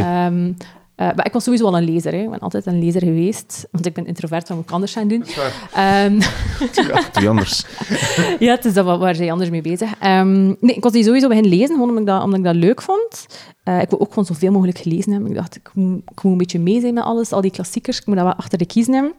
Eh, 0.98 1.06
maar 1.16 1.26
ik 1.26 1.32
was 1.32 1.44
sowieso 1.44 1.64
al 1.66 1.76
een 1.76 1.84
lezer. 1.84 2.12
Hè. 2.12 2.18
Ik 2.22 2.30
ben 2.30 2.38
altijd 2.38 2.66
een 2.66 2.78
lezer 2.78 3.00
geweest. 3.00 3.66
Want 3.70 3.87
ik 3.87 3.94
ben 3.94 4.06
introvert, 4.06 4.48
wat 4.48 4.56
moet 4.56 4.66
ik 4.66 4.72
anders 4.72 4.92
gaan 4.92 5.08
doen? 5.08 5.24
Ehm, 5.74 6.20
Ja, 7.22 7.28
anders. 7.28 7.64
ja, 8.38 8.50
het 8.54 8.64
is 8.64 8.74
dat 8.74 8.84
waar, 8.84 8.98
waar 8.98 9.14
zij 9.14 9.30
anders 9.32 9.50
mee 9.50 9.61
bezig. 9.62 9.92
Ehm, 10.00 10.46
nee, 10.46 10.74
ik 10.74 10.82
was 10.82 10.92
die 10.92 11.04
sowieso 11.04 11.28
beginnen 11.28 11.52
lezen, 11.52 11.68
gewoon 11.74 11.88
omdat 11.88 12.00
ik 12.00 12.06
dat, 12.06 12.22
omdat 12.22 12.38
ik 12.38 12.44
dat 12.44 12.54
leuk 12.54 12.82
vond. 12.82 13.26
Eh, 13.62 13.80
ik 13.80 13.90
wil 13.90 14.00
ook 14.00 14.08
gewoon 14.08 14.24
zoveel 14.24 14.52
mogelijk 14.52 14.78
gelezen 14.78 15.12
hebben. 15.12 15.30
Ik 15.30 15.37
dacht, 15.37 15.56
ik 15.56 15.70
moet, 15.74 15.98
ik 16.11 16.22
moet 16.22 16.32
een 16.32 16.38
beetje 16.38 16.58
mee 16.58 16.80
zijn 16.80 16.94
met 16.94 17.04
alles, 17.04 17.32
al 17.32 17.40
die 17.40 17.50
klassiekers. 17.50 17.98
Ik 17.98 18.06
moet 18.06 18.16
dat 18.16 18.24
wel 18.24 18.34
achter 18.34 18.58
de 18.58 18.66
kiezen 18.66 18.94
hebben. 18.94 19.12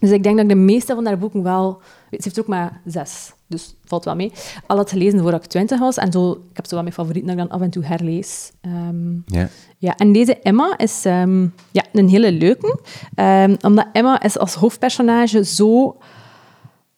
Dus 0.00 0.10
ik 0.10 0.22
denk 0.22 0.36
dat 0.36 0.44
ik 0.44 0.50
de 0.50 0.58
meeste 0.60 0.94
van 0.94 1.06
haar 1.06 1.18
boeken 1.18 1.42
wel... 1.42 1.78
Ze 2.10 2.16
heeft 2.20 2.36
er 2.36 2.42
ook 2.42 2.48
maar 2.48 2.80
zes, 2.84 3.32
dus 3.48 3.74
valt 3.84 4.04
wel 4.04 4.14
mee. 4.16 4.32
Al 4.66 4.76
had 4.76 4.90
gelezen 4.90 5.20
voordat 5.20 5.44
ik 5.44 5.50
twintig 5.50 5.78
was. 5.78 5.96
En 5.96 6.12
zo, 6.12 6.30
ik 6.32 6.56
heb 6.56 6.66
zo 6.66 6.74
wel 6.74 6.82
mijn 6.82 6.94
favorieten 6.94 7.30
dat 7.30 7.38
ik 7.44 7.48
dan 7.50 7.58
af 7.58 7.64
en 7.64 7.70
toe 7.70 7.84
herlees. 7.84 8.52
Ehm, 8.60 9.12
Ja. 9.26 9.48
ja, 9.78 9.96
en 9.96 10.12
deze 10.12 10.38
Emma 10.38 10.78
is 10.78 11.04
ehm, 11.04 11.42
ja, 11.70 11.84
een 11.92 12.08
hele 12.08 12.32
leuke. 12.32 12.78
Ehm, 13.14 13.56
omdat 13.60 13.86
Emma 13.92 14.22
is 14.22 14.38
als 14.38 14.54
hoofdpersonage 14.54 15.44
zo... 15.44 15.96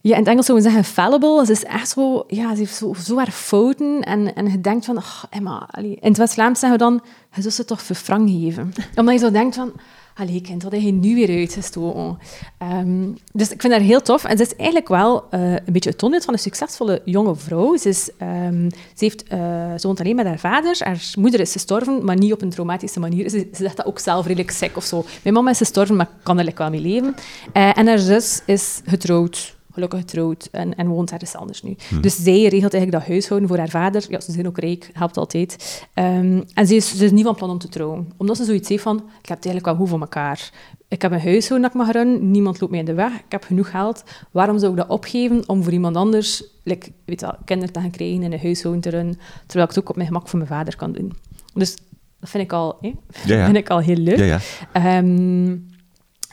Ja, 0.03 0.13
in 0.13 0.19
het 0.19 0.29
Engels 0.29 0.47
zou 0.47 0.59
je 0.59 0.65
zeggen 0.65 0.85
fallible. 0.85 1.45
Ze 1.47 1.53
is 1.53 1.65
echt 1.65 1.89
zo... 1.89 2.25
Ja, 2.27 2.51
ze 2.55 2.59
heeft 2.59 2.75
zo, 2.75 2.95
zo 2.95 3.17
haar 3.17 3.31
fouten. 3.31 4.01
En, 4.01 4.35
en 4.35 4.51
je 4.51 4.61
denkt 4.61 4.85
van... 4.85 4.97
"Ach, 4.97 5.27
Emma... 5.31 5.69
allee." 5.71 5.95
In 6.01 6.09
het 6.09 6.17
West-Vlaams 6.17 6.59
zeggen 6.59 6.79
we 6.79 6.85
dan... 6.85 7.01
Je 7.35 7.41
zou 7.41 7.55
ze 7.55 7.65
toch 7.65 7.83
voor 7.83 7.97
frank 7.97 8.29
geven. 8.29 8.73
Omdat 8.97 9.15
je 9.15 9.21
zo 9.21 9.31
denkt 9.31 9.55
van... 9.57 9.73
Allee, 10.21 10.41
kind, 10.41 10.63
wat 10.63 10.73
heb 10.73 10.81
je 10.81 10.93
nu 10.93 11.15
weer 11.15 11.39
uitgestoken? 11.39 12.19
Ehm, 12.59 13.09
dus 13.33 13.51
ik 13.51 13.61
vind 13.61 13.73
haar 13.73 13.83
heel 13.83 14.03
tof. 14.03 14.25
En 14.25 14.37
ze 14.37 14.43
is 14.43 14.57
eigenlijk 14.57 14.89
wel 14.89 15.25
eh, 15.31 15.53
een 15.53 15.73
beetje 15.73 15.89
het 15.89 15.99
toonbeeld 15.99 16.25
van 16.25 16.35
een 16.35 16.41
succesvolle 16.41 17.03
jonge 17.05 17.37
vrouw. 17.37 17.77
Ze, 17.77 17.89
is, 17.89 18.11
ehm, 18.19 18.71
ze, 18.71 19.05
heeft, 19.05 19.23
eh, 19.23 19.39
ze 19.77 19.87
woont 19.87 20.01
alleen 20.01 20.17
met 20.17 20.27
haar 20.27 20.39
vader. 20.39 20.77
Haar 20.79 21.13
moeder 21.19 21.41
is 21.41 21.53
gestorven, 21.53 22.05
maar 22.05 22.17
niet 22.17 22.33
op 22.33 22.43
een 22.43 22.51
traumatische 22.51 23.01
manier. 23.01 23.29
Ze, 23.31 23.39
ze 23.39 23.63
zegt 23.63 23.77
dat 23.77 23.87
ook 23.87 23.99
zelf 23.99 24.27
redelijk 24.27 24.51
sick 24.51 24.77
of 24.77 24.85
zo. 24.85 25.05
Mijn 25.23 25.35
mama 25.35 25.51
is 25.51 25.59
gestorven, 25.59 25.97
maar 25.97 26.09
kan 26.23 26.39
er 26.39 26.45
lekker 26.45 26.63
wel 26.63 26.81
mee 26.81 26.93
leven. 26.93 27.15
Eh, 27.53 27.79
en 27.79 27.87
haar 27.87 27.99
zus 27.99 28.43
is 28.47 28.81
getrouwd 28.85 29.59
gelukkig 29.73 29.99
getrouwd 29.99 30.49
en, 30.53 30.75
en 30.75 30.87
woont 30.89 31.11
ergens 31.11 31.35
anders 31.35 31.63
nu. 31.63 31.77
Dus 32.01 32.17
zij 32.23 32.43
regelt 32.43 32.75
eigenlijk 32.75 32.93
dat 32.93 33.07
huishouden 33.07 33.49
voor 33.49 33.59
haar 33.59 33.69
vader. 33.69 34.05
Ja, 34.09 34.21
ze 34.21 34.33
zijn 34.33 34.47
ook 34.47 34.59
rijk, 34.59 34.91
helpt 34.93 35.17
altijd. 35.17 35.87
Ehm, 35.95 36.41
en 36.55 36.67
ze 36.67 36.75
is, 36.75 36.97
ze 36.97 37.05
is 37.05 37.11
niet 37.11 37.25
van 37.25 37.35
plan 37.35 37.51
om 37.51 37.59
te 37.59 37.69
trouwen. 37.69 38.13
Omdat 38.17 38.37
ze 38.37 38.45
zoiets 38.45 38.69
heeft 38.69 38.83
van, 38.83 38.97
ik 38.97 39.29
heb 39.29 39.37
het 39.37 39.47
eigenlijk 39.47 39.65
wel 39.65 39.75
goed 39.75 39.89
voor 39.89 40.01
elkaar. 40.01 40.51
Ik 40.89 41.03
heb 41.03 41.13
een 41.13 41.21
huishouden 41.21 41.71
dat 41.71 41.81
ik 41.81 41.87
mag 41.87 41.95
runnen, 41.95 42.31
niemand 42.31 42.61
loopt 42.61 42.73
mij 42.73 42.81
in 42.81 42.87
de 42.87 42.95
weg, 42.95 43.13
ik 43.13 43.25
heb 43.33 43.45
genoeg 43.45 43.71
geld. 43.71 44.05
Waarom 44.31 44.59
zou 44.59 44.71
ik 44.71 44.77
dat 44.77 44.89
opgeven 44.89 45.49
om 45.49 45.63
voor 45.63 45.73
iemand 45.73 45.97
anders 45.97 46.45
like, 46.63 46.91
weet 47.05 47.21
wel, 47.21 47.35
kinderen 47.45 47.73
te 47.73 47.81
gaan 47.81 47.91
krijgen 47.91 48.23
en 48.23 48.33
een 48.33 48.41
huishouden 48.41 48.83
te 48.83 48.91
runnen, 48.91 49.19
terwijl 49.47 49.69
ik 49.69 49.75
het 49.75 49.79
ook 49.79 49.89
op 49.89 49.97
mijn 49.97 50.09
gemak 50.09 50.29
voor 50.29 50.39
mijn 50.39 50.51
vader 50.51 50.77
kan 50.77 50.93
doen. 50.93 51.13
Dus 51.55 51.77
dat 52.21 52.31
vind 52.31 52.43
ik 52.43 52.53
al, 52.53 52.79
hè, 52.81 52.95
Ja, 53.25 53.37
ja. 53.37 53.45
vind 53.51 53.57
ik 53.57 53.71
al 53.71 53.79
heel 53.79 53.97
leuk. 53.97 54.19
Ja, 54.19 54.25
ja. 54.25 55.03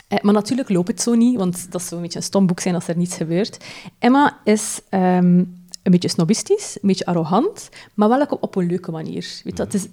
Eh, 0.08 0.20
maar 0.22 0.34
natuurlijk 0.34 0.68
loopt 0.68 0.88
het 0.88 1.02
zo 1.02 1.14
niet, 1.14 1.36
want 1.36 1.72
dat 1.72 1.82
zou 1.82 1.94
een 1.96 2.02
beetje 2.02 2.18
een 2.18 2.24
stom 2.24 2.46
boek 2.46 2.60
zijn 2.60 2.74
als 2.74 2.88
er 2.88 2.96
niets 2.96 3.16
gebeurt. 3.16 3.64
Emma 3.98 4.38
is 4.44 4.80
ehm, 4.88 5.38
een 5.82 5.90
beetje 5.90 6.08
snobistisch, 6.08 6.78
een 6.82 6.88
beetje 6.88 7.06
arrogant, 7.06 7.68
maar 7.94 8.08
wel 8.08 8.20
op, 8.20 8.42
op 8.42 8.56
een 8.56 8.66
leuke 8.66 8.90
manier. 8.90 9.40
Weet 9.44 9.56
dat 9.56 9.74
is, 9.74 9.86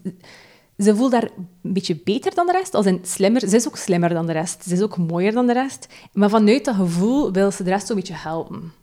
ze 0.78 0.96
voelt 0.96 1.12
daar 1.12 1.30
een 1.62 1.74
beetje 1.74 1.96
beter 2.04 2.36
dan 2.36 2.46
de 2.46 2.52
rest, 2.52 2.74
als 2.74 2.86
in 2.86 3.00
slimmer. 3.04 3.50
Ze 3.50 3.56
is 3.56 3.68
ook 3.68 3.78
slimmer 3.78 4.10
dan 4.10 4.26
de 4.26 4.32
rest, 4.32 4.64
ze 4.64 4.74
is 4.74 4.82
ook 4.82 4.98
mooier 4.98 5.32
dan 5.32 5.48
de 5.48 5.54
rest. 5.54 5.88
Maar 6.14 6.30
vanuit 6.30 6.66
dat 6.66 6.76
gevoel 6.76 7.32
wil 7.32 7.52
ze 7.52 7.64
de 7.64 7.70
rest 7.70 7.88
zo'n 7.88 7.96
beetje 7.96 8.14
helpen. 8.14 8.74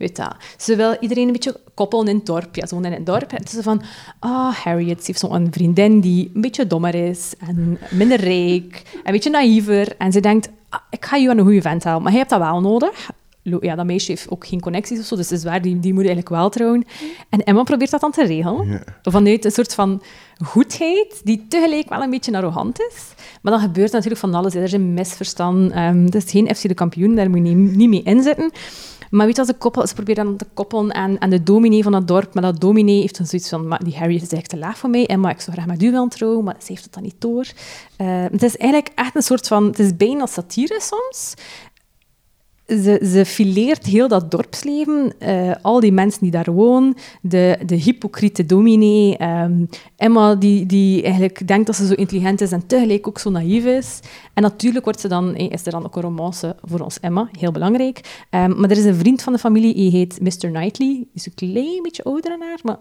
Weet 0.00 0.16
dat. 0.16 0.34
Ze 0.58 0.76
wil 0.76 0.96
iedereen 1.00 1.26
een 1.26 1.32
beetje 1.32 1.60
koppelen 1.74 2.08
in 2.08 2.16
het 2.16 2.26
dorp. 2.26 2.54
Ja, 2.54 2.66
ze 2.66 2.74
woont 2.74 2.86
in 2.86 2.92
het 2.92 3.06
dorp. 3.06 3.32
En 3.32 3.48
ze 3.48 3.62
van, 3.62 3.82
ah, 4.18 4.54
Harriet, 4.54 4.98
ze 4.98 5.06
heeft 5.06 5.18
zo'n 5.18 5.48
vriendin 5.50 6.00
die 6.00 6.30
een 6.34 6.40
beetje 6.40 6.66
dommer 6.66 6.94
is 6.94 7.34
en 7.38 7.78
minder 7.90 8.20
rijk 8.20 8.82
en 8.92 9.00
een 9.04 9.12
beetje 9.12 9.30
naïver. 9.30 9.96
En 9.98 10.12
ze 10.12 10.20
denkt, 10.20 10.50
ah, 10.68 10.80
ik 10.90 11.04
ga 11.04 11.16
je 11.16 11.30
aan 11.30 11.38
een 11.38 11.44
goede 11.44 11.62
vent 11.62 11.84
helpen, 11.84 12.02
maar 12.02 12.10
hij 12.10 12.20
hebt 12.20 12.30
dat 12.32 12.40
wel 12.40 12.60
nodig. 12.60 13.10
Ja, 13.42 13.74
dat 13.74 13.86
meisje 13.86 14.10
heeft 14.10 14.30
ook 14.30 14.46
geen 14.46 14.60
connecties 14.60 14.98
of 14.98 15.04
zo, 15.04 15.16
dus 15.16 15.32
is 15.32 15.44
waar, 15.44 15.62
die, 15.62 15.78
die 15.78 15.92
moet 15.92 16.04
eigenlijk 16.04 16.28
wel 16.28 16.48
trouwen. 16.48 16.84
En 17.28 17.44
Emma 17.44 17.62
probeert 17.62 17.90
dat 17.90 18.00
dan 18.00 18.12
te 18.12 18.24
regelen. 18.24 18.82
Vanuit 19.02 19.44
een 19.44 19.50
soort 19.50 19.74
van 19.74 20.02
goedheid, 20.44 21.20
die 21.24 21.46
tegelijk 21.48 21.88
wel 21.88 22.02
een 22.02 22.10
beetje 22.10 22.36
arrogant 22.36 22.80
is. 22.80 23.14
Maar 23.42 23.52
dan 23.52 23.62
gebeurt 23.62 23.92
natuurlijk 23.92 24.20
van 24.20 24.34
alles. 24.34 24.54
Er 24.54 24.62
is 24.62 24.72
een 24.72 24.94
misverstand. 24.94 25.72
Ehm 25.72 26.04
het 26.04 26.14
is 26.14 26.30
geen 26.30 26.54
FC 26.54 26.62
de 26.62 26.74
kampioen, 26.74 27.14
daar 27.14 27.30
moet 27.30 27.46
je 27.46 27.54
niet, 27.54 27.76
niet 27.76 27.88
mee 27.88 28.02
inzetten. 28.02 28.52
Maar 29.10 29.26
weet 29.26 29.36
je, 29.36 29.42
als 29.42 29.52
koppel, 29.58 29.86
ze 29.86 29.94
proberen 29.94 30.24
dan 30.24 30.36
te 30.36 30.46
koppelen 30.54 30.94
aan, 30.94 31.20
aan 31.20 31.30
de 31.30 31.42
dominee 31.42 31.82
van 31.82 31.92
dat 31.92 32.08
dorp. 32.08 32.34
Maar 32.34 32.42
dat 32.42 32.60
dominee 32.60 33.00
heeft 33.00 33.16
dan 33.16 33.26
zoiets 33.26 33.48
van, 33.48 33.78
die 33.82 33.96
Harry 33.96 34.14
is 34.14 34.20
eigenlijk 34.20 34.46
te 34.46 34.58
laag 34.58 34.78
voor 34.78 34.90
mij. 34.90 35.06
En 35.06 35.20
maar 35.20 35.30
ik 35.30 35.40
zou 35.40 35.56
graag 35.56 35.66
met 35.66 35.82
u 35.82 36.08
trouwen, 36.08 36.44
maar 36.44 36.56
ze 36.58 36.66
heeft 36.66 36.84
het 36.84 36.92
dan 36.92 37.02
niet 37.02 37.14
door. 37.18 37.46
Eh, 37.96 38.06
het 38.30 38.42
is 38.42 38.56
eigenlijk 38.56 38.92
echt 38.94 39.14
een 39.14 39.22
soort 39.22 39.46
van... 39.46 39.64
Het 39.64 39.78
is 39.78 39.96
bijna 39.96 40.26
satire 40.26 40.80
soms. 40.80 41.34
Ze, 42.70 43.00
ze 43.12 43.24
fileert 43.24 43.86
heel 43.86 44.08
dat 44.08 44.30
dorpsleven, 44.30 45.12
eh, 45.18 45.52
al 45.62 45.80
die 45.80 45.92
mensen 45.92 46.20
die 46.20 46.30
daar 46.30 46.52
wonen, 46.52 46.94
de, 47.22 47.58
de 47.66 47.74
hypocriete 47.74 48.46
dominee, 48.46 49.16
ehm, 49.16 49.64
Emma 49.96 50.34
die, 50.34 50.66
die 50.66 51.02
eigenlijk 51.02 51.46
denkt 51.46 51.66
dat 51.66 51.76
ze 51.76 51.86
zo 51.86 51.94
intelligent 51.94 52.40
is 52.40 52.52
en 52.52 52.66
tegelijk 52.66 53.08
ook 53.08 53.18
zo 53.18 53.30
naïef 53.30 53.64
is. 53.64 54.00
En 54.34 54.42
natuurlijk 54.42 54.84
wordt 54.84 55.00
ze 55.00 55.08
dan, 55.08 55.34
eh, 55.34 55.50
is 55.50 55.66
er 55.66 55.72
dan 55.72 55.84
ook 55.84 55.96
een 55.96 56.02
romance 56.02 56.56
voor 56.62 56.80
ons 56.80 57.00
Emma, 57.00 57.28
heel 57.38 57.52
belangrijk. 57.52 58.24
Ehm, 58.30 58.60
maar 58.60 58.70
er 58.70 58.76
is 58.76 58.84
een 58.84 58.94
vriend 58.94 59.22
van 59.22 59.32
de 59.32 59.38
familie, 59.38 59.74
die 59.74 59.90
heet 59.90 60.20
Mr. 60.20 60.48
Knightley. 60.50 60.70
Die 60.88 61.08
is 61.14 61.26
een 61.26 61.34
klein 61.34 61.82
beetje 61.82 62.04
ouder 62.04 62.30
dan 62.30 62.40
haar, 62.40 62.58
maar 62.62 62.78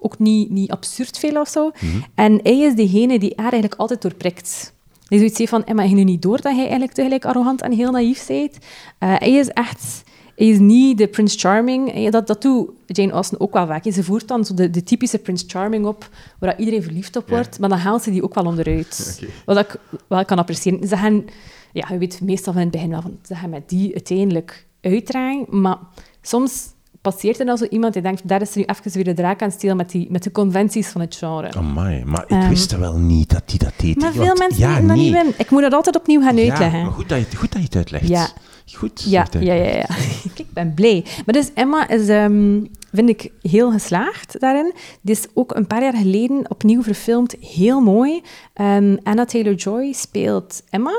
ook 0.00 0.18
niet, 0.18 0.50
niet 0.50 0.70
absurd 0.70 1.18
veel 1.18 1.40
of 1.40 1.48
zo. 1.48 1.70
En 2.14 2.40
hij 2.42 2.58
is 2.58 2.74
degene 2.74 3.18
die 3.18 3.32
haar 3.36 3.52
eigenlijk 3.52 3.80
altijd 3.80 4.02
doorprikt. 4.02 4.74
Die 5.12 5.20
zoiets 5.20 5.38
heeft 5.38 5.50
van, 5.50 5.64
Emma, 5.64 5.82
heb 5.82 5.90
je 5.90 5.96
nu 5.96 6.04
niet 6.04 6.22
door 6.22 6.40
dat 6.40 6.52
hij 6.52 6.60
eigenlijk 6.60 6.92
tegelijk 6.92 7.24
arrogant 7.24 7.62
en 7.62 7.72
heel 7.72 7.90
naïef 7.90 8.26
bent? 8.26 8.58
Eh, 8.98 9.14
hij 9.18 9.30
is 9.30 9.48
echt... 9.48 10.02
hij 10.36 10.46
is 10.46 10.58
niet 10.58 10.98
de 10.98 11.08
Prince 11.08 11.38
Charming. 11.38 11.92
Eh, 11.92 12.10
Dat, 12.10 12.26
dat 12.26 12.42
doet 12.42 12.70
Jane 12.86 13.12
Austen 13.12 13.40
ook 13.40 13.52
wel 13.52 13.66
vaak. 13.66 13.84
Ze 13.92 14.04
voert 14.04 14.28
dan 14.28 14.44
zo 14.44 14.54
de, 14.54 14.70
de 14.70 14.82
typische 14.82 15.18
Prince 15.18 15.44
Charming 15.48 15.86
op, 15.86 16.08
waar 16.38 16.58
iedereen 16.58 16.82
verliefd 16.82 17.16
op 17.16 17.28
wordt, 17.28 17.58
maar 17.58 17.68
dan 17.68 17.78
haalt 17.78 18.02
ze 18.02 18.10
die 18.10 18.22
ook 18.22 18.34
wel 18.34 18.44
onderuit. 18.44 19.22
Wat 19.46 19.58
ik 19.58 19.76
wel 20.06 20.24
kan 20.24 20.38
appreciëren. 20.38 20.88
Ze 20.88 20.96
gaan, 20.96 21.24
ja, 21.72 21.86
je 21.90 21.98
weet 21.98 22.20
meestal 22.20 22.52
van 22.52 22.62
in 22.62 22.68
het 22.68 22.76
begin 22.76 22.90
wel 22.90 23.02
van, 23.02 23.18
ze 23.26 23.34
gaan 23.34 23.50
met 23.50 23.68
die 23.68 23.92
uiteindelijk 23.92 24.66
uitdraaien, 24.80 25.46
maar 25.48 25.78
soms 26.22 26.71
passeert 27.02 27.38
er 27.40 27.46
dan 27.46 27.56
zo 27.58 27.64
iemand 27.70 27.92
die 27.92 28.02
denkt, 28.02 28.28
daar 28.28 28.40
is 28.40 28.50
er 28.50 28.58
nu 28.58 28.64
even 28.64 28.92
weer 28.92 29.04
de 29.04 29.14
draak 29.14 29.42
aan 29.42 29.48
het 29.48 29.56
stelen 29.58 29.76
met, 29.76 29.90
die, 29.90 30.06
met 30.10 30.22
de 30.22 30.30
conventies 30.32 30.88
van 30.88 31.00
het 31.00 31.14
genre. 31.16 31.52
Amai, 31.52 32.04
maar 32.04 32.22
ik 32.22 32.30
Ehm, 32.30 32.48
wist 32.48 32.76
wel 32.76 32.96
niet 32.98 33.30
dat 33.30 33.42
hij 33.46 33.58
dat 33.58 33.72
deed. 33.76 33.96
Maar 34.00 34.12
Want- 34.12 34.26
veel 34.26 34.36
mensen 34.36 34.60
ja, 34.68 34.74
dat 34.74 34.96
nee. 34.96 35.12
niet. 35.12 35.34
Ik 35.38 35.50
moet 35.50 35.62
dat 35.62 35.72
altijd 35.72 35.96
opnieuw 35.96 36.20
gaan 36.20 36.36
Ja, 36.36 36.50
uitleggen. 36.50 36.82
maar 36.82 36.92
goed 36.92 37.08
dat, 37.08 37.30
je, 37.30 37.36
goed 37.36 37.52
dat 37.52 37.60
je 37.60 37.66
het 37.66 37.76
uitlegt. 37.76 38.08
Ja. 38.08 38.28
Goed. 38.74 39.02
Ja, 39.06 39.26
ja, 39.40 39.52
ja, 39.54 39.86
ik 40.34 40.44
ben 40.52 40.74
blij. 40.74 41.04
Maar 41.26 41.34
dus 41.34 41.50
Emma 41.54 41.88
is, 41.88 42.08
ehm, 42.08 42.60
vind 42.92 43.08
ik, 43.08 43.30
heel 43.42 43.70
geslaagd 43.70 44.40
daarin. 44.40 44.72
Die 45.00 45.14
is 45.14 45.26
ook 45.34 45.54
een 45.54 45.66
paar 45.66 45.82
jaar 45.82 45.94
geleden 45.96 46.44
opnieuw 46.50 46.82
verfilmd. 46.82 47.34
Heel 47.40 47.80
mooi. 47.80 48.22
Ehm, 48.54 48.96
Anna 49.02 49.24
Taylor-Joy 49.24 49.92
speelt 49.92 50.62
Emma. 50.70 50.92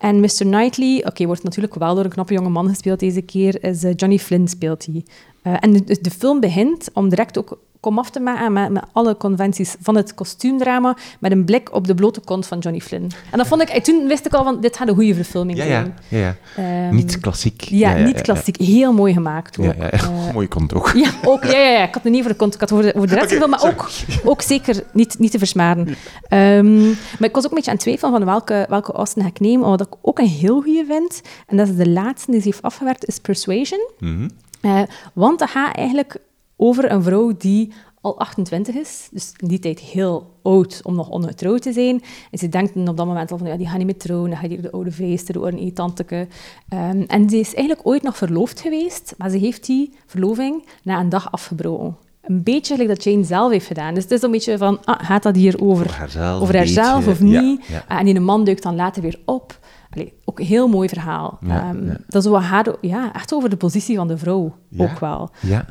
En 0.00 0.20
Mr. 0.20 0.28
Knightley, 0.38 1.04
oké, 1.06 1.26
wordt 1.26 1.42
natuurlijk 1.42 1.74
wel 1.74 1.94
door 1.94 2.04
een 2.04 2.10
knappe 2.10 2.32
jonge 2.32 2.48
man 2.48 2.68
gespeeld 2.68 3.00
deze 3.00 3.22
keer, 3.22 3.64
is 3.64 3.84
eh, 3.84 3.92
Johnny 3.96 4.18
Flynn 4.18 4.48
speelt 4.48 4.86
hij. 4.86 5.04
Eh, 5.42 5.56
en 5.60 5.72
de, 5.72 5.98
de 6.00 6.10
film 6.10 6.40
begint 6.40 6.88
om 6.92 7.08
direct 7.08 7.38
ook 7.38 7.58
kom 7.80 7.98
af 7.98 8.10
te 8.10 8.20
maken 8.20 8.52
met, 8.52 8.70
met 8.70 8.82
alle 8.92 9.16
conventies 9.16 9.76
van 9.80 9.96
het 9.96 10.14
kostuumdrama, 10.14 10.96
met 11.20 11.32
een 11.32 11.44
blik 11.44 11.74
op 11.74 11.86
de 11.86 11.94
blote 11.94 12.20
kont 12.20 12.46
van 12.46 12.58
Johnny 12.58 12.80
Flynn. 12.80 13.10
En 13.30 13.38
dat 13.38 13.46
vond 13.46 13.62
ik, 13.62 13.68
en 13.68 13.82
toen 13.82 14.06
wist 14.06 14.26
ik 14.26 14.32
al 14.32 14.44
van, 14.44 14.60
dit 14.60 14.76
gaat 14.76 14.88
een 14.88 14.94
goede 14.94 15.14
verfilming 15.14 15.58
Ja, 15.58 15.64
zijn. 15.64 15.94
ja, 16.08 16.18
ja, 16.18 16.36
ja. 16.56 16.84
Ehm, 16.86 16.94
niet 16.94 17.20
klassiek. 17.20 17.62
ja, 17.62 17.94
niet 17.94 18.20
klassiek. 18.20 18.56
Heel 18.56 18.92
mooi 18.92 19.12
gemaakt 19.12 19.58
ook. 19.58 19.64
Ja, 19.64 19.74
ja, 19.78 19.84
ja. 19.84 19.90
Eh, 19.92 20.32
Mooi 20.32 20.48
kont 20.48 20.74
ook. 20.74 20.92
ja, 20.94 21.10
ook, 21.24 21.44
ja, 21.44 21.58
ja, 21.58 21.68
ja. 21.70 21.82
Ik 21.86 21.94
had 21.94 22.02
het 22.02 22.12
niet 22.12 22.20
voor 22.22 22.30
de 22.30 22.36
kont, 22.36 22.54
ik 22.54 22.60
had 22.60 22.70
het 22.70 22.78
over 22.78 22.92
de, 22.92 22.96
over 22.98 23.08
de 23.08 23.14
rest 23.14 23.26
Oké, 23.32 23.40
van 23.40 23.50
de 23.50 23.58
film, 23.58 23.74
maar 23.76 23.84
ook, 24.24 24.30
ook 24.30 24.42
zeker 24.42 24.82
niet, 24.92 25.18
niet 25.18 25.30
te 25.30 25.38
versmaren. 25.38 25.86
Ehm, 26.28 26.80
maar 26.88 27.28
ik 27.28 27.34
was 27.34 27.44
ook 27.44 27.50
een 27.50 27.56
beetje 27.56 27.70
aan 27.70 27.76
het 27.76 27.80
twijfelen 27.84 28.10
van 28.12 28.24
welke, 28.24 28.66
welke 28.68 28.92
Austen 28.92 29.22
ga 29.22 29.28
ik 29.28 29.40
nemen. 29.40 29.68
Wat 29.68 29.80
ik 29.80 29.94
ook 30.02 30.18
een 30.18 30.26
heel 30.26 30.60
goede 30.62 30.84
vind, 30.88 31.20
en 31.46 31.56
dat 31.56 31.68
is 31.68 31.76
de 31.76 31.88
laatste 31.88 32.30
die 32.30 32.40
ze 32.40 32.46
heeft 32.46 32.62
afgewerkt, 32.62 33.06
is 33.06 33.18
Persuasion. 33.18 33.88
Mhm. 33.98 34.28
Eh, 34.60 34.82
want 35.12 35.38
dat 35.38 35.50
gaat 35.50 35.76
eigenlijk 35.76 36.16
over 36.62 36.90
een 36.92 37.02
vrouw 37.02 37.32
die 37.38 37.72
al 38.00 38.18
28 38.18 38.74
is, 38.74 39.08
dus 39.12 39.32
in 39.36 39.48
die 39.48 39.58
tijd 39.58 39.78
heel 39.80 40.34
oud 40.42 40.80
om 40.84 40.94
nog 40.94 41.08
ongetrouwd 41.08 41.62
te 41.62 41.72
zijn. 41.72 42.02
En 42.30 42.38
ze 42.38 42.48
denkt 42.48 42.76
op 42.76 42.96
dat 42.96 43.06
moment 43.06 43.32
al 43.32 43.38
van, 43.38 43.46
ja, 43.46 43.56
die 43.56 43.66
gaat 43.68 43.76
niet 43.76 43.86
meer 43.86 43.96
trouwen, 43.98 44.30
dan 44.30 44.38
gaat 44.38 44.48
hier 44.50 44.62
de 44.62 44.70
oude 44.70 44.90
vrijster 44.90 45.38
worden, 45.38 45.60
een 45.60 45.72
tanteke. 45.74 46.28
Ehm, 46.68 47.02
en 47.06 47.26
die 47.26 47.40
is 47.40 47.54
eigenlijk 47.54 47.86
ooit 47.86 48.02
nog 48.02 48.16
verloofd 48.16 48.60
geweest, 48.60 49.14
maar 49.18 49.30
ze 49.30 49.36
heeft 49.38 49.66
die 49.66 49.92
verloving 50.06 50.64
na 50.82 51.00
een 51.00 51.08
dag 51.08 51.32
afgebroken. 51.32 51.96
Een 52.20 52.42
beetje 52.42 52.72
gelijk 52.76 52.88
dat 52.94 53.04
Jane 53.04 53.24
zelf 53.24 53.50
heeft 53.52 53.66
gedaan. 53.66 53.94
Dus 53.94 54.02
het 54.02 54.12
is 54.12 54.22
een 54.22 54.30
beetje 54.30 54.58
van, 54.58 54.84
ah, 54.84 55.04
gaat 55.06 55.22
dat 55.22 55.36
hier 55.36 55.60
over, 55.62 55.84
Over 55.84 55.98
haarzelf, 55.98 56.40
over 56.42 56.56
haarzelf 56.56 57.06
of 57.08 57.20
niet? 57.20 57.66
ja. 57.66 57.84
Ah, 57.88 57.98
En 57.98 58.04
die 58.04 58.20
man 58.20 58.44
duikt 58.44 58.62
dan 58.62 58.74
later 58.74 59.02
weer 59.02 59.20
op. 59.24 59.58
Allee, 59.90 60.12
ook 60.24 60.38
een 60.38 60.46
heel 60.46 60.68
mooi 60.68 60.88
verhaal. 60.88 61.38
Ja, 61.40 61.60
Ehm. 61.70 61.94
Dat 62.08 62.24
is 62.24 62.30
wat 62.30 62.42
gaat, 62.42 62.76
ja, 62.80 63.12
echt 63.12 63.34
over 63.34 63.50
de 63.50 63.56
positie 63.56 63.96
van 63.96 64.08
de 64.08 64.18
vrouw 64.18 64.54
ook 64.78 64.98
wel. 64.98 65.30
Ja. 65.40 65.66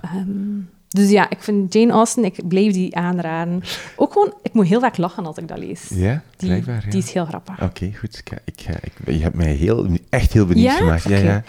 Dus 0.89 1.09
ja, 1.09 1.29
ik 1.29 1.37
vind 1.43 1.73
Jane 1.73 1.91
Austen, 1.91 2.23
ik 2.23 2.47
blijf 2.47 2.73
die 2.73 2.95
aanraden. 2.95 3.61
Ook 3.95 4.13
gewoon, 4.13 4.33
ik 4.43 4.53
moet 4.53 4.67
heel 4.67 4.79
vaak 4.79 4.97
lachen 4.97 5.25
als 5.25 5.37
ik 5.37 5.47
dat 5.47 5.57
lees. 5.57 5.85
Ja, 5.89 6.23
die, 6.37 6.49
blijkbaar, 6.49 6.81
ja. 6.85 6.89
die 6.89 6.99
is 7.03 7.11
heel 7.11 7.25
grappig. 7.25 7.61
Oké, 7.61 7.91
goed. 7.99 8.17
Ik, 8.17 8.27
ga- 8.29 8.41
ik, 8.45 8.93
ik, 9.05 9.13
je 9.15 9.21
hebt 9.21 9.35
mij 9.35 9.53
heel, 9.53 9.87
echt 10.09 10.33
heel 10.33 10.45
benieuwd 10.45 10.71
Ja? 10.71 10.77
gemaakt. 10.77 11.03
Ja, 11.03 11.17
ja. 11.17 11.43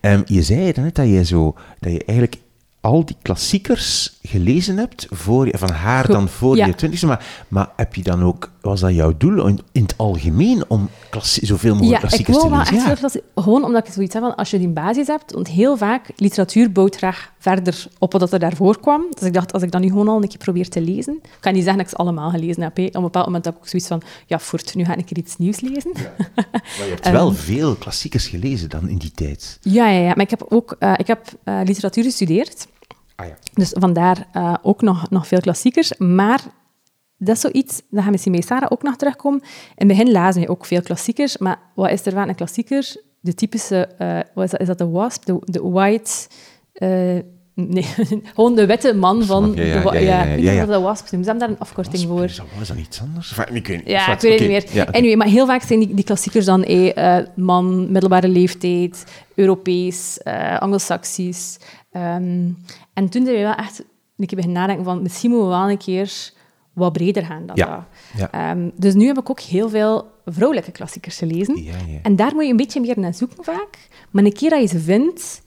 Ehm, 0.00 0.22
je 0.26 0.42
zei 0.42 0.72
net 0.76 0.94
dat 0.94 1.06
je, 1.08 1.24
zo, 1.24 1.54
dat 1.78 1.92
je 1.92 2.04
eigenlijk 2.04 2.40
al 2.80 3.04
die 3.04 3.16
klassiekers 3.22 4.17
gelezen 4.28 4.76
hebt, 4.76 5.06
voor 5.10 5.46
je, 5.46 5.58
van 5.58 5.70
haar 5.70 6.04
Goed, 6.04 6.14
dan 6.14 6.28
voor 6.28 6.56
ja. 6.56 6.66
je 6.66 6.74
twintigste. 6.74 7.06
Maar, 7.06 7.44
maar 7.48 7.68
heb 7.76 7.94
je 7.94 8.02
dan 8.02 8.22
ook, 8.24 8.50
was 8.60 8.80
dat 8.80 8.94
jouw 8.94 9.14
doel 9.18 9.46
in, 9.46 9.60
in 9.72 9.82
het 9.82 9.94
algemeen 9.96 10.64
om 10.68 10.88
zoveel 11.22 11.74
mogelijk 11.74 11.90
Ja, 11.90 11.94
ik 11.94 12.00
klassiekers 12.00 12.36
wil 12.36 12.46
te 12.46 12.56
lezen? 12.56 12.66
echt 12.74 12.74
Ja. 12.82 12.86
veel 12.86 12.96
klassie- 12.96 13.22
Gewoon 13.34 13.64
omdat 13.64 13.86
ik 13.86 13.92
zoiets 13.92 14.14
heb 14.14 14.22
van, 14.22 14.34
als 14.36 14.50
je 14.50 14.58
die 14.58 14.68
basis 14.68 15.06
hebt, 15.06 15.32
want 15.32 15.48
heel 15.48 15.76
vaak, 15.76 16.06
literatuur 16.16 16.72
bouwt 16.72 16.96
graag 16.96 17.32
verder 17.38 17.86
op 17.98 18.12
wat 18.12 18.32
er 18.32 18.38
daarvoor 18.38 18.80
kwam. 18.80 19.02
Dus 19.10 19.22
ik 19.28 19.32
dacht, 19.32 19.52
als 19.52 19.62
ik 19.62 19.70
dat 19.70 19.80
nu 19.80 19.88
gewoon 19.88 20.08
al 20.08 20.22
een 20.22 20.28
keer 20.28 20.38
probeer 20.38 20.68
te 20.68 20.80
lezen, 20.80 21.14
ik 21.22 21.30
kan 21.40 21.52
niet 21.52 21.62
zeggen 21.62 21.78
dat 21.82 21.90
ik 21.92 21.96
ze 21.96 22.02
allemaal 22.02 22.30
gelezen 22.30 22.62
heb. 22.62 22.76
hè. 22.76 22.84
Op 22.84 22.94
een 22.94 23.02
bepaald 23.02 23.26
moment 23.26 23.44
heb 23.44 23.54
ik 23.54 23.60
ook 23.60 23.68
zoiets 23.68 23.88
van, 23.88 24.02
ja, 24.26 24.38
voort, 24.38 24.74
nu 24.74 24.84
ga 24.84 24.92
ik 24.92 24.98
een 24.98 25.04
keer 25.04 25.18
iets 25.18 25.36
nieuws 25.36 25.60
lezen. 25.60 25.92
Maar 26.78 26.86
je 26.86 26.90
hebt 26.90 27.04
Ehm. 27.06 27.12
wel 27.14 27.32
veel 27.32 27.74
klassiekers 27.74 28.26
gelezen 28.26 28.68
dan 28.68 28.88
in 28.88 28.96
die 28.98 29.10
tijd. 29.10 29.58
Ja, 29.62 29.88
ja, 29.88 29.98
ja. 30.00 30.06
Maar 30.08 30.20
ik 30.20 30.30
heb 30.30 30.44
ook 30.48 30.76
ik 30.96 31.06
heb, 31.06 31.20
eh, 31.44 31.60
literatuur 31.64 32.04
gestudeerd. 32.04 32.66
Ah 33.20 33.26
ja. 33.26 33.34
Dus 33.54 33.70
vandaar 33.78 34.26
eh, 34.32 34.54
ook 34.62 34.82
nog, 34.82 35.10
nog 35.10 35.26
veel 35.26 35.40
klassiekers. 35.40 35.96
Maar 35.96 36.40
dat 37.16 37.34
is 37.34 37.40
zoiets, 37.40 37.76
dat 37.76 37.84
gaan 37.90 38.04
we 38.04 38.10
misschien 38.10 38.32
bij 38.32 38.40
Sarah 38.40 38.70
ook 38.72 38.82
nog 38.82 38.96
terugkomen. 38.96 39.40
In 39.76 39.88
het 39.88 39.96
begin 39.98 40.10
lazen 40.12 40.42
we 40.42 40.48
ook 40.48 40.66
veel 40.66 40.82
klassiekers. 40.82 41.38
Maar 41.38 41.58
wat 41.74 41.90
is 41.90 42.06
er 42.06 42.12
vaak 42.12 42.28
een 42.28 42.34
klassieker? 42.34 42.96
De 43.20 43.34
typische, 43.34 43.86
eh, 43.86 44.18
wat 44.34 44.44
is, 44.44 44.50
dat, 44.50 44.60
is 44.60 44.66
dat 44.66 44.78
de 44.78 44.88
wasp? 44.88 45.26
De, 45.26 45.38
de 45.44 45.60
white... 45.62 46.10
eh, 46.72 46.88
nee, 47.54 47.82
gewoon 48.34 48.54
de 48.54 48.66
witte 48.66 48.94
man 48.94 49.24
van... 49.24 49.52
Je, 49.54 49.64
ja, 49.64 49.76
de 49.76 49.82
wa- 49.82 49.94
ja, 49.94 50.00
ja, 50.00 50.08
ja, 50.08 50.22
ik 50.22 50.28
weet 50.34 50.44
ja, 50.44 50.50
niet 50.50 50.56
ja. 50.58 50.62
of 50.64 50.68
dat 50.68 50.82
wasp 50.82 51.10
noemen. 51.10 51.24
Ze 51.24 51.30
hebben 51.30 51.38
daar 51.38 51.48
een 51.48 51.62
afkorting 51.62 52.02
voor. 52.08 52.24
Is 52.24 52.36
dat, 52.36 52.46
was 52.58 52.68
dat 52.68 52.76
iets 52.76 53.00
anders? 53.00 53.34
Enfin, 53.36 53.56
ik 53.56 53.66
weet 53.66 53.76
niet. 53.78 53.88
Ja, 53.88 54.12
ik 54.12 54.20
weet 54.20 54.40
het 54.40 54.48
niet 54.48 54.74
meer. 54.74 54.86
Anyway, 54.90 55.16
maar 55.16 55.26
heel 55.26 55.46
vaak 55.46 55.62
zijn 55.62 55.78
die, 55.78 55.94
die 55.94 56.04
klassiekers 56.04 56.44
dan 56.44 56.64
eh, 56.64 57.18
man, 57.36 57.92
middelbare 57.92 58.28
leeftijd, 58.28 59.04
Europees, 59.34 60.18
eh 60.18 60.56
Ehm, 61.98 62.48
en 62.92 63.08
toen 63.08 63.24
zijn 63.24 63.36
we 63.36 63.42
wel 63.42 63.54
echt 63.54 63.78
een 64.16 64.26
keer 64.26 64.36
beginnen 64.36 64.60
nadenken 64.60 64.84
van 64.84 65.02
misschien 65.02 65.30
moeten 65.30 65.48
we 65.48 65.54
wel 65.56 65.70
een 65.70 65.78
keer 65.78 66.30
wat 66.72 66.92
breder 66.92 67.24
gaan 67.24 67.46
dan 67.46 67.56
Ja, 67.56 67.66
dat. 67.66 67.84
ja. 68.20 68.50
Ehm, 68.50 68.70
dus 68.76 68.94
nu 68.94 69.06
heb 69.06 69.18
ik 69.18 69.30
ook 69.30 69.40
heel 69.40 69.68
veel 69.68 70.10
vrouwelijke 70.24 70.70
klassiekers 70.70 71.18
gelezen. 71.18 71.62
Ja. 71.62 71.72
En 72.02 72.16
daar 72.16 72.34
moet 72.34 72.44
je 72.44 72.50
een 72.50 72.56
beetje 72.56 72.80
meer 72.80 72.98
naar 72.98 73.14
zoeken 73.14 73.44
vaak. 73.44 73.88
Maar 74.10 74.24
een 74.24 74.32
keer 74.32 74.50
dat 74.50 74.60
je 74.60 74.66
ze 74.66 74.80
vindt, 74.80 75.42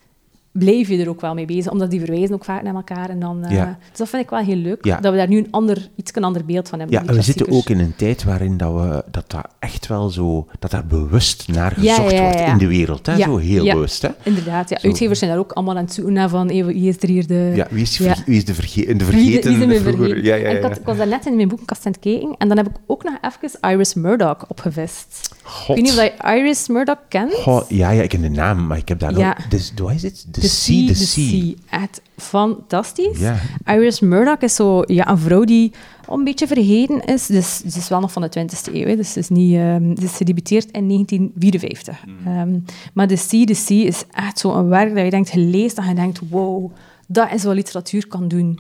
blijf 0.52 0.88
je 0.88 0.98
er 1.02 1.10
ook 1.10 1.22
wel 1.22 1.34
mee 1.34 1.46
bezig, 1.46 1.72
omdat 1.72 1.92
die 1.92 2.00
verwijzen 2.00 2.34
ook 2.34 2.44
vaak 2.46 2.64
naar 2.64 2.76
elkaar. 2.76 3.10
En 3.10 3.20
dan, 3.20 3.44
eh, 3.44 3.52
Ja. 3.52 3.78
Dus 3.90 3.98
dat 3.98 4.10
vind 4.10 4.24
ik 4.24 4.30
wel 4.30 4.40
heel 4.40 4.56
leuk, 4.56 4.86
Ja. 4.86 5.00
dat 5.00 5.12
we 5.12 5.18
daar 5.18 5.28
nu 5.28 5.38
een 5.38 5.48
ander, 5.52 5.90
iets 5.96 6.12
een 6.16 6.24
ander 6.24 6.46
beeld 6.46 6.70
van 6.70 6.80
hebben. 6.80 6.98
Ja, 7.00 7.04
die 7.08 7.16
we 7.16 7.22
zitten 7.22 7.50
ook 7.50 7.70
in 7.70 7.80
een 7.80 7.96
tijd 7.96 8.24
waarin 8.24 8.58
dat 8.58 8.74
we, 8.74 9.04
dat, 9.12 9.24
dat 9.32 9.48
echt 9.60 9.88
wel 9.88 10.10
zo, 10.10 10.48
dat 10.60 10.72
daar 10.72 10.86
bewust 10.86 11.48
naar 11.48 11.72
gezocht 11.72 12.12
ja, 12.12 12.22
wordt 12.24 12.40
in 12.40 12.58
de 12.58 12.68
wereld. 12.68 13.06
Hè? 13.06 13.16
Ja, 13.16 13.26
Zo 13.26 13.38
heel 13.38 13.64
bewust. 13.74 14.02
Hè? 14.02 14.10
Inderdaad, 14.24 14.70
ja. 14.70 14.80
Zo. 14.80 14.88
Uitgevers 14.88 15.20
zijn 15.20 15.32
daar 15.32 15.40
ook 15.40 15.52
allemaal 15.52 15.76
aan 15.78 15.84
het 15.84 15.94
zoeken 15.94 16.30
van, 16.30 16.48
hey, 16.48 16.66
wie 16.66 16.88
is 16.90 16.96
er 17.02 17.08
hier 17.10 17.28
de... 17.28 17.52
Ja, 17.56 17.68
wie 17.70 17.82
is, 17.82 17.96
ver- 17.98 18.24
wie 18.26 18.38
is 18.38 18.46
de, 18.46 18.54
verge 18.54 18.96
de 18.96 19.06
vergeten 19.06 19.58
wie? 19.58 20.24
Ja, 20.24 20.36
ja, 20.36 20.46
En 20.50 20.56
ik, 20.58 20.62
had, 20.62 20.78
ik 20.78 20.86
was 20.86 20.98
daarnet 20.98 21.26
in 21.26 21.36
mijn 21.36 21.48
boekenkast 21.48 21.86
aan 21.86 21.92
het 21.92 22.02
kijken 22.02 22.36
en 22.38 22.48
dan 22.48 22.58
heb 22.58 22.68
ik 22.68 22.76
ook 22.88 23.04
nog 23.04 23.14
even 23.22 23.70
Iris 23.72 23.94
Murdoch 23.94 24.46
opgevist. 24.48 25.30
God. 25.44 25.78
Ik 25.78 25.84
weet 25.84 25.94
niet 25.94 26.00
of 26.00 26.24
je 26.28 26.38
Iris 26.38 26.68
Murdoch 26.68 26.98
kent. 27.08 27.34
Goh, 27.34 27.70
ja, 27.70 27.90
ja, 27.90 28.02
ik 28.02 28.10
ken 28.10 28.22
de 28.22 28.30
naam, 28.30 28.68
maar 28.68 28.78
ik 28.78 28.88
heb 28.88 29.00
daar 29.00 29.18
Ja. 29.18 29.28
nog... 29.38 29.48
Dus, 29.48 29.74
is 29.94 30.04
het? 30.04 30.26
The, 30.42 30.48
The 30.48 30.54
Sea, 30.54 30.88
The 30.88 30.94
The 30.94 31.06
Sea. 31.06 31.54
Echt 31.70 32.02
fantastisch. 32.18 33.20
Ja. 33.20 33.36
Iris 33.66 34.00
Murdoch 34.00 34.40
is 34.40 34.56
zo, 34.56 34.84
ja, 34.86 35.10
een 35.10 35.18
vrouw 35.18 35.44
die 35.44 35.72
al 36.08 36.18
een 36.18 36.24
beetje 36.24 36.48
vergeten 36.48 37.04
is. 37.06 37.26
Dus 37.26 37.58
ze 37.58 37.78
is 37.80 37.88
wel 37.90 38.00
nog 38.00 38.12
van 38.12 38.22
de 38.22 38.30
20e 38.40 38.74
eeuw. 38.74 38.88
Hè. 38.88 38.96
Dus 38.96 39.12
ze 39.14 39.20
is, 39.20 39.30
niet, 39.30 39.56
ehm, 39.56 39.96
ze 39.98 40.04
is 40.04 40.16
gedebuteerd 40.16 40.72
in 40.72 40.88
1954. 40.88 42.06
Mm. 42.06 42.28
Ehm, 42.38 42.60
maar 42.94 43.08
The 43.08 43.16
Sea, 43.16 43.46
The 43.46 43.54
Sea 43.54 43.86
is 43.86 44.04
echt 44.12 44.40
zo'n 44.40 44.68
werk 44.68 44.96
dat 44.96 45.04
je 45.04 45.10
denkt, 45.10 45.30
gelezen 45.30 45.76
dat 45.76 45.86
je 45.86 45.94
denkt, 45.94 46.20
wow, 46.30 46.72
dat 47.08 47.28
is 47.34 47.44
wat 47.44 47.56
literatuur 47.56 48.08
kan 48.08 48.28
doen. 48.28 48.60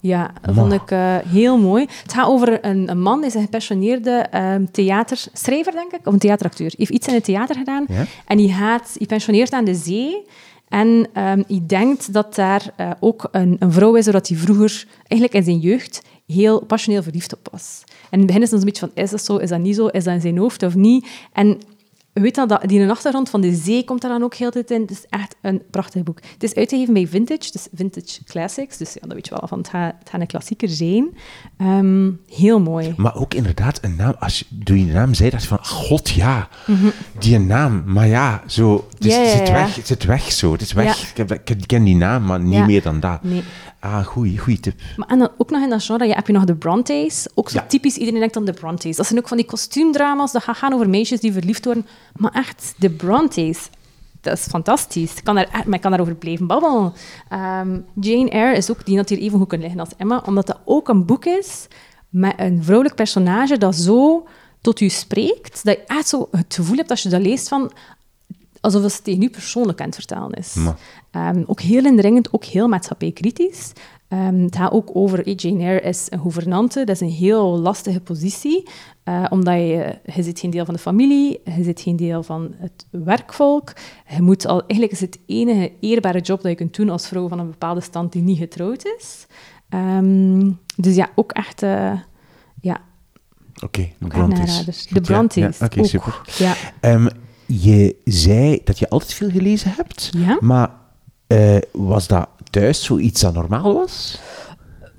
Ja, 0.00 0.30
dat 0.42 0.54
Ma. 0.54 0.60
vond 0.60 0.72
ik 0.72 0.90
eh, 0.90 1.16
heel 1.26 1.58
mooi. 1.58 1.86
Het 2.02 2.12
gaat 2.12 2.26
over 2.26 2.64
een, 2.64 2.90
een 2.90 3.00
man, 3.00 3.18
die 3.18 3.26
is 3.26 3.34
een 3.34 3.42
gepassioneerde 3.42 4.10
ehm, 4.10 4.64
theaterschrijver, 4.72 5.72
denk 5.72 5.92
ik, 5.92 6.06
of 6.06 6.12
een 6.12 6.18
theateracteur. 6.18 6.66
Hij 6.66 6.74
heeft 6.78 6.90
iets 6.90 7.06
in 7.06 7.14
het 7.14 7.24
theater 7.24 7.56
gedaan 7.56 7.84
Ja. 7.88 8.04
en 8.26 8.38
hij 8.38 8.48
gaat, 8.48 8.90
hij 8.98 9.06
pensioneert 9.06 9.52
aan 9.52 9.64
de 9.64 9.74
zee. 9.74 10.22
En 10.72 11.08
ehm 11.12 11.42
hij 11.46 11.62
denkt 11.66 12.12
dat 12.12 12.34
daar 12.34 12.72
eh, 12.76 12.90
ook 13.00 13.28
een, 13.30 13.56
een 13.58 13.72
vrouw 13.72 13.94
is, 13.94 14.04
zodat 14.04 14.28
hij 14.28 14.36
vroeger, 14.36 14.86
eigenlijk 14.96 15.34
in 15.34 15.42
zijn 15.42 15.58
jeugd, 15.58 16.02
heel 16.26 16.64
passioneel 16.64 17.02
verliefd 17.02 17.32
op 17.32 17.48
was. 17.50 17.82
En 17.86 17.92
in 18.10 18.18
het 18.18 18.26
begin 18.26 18.42
is 18.42 18.50
het 18.50 18.58
een 18.60 18.66
beetje 18.66 18.86
van, 18.86 19.02
is 19.04 19.10
dat 19.10 19.24
zo, 19.24 19.36
is 19.36 19.48
dat 19.48 19.60
niet 19.60 19.76
zo, 19.76 19.86
is 19.86 20.04
dat 20.04 20.14
in 20.14 20.20
zijn 20.20 20.38
hoofd 20.38 20.62
of 20.62 20.74
niet? 20.74 21.06
En 21.32 21.58
weet 22.12 22.34
dat, 22.34 22.48
dat 22.48 22.62
die 22.66 22.80
in 22.80 22.86
de 22.86 22.92
achtergrond 22.92 23.30
van 23.30 23.40
de 23.40 23.54
zee 23.54 23.84
komt 23.84 24.00
daar 24.00 24.10
dan 24.10 24.22
ook 24.22 24.34
heel 24.34 24.50
de 24.50 24.64
tijd 24.64 24.70
in. 24.70 24.80
Het 24.80 24.90
is 24.90 25.06
echt 25.08 25.36
een 25.40 25.62
prachtig 25.70 26.02
boek. 26.02 26.18
Het 26.32 26.42
is 26.42 26.54
uitgegeven 26.54 26.94
bij 26.94 27.06
Vintage, 27.06 27.52
dus 27.52 27.68
Vintage 27.74 28.24
Classics. 28.24 28.76
Dus 28.76 28.94
ja, 28.94 29.00
dan 29.00 29.14
weet 29.14 29.26
je 29.26 29.34
wel 29.38 29.48
van, 29.48 29.58
het 29.58 29.68
gaat, 29.68 29.94
het 29.98 30.10
gaat 30.10 30.20
een 30.20 30.26
klassieker 30.26 30.68
zijn. 30.68 31.16
Ehm, 31.56 32.10
heel 32.28 32.60
mooi. 32.60 32.94
maar 32.96 33.16
ook 33.16 33.34
inderdaad 33.34 33.78
een 33.82 33.96
naam. 33.96 34.14
Als 34.18 34.38
je, 34.38 34.44
toen 34.64 34.78
je 34.78 34.86
de 34.86 34.92
naam 34.92 35.14
zei, 35.14 35.30
dacht 35.30 35.42
je 35.42 35.48
van, 35.48 35.66
god 35.66 36.08
ja, 36.08 36.48
die 37.18 37.38
naam. 37.38 37.82
Maar 37.86 38.06
ja, 38.06 38.42
zo, 38.46 38.86
het, 38.94 39.04
is. 39.04 39.14
Ja, 39.14 39.20
het 39.20 39.30
ja, 39.30 39.36
zit 39.36 39.50
weg. 39.50 39.74
Het 39.74 39.86
zit 39.86 40.04
weg 40.04 40.32
zo. 40.32 40.52
Het 40.52 40.60
is 40.60 40.72
weg. 40.72 41.10
Ik, 41.10 41.16
heb, 41.16 41.32
ik 41.32 41.56
ken 41.66 41.84
die 41.84 41.96
naam, 41.96 42.24
maar 42.24 42.40
niet 42.40 42.66
meer 42.66 42.82
dan 42.82 43.00
dat. 43.00 43.22
Nee. 43.22 43.42
Ah, 43.84 44.04
goeie, 44.06 44.38
goeie 44.38 44.60
tip. 44.60 44.80
Maar 44.96 45.08
en 45.08 45.18
dan 45.18 45.28
ook 45.38 45.50
nog 45.50 45.62
in 45.62 45.70
dat 45.70 45.82
genre 45.84 46.04
ja, 46.06 46.14
heb 46.14 46.26
je 46.26 46.32
nog 46.32 46.44
de 46.44 46.54
Brontes. 46.54 47.26
Ook 47.34 47.50
zo 47.50 47.58
Ja. 47.58 47.66
typisch, 47.66 47.96
iedereen 47.96 48.20
denkt 48.20 48.36
aan 48.36 48.44
de 48.44 48.52
Brontes. 48.52 48.96
Dat 48.96 49.06
zijn 49.06 49.18
ook 49.18 49.28
van 49.28 49.36
die 49.36 49.46
kostuumdrama's, 49.46 50.32
dat 50.32 50.42
gaan 50.42 50.72
over 50.72 50.88
meisjes 50.88 51.20
die 51.20 51.32
verliefd 51.32 51.64
worden. 51.64 51.86
Maar 52.16 52.32
echt, 52.32 52.74
de 52.76 52.90
Brontes. 52.90 53.68
dat 54.20 54.38
is 54.38 54.46
fantastisch. 54.46 55.14
Ik 55.16 55.24
kan 55.24 55.34
daar, 55.34 55.48
echt- 55.52 55.64
maar 55.64 55.74
ik 55.74 55.80
kan 55.80 55.90
daarover 55.90 56.14
blijven 56.14 56.46
babbelen. 56.46 56.92
Ehm, 57.28 57.78
Jane 58.00 58.30
Eyre 58.30 58.56
is 58.56 58.70
ook 58.70 58.86
die 58.86 58.96
dat 58.96 59.08
hier 59.08 59.18
even 59.18 59.38
goed 59.38 59.48
kan 59.48 59.60
liggen 59.60 59.80
als 59.80 59.88
Emma, 59.96 60.22
omdat 60.26 60.46
dat 60.46 60.58
ook 60.64 60.88
een 60.88 61.04
boek 61.06 61.24
is 61.24 61.66
met 62.08 62.34
een 62.36 62.62
vrouwelijk 62.62 62.94
personage 62.96 63.58
dat 63.58 63.74
zo 63.76 64.26
tot 64.60 64.80
u 64.80 64.88
spreekt, 64.88 65.64
dat 65.64 65.76
je 65.76 65.84
echt 65.86 66.08
zo 66.08 66.28
het 66.30 66.54
gevoel 66.54 66.76
hebt 66.76 66.90
als 66.90 67.02
je 67.02 67.08
dat 67.08 67.20
leest 67.22 67.48
van 67.48 67.72
alsof 68.62 68.82
het 68.82 69.04
tegen 69.04 69.22
u 69.22 69.30
persoonlijk 69.30 69.80
aan 69.80 69.86
het 69.86 69.94
vertellen 69.94 70.30
is. 70.30 70.56
Ehm, 71.10 71.42
ook 71.46 71.60
heel 71.60 71.84
indringend, 71.84 72.32
ook 72.32 72.44
heel 72.44 72.68
maatschappijkritisch. 72.68 73.72
Ehm, 74.08 74.42
het 74.42 74.56
gaat 74.56 74.72
ook 74.72 74.90
over, 74.92 75.26
eh, 75.26 75.34
Jane 75.36 75.62
Eyre 75.62 75.80
is 75.80 76.06
een 76.10 76.20
gouvernante, 76.20 76.84
dat 76.84 76.94
is 76.94 77.00
een 77.00 77.10
heel 77.10 77.58
lastige 77.58 78.00
positie, 78.00 78.68
eh, 79.04 79.24
omdat 79.30 79.54
je, 79.54 79.98
je 80.14 80.22
zit 80.22 80.40
geen 80.40 80.50
deel 80.50 80.64
van 80.64 80.74
de 80.74 80.80
familie, 80.80 81.40
je 81.44 81.62
zit 81.62 81.80
geen 81.80 81.96
deel 81.96 82.22
van 82.22 82.54
het 82.56 82.86
werkvolk. 82.90 83.72
Je 84.16 84.22
moet 84.22 84.46
al, 84.46 84.60
eigenlijk 84.60 84.92
is 84.92 85.00
het 85.00 85.18
enige 85.26 85.72
eerbare 85.80 86.20
job 86.20 86.42
dat 86.42 86.50
je 86.50 86.56
kunt 86.56 86.76
doen 86.76 86.90
als 86.90 87.08
vrouw 87.08 87.28
van 87.28 87.38
een 87.38 87.50
bepaalde 87.50 87.80
stand 87.80 88.12
die 88.12 88.22
niet 88.22 88.38
getrouwd 88.38 88.84
is. 88.98 89.26
Ehm, 89.68 90.50
dus 90.76 90.94
ja, 90.94 91.10
ook 91.14 91.32
echt, 91.32 91.62
eh, 91.62 91.92
ja, 92.60 92.80
Oké, 93.64 93.88
de 93.98 94.06
Brontes. 94.06 94.64
De 94.64 94.94
ja. 94.94 95.00
Brontes. 95.00 95.58
Ja, 95.58 95.66
Oké, 95.66 95.78
ook. 95.78 95.86
super. 95.86 96.20
Ja. 96.38 96.54
Je 97.60 97.96
zei 98.04 98.60
dat 98.64 98.78
je 98.78 98.88
altijd 98.88 99.12
veel 99.14 99.30
gelezen 99.30 99.72
hebt, 99.76 100.10
Ja. 100.18 100.38
maar 100.40 100.70
eh, 101.26 101.56
was 101.72 102.06
dat 102.06 102.28
thuis 102.50 102.84
zoiets 102.84 103.20
dat 103.20 103.34
normaal 103.34 103.74
was? 103.74 104.18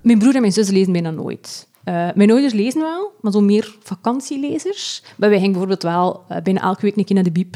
Mijn 0.01 0.19
broer 0.19 0.35
en 0.35 0.41
mijn 0.41 0.53
zus 0.53 0.69
lezen 0.69 0.91
bijna 0.91 1.09
nooit. 1.11 1.67
Eh, 1.83 2.09
mijn 2.15 2.31
ouders 2.31 2.53
lezen 2.53 2.81
wel, 2.81 3.11
maar 3.21 3.31
zo 3.31 3.41
meer 3.41 3.75
vakantielezers. 3.83 5.03
Maar 5.17 5.29
wij 5.29 5.37
gingen 5.37 5.51
bijvoorbeeld 5.51 5.83
wel 5.83 6.23
eh, 6.27 6.41
bijna 6.41 6.61
elke 6.61 6.81
week 6.81 6.97
een 6.97 7.05
keer 7.05 7.15
naar 7.15 7.23
de 7.23 7.31
biep. 7.31 7.55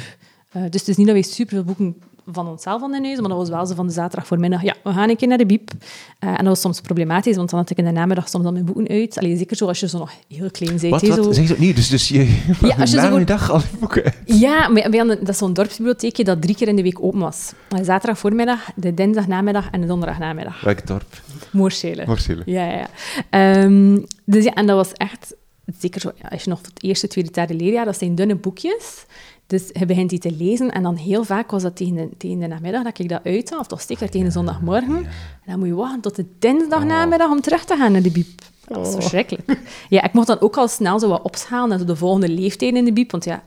Eh, 0.51 0.61
dus 0.69 0.79
het 0.79 0.89
is 0.89 0.97
niet 0.97 1.05
dat 1.05 1.15
wij 1.15 1.23
superveel 1.23 1.63
boeken 1.63 1.95
van 2.31 2.47
onszelf 2.47 2.83
aan 2.83 2.91
de 2.91 2.99
neus, 2.99 3.19
maar 3.19 3.29
dat 3.29 3.37
was 3.37 3.49
wel 3.49 3.65
zo 3.65 3.75
van 3.75 3.87
de 3.87 3.93
zaterdag 3.93 4.27
voormiddag, 4.27 4.61
ja, 4.61 4.75
we 4.83 4.91
gaan 4.91 5.09
een 5.09 5.15
keer 5.15 5.27
naar 5.27 5.37
de 5.37 5.45
biep. 5.45 5.71
Eh, 6.19 6.29
en 6.29 6.35
dat 6.35 6.45
was 6.45 6.61
soms 6.61 6.81
problematisch, 6.81 7.35
want 7.35 7.49
dan 7.49 7.59
had 7.59 7.69
ik 7.69 7.77
in 7.77 7.85
de 7.85 7.91
namiddag 7.91 8.29
soms 8.29 8.45
al 8.45 8.51
mijn 8.51 8.65
boeken 8.65 8.87
uit. 8.87 9.17
Allee, 9.17 9.37
zeker 9.37 9.55
zo 9.55 9.67
als 9.67 9.79
je 9.79 9.87
zo 9.87 9.97
nog 9.97 10.11
heel 10.27 10.51
klein 10.51 10.77
bent. 10.77 10.91
Wat, 10.91 11.01
hè, 11.01 11.07
wat? 11.07 11.23
zo. 11.23 11.31
Zeg 11.31 11.43
je 11.43 11.49
dat 11.49 11.57
niet? 11.57 11.75
Dus, 11.75 11.89
dus 11.89 12.07
je 12.07 12.41
Ja, 12.61 12.75
als 12.75 12.91
je 12.91 12.97
namiddag 13.01 13.51
al 13.51 13.59
die 13.59 13.79
boeken 13.79 14.03
uit. 14.03 14.15
Ja, 14.25 14.67
maar 14.67 14.91
dat 14.91 15.29
is 15.29 15.37
zo'n 15.37 15.53
dorpsbibliotheekje 15.53 16.23
dat 16.23 16.41
drie 16.41 16.55
keer 16.55 16.67
in 16.67 16.75
de 16.75 16.83
week 16.83 17.03
open 17.03 17.19
was. 17.19 17.53
Eh, 17.69 17.79
Zaterdag 17.83 18.17
voormiddag, 18.19 18.69
de 18.75 18.93
dinsdag 18.93 19.27
namiddag 19.27 19.69
en 19.71 19.81
de 19.81 19.87
donderdag 19.87 20.19
namiddag. 20.19 20.61
Welk 20.61 20.87
dorp? 20.87 21.21
Moorschelen. 21.51 22.07
Moorschelen. 22.07 22.43
Ja, 22.45 22.65
ja. 22.65 22.77
ja. 22.77 22.87
Ehm, 23.29 23.99
dus 24.25 24.43
ja, 24.43 24.53
en 24.53 24.67
dat 24.67 24.75
was 24.75 24.93
echt, 24.93 25.35
zeker 25.79 26.01
zo, 26.01 26.11
ja, 26.21 26.27
als 26.27 26.43
je 26.43 26.49
nog 26.49 26.61
het 26.61 26.83
eerste, 26.83 27.07
tweede, 27.07 27.31
derde 27.31 27.53
leerjaar, 27.53 27.85
dat 27.85 27.97
zijn 27.97 28.15
dunne 28.15 28.35
boekjes. 28.35 29.05
Dus 29.47 29.69
je 29.73 29.85
begint 29.85 30.09
die 30.09 30.19
te 30.19 30.31
lezen 30.31 30.71
en 30.71 30.83
dan 30.83 30.95
heel 30.95 31.23
vaak 31.23 31.51
was 31.51 31.61
dat 31.61 31.75
tegen 31.75 31.95
de, 31.95 32.09
tegen 32.17 32.39
de 32.39 32.47
namiddag 32.47 32.83
dat 32.83 32.99
ik 32.99 33.09
dat 33.09 33.23
uit 33.23 33.57
of 33.57 33.67
toch 33.67 33.81
zeker 33.81 34.09
tegen 34.09 34.27
de 34.27 34.33
zondagmorgen. 34.33 34.95
En 34.95 35.45
dan 35.45 35.59
moet 35.59 35.67
je 35.67 35.75
wachten 35.75 36.01
tot 36.01 36.15
de 36.15 36.25
dinsdag 36.39 36.83
namiddag 36.83 37.31
om 37.31 37.41
terug 37.41 37.65
te 37.65 37.75
gaan 37.75 37.91
naar 37.91 38.01
de 38.01 38.11
biep. 38.11 38.41
Dat 38.67 38.87
is 38.87 38.93
verschrikkelijk. 38.93 39.59
Ja, 39.89 40.03
ik 40.03 40.13
mocht 40.13 40.27
dan 40.27 40.39
ook 40.39 40.57
al 40.57 40.67
snel 40.67 40.99
zo 40.99 41.07
wat 41.07 41.21
opschalen 41.21 41.69
naar 41.69 41.79
zo 41.79 41.85
de 41.85 41.95
volgende 41.95 42.29
leeftijd 42.29 42.75
in 42.75 42.85
de 42.85 42.93
biep, 42.93 43.11
want 43.11 43.23
ja, 43.23 43.43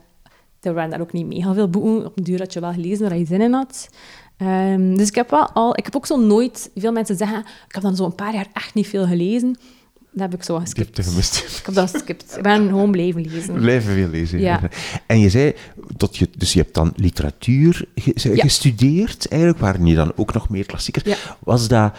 er 0.61 0.73
waren 0.73 0.89
daar 0.89 1.01
ook 1.01 1.13
niet 1.13 1.27
mega 1.27 1.53
veel 1.53 1.69
boeken. 1.69 2.05
Op 2.05 2.17
een 2.17 2.23
duur 2.23 2.39
had 2.39 2.53
je 2.53 2.59
wel 2.59 2.71
gelezen 2.71 3.09
waar 3.09 3.17
je 3.17 3.25
zin 3.25 3.41
in 3.41 3.53
had. 3.53 3.89
Ehm, 4.37 4.95
dus 4.95 5.07
ik 5.07 5.15
heb 5.15 5.29
wel 5.29 5.49
al... 5.49 5.77
Ik 5.77 5.85
heb 5.85 5.95
ook 5.95 6.05
zo 6.05 6.17
nooit... 6.17 6.71
Veel 6.75 6.91
mensen 6.91 7.17
zeggen, 7.17 7.39
ik 7.39 7.73
heb 7.73 7.83
dan 7.83 7.95
zo 7.95 8.05
een 8.05 8.15
paar 8.15 8.33
jaar 8.33 8.47
echt 8.53 8.73
niet 8.73 8.87
veel 8.87 9.05
gelezen. 9.05 9.57
Dat 10.13 10.21
heb 10.31 10.33
ik 10.39 10.43
zo 10.43 10.59
geskipt. 10.59 10.97
Ik 11.59 11.65
heb 11.65 11.73
dat 11.73 11.89
geskipt. 11.91 12.37
Ik 12.37 12.43
ben 12.43 12.67
gewoon 12.67 12.91
blijven 12.91 13.21
lezen. 13.31 13.53
Blijven 13.53 13.93
veel 13.93 14.07
lezen. 14.07 14.39
Ja. 14.39 14.59
En 15.05 15.19
je 15.19 15.29
zei, 15.29 15.53
dat 15.97 16.17
je, 16.17 16.29
dus 16.37 16.53
je 16.53 16.59
hebt 16.59 16.73
dan 16.73 16.93
literatuur 16.95 17.85
ge- 17.95 18.35
Ja. 18.35 18.41
gestudeerd, 18.43 19.27
eigenlijk, 19.27 19.61
waren 19.61 19.85
je 19.85 19.95
dan 19.95 20.11
ook 20.15 20.33
nog 20.33 20.49
meer 20.49 20.65
klassiekers. 20.65 21.03
Ja. 21.05 21.15
Was 21.39 21.67
dat, 21.67 21.93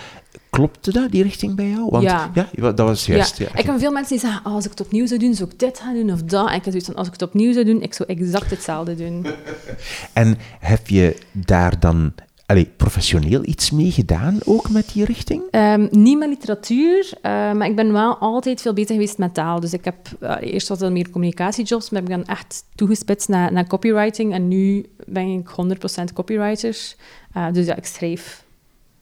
klopte 0.50 0.92
dat, 0.92 1.10
die 1.10 1.22
richting 1.22 1.54
bij 1.54 1.68
jou? 1.68 1.90
Want, 1.90 2.04
Ja. 2.04 2.30
dat 2.56 2.78
was 2.78 3.06
juist. 3.06 3.38
Ja. 3.38 3.46
Ik 3.54 3.66
heb 3.66 3.78
veel 3.78 3.92
mensen 3.92 4.16
die 4.16 4.20
zeggen, 4.26 4.46
oh, 4.46 4.54
als 4.54 4.64
ik 4.64 4.70
het 4.70 4.80
opnieuw 4.80 5.06
zou 5.06 5.20
doen, 5.20 5.34
zou 5.34 5.50
ik 5.50 5.58
dit 5.58 5.78
gaan 5.78 5.94
doen 5.94 6.12
of 6.12 6.22
dat. 6.22 6.48
En 6.48 6.54
ik 6.54 6.60
heb 6.64 6.70
zoiets 6.70 6.86
van, 6.86 6.94
als 6.96 7.06
ik 7.06 7.12
het 7.12 7.22
opnieuw 7.22 7.52
zou 7.52 7.64
doen, 7.64 7.82
ik 7.82 7.94
zou 7.94 8.08
exact 8.08 8.50
hetzelfde 8.50 8.94
doen. 8.94 9.26
En 10.12 10.36
heb 10.60 10.88
je 10.88 11.16
daar 11.32 11.80
dan 11.80 12.12
allee, 12.46 12.70
professioneel 12.76 13.44
iets 13.44 13.70
mee 13.70 13.90
gedaan, 13.90 14.38
ook 14.44 14.70
met 14.70 14.92
die 14.92 15.04
richting? 15.04 15.42
Ehm, 15.50 15.86
niet 15.90 16.18
met 16.18 16.28
literatuur, 16.28 17.12
eh, 17.22 17.30
maar 17.30 17.66
ik 17.66 17.76
ben 17.76 17.92
wel 17.92 18.18
altijd 18.18 18.60
veel 18.60 18.72
bezig 18.72 18.90
geweest 18.90 19.18
met 19.18 19.34
taal. 19.34 19.60
Dus 19.60 19.72
ik 19.72 19.84
heb, 19.84 19.96
eh, 20.20 20.36
eerst 20.40 20.68
was 20.68 20.80
het 20.80 20.92
meer 20.92 21.10
communicatiejobs, 21.10 21.90
maar 21.90 22.02
heb 22.02 22.10
ik 22.10 22.16
dan 22.16 22.34
echt 22.36 22.64
toegespitst 22.74 23.28
naar, 23.28 23.52
naar 23.52 23.66
copywriting. 23.66 24.32
En 24.32 24.48
nu 24.48 24.86
ben 25.06 25.26
ik 25.26 25.48
100% 25.48 26.12
copywriter. 26.12 26.94
Eh, 27.32 27.52
dus 27.52 27.66
ja, 27.66 27.76
ik 27.76 27.86
schrijf 27.86 28.44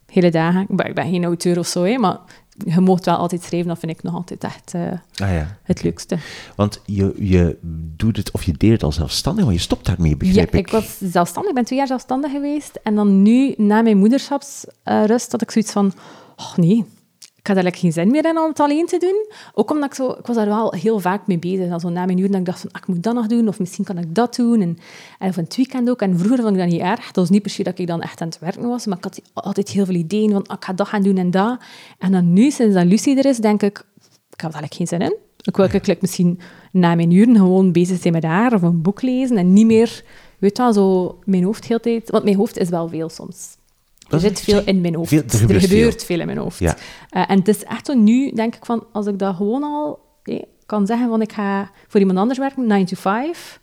hele 0.06 0.30
dagen. 0.30 0.60
Ik 0.68 0.76
ben, 0.76 0.86
ik 0.86 0.94
ben 0.94 1.10
geen 1.10 1.24
auteur 1.24 1.58
of 1.58 1.66
zo, 1.66 1.82
hè, 1.82 1.98
maar 1.98 2.18
je 2.64 2.80
mocht 2.80 3.04
wel 3.04 3.16
altijd 3.16 3.42
schrijven. 3.42 3.68
Dat 3.68 3.78
vind 3.78 3.92
ik 3.92 4.02
nog 4.02 4.14
altijd 4.14 4.44
echt 4.44 4.74
eh, 4.74 4.82
Ah 5.26 5.32
ja. 5.32 5.56
het 5.62 5.82
leukste. 5.82 6.18
Want 6.56 6.80
je, 6.86 7.14
je 7.18 7.58
doet 7.96 8.16
het, 8.16 8.30
of 8.30 8.42
je 8.42 8.52
deed 8.52 8.70
het 8.70 8.82
al 8.82 8.92
zelfstandig, 8.92 9.44
maar 9.44 9.52
je 9.52 9.60
stopt 9.60 9.86
daarmee, 9.86 10.10
Ja, 10.10 10.16
begrijp 10.16 10.54
ik 10.54 10.68
was 10.68 10.98
zelfstandig. 10.98 11.50
Ik 11.50 11.56
ben 11.56 11.64
twee 11.64 11.78
jaar 11.78 11.88
zelfstandig 11.88 12.30
geweest. 12.30 12.78
En 12.82 12.94
dan 12.94 13.22
nu, 13.22 13.54
na 13.56 13.82
mijn 13.82 13.98
moederschapsrust, 13.98 15.32
had 15.32 15.42
ik 15.42 15.50
zoiets 15.50 15.72
van... 15.72 15.92
Oh 16.36 16.56
nee, 16.56 16.84
ik 17.40 17.46
had 17.46 17.56
eigenlijk 17.56 17.76
geen 17.76 17.92
zin 17.92 18.10
meer 18.10 18.24
in 18.24 18.38
om 18.38 18.48
het 18.48 18.60
alleen 18.60 18.86
te 18.86 18.98
doen. 18.98 19.26
Ook 19.54 19.70
omdat 19.70 19.88
ik 19.88 19.94
zo... 19.94 20.10
Ik 20.10 20.26
was 20.26 20.36
daar 20.36 20.46
wel 20.46 20.72
heel 20.72 20.98
vaak 20.98 21.26
mee 21.26 21.38
bezig. 21.38 21.80
Zo 21.80 21.88
na 21.88 22.04
mijn 22.04 22.18
uur 22.18 22.30
dat 22.30 22.40
ik 22.40 22.44
dacht 22.44 22.60
van, 22.60 22.70
ah, 22.72 22.80
ik 22.80 22.86
moet 22.86 23.02
dat 23.02 23.14
nog 23.14 23.26
doen. 23.26 23.48
Of 23.48 23.58
misschien 23.58 23.84
kan 23.84 23.98
ik 23.98 24.14
dat 24.14 24.36
doen. 24.36 24.60
En, 24.60 24.78
en 25.18 25.34
van 25.34 25.44
het 25.44 25.56
weekend 25.56 25.90
ook. 25.90 26.00
En 26.00 26.18
vroeger 26.18 26.38
vond 26.38 26.50
ik 26.50 26.58
dat 26.58 26.68
niet 26.68 26.80
erg. 26.80 27.04
Dat 27.04 27.14
was 27.14 27.30
niet 27.30 27.42
per 27.42 27.50
se 27.50 27.62
dat 27.62 27.78
ik 27.78 27.86
dan 27.86 28.02
echt 28.02 28.20
aan 28.20 28.28
het 28.28 28.38
werken 28.38 28.68
was. 28.68 28.86
Maar 28.86 28.96
ik 28.96 29.04
had 29.04 29.20
altijd 29.32 29.68
heel 29.68 29.84
veel 29.84 29.94
ideeën 29.94 30.30
van, 30.30 30.46
ah, 30.46 30.56
ik 30.56 30.64
ga 30.64 30.72
dat 30.72 30.88
gaan 30.88 31.02
doen 31.02 31.16
en 31.16 31.30
dat. 31.30 31.60
En 31.98 32.12
dan 32.12 32.32
nu, 32.32 32.50
sinds 32.50 32.74
dat 32.74 32.84
Lucie 32.84 33.18
er 33.18 33.26
is, 33.26 33.38
denk 33.38 33.62
ik... 33.62 33.78
Ik 34.30 34.40
heb 34.40 34.52
daar 34.52 34.60
eigenlijk 34.62 34.74
geen 34.74 34.86
zin 34.86 35.00
in. 35.00 35.16
Ik 35.42 35.56
wil 35.56 35.66
eigenlijk 35.66 36.00
misschien 36.00 36.40
na 36.72 36.94
mijn 36.94 37.10
uren 37.10 37.36
gewoon 37.36 37.72
bezig 37.72 38.00
zijn 38.00 38.12
met 38.12 38.24
haar 38.24 38.54
of 38.54 38.62
een 38.62 38.82
boek 38.82 39.02
lezen 39.02 39.36
en 39.36 39.52
niet 39.52 39.66
meer, 39.66 40.04
weet 40.38 40.56
je 40.56 40.62
wel, 40.62 40.72
zo 40.72 41.18
mijn 41.24 41.44
hoofd 41.44 41.64
heel 41.64 41.80
tijd... 41.80 42.10
Want 42.10 42.24
mijn 42.24 42.36
hoofd 42.36 42.58
is 42.58 42.68
wel 42.68 42.88
veel 42.88 43.08
soms. 43.08 43.56
Er 44.10 44.20
zit 44.20 44.40
veel 44.40 44.62
in 44.64 44.80
mijn 44.80 44.94
hoofd. 44.94 45.08
Veel- 45.08 45.22
er 45.32 45.38
gebeurt 45.38 45.66
veel. 45.66 45.92
veel 46.06 46.20
in 46.20 46.26
mijn 46.26 46.38
hoofd. 46.38 46.58
Ja. 46.58 46.76
Eh, 47.10 47.30
en 47.30 47.38
het 47.38 47.48
is 47.48 47.64
echt 47.64 47.86
zo 47.86 47.94
nu, 47.94 48.32
denk 48.32 48.54
ik, 48.56 48.64
van 48.64 48.86
als 48.92 49.06
ik 49.06 49.18
dat 49.18 49.36
gewoon 49.36 49.62
al 49.62 49.98
eh, 50.22 50.42
kan 50.66 50.86
zeggen 50.86 51.08
van 51.08 51.22
ik 51.22 51.32
ga 51.32 51.70
voor 51.88 52.00
iemand 52.00 52.18
anders 52.18 52.38
werken, 52.38 52.66
9 52.66 52.86
to 52.86 52.96
5, 53.00 53.60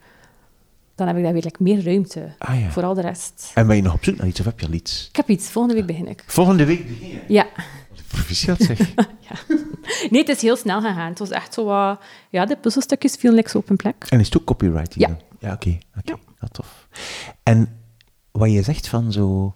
dan 0.95 1.08
heb 1.08 1.18
ik 1.18 1.24
daar 1.24 1.34
weer 1.34 1.43
like, 1.43 1.64
meer 1.64 1.84
ruimte 1.84 2.34
Ah, 2.38 2.60
ja. 2.60 2.70
voor 2.70 2.84
al 2.84 2.93
de 2.93 3.02
rest. 3.02 3.52
En 3.54 3.68
ben 3.68 3.76
je 3.76 3.82
nog 3.82 3.93
op 3.93 4.04
zoek 4.04 4.18
naar 4.18 4.28
iets, 4.28 4.39
of 4.39 4.45
heb 4.45 4.60
je 4.60 4.66
al 4.68 4.74
iets? 4.74 5.08
Ik 5.10 5.16
heb 5.16 5.30
iets, 5.30 5.50
volgende 5.50 5.78
week 5.78 5.88
begin 5.88 6.08
ik. 6.08 6.24
Volgende 6.28 6.66
week 6.66 6.88
begin 6.88 7.08
je. 7.10 7.20
Ja. 7.28 7.48
Proficiat 8.08 8.62
zeg. 8.62 8.80
Nee, 10.10 10.20
het 10.22 10.30
is 10.30 10.41
heel 10.41 10.56
snel 10.56 10.82
gegaan. 10.82 11.10
Het 11.10 11.20
was 11.20 11.30
echt 11.30 11.54
zo. 11.54 11.66
Ja, 12.30 12.45
de 12.45 12.58
puzzelstukjes 12.62 13.16
vielen 13.16 13.36
like, 13.38 13.50
zo 13.50 13.58
op 13.58 13.68
hun 13.68 13.78
plek. 13.78 14.06
En 14.10 14.20
is 14.20 14.26
het 14.26 14.38
ook 14.38 14.43
copywriting? 14.45 14.95
Ja. 14.95 15.08
dan? 15.08 15.18
Ja, 15.39 15.54
oké. 15.54 15.78
oké. 15.98 16.12
Ja. 16.12 16.18
Ja, 16.41 16.48
tof. 16.52 16.88
En 17.43 17.80
wat 18.32 18.52
je 18.52 18.62
zegt 18.62 18.88
van 18.88 19.12
zo... 19.12 19.56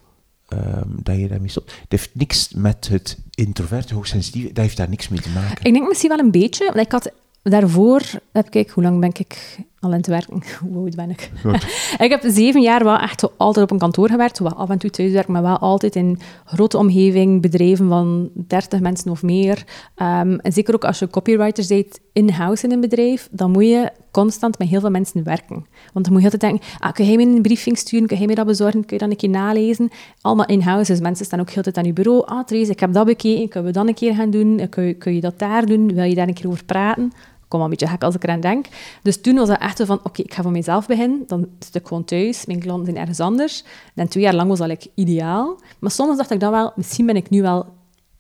ehm, 0.52 0.90
dat 1.04 1.18
je 1.18 1.28
daarmee 1.28 1.50
stopt, 1.50 1.68
dat 1.68 2.00
heeft 2.00 2.10
niks 2.14 2.54
met 2.54 2.88
het 2.88 3.18
introverte, 3.34 3.94
hoogsensitieve, 3.94 4.48
dat 4.48 4.64
heeft 4.64 4.78
daar 4.78 4.90
niks 4.90 5.10
mee 5.10 5.22
te 5.22 5.30
maken. 5.30 5.66
Ik 5.66 5.74
denk 5.74 5.88
misschien 5.88 6.10
wel 6.10 6.20
een 6.20 6.32
beetje. 6.32 6.66
Want 6.66 6.86
ik 6.86 6.92
had 6.92 7.12
daarvoor... 7.44 8.02
Heb 8.32 8.56
ik, 8.56 8.70
hoe 8.70 8.84
lang 8.84 9.00
ben 9.00 9.10
ik 9.14 9.60
al 9.82 9.92
aan 9.92 9.98
het 9.98 10.08
werken? 10.08 10.42
Hoe 10.70 10.78
oud 10.78 10.96
ben 10.96 11.10
ik? 11.10 11.32
ik 12.06 12.10
heb 12.10 12.22
zeven 12.26 12.62
jaar 12.62 12.84
wel 12.84 12.98
echt 12.98 13.38
altijd 13.38 13.66
op 13.66 13.72
een 13.72 13.80
kantoor 13.80 14.10
gewerkt. 14.10 14.40
Wel 14.40 14.54
af 14.54 14.70
en 14.70 14.78
toe 14.78 14.90
thuiswerken, 14.90 15.34
maar 15.34 15.42
wel 15.42 15.58
altijd 15.58 15.96
in 15.96 16.20
grote 16.46 16.78
omgeving, 16.78 17.42
bedrijven 17.42 17.88
van 17.88 18.30
30 18.34 18.80
mensen 18.80 19.12
of 19.12 19.24
meer. 19.24 19.64
Ehm, 19.96 20.34
en 20.34 20.54
zeker 20.54 20.76
ook 20.76 20.86
als 20.86 21.00
je 21.00 21.08
copywriter 21.08 21.66
bent 21.68 22.00
in-house 22.14 22.66
in 22.66 22.72
een 22.72 22.80
bedrijf, 22.80 23.28
dan 23.32 23.52
moet 23.52 23.66
je 23.66 23.92
constant 24.12 24.60
met 24.60 24.68
heel 24.68 24.80
veel 24.80 24.90
mensen 24.90 25.24
werken. 25.24 25.66
Want 25.94 26.06
dan 26.06 26.14
moet 26.14 26.24
je 26.24 26.32
altijd 26.32 26.52
denken, 26.52 26.68
ah, 26.80 26.92
kun 26.92 27.06
jij 27.06 27.16
mij 27.16 27.26
een 27.26 27.42
briefing 27.42 27.78
sturen, 27.78 28.08
kun 28.08 28.18
jij 28.18 28.26
mij 28.26 28.36
dat 28.36 28.46
bezorgen, 28.46 28.86
kun 28.86 28.98
je 28.98 29.04
dat 29.04 29.12
een 29.12 29.18
keer 29.18 29.30
nalezen? 29.30 29.90
Allemaal 30.22 30.46
in-house, 30.46 30.92
dus 30.92 31.02
mensen 31.02 31.26
staan 31.26 31.40
ook 31.40 31.50
heel 31.50 31.64
tijd 31.64 31.78
aan 31.78 31.86
je 31.86 31.94
bureau. 31.94 32.26
Ah, 32.26 32.44
Therese, 32.44 32.72
ik 32.72 32.80
heb 32.80 32.94
dat 32.94 33.06
bekeken, 33.06 33.50
kunnen 33.50 33.72
we 33.72 33.78
dat 33.78 33.88
een 33.88 33.94
keer 33.94 34.16
gaan 34.16 34.30
doen? 34.30 34.70
Kun 34.70 34.84
je, 34.84 34.94
kun 34.94 35.16
je 35.16 35.22
dat 35.22 35.40
daar 35.40 35.66
doen? 35.66 35.94
Wil 35.94 36.04
je 36.04 36.16
daar 36.16 36.28
een 36.28 36.34
keer 36.34 36.48
over 36.48 36.66
praten? 36.66 37.12
Kom 37.52 37.60
wel 37.60 37.70
een 37.70 37.78
beetje 37.78 37.94
gek 37.94 38.04
als 38.04 38.16
ik 38.16 38.24
eraan 38.24 38.40
denk. 38.40 38.66
Dus 39.04 39.22
toen 39.22 39.36
was 39.36 39.48
dat 39.48 39.60
echt 39.60 39.78
zo 39.78 39.86
van, 39.86 40.00
oké, 40.04 40.22
ik 40.22 40.34
ga 40.34 40.42
voor 40.42 40.52
mezelf 40.52 40.88
beginnen. 40.88 41.24
Dan 41.28 41.48
zit 41.60 41.76
ik 41.76 41.88
gewoon 41.88 42.04
thuis, 42.04 42.46
mijn 42.46 42.60
klanten 42.60 42.86
zijn 42.86 42.98
ergens 42.98 43.20
anders. 43.20 43.64
En 43.96 44.08
twee 44.08 44.24
jaar 44.24 44.34
lang 44.34 44.50
was 44.50 44.60
dat 44.60 44.68
like, 44.68 44.90
ideaal. 44.96 45.60
Maar 45.80 45.92
soms 45.92 46.18
dacht 46.18 46.32
ik 46.32 46.40
dan 46.40 46.52
wel, 46.52 46.72
misschien 46.76 47.06
ben 47.06 47.16
ik 47.16 47.30
nu 47.30 47.42
wel 47.42 47.66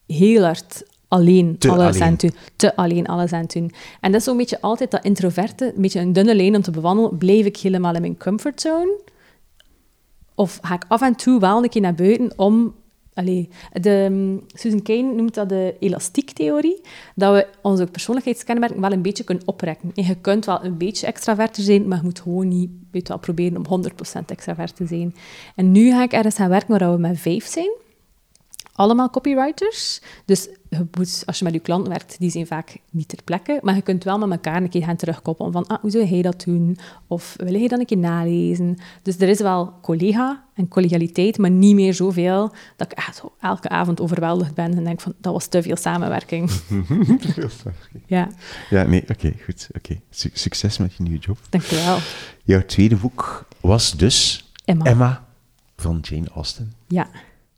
heel 0.06 0.44
hard 0.44 0.84
alleen 1.08 1.58
Te 1.58 1.70
alles 1.70 1.88
alleen. 1.88 2.02
aan 2.02 2.12
het 2.12 2.20
doen. 2.22 2.36
Te 2.56 2.76
alleen 2.76 3.08
alles 3.08 3.34
aan 3.34 3.42
het 3.42 3.54
doen. 3.54 3.72
En 4.02 4.12
dat 4.12 4.20
is 4.20 4.28
zo'n 4.28 4.38
beetje 4.38 4.62
altijd 4.62 4.92
dat 4.92 5.04
introverte, 5.04 5.74
een 5.76 5.82
beetje 5.82 6.00
een 6.00 6.14
dunne 6.14 6.36
lijn 6.36 6.56
om 6.56 6.62
te 6.62 6.72
bewandelen. 6.72 7.18
Blijf 7.18 7.46
ik 7.46 7.58
helemaal 7.58 7.96
in 7.96 8.02
mijn 8.02 8.18
comfortzone? 8.18 9.00
Of 10.36 10.60
ga 10.62 10.76
ik 10.76 10.86
af 10.88 11.02
en 11.02 11.16
toe 11.16 11.40
wel 11.40 11.64
een 11.64 11.70
keer 11.70 11.82
naar 11.82 11.96
buiten 11.96 12.34
om 12.36 12.74
De, 13.14 13.90
um, 13.90 14.42
Susan 14.48 14.82
Cain 14.82 15.16
noemt 15.16 15.34
dat 15.34 15.50
de 15.50 15.76
elastiektheorie, 15.80 16.82
dat 17.16 17.34
we 17.34 17.48
onze 17.62 17.86
persoonlijkheidskenmerken 17.86 18.82
wel 18.82 18.92
een 18.92 19.02
beetje 19.02 19.24
kunnen 19.24 19.48
oprekken. 19.48 19.92
En 19.96 20.06
je 20.06 20.16
kunt 20.16 20.46
wel 20.46 20.64
een 20.64 20.78
beetje 20.78 21.08
extraverter 21.08 21.64
zijn, 21.64 21.88
maar 21.88 21.98
je 21.98 22.04
moet 22.04 22.20
gewoon 22.20 22.48
niet 22.48 22.70
weet 22.92 23.08
wel, 23.08 23.20
proberen 23.20 23.68
om 23.68 23.84
100% 23.84 24.26
extravert 24.26 24.76
te 24.76 24.86
zijn. 24.86 25.16
En 25.56 25.72
nu 25.72 25.92
ga 25.92 26.04
ik 26.04 26.12
ergens 26.12 26.36
gaan 26.36 26.50
werken 26.50 26.80
waar 26.80 26.92
we 26.92 27.00
met 27.00 27.20
vijf 27.20 27.46
zijn 27.46 27.72
allemaal 28.74 29.10
copywriters. 29.10 30.02
Dus 30.26 30.48
je 30.70 30.88
moet, 30.98 31.24
als 31.26 31.38
je 31.38 31.44
met 31.44 31.54
je 31.54 31.60
klant 31.60 31.88
werkt, 31.88 32.16
die 32.20 32.30
zijn 32.30 32.48
vaak 32.48 32.78
niet 32.90 33.08
ter 33.08 33.24
plekke, 33.24 33.60
maar 33.62 33.76
je 33.76 33.82
kunt 33.82 34.04
wel 34.04 34.18
met 34.18 34.32
elkaar 34.32 34.62
een 34.62 34.70
keer 34.70 34.84
gaan 34.84 34.96
terugkoppelen 34.96 35.52
van, 35.52 35.68
ah, 35.68 35.82
hoe 35.82 35.92
zou 35.92 36.06
jij 36.06 36.22
dat 36.22 36.44
doen? 36.44 36.78
Of 37.08 37.36
wil 37.38 37.56
jij 37.56 37.68
dat 37.68 37.80
een 37.80 37.86
keer 37.86 37.98
nalezen? 37.98 38.78
Dus 39.02 39.20
er 39.20 39.30
is 39.30 39.40
wel 39.40 39.74
collega 39.82 40.44
en 40.54 40.68
collegialiteit, 40.68 41.38
maar 41.38 41.50
niet 41.50 41.76
meer 41.76 41.94
zoveel 41.94 42.52
dat 42.78 42.92
ik 42.92 42.98
echt 42.98 43.16
zo 43.16 43.34
elke 43.40 43.70
avond 43.70 44.02
overweldigd 44.02 44.54
ben 44.54 44.78
en 44.78 44.84
denk 44.84 45.02
van, 45.02 45.14
dat 45.18 45.34
was 45.34 45.48
te 45.48 45.62
veel 45.62 45.76
samenwerking. 45.76 46.50
te 47.22 47.32
veel 47.34 47.50
samenwerking. 47.50 48.04
Ja. 48.06 48.30
Ja, 48.70 48.84
nee, 48.84 49.04
oké, 49.08 49.34
goed. 49.46 49.68
Oké. 49.78 50.00
Succes 50.34 50.78
met 50.78 50.94
je 50.94 51.04
nieuwe 51.04 51.20
job. 51.20 51.38
Dank 51.50 51.64
je 51.64 51.76
wel. 51.76 51.98
Jouw 52.44 52.66
tweede 52.66 52.96
boek 52.96 53.48
was 53.60 53.92
dus 53.98 54.50
Emma. 54.66 54.86
Emma 54.86 55.26
van 55.76 56.00
Jane 56.02 56.30
Austen. 56.34 56.74
Ja. 56.88 57.10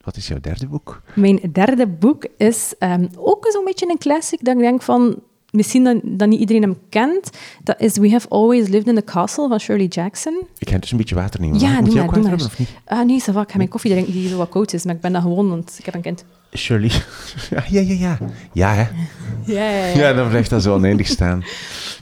Wat 0.03 0.15
is 0.15 0.27
jouw 0.27 0.39
derde 0.39 0.67
boek? 0.67 1.01
Mijn 1.15 1.39
derde 1.51 1.87
boek 1.87 2.25
is 2.37 2.73
um, 2.79 3.09
ook 3.15 3.45
zo'n 3.49 3.63
beetje 3.63 3.89
een 3.89 3.97
classic, 3.97 4.43
dat 4.43 4.55
ik 4.55 4.59
denk 4.59 4.81
van, 4.81 5.21
misschien 5.53 5.83
dat, 5.83 5.99
dat, 6.03 6.27
niet 6.27 6.39
iedereen 6.39 6.61
hem 6.61 6.77
kent. 6.89 7.29
Dat 7.63 7.81
is 7.81 7.97
We 7.97 8.11
Have 8.11 8.29
Always 8.29 8.67
Lived 8.67 8.87
in 8.87 8.95
the 8.95 9.03
Castle 9.03 9.47
van 9.47 9.59
Shirley 9.59 9.85
Jackson. 9.85 10.41
Ik 10.57 10.69
ga 10.69 10.77
dus 10.77 10.91
een 10.91 10.97
beetje 10.97 11.15
water 11.15 11.39
nemen. 11.39 11.59
Ja, 11.59 11.79
Moet 11.79 11.89
je 11.91 11.95
maar, 11.95 12.03
ook 12.03 12.11
water 12.11 12.27
hebben 12.29 12.45
of 12.47 12.59
niet? 12.59 12.69
Ah, 12.85 13.05
nee, 13.05 13.15
ik 13.15 13.23
ga 13.23 13.43
mijn 13.57 13.69
koffie 13.69 13.91
drinken 13.91 14.13
die 14.13 14.29
zo 14.29 14.37
wat 14.37 14.49
koud 14.49 14.73
is, 14.73 14.83
maar 14.83 14.95
ik 14.95 15.01
ben 15.01 15.13
dat 15.13 15.21
gewoon, 15.21 15.49
want 15.49 15.75
ik 15.79 15.85
heb 15.85 15.93
een 15.93 16.01
kind. 16.01 16.25
Shirley. 16.57 16.91
Ja, 17.49 17.63
ja, 17.75 17.79
ja. 17.81 17.95
Ja, 17.97 18.17
ja 18.53 18.73
hè. 18.73 18.81
Ja, 19.53 19.69
ja, 19.69 19.85
ja. 19.85 19.97
Ja, 19.97 20.13
dan 20.13 20.29
blijft 20.29 20.49
dat 20.49 20.63
zo 20.63 20.73
oneindig 20.73 21.07
staan. 21.07 21.43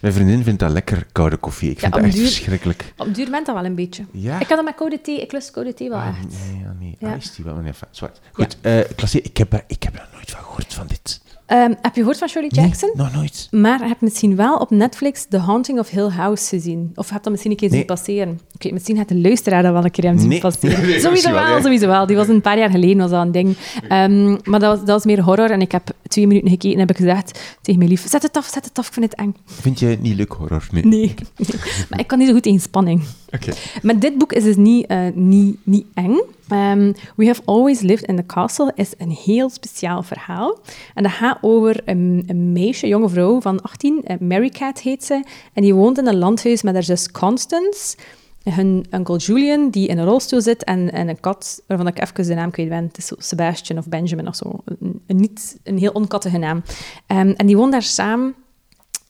Mijn 0.02 0.14
vriendin 0.14 0.44
vindt 0.44 0.60
dat 0.60 0.72
lekker, 0.72 1.06
koude 1.12 1.38
koffie. 1.38 1.70
Ik 1.72 1.80
vind 1.80 1.94
Ja, 1.94 1.98
dat 2.00 2.08
echt 2.08 2.18
duur- 2.18 2.26
verschrikkelijk. 2.26 2.94
Op 2.98 3.16
duur 3.16 3.30
bent 3.30 3.46
dat 3.46 3.56
wel 3.56 3.66
een 3.66 3.76
beetje. 3.76 4.04
Ja? 4.12 4.40
Ik 4.40 4.48
kan 4.48 4.56
dat 4.56 4.66
met 4.66 4.76
koude 4.76 5.02
thee, 5.02 5.22
ik 5.22 5.32
lust 5.32 5.52
koude 5.52 5.74
thee 5.74 5.90
wel 5.90 5.98
Ah, 6.00 6.08
echt. 6.08 6.18
nee, 6.52 6.62
ja, 6.64 6.76
nee. 6.80 6.96
Ja. 7.00 7.10
Ah, 7.12 7.18
is 7.18 7.36
die 7.36 7.46
wel 7.46 7.56
een 7.58 7.66
even 7.68 7.88
zwart. 7.92 8.20
Goed, 8.32 8.58
eh 8.62 8.80
Klassie, 8.96 9.22
ik 9.22 9.38
heb, 9.38 9.54
er, 9.54 9.64
ik 9.68 9.84
heb 9.84 9.94
er 9.96 10.08
nooit 10.14 10.32
van 10.32 10.40
gehoord 10.44 10.74
van 10.74 10.88
dit. 10.88 11.22
Ehm, 11.52 11.74
heb 11.82 11.96
je 11.96 12.00
gehoord 12.00 12.18
van 12.18 12.28
Shirley 12.28 12.50
Jackson? 12.54 12.92
Nee, 12.94 13.06
nog 13.06 13.14
nooit. 13.16 13.48
Maar 13.52 13.88
heb 13.88 14.02
misschien 14.02 14.36
wel 14.36 14.56
op 14.58 14.70
Netflix 14.70 15.26
The 15.30 15.38
Haunting 15.38 15.80
of 15.80 15.90
Hill 15.90 16.10
House 16.10 16.48
gezien? 16.56 16.92
Of 16.96 17.10
heb 17.10 17.24
dat 17.24 17.32
misschien 17.32 17.52
een 17.52 17.58
keer 17.58 17.70
Nee. 17.70 17.78
zien 17.78 17.88
passeren? 17.88 18.40
Oké, 18.56 18.74
misschien 18.74 18.96
gaat 18.98 19.08
de 19.08 19.16
luisteraar 19.20 19.64
dat 19.64 19.72
wel 19.74 19.84
een 19.84 19.92
keer 19.92 20.04
hebben 20.04 20.22
zien 20.22 20.30
Nee. 20.32 20.40
passeren. 20.40 20.82
Nee, 20.88 21.00
sowieso 21.00 21.32
wel, 21.32 21.46
wel, 21.46 21.62
sowieso 21.62 21.88
wel. 21.88 22.06
Die 22.06 22.16
was 22.16 22.28
een 22.28 22.42
paar 22.42 22.58
jaar 22.58 22.70
geleden, 22.70 22.98
was 22.98 23.10
dat 23.10 23.22
een 23.26 23.32
ding. 23.32 23.56
Ehm, 23.88 24.30
maar 24.44 24.60
dat 24.60 24.70
was, 24.70 24.80
dat 24.80 24.88
was 24.88 25.06
meer 25.06 25.22
horror 25.22 25.50
en 25.52 25.62
ik 25.62 25.72
heb 25.72 25.90
twee 26.08 26.28
minuten 26.28 26.50
gekeken 26.50 26.74
en 26.74 26.80
heb 26.80 26.90
ik 26.90 26.98
gezegd 26.98 27.40
tegen 27.62 27.80
mijn 27.80 27.92
lief, 27.92 28.08
zet 28.10 28.22
het 28.22 28.38
af, 28.38 28.46
zet 28.46 28.66
het 28.66 28.78
af, 28.78 28.88
ik 28.88 28.94
vind 28.94 29.06
het 29.12 29.20
eng. 29.20 29.36
Vind 29.46 29.80
je 29.80 29.86
het 29.86 30.02
niet 30.02 30.16
leuk, 30.16 30.32
horror? 30.32 30.68
Nee. 30.72 30.86
Nee. 30.86 31.14
maar 31.90 32.00
ik 32.00 32.08
kan 32.08 32.18
niet 32.18 32.28
zo 32.28 32.34
goed 32.34 32.44
tegen 32.44 32.60
spanning. 32.60 33.02
Oké. 33.32 33.52
Maar 33.82 34.00
dit 34.00 34.18
boek 34.18 34.34
is 34.34 34.44
dus 34.44 34.56
niet, 34.56 34.86
eh, 34.88 35.00
niet, 35.14 35.58
niet 35.64 35.86
eng. 35.94 36.22
Ehm, 36.52 36.94
We 37.16 37.26
Have 37.26 37.42
Always 37.46 37.82
Lived 37.82 38.06
in 38.06 38.16
the 38.16 38.26
Castle 38.26 38.72
is 38.76 38.94
een 38.98 39.10
heel 39.10 39.50
speciaal 39.50 40.04
verhaal. 40.04 40.60
En 40.94 41.04
dat 41.04 41.12
gaat 41.12 41.38
over 41.42 41.82
een, 41.86 42.24
een 42.28 42.52
meisje, 42.52 42.84
een 42.84 42.90
jonge 42.90 43.10
vrouw 43.10 43.42
van 43.42 43.62
18, 43.62 44.04
eh, 44.04 44.18
Mary 44.20 44.50
Cat 44.50 44.80
heet 44.80 45.04
ze. 45.04 45.24
En 45.54 45.62
die 45.62 45.76
woont 45.76 45.98
in 45.98 46.08
een 46.08 46.18
landhuis 46.18 46.62
met 46.62 46.74
haar 46.74 46.84
zus 46.84 47.12
Constance. 47.12 47.98
Hun 48.44 48.86
onkel 48.92 49.18
Julian, 49.18 49.70
die 49.70 49.88
in 49.88 49.98
een 49.98 50.06
rolstoel 50.06 50.42
zit, 50.42 50.64
en, 50.64 50.92
en 50.92 51.08
een 51.08 51.20
kat, 51.20 51.64
waarvan 51.68 51.88
ik 51.88 52.02
even 52.02 52.28
de 52.28 52.34
naam 52.34 52.52
kwijt 52.52 52.70
ben. 52.70 52.84
Het 52.84 52.98
is 52.98 53.12
Sebastian 53.18 53.78
of 53.78 53.88
Benjamin 53.88 54.28
of 54.28 54.36
zo. 54.36 54.60
Een, 54.66 55.02
niet, 55.08 55.60
een 55.64 55.78
heel 55.78 55.92
onkattige 55.92 56.38
naam. 56.38 56.64
Ehm, 57.08 57.30
en 57.30 57.46
die 57.46 57.58
woont 57.58 57.72
daar 57.72 57.82
samen 57.82 58.36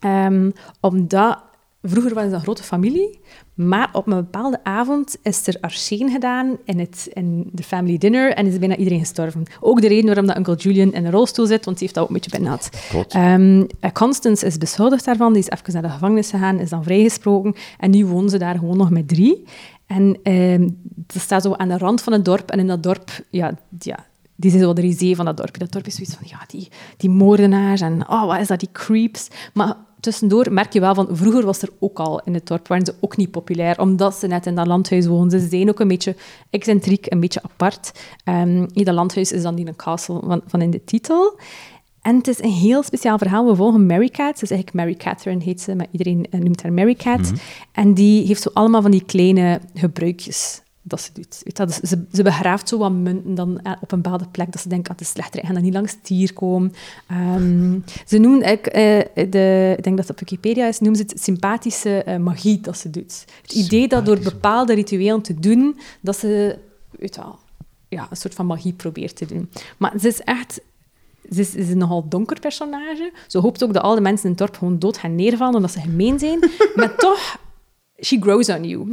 Ehm, 0.02 0.52
omdat 0.80 1.44
vroeger 1.82 2.14
was 2.14 2.24
het 2.24 2.34
een 2.34 2.42
grote 2.42 2.64
familie, 2.64 3.20
maar 3.54 3.90
op 3.94 4.08
een 4.08 4.16
bepaalde 4.16 4.64
avond 4.64 5.18
is 5.24 5.48
er 5.48 5.58
arsen 5.62 6.10
gedaan 6.10 6.58
in, 6.66 6.80
het, 6.80 7.10
in 7.14 7.50
de 7.52 7.64
family 7.64 7.98
dinner 7.98 8.34
en 8.34 8.46
is 8.46 8.60
bijna 8.60 8.76
iedereen 8.76 9.00
gestorven. 9.00 9.44
Ook 9.60 9.82
de 9.82 9.88
reden 9.88 10.06
waarom 10.06 10.26
dat 10.26 10.38
onkel 10.38 10.56
Julian 10.56 10.94
in 10.94 11.06
een 11.06 11.12
rolstoel 11.12 11.46
zit, 11.46 11.66
want 11.66 11.78
die 11.78 11.88
heeft 11.88 11.94
dat 11.94 12.04
ook 12.04 12.10
een 12.10 12.22
beetje 12.22 12.44
gehad. 12.44 12.70
Klopt. 12.90 13.14
Ehm, 13.14 13.64
eh, 13.80 13.92
Constance 13.92 14.46
is 14.46 14.58
beschuldigd 14.58 15.06
daarvan, 15.06 15.34
die 15.34 15.42
is 15.42 15.50
even 15.50 15.74
naar 15.74 15.82
de 15.82 15.90
gevangenis 15.90 16.30
gegaan, 16.30 16.60
is 16.60 16.70
dan 16.70 16.84
vrijgesproken 16.84 17.56
en 17.80 17.92
nu 17.92 18.06
wonen 18.06 18.30
ze 18.30 18.38
daar 18.38 18.58
gewoon 18.58 18.78
nog 18.78 18.90
met 18.90 19.08
drie. 19.08 19.44
En 19.86 20.20
ehm 20.24 20.70
dat 21.08 21.22
staat 21.22 21.44
zo 21.44 21.54
aan 21.54 21.68
de 21.68 21.78
rand 21.78 22.02
van 22.02 22.14
het 22.14 22.26
dorp 22.26 22.52
en 22.52 22.60
in 22.60 22.68
dat 22.68 22.84
dorp, 22.84 23.10
ja, 23.30 23.58
ja 23.80 24.06
die 24.36 24.52
zijn 24.52 24.64
zo 24.64 24.74
de 24.74 24.82
risée 24.82 25.16
van 25.16 25.26
dat 25.26 25.38
dorp. 25.38 25.60
Dat 25.60 25.72
dorp 25.72 25.86
is 25.86 25.96
zoiets 25.96 26.16
van, 26.16 26.28
ja, 26.30 26.40
die, 26.48 26.68
die 26.98 27.10
moordenaars 27.10 27.82
en 27.82 28.10
oh, 28.10 28.26
wat 28.26 28.40
is 28.40 28.48
dat, 28.48 28.60
die 28.60 28.70
creeps. 28.72 29.28
Maar 29.54 29.76
tussendoor 30.02 30.54
merk 30.54 30.74
je 30.74 30.80
wel 30.80 30.95
van, 30.95 31.08
vroeger 31.12 31.45
was 31.45 31.62
er 31.62 31.70
ook 31.80 31.99
al 31.99 32.22
in 32.24 32.34
het 32.34 32.47
dorp, 32.47 32.68
waren 32.68 32.86
ze 32.86 32.95
ook 32.99 33.18
niet 33.18 33.32
populair, 33.32 33.80
omdat 33.80 34.16
ze 34.16 34.28
net 34.28 34.45
in 34.45 34.56
dat 34.56 34.68
landhuis 34.68 35.06
woonden. 35.06 35.39
Ze 35.39 35.47
zijn 35.47 35.70
ook 35.70 35.80
een 35.80 35.88
beetje 35.88 36.16
excentriek, 36.49 37.06
een 37.12 37.20
beetje 37.20 37.43
apart. 37.43 37.91
Ehm 38.24 38.66
dat 38.74 38.93
landhuis 38.93 39.32
is 39.32 39.41
dan 39.41 39.56
die 39.56 39.68
een 39.68 39.76
castle 39.76 40.20
van, 40.26 40.41
van 40.47 40.62
in 40.62 40.72
de 40.72 40.84
titel. 40.84 41.39
En 42.02 42.16
het 42.16 42.28
is 42.28 42.41
een 42.41 42.52
heel 42.52 42.84
speciaal 42.84 43.18
verhaal. 43.18 43.45
We 43.45 43.56
volgen 43.56 43.86
Mary 43.86 44.10
Cat. 44.10 44.38
Ze 44.38 44.43
is 44.43 44.52
eigenlijk 44.52 44.74
Mary 44.74 44.95
Catherine, 44.95 45.43
heet 45.43 45.62
ze, 45.62 45.76
maar 45.76 45.88
iedereen 45.91 46.28
eh, 46.30 46.39
noemt 46.39 46.64
haar 46.64 46.74
Mary 46.74 46.95
Cat. 46.95 47.32
En 47.72 47.93
die 47.93 48.28
heeft 48.28 48.41
zo 48.41 48.49
allemaal 48.54 48.82
van 48.82 48.91
die 48.91 49.06
kleine 49.06 49.62
gebruikjes 49.74 50.62
dat 50.82 51.02
ze 51.02 51.10
doet. 51.14 51.42
Weet 51.44 51.58
dus 51.58 51.90
ze, 51.90 52.04
ze 52.12 52.24
begraaft 52.24 52.68
zo 52.68 52.78
wat 52.78 52.92
munten 52.92 53.36
dan 53.36 53.60
eh, 53.60 53.72
op 53.82 53.92
een 53.92 54.02
bepaalde 54.02 54.28
plek, 54.32 54.52
dat 54.52 54.62
ze 54.62 54.70
denkt, 54.70 54.86
ah, 54.86 54.92
het 54.92 55.02
is 55.02 55.10
slechter, 55.10 55.40
en 55.40 55.46
gaan 55.46 55.56
dan 55.56 55.64
niet 55.64 55.74
langs 55.74 55.92
het 55.92 56.08
dier 56.08 56.34
komen. 56.34 56.74
Ehm, 57.08 57.80
ze 58.06 58.18
noemen, 58.18 58.52
ik, 58.52 58.68
eh, 58.68 59.06
de, 59.30 59.74
ik 59.78 59.84
denk 59.84 59.98
dat 59.98 60.08
het 60.08 60.10
op 60.10 60.20
Wikipedia 60.20 60.68
is, 60.68 60.80
noemen 60.80 60.98
ze 60.98 61.06
het 61.08 61.24
sympathische 61.24 62.04
eh, 62.04 62.18
magie 62.18 62.62
dat 62.62 62.78
ze 62.78 62.90
doet. 62.90 63.26
Het 63.42 63.52
idee 63.52 63.88
dat 63.88 64.06
door 64.06 64.20
bepaalde 64.20 64.74
rituelen 64.74 65.22
te 65.22 65.40
doen, 65.40 65.80
dat 66.02 66.18
ze, 66.18 66.58
weet 66.90 67.16
wel, 67.16 67.40
ja, 67.90 68.08
een 68.10 68.18
soort 68.18 68.34
van 68.34 68.46
magie 68.46 68.74
probeert 68.74 69.16
te 69.16 69.26
doen. 69.26 69.50
Maar 69.78 69.94
ze 70.00 70.08
is 70.08 70.22
echt 70.22 70.62
ze 71.32 71.42
is, 71.42 71.70
een 71.70 71.78
nogal 71.78 72.08
donker 72.10 72.40
personage. 72.40 73.12
Ze 73.28 73.38
hoopt 73.38 73.64
ook 73.64 73.74
dat 73.74 73.84
alle 73.84 74.02
mensen 74.02 74.24
in 74.24 74.30
het 74.30 74.40
dorp 74.40 74.58
gewoon 74.58 74.80
dood 74.80 74.98
gaan 74.98 75.16
neervallen 75.16 75.56
omdat 75.56 75.72
ze 75.72 75.80
gemeen 75.80 76.20
zijn. 76.20 76.40
maar 76.76 76.96
toch, 76.96 77.38
she 78.02 78.20
grows 78.20 78.49
on 78.49 78.64
you. 78.64 78.88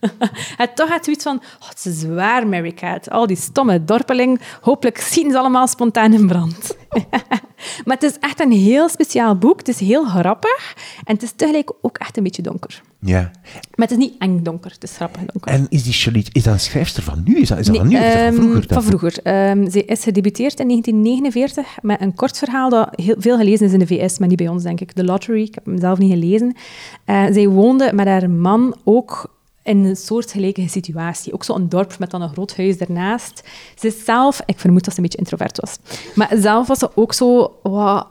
en 0.58 0.74
toch 0.74 0.88
had 0.88 1.04
zoiets 1.04 1.22
van, 1.22 1.42
oh, 1.60 1.68
het 1.68 1.84
is 1.84 1.98
zwaar, 1.98 2.46
Mary 2.46 2.72
Cat. 2.72 3.10
Al 3.10 3.26
die 3.26 3.36
stomme 3.36 3.84
dorpeling, 3.84 4.40
hopelijk 4.60 4.98
zien 4.98 5.30
ze 5.30 5.38
allemaal 5.38 5.66
spontaan 5.66 6.12
in 6.12 6.26
brand. 6.26 6.76
maar 7.84 7.96
het 7.96 8.02
is 8.02 8.18
echt 8.18 8.40
een 8.40 8.52
heel 8.52 8.88
speciaal 8.88 9.38
boek. 9.38 9.58
Het 9.58 9.68
is 9.68 9.80
heel 9.80 10.04
grappig. 10.04 10.74
En 11.04 11.14
het 11.14 11.22
is 11.22 11.32
tegelijk 11.36 11.72
ook 11.80 11.98
echt 11.98 12.16
een 12.16 12.22
beetje 12.22 12.42
donker. 12.42 12.82
Ja. 13.00 13.30
Maar 13.74 13.88
het 13.88 13.90
is 13.90 13.96
niet 13.96 14.14
eng 14.18 14.42
donker, 14.42 14.70
het 14.70 14.82
is 14.82 14.96
grappig 14.96 15.22
donker. 15.24 15.52
En 15.52 15.66
is 15.68 15.82
die 15.82 16.24
is 16.32 16.42
dat 16.42 16.52
een 16.52 16.60
schrijfster 16.60 17.02
van 17.02 17.22
nu? 17.24 17.40
Is 17.40 17.48
dat, 17.48 17.58
is 17.58 17.66
dat 17.66 17.76
van 17.76 17.88
nu? 17.88 17.96
Of 17.96 18.02
is 18.02 18.12
dat 18.12 18.22
van 18.22 18.22
ehm, 18.22 18.34
vroeger? 18.34 18.64
Van 18.68 18.82
vroeger. 18.82 19.22
Ehm, 19.22 19.70
ze 19.70 19.84
is 19.84 20.02
gedebuteerd 20.02 20.60
in 20.60 20.66
1949 20.68 21.78
met 21.82 22.00
een 22.00 22.14
kort 22.14 22.38
verhaal 22.38 22.70
dat 22.70 22.88
heel 22.90 23.14
veel 23.18 23.36
gelezen 23.36 23.66
is 23.66 23.72
in 23.72 23.78
de 23.78 23.86
VS, 23.86 24.18
maar 24.18 24.28
niet 24.28 24.36
bij 24.36 24.48
ons, 24.48 24.62
denk 24.62 24.80
ik. 24.80 24.92
The 24.92 25.04
Lottery, 25.04 25.42
ik 25.42 25.54
heb 25.54 25.64
hem 25.64 25.78
zelf 25.78 25.98
niet 25.98 26.12
gelezen. 26.12 26.56
Eh, 27.04 27.24
zij 27.30 27.48
woonde 27.48 27.92
met 27.92 28.06
haar 28.06 28.30
man 28.30 28.76
ook 28.84 29.35
in 29.66 29.84
een 29.84 29.96
soortgelijke 29.96 30.68
situatie. 30.68 31.32
Ook 31.32 31.44
zo'n 31.44 31.68
dorp 31.68 31.98
met 31.98 32.10
dan 32.10 32.22
een 32.22 32.32
groot 32.32 32.56
huis 32.56 32.76
ernaast. 32.76 33.42
Ze 33.78 33.90
zelf, 34.04 34.40
ik 34.46 34.58
vermoed 34.58 34.84
dat 34.84 34.94
ze 34.94 34.98
een 34.98 35.04
beetje 35.04 35.18
introvert 35.18 35.60
was, 35.60 35.76
maar 36.14 36.32
zelf 36.34 36.66
was 36.66 36.78
ze 36.78 36.90
ook 36.94 37.12
zo 37.12 37.58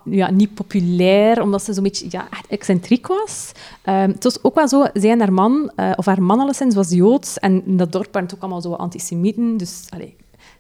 ja, 0.04 0.32
niet 0.32 0.54
populair, 0.54 1.42
omdat 1.42 1.64
ze 1.64 1.74
zo'n 1.74 1.84
beetje 1.84 2.06
ja, 2.10 2.28
excentriek 2.50 3.08
was. 3.08 3.52
Ehm, 3.82 4.10
het 4.10 4.24
was 4.24 4.44
ook 4.44 4.56
wel 4.56 4.68
zo, 4.68 4.86
zij 4.94 5.12
en 5.12 5.20
haar 5.20 5.34
man, 5.34 5.72
eh, 5.76 5.92
of 5.96 6.06
haar 6.06 6.22
man 6.22 6.40
alleszins, 6.40 6.76
was 6.76 6.90
Joods, 6.90 7.40
en 7.40 7.66
in 7.66 7.78
dat 7.78 7.92
dorp 7.92 8.14
waren 8.14 8.28
het 8.28 8.36
ook 8.36 8.42
allemaal 8.42 8.62
zo 8.62 8.74
antisemieten, 8.74 9.58
dus 9.58 9.86
allee, 9.90 10.16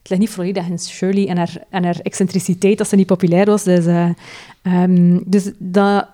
het 0.05 0.09
ligt 0.09 0.21
niet 0.21 0.29
volledig 0.29 0.67
in 0.67 0.79
Shirley 0.79 1.27
en 1.27 1.37
haar, 1.37 1.63
en 1.69 1.83
haar 1.83 1.99
excentriciteit 1.99 2.77
dat 2.77 2.87
ze 2.87 2.95
niet 2.95 3.07
populair 3.07 3.45
was. 3.45 3.63
Dus, 3.63 3.85
eh, 3.85 4.09
ehm, 4.61 5.19
dus 5.25 5.51
dat 5.57 6.07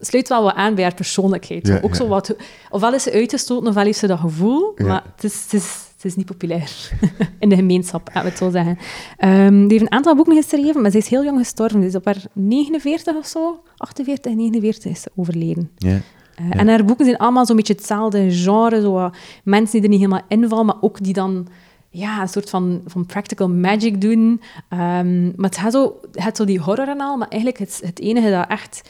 sluit 0.00 0.28
wel 0.28 0.42
wat 0.42 0.54
aan 0.54 0.74
bij 0.74 0.84
haar 0.84 0.94
persoonlijkheid. 0.94 1.66
Ja, 1.66 1.76
ook 1.82 1.90
ja. 1.90 1.94
zo 1.96 2.08
wat, 2.08 2.36
ofwel 2.70 2.94
is 2.94 3.02
ze 3.02 3.12
uitgestoten, 3.12 3.68
ofwel 3.68 3.84
heeft 3.84 3.98
ze 3.98 4.06
dat 4.06 4.18
gevoel, 4.18 4.72
Ja. 4.76 4.86
maar 4.86 5.02
het 5.14 5.24
is, 5.24 5.42
het, 5.42 5.52
is, 5.52 5.84
het 5.94 6.04
is 6.04 6.16
niet 6.16 6.26
populair 6.26 6.90
in 7.38 7.48
de 7.48 7.54
gemeenschap, 7.54 8.06
laten 8.06 8.22
we 8.22 8.28
het 8.28 8.38
zo 8.38 8.50
zeggen. 8.50 8.78
Ehm, 9.16 9.60
die 9.60 9.70
heeft 9.78 9.82
een 9.82 9.92
aantal 9.92 10.16
boeken 10.16 10.36
geschreven, 10.36 10.82
maar 10.82 10.90
ze 10.90 10.98
is 10.98 11.08
heel 11.08 11.24
jong 11.24 11.38
gestorven. 11.38 11.80
Ze 11.80 11.86
is 11.86 11.94
op 11.94 12.04
haar 12.04 12.22
49 12.32 13.16
of 13.16 13.26
zo, 13.26 13.62
48, 13.76 14.34
49 14.34 14.90
is 14.90 15.00
ze 15.02 15.10
overleden. 15.16 15.70
Ja. 15.76 15.98
Eh, 16.34 16.60
En 16.60 16.68
haar 16.68 16.84
boeken 16.84 17.04
zijn 17.04 17.16
allemaal 17.18 17.46
zo'n 17.46 17.56
beetje 17.56 17.72
hetzelfde 17.72 18.30
genre. 18.30 18.80
Zo 18.80 19.10
mensen 19.44 19.72
die 19.72 19.82
er 19.82 19.88
niet 19.88 19.98
helemaal 19.98 20.24
invallen, 20.28 20.66
maar 20.66 20.76
ook 20.80 21.02
die 21.04 21.12
dan 21.12 21.46
ja, 21.92 22.20
een 22.20 22.28
soort 22.28 22.50
van, 22.50 22.80
van 22.86 23.06
practical 23.06 23.48
magic 23.48 24.00
doen. 24.00 24.40
Ehm, 24.68 25.24
maar 25.24 25.50
het 25.50 25.56
gaat 25.56 25.72
zo, 25.72 26.00
het 26.12 26.36
zo 26.36 26.44
die 26.44 26.60
horror 26.60 26.88
en 26.88 27.00
al, 27.00 27.16
maar 27.16 27.28
eigenlijk 27.28 27.60
het, 27.60 27.80
het 27.84 28.00
enige 28.00 28.30
dat 28.30 28.48
echt 28.48 28.82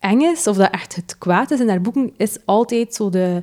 eng 0.00 0.20
is, 0.20 0.46
of 0.46 0.56
dat 0.56 0.70
echt 0.70 0.96
het 0.96 1.18
kwaad 1.18 1.50
is 1.50 1.60
in 1.60 1.68
haar 1.68 1.80
boeken, 1.80 2.12
is 2.16 2.38
altijd 2.44 2.94
zo 2.94 3.10
de, 3.10 3.42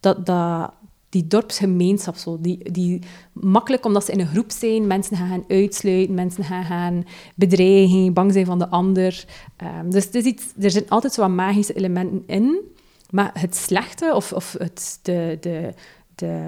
dat, 0.00 0.26
dat, 0.26 0.72
die 1.12 1.26
dorpsgemeenschap 1.26 2.16
zo. 2.16 2.38
Die, 2.40 2.70
die, 2.72 3.02
makkelijk 3.32 3.84
omdat 3.84 4.04
ze 4.04 4.12
in 4.12 4.20
een 4.20 4.26
groep 4.26 4.50
zijn, 4.50 4.86
mensen 4.86 5.16
gaan, 5.16 5.28
gaan 5.28 5.44
uitsluiten, 5.48 6.14
mensen 6.14 6.44
gaan, 6.44 6.64
gaan 6.64 7.04
bedreigen, 7.34 8.12
bang 8.12 8.32
zijn 8.32 8.46
van 8.46 8.58
de 8.58 8.68
ander. 8.68 9.24
Ehm, 9.56 9.90
dus 9.90 10.04
het 10.04 10.14
is 10.14 10.24
iets, 10.24 10.44
er 10.60 10.70
zijn 10.70 10.88
altijd 10.88 11.12
zo 11.12 11.20
wat 11.20 11.30
magische 11.30 11.72
elementen 11.72 12.22
in. 12.26 12.58
Maar 13.10 13.30
het 13.38 13.56
slechte 13.56 14.12
of, 14.14 14.32
of 14.32 14.54
het, 14.58 14.98
de, 15.02 15.38
de, 15.40 15.74
de, 16.14 16.40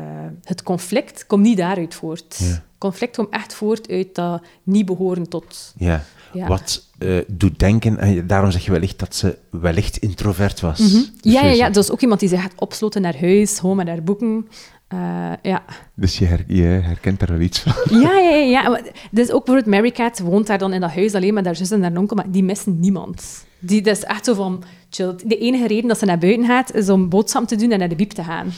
het 0.44 0.62
conflict 0.62 1.26
komt 1.26 1.42
niet 1.42 1.56
daaruit 1.56 1.94
voort. 1.94 2.36
Ja. 2.38 2.64
Conflict 2.78 3.16
komt 3.16 3.28
echt 3.28 3.54
voort 3.54 3.88
uit 3.88 4.14
dat 4.14 4.42
niet 4.62 4.86
behoren 4.86 5.28
tot. 5.28 5.74
Ja. 5.76 6.04
Ja. 6.34 6.46
Wat 6.46 6.82
eh, 6.98 7.16
doet 7.26 7.58
denken, 7.58 7.98
en 7.98 8.26
daarom 8.26 8.50
zeg 8.50 8.64
je 8.64 8.70
wellicht 8.70 8.98
dat 8.98 9.14
ze 9.14 9.36
wellicht 9.50 9.96
introvert 9.96 10.60
was. 10.60 10.78
Dus 10.78 11.10
Ja, 11.20 11.42
ja, 11.44 11.50
ja, 11.50 11.70
dat 11.70 11.84
is 11.84 11.90
ook 11.90 12.00
iemand 12.00 12.20
die 12.20 12.28
zich 12.28 12.40
gaat 12.42 12.52
opsloten 12.56 13.02
naar 13.02 13.18
huis, 13.20 13.58
gewoon 13.58 13.76
met 13.76 13.88
haar 13.88 14.02
boeken. 14.02 14.48
Eh, 14.88 14.98
ja. 15.42 15.62
Dus 15.94 16.18
je, 16.18 16.24
her- 16.24 16.44
je 16.46 16.62
herkent 16.62 17.22
er 17.22 17.30
wel 17.32 17.40
iets 17.40 17.58
van. 17.60 17.72
Ja, 18.00 18.18
ja, 18.18 18.36
ja. 18.36 18.80
Dus 19.10 19.30
ook 19.30 19.44
bijvoorbeeld 19.44 19.76
Mary 19.76 19.90
Cat 19.92 20.18
woont 20.18 20.46
daar 20.46 20.58
dan 20.58 20.72
in 20.72 20.80
dat 20.80 20.94
huis 20.94 21.14
alleen 21.14 21.34
met 21.34 21.44
haar 21.44 21.56
zus 21.56 21.70
en 21.70 21.82
haar 21.82 21.96
onkel, 21.96 22.16
maar 22.16 22.30
die 22.30 22.44
missen 22.44 22.80
niemand. 22.80 23.44
Die, 23.58 23.82
dat 23.82 23.96
is 23.96 24.04
echt 24.04 24.24
zo 24.24 24.34
van 24.34 24.62
chill. 24.90 25.14
De 25.24 25.38
enige 25.38 25.66
reden 25.66 25.88
dat 25.88 25.98
ze 25.98 26.04
naar 26.04 26.18
buiten 26.18 26.46
gaat, 26.46 26.74
is 26.74 26.88
om 26.88 27.08
boodschap 27.08 27.46
te 27.46 27.56
doen 27.56 27.70
en 27.72 27.78
naar 27.78 27.88
de 27.88 27.94
biep 27.96 28.10
te 28.10 28.22
gaan. 28.22 28.52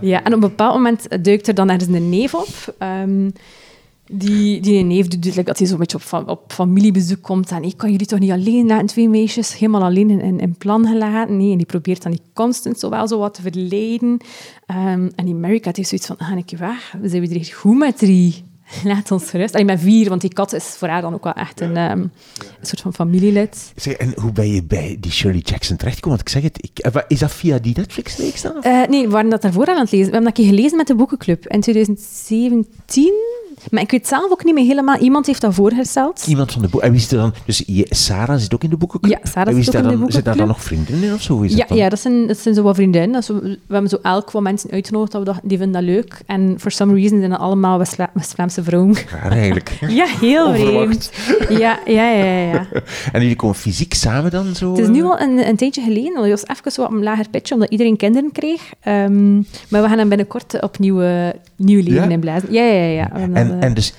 Ja, 0.00 0.18
en 0.18 0.26
op 0.26 0.32
een 0.42 0.48
bepaald 0.48 0.74
moment 0.74 1.24
duikt 1.24 1.48
er 1.48 1.54
dan 1.54 1.70
ergens 1.70 1.94
een 1.94 2.08
neef 2.08 2.34
op. 2.34 2.74
Ehm, 2.78 3.30
die, 4.10 4.60
die 4.60 4.82
neef 4.82 5.08
doet 5.08 5.22
dat 5.46 5.58
hij 5.58 5.66
zo'n 5.66 5.78
beetje 5.78 5.96
op, 5.96 6.02
fa- 6.02 6.24
op 6.26 6.52
familiebezoek 6.52 7.22
komt. 7.22 7.50
En 7.50 7.62
ik 7.62 7.76
kan 7.76 7.90
jullie 7.90 8.06
toch 8.06 8.18
niet 8.18 8.30
alleen 8.30 8.66
laten, 8.66 8.86
twee 8.86 9.08
meisjes, 9.08 9.58
helemaal 9.58 9.82
alleen 9.82 10.10
in, 10.10 10.40
in, 10.40 10.54
plan 10.56 10.86
gelaten. 10.86 11.36
Nee, 11.36 11.50
en 11.50 11.56
die 11.56 11.66
probeert 11.66 12.02
dan 12.02 12.12
die 12.12 12.20
constant 12.32 12.78
zo 12.78 12.90
wel 12.90 13.08
zo 13.08 13.18
wat 13.18 13.34
te 13.34 13.42
verleiden. 13.42 14.18
Ehm, 14.66 15.08
en 15.14 15.24
die 15.24 15.34
Cat 15.60 15.76
heeft 15.76 15.88
zoiets 15.88 16.06
van, 16.06 16.16
ga 16.18 16.36
ik 16.36 16.58
weg? 16.58 16.94
We 17.00 17.08
zijn 17.08 17.28
weer 17.28 17.50
goed 17.54 17.78
met 17.78 17.98
drie. 17.98 18.44
Laat 18.84 19.10
ons 19.10 19.30
gerust. 19.30 19.52
Allee, 19.54 19.66
met 19.66 19.80
vier, 19.80 20.08
want 20.08 20.20
die 20.20 20.32
kat 20.32 20.52
is 20.52 20.64
voor 20.64 20.88
haar 20.88 21.00
dan 21.02 21.14
ook 21.14 21.24
wel 21.24 21.32
echt 21.32 21.60
een, 21.60 21.76
ehm, 21.76 21.98
een 22.00 22.10
soort 22.62 22.80
van 22.80 22.94
familielid. 22.94 23.72
Zeg, 23.76 23.94
en 23.94 24.12
hoe 24.20 24.32
ben 24.32 24.52
je 24.52 24.64
bij 24.64 24.96
die 25.00 25.12
Shirley 25.12 25.40
Jackson 25.44 25.76
terechtgekomen? 25.76 26.18
Want 26.18 26.28
ik 26.34 26.34
zeg 26.34 26.42
het, 26.52 26.70
ik, 26.72 26.78
eh, 26.94 27.02
is 27.08 27.18
dat 27.18 27.32
via 27.32 27.58
die 27.58 27.74
Netflix-reeks 27.76 28.42
dan? 28.42 28.62
Eh, 28.62 28.82
nee, 28.88 29.02
we 29.06 29.10
waren 29.12 29.30
dat 29.30 29.42
daarvoor 29.42 29.66
aan 29.66 29.78
het 29.78 29.90
lezen. 29.90 30.06
We 30.06 30.12
hebben 30.12 30.34
dat 30.34 30.44
keer 30.44 30.54
gelezen 30.54 30.76
met 30.76 30.86
de 30.86 30.94
boekenclub 30.94 31.46
in 31.48 31.60
2017. 31.60 33.12
Maar 33.70 33.82
ik 33.82 33.90
weet 33.90 34.06
zelf 34.06 34.30
ook 34.30 34.44
niet 34.44 34.54
meer 34.54 34.64
helemaal. 34.64 34.96
Iemand 34.98 35.26
heeft 35.26 35.40
dat 35.40 35.54
voorgesteld. 35.54 36.24
Iemand 36.26 36.52
van 36.52 36.62
de 36.62 36.68
boek. 36.68 36.80
En 36.80 36.90
wie 36.90 37.00
zit 37.00 37.10
er 37.10 37.16
dan? 37.18 37.34
Dus 37.46 37.62
je, 37.66 37.86
Sarah 37.90 38.38
zit 38.38 38.54
ook 38.54 38.62
in 38.64 38.70
de 38.70 38.76
boekenclub? 38.76 39.12
Ja, 39.24 39.30
Sarah 39.30 39.54
zit 39.54 39.66
ook 39.66 39.72
daar 39.72 39.82
in 39.84 39.90
de 39.90 39.98
dan, 39.98 40.12
Zit 40.12 40.24
daar 40.24 40.36
dan 40.36 40.46
nog 40.46 40.56
boekenclub. 40.56 40.86
vrienden 40.86 41.08
in 41.08 41.14
of 41.14 41.22
zo? 41.22 41.40
Is 41.40 41.50
Ja, 41.52 41.56
dat 41.58 41.68
dan? 41.68 41.76
ja 41.76 41.88
dat, 41.88 42.00
zijn, 42.00 42.26
dat 42.26 42.38
zijn 42.38 42.54
zo 42.54 42.62
wat 42.62 42.74
vriendinnen. 42.74 43.12
Dat 43.12 43.20
is 43.20 43.26
zo- 43.26 43.40
we 43.40 43.58
hebben 43.68 43.90
zo 43.90 43.98
elk 44.02 44.30
wat 44.30 44.42
mensen 44.42 44.70
uitgenodigd, 44.70 45.12
dat 45.12 45.24
we 45.26 45.32
die 45.42 45.58
vinden 45.58 45.84
dat 45.84 45.94
leuk. 45.94 46.20
En 46.26 46.54
for 46.58 46.70
some 46.70 46.94
reason 46.94 47.18
zijn 47.18 47.30
dat 47.30 47.40
allemaal 47.40 47.78
West- 47.78 47.96
Vrouwen. 48.64 48.96
Raar 49.10 49.32
eigenlijk. 49.32 49.78
Ja, 49.88 50.06
heel 50.06 50.54
vreemd. 50.54 51.12
Ja, 51.48 51.78
ja, 51.86 52.10
ja, 52.10 52.24
ja. 52.24 52.66
En 53.12 53.20
jullie 53.20 53.36
komen 53.36 53.56
fysiek 53.56 53.94
samen 53.94 54.30
dan 54.30 54.54
zo? 54.54 54.70
Het 54.70 54.80
is 54.80 54.88
nu 54.88 55.00
eh? 55.00 55.04
al 55.04 55.20
een, 55.20 55.48
een 55.48 55.56
tijdje 55.56 55.82
geleden, 55.82 56.12
want 56.14 56.26
het 56.26 56.40
was 56.40 56.56
even 56.58 56.72
zo 56.72 56.82
op 56.82 56.90
een 56.90 57.02
lager 57.02 57.28
pitch, 57.30 57.52
omdat 57.52 57.70
iedereen 57.70 57.96
kinderen 57.96 58.32
kreeg. 58.32 58.62
Ehm, 58.80 59.34
maar 59.68 59.82
we 59.82 59.88
gaan 59.88 59.98
hem 59.98 60.08
binnenkort 60.08 60.62
opnieuw 60.62 61.00
eh, 61.02 61.28
nieuw 61.56 61.82
leven 61.82 61.94
Ja? 61.94 62.08
inblazen. 62.08 62.52
Ja, 62.52 62.62
ja, 62.62 62.82
ja. 62.82 62.90
ja. 62.90 63.10
En, 63.12 63.36
eh, 63.36 63.66
en 63.66 63.74
dus, 63.74 63.94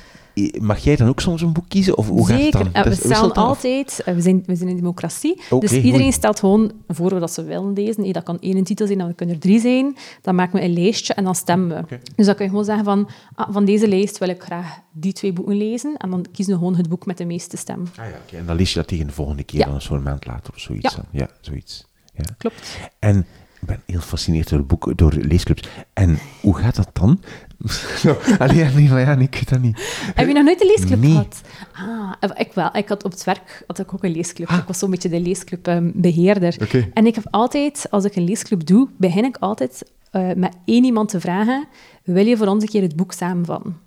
mag 0.61 0.77
jij 0.77 0.95
dan 0.95 1.07
ook 1.07 1.19
soms 1.19 1.41
een 1.41 1.53
boek 1.53 1.65
kiezen? 1.67 1.97
Of 1.97 2.07
hoe 2.07 2.27
gaat 2.27 2.35
het 2.35 2.43
Zeker. 2.43 2.59
dan? 2.73 2.83
We 2.83 2.89
Dat 2.89 2.97
stellen 2.97 3.33
altijd, 3.33 4.01
eh, 4.05 4.13
we 4.13 4.21
zijn, 4.21 4.43
we 4.45 4.55
zijn 4.55 4.69
in 4.69 4.75
democratie, 4.75 5.41
dus 5.59 5.71
iedereen 5.71 6.13
stelt 6.13 6.39
gewoon 6.39 6.71
voor 6.87 7.19
wat 7.19 7.31
ze 7.31 7.43
willen 7.43 7.73
lezen. 7.73 8.13
Dat 8.13 8.23
kan 8.23 8.39
één 8.39 8.63
titel 8.63 8.85
zijn, 8.87 8.97
dan 8.99 9.15
kunnen 9.15 9.35
er 9.35 9.41
drie 9.41 9.59
zijn. 9.59 9.95
Dan 10.21 10.35
maken 10.35 10.59
we 10.59 10.65
een 10.65 10.73
lijstje 10.73 11.13
en 11.13 11.23
dan 11.23 11.35
stemmen 11.35 11.85
we. 11.89 11.99
Dus 12.15 12.25
dan 12.25 12.35
kun 12.35 12.43
je 12.43 12.49
gewoon 12.49 12.65
zeggen 12.65 12.85
van, 12.85 13.09
ah, 13.35 13.47
van 13.53 13.65
deze 13.65 13.87
lijst 13.87 14.17
wil 14.17 14.29
ik 14.29 14.41
graag 14.43 14.79
die 14.91 15.13
twee 15.13 15.33
boeken 15.33 15.57
lezen. 15.57 15.97
En 15.97 16.09
dan 16.09 16.25
kiezen 16.31 16.53
we 16.53 16.59
gewoon 16.59 16.75
het 16.75 16.89
boek 16.89 17.05
met 17.05 17.17
de 17.17 17.25
meeste 17.25 17.57
stem. 17.57 17.83
Ah, 17.95 18.05
ja, 18.05 18.11
oké. 18.25 18.37
En 18.37 18.45
dan 18.45 18.55
lees 18.55 18.69
je 18.73 18.79
dat 18.79 18.87
tegen 18.87 19.07
de 19.07 19.13
volgende 19.13 19.43
keer, 19.43 19.59
Ja. 19.59 19.65
dan 19.65 19.81
zo'n 19.81 20.03
maand 20.03 20.25
later 20.25 20.53
of 20.53 20.59
zoiets. 20.59 20.97
Ja, 21.11 21.29
zoiets. 21.41 21.85
Ja. 22.13 22.23
Klopt. 22.37 22.77
En 22.99 23.25
ik 23.61 23.67
ben 23.67 23.81
heel 23.85 23.99
gefascineerd 23.99 24.49
door 24.49 24.65
boeken, 24.65 24.95
door 24.97 25.13
leesclubs. 25.13 25.67
En 25.93 26.19
hoe 26.41 26.57
gaat 26.57 26.75
dat 26.75 26.89
dan? 26.93 27.21
Allee, 28.39 28.55
ja, 28.57 28.69
nee, 28.75 28.89
maar 28.89 28.99
ja, 28.99 29.15
nee, 29.15 29.25
ik 29.25 29.33
weet 29.33 29.49
dat 29.49 29.61
niet. 29.61 30.01
Heb 30.15 30.27
je 30.27 30.33
nog 30.33 30.43
nooit 30.43 30.61
een 30.61 30.67
leesclub 30.67 30.99
Nee. 30.99 31.11
gehad? 31.11 31.41
Ah, 31.73 32.11
ik 32.37 32.53
wel. 32.53 32.69
Ik 32.73 32.87
had 32.89 33.03
op 33.03 33.11
het 33.11 33.23
werk 33.23 33.63
had 33.67 33.79
ik 33.79 33.93
ook 33.93 34.03
een 34.03 34.11
leesclub. 34.11 34.47
Ah. 34.49 34.57
Ik 34.57 34.63
was 34.67 34.79
zo'n 34.79 34.89
beetje 34.89 35.09
de 35.09 35.19
leesclubbeheerder. 35.19 36.55
En 36.93 37.05
ik 37.05 37.15
heb 37.15 37.27
altijd, 37.31 37.87
als 37.89 38.05
ik 38.05 38.15
een 38.15 38.23
leesclub 38.23 38.65
doe, 38.65 38.87
begin 38.97 39.25
ik 39.25 39.37
altijd 39.39 39.91
eh, 40.11 40.29
met 40.35 40.55
één 40.65 40.83
iemand 40.83 41.09
te 41.09 41.19
vragen, 41.19 41.65
wil 42.03 42.25
je 42.25 42.37
voor 42.37 42.47
ons 42.47 42.63
een 42.63 42.69
keer 42.69 42.81
het 42.81 42.95
boek 42.95 43.11
samenvatten? 43.13 43.77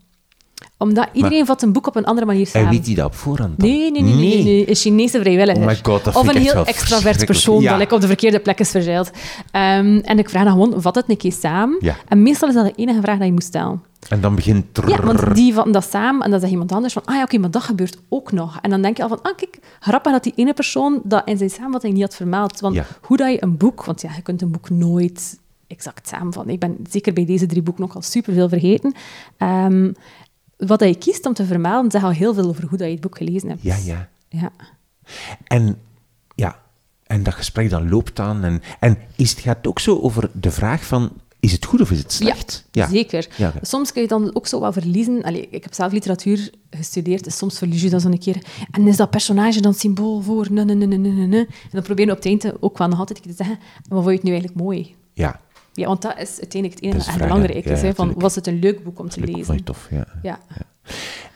Omdat 0.76 1.08
iedereen 1.12 1.46
vat 1.46 1.62
een 1.62 1.72
boek 1.72 1.86
op 1.86 1.96
een 1.96 2.04
andere 2.04 2.26
manier 2.26 2.40
En 2.44 2.46
samen. 2.50 2.70
weet 2.70 2.86
hij 2.86 2.94
dat 2.94 3.06
op 3.06 3.14
voorhand 3.14 3.58
dan? 3.60 3.68
Nee, 3.68 3.90
nee, 3.90 4.02
nee, 4.02 4.14
nee, 4.14 4.34
nee, 4.34 4.44
nee. 4.44 4.68
Een 4.68 4.74
Chinese 4.74 5.20
vrijwilliger. 5.20 5.62
Oh 5.62 5.66
my 5.68 5.78
god, 5.82 6.04
dat 6.04 6.16
of 6.16 6.28
een 6.28 6.36
heel 6.36 6.66
extravert 6.66 7.24
persoon 7.24 7.62
Ja. 7.62 7.72
dat 7.72 7.80
ik 7.80 7.92
op 7.92 8.00
de 8.00 8.06
verkeerde 8.06 8.38
plek 8.40 8.60
is 8.60 8.70
verzeild. 8.70 9.10
Ehm, 9.50 9.98
en 9.98 10.18
ik 10.18 10.28
vraag 10.30 10.44
dan 10.44 10.52
gewoon, 10.52 10.82
vat 10.82 10.94
het 10.94 11.04
een 11.08 11.16
keer 11.16 11.32
samen. 11.32 11.76
Ja. 11.80 11.96
En 12.08 12.22
meestal 12.22 12.48
is 12.48 12.54
dat 12.54 12.64
de 12.64 12.72
enige 12.76 13.00
vraag 13.00 13.16
die 13.16 13.26
je 13.26 13.32
moet 13.32 13.44
stellen. 13.44 13.82
En 14.08 14.20
dan 14.20 14.34
begint... 14.34 14.64
Ja, 14.86 15.02
want 15.02 15.34
die 15.34 15.54
vatten 15.54 15.72
dat 15.72 15.84
samen 15.90 16.24
en 16.24 16.30
dan 16.30 16.40
zegt 16.40 16.52
iemand 16.52 16.72
anders 16.72 16.92
van, 16.92 17.02
ah 17.04 17.14
ja, 17.14 17.22
oké, 17.22 17.38
maar 17.38 17.50
dat 17.50 17.62
gebeurt 17.62 17.96
ook 18.08 18.32
nog. 18.32 18.58
En 18.62 18.70
dan 18.70 18.82
denk 18.82 18.96
je 18.96 19.02
al 19.02 19.08
van, 19.08 19.22
ah 19.22 19.36
kijk, 19.36 19.58
grappig 19.80 20.12
dat 20.12 20.22
die 20.22 20.32
ene 20.36 20.52
persoon 20.54 21.00
dat 21.04 21.22
in 21.28 21.36
zijn 21.36 21.50
samenvatting 21.50 21.92
niet 21.92 22.02
had 22.02 22.14
vermeld. 22.16 22.60
Want 22.60 22.74
Ja. 22.74 22.86
hoe 23.00 23.16
dat 23.16 23.30
je 23.30 23.42
een 23.42 23.56
boek, 23.56 23.84
want 23.84 24.00
ja, 24.02 24.10
je 24.16 24.22
kunt 24.22 24.42
een 24.42 24.50
boek 24.50 24.70
nooit 24.70 25.38
exact 25.66 26.08
samenvatten. 26.08 26.52
Ik 26.52 26.58
ben 26.60 26.76
zeker 26.90 27.12
bij 27.12 27.24
deze 27.24 27.46
drie 27.46 27.62
boeken 27.62 27.82
nog 27.82 27.94
al 27.94 28.02
superveel 28.02 28.48
vergeten. 28.48 28.94
Ehm, 29.36 29.90
wat 30.66 30.80
je 30.80 30.94
kiest 30.94 31.26
om 31.26 31.34
te 31.34 31.44
vermelden, 31.44 31.90
zegt 31.90 32.04
al 32.04 32.10
heel 32.10 32.34
veel 32.34 32.48
over 32.48 32.64
hoe 32.68 32.78
dat 32.78 32.86
je 32.86 32.92
het 32.92 33.02
boek 33.02 33.16
gelezen 33.16 33.48
hebt. 33.48 33.62
Ja, 33.62 33.76
ja. 33.76 34.08
Ja. 34.28 34.52
En 35.46 35.78
ja, 36.34 36.62
en 37.06 37.22
dat 37.22 37.34
gesprek 37.34 37.70
dan 37.70 37.88
loopt 37.88 38.20
aan. 38.20 38.44
En, 38.44 38.62
en 38.80 38.98
is 39.16 39.30
het 39.30 39.40
gaat 39.40 39.66
ook 39.66 39.78
zo 39.78 39.98
over 39.98 40.30
de 40.32 40.50
vraag 40.50 40.84
van, 40.84 41.10
is 41.40 41.52
het 41.52 41.64
goed 41.64 41.80
of 41.80 41.90
is 41.90 41.98
het 41.98 42.12
slecht? 42.12 42.64
Ja, 42.70 42.88
zeker. 42.88 43.28
Ja. 43.36 43.52
Soms 43.62 43.92
kun 43.92 44.02
je 44.02 44.08
dan 44.08 44.34
ook 44.34 44.46
zo 44.46 44.60
wat 44.60 44.72
verliezen. 44.72 45.22
Allee, 45.22 45.48
ik 45.50 45.62
heb 45.62 45.74
zelf 45.74 45.92
literatuur 45.92 46.50
gestudeerd, 46.70 47.24
dus 47.24 47.36
soms 47.36 47.58
verlies 47.58 47.82
je 47.82 47.90
dat 47.90 48.02
zo'n 48.02 48.18
keer. 48.18 48.36
En 48.70 48.86
is 48.86 48.96
dat 48.96 49.10
personage 49.10 49.60
dan 49.60 49.74
symbool 49.74 50.20
voor... 50.20 50.46
Nee, 50.50 50.64
nee, 50.64 50.76
nee, 50.76 50.86
nee, 50.86 51.12
nee, 51.12 51.26
nee. 51.26 51.46
En 51.46 51.70
dan 51.70 51.82
probeer 51.82 52.04
je 52.04 52.10
op 52.10 52.16
het 52.16 52.26
einde 52.26 52.56
ook 52.60 52.78
wel 52.78 52.88
nog 52.88 52.98
altijd 52.98 53.22
te 53.22 53.32
zeggen, 53.32 53.58
maar 53.88 54.02
vond 54.02 54.04
je 54.04 54.12
het 54.12 54.22
nu 54.22 54.30
eigenlijk 54.30 54.60
mooi? 54.60 54.94
Ja, 55.12 55.40
Ja, 55.80 55.86
want 55.86 56.02
dat 56.02 56.18
is 56.18 56.40
uiteindelijk 56.40 56.72
het 56.74 56.82
Dat 56.82 56.92
enige 56.92 57.04
de 57.04 57.10
echt 57.10 57.18
belangrijk. 57.28 57.64
is, 57.64 57.82
hè, 57.82 57.94
van, 57.94 58.14
was 58.16 58.34
het 58.34 58.46
een 58.46 58.58
leuk 58.58 58.84
boek 58.84 58.98
om 58.98 59.08
te 59.08 59.20
dat 59.20 59.28
vond 59.28 59.38
lezen? 59.38 59.54
je 59.54 59.62
tof. 59.62 59.88
Ja. 59.90 60.06
Ja. 60.22 60.38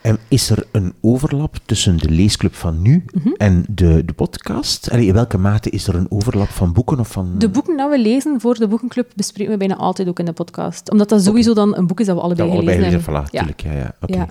En 0.01 0.19
is 0.29 0.51
er 0.51 0.67
een 0.73 0.93
overlap 1.01 1.57
tussen 1.65 1.97
de 1.97 2.11
leesclub 2.11 2.55
van 2.55 2.83
nu 2.83 3.05
Mhm. 3.15 3.29
en 3.37 3.65
de, 3.69 4.05
de 4.05 4.13
podcast? 4.13 4.91
Allee, 4.91 5.07
in 5.07 5.15
welke 5.15 5.39
mate 5.39 5.71
is 5.71 5.87
er 5.87 5.95
een 5.95 6.11
overlap 6.11 6.49
van 6.49 6.73
boeken 6.73 7.01
of 7.01 7.09
van... 7.09 7.35
De 7.39 7.49
boeken 7.49 7.77
die 7.77 7.87
we 7.87 7.99
lezen 7.99 8.41
voor 8.41 8.55
de 8.55 8.69
boekenclub 8.69 9.13
bespreken 9.17 9.53
we 9.53 9.59
bijna 9.59 9.77
altijd 9.77 10.09
ook 10.09 10.19
in 10.19 10.25
de 10.25 10.33
podcast. 10.33 10.91
Omdat 10.91 11.09
dat 11.09 11.23
sowieso 11.23 11.55
dan 11.55 11.77
een 11.77 11.87
boek 11.87 12.01
is 12.01 12.07
dat 12.07 12.17
we 12.17 12.23
allebei 12.23 12.51
allebei 12.51 12.77
gelezen 12.77 13.01
gelezen, 13.03 13.13
hebben. 13.13 13.31
voilà, 13.31 13.33
Ja. 13.33 13.39
tuurlijk. 13.41 13.95
Ja. 14.07 14.17
Ja. 14.19 14.29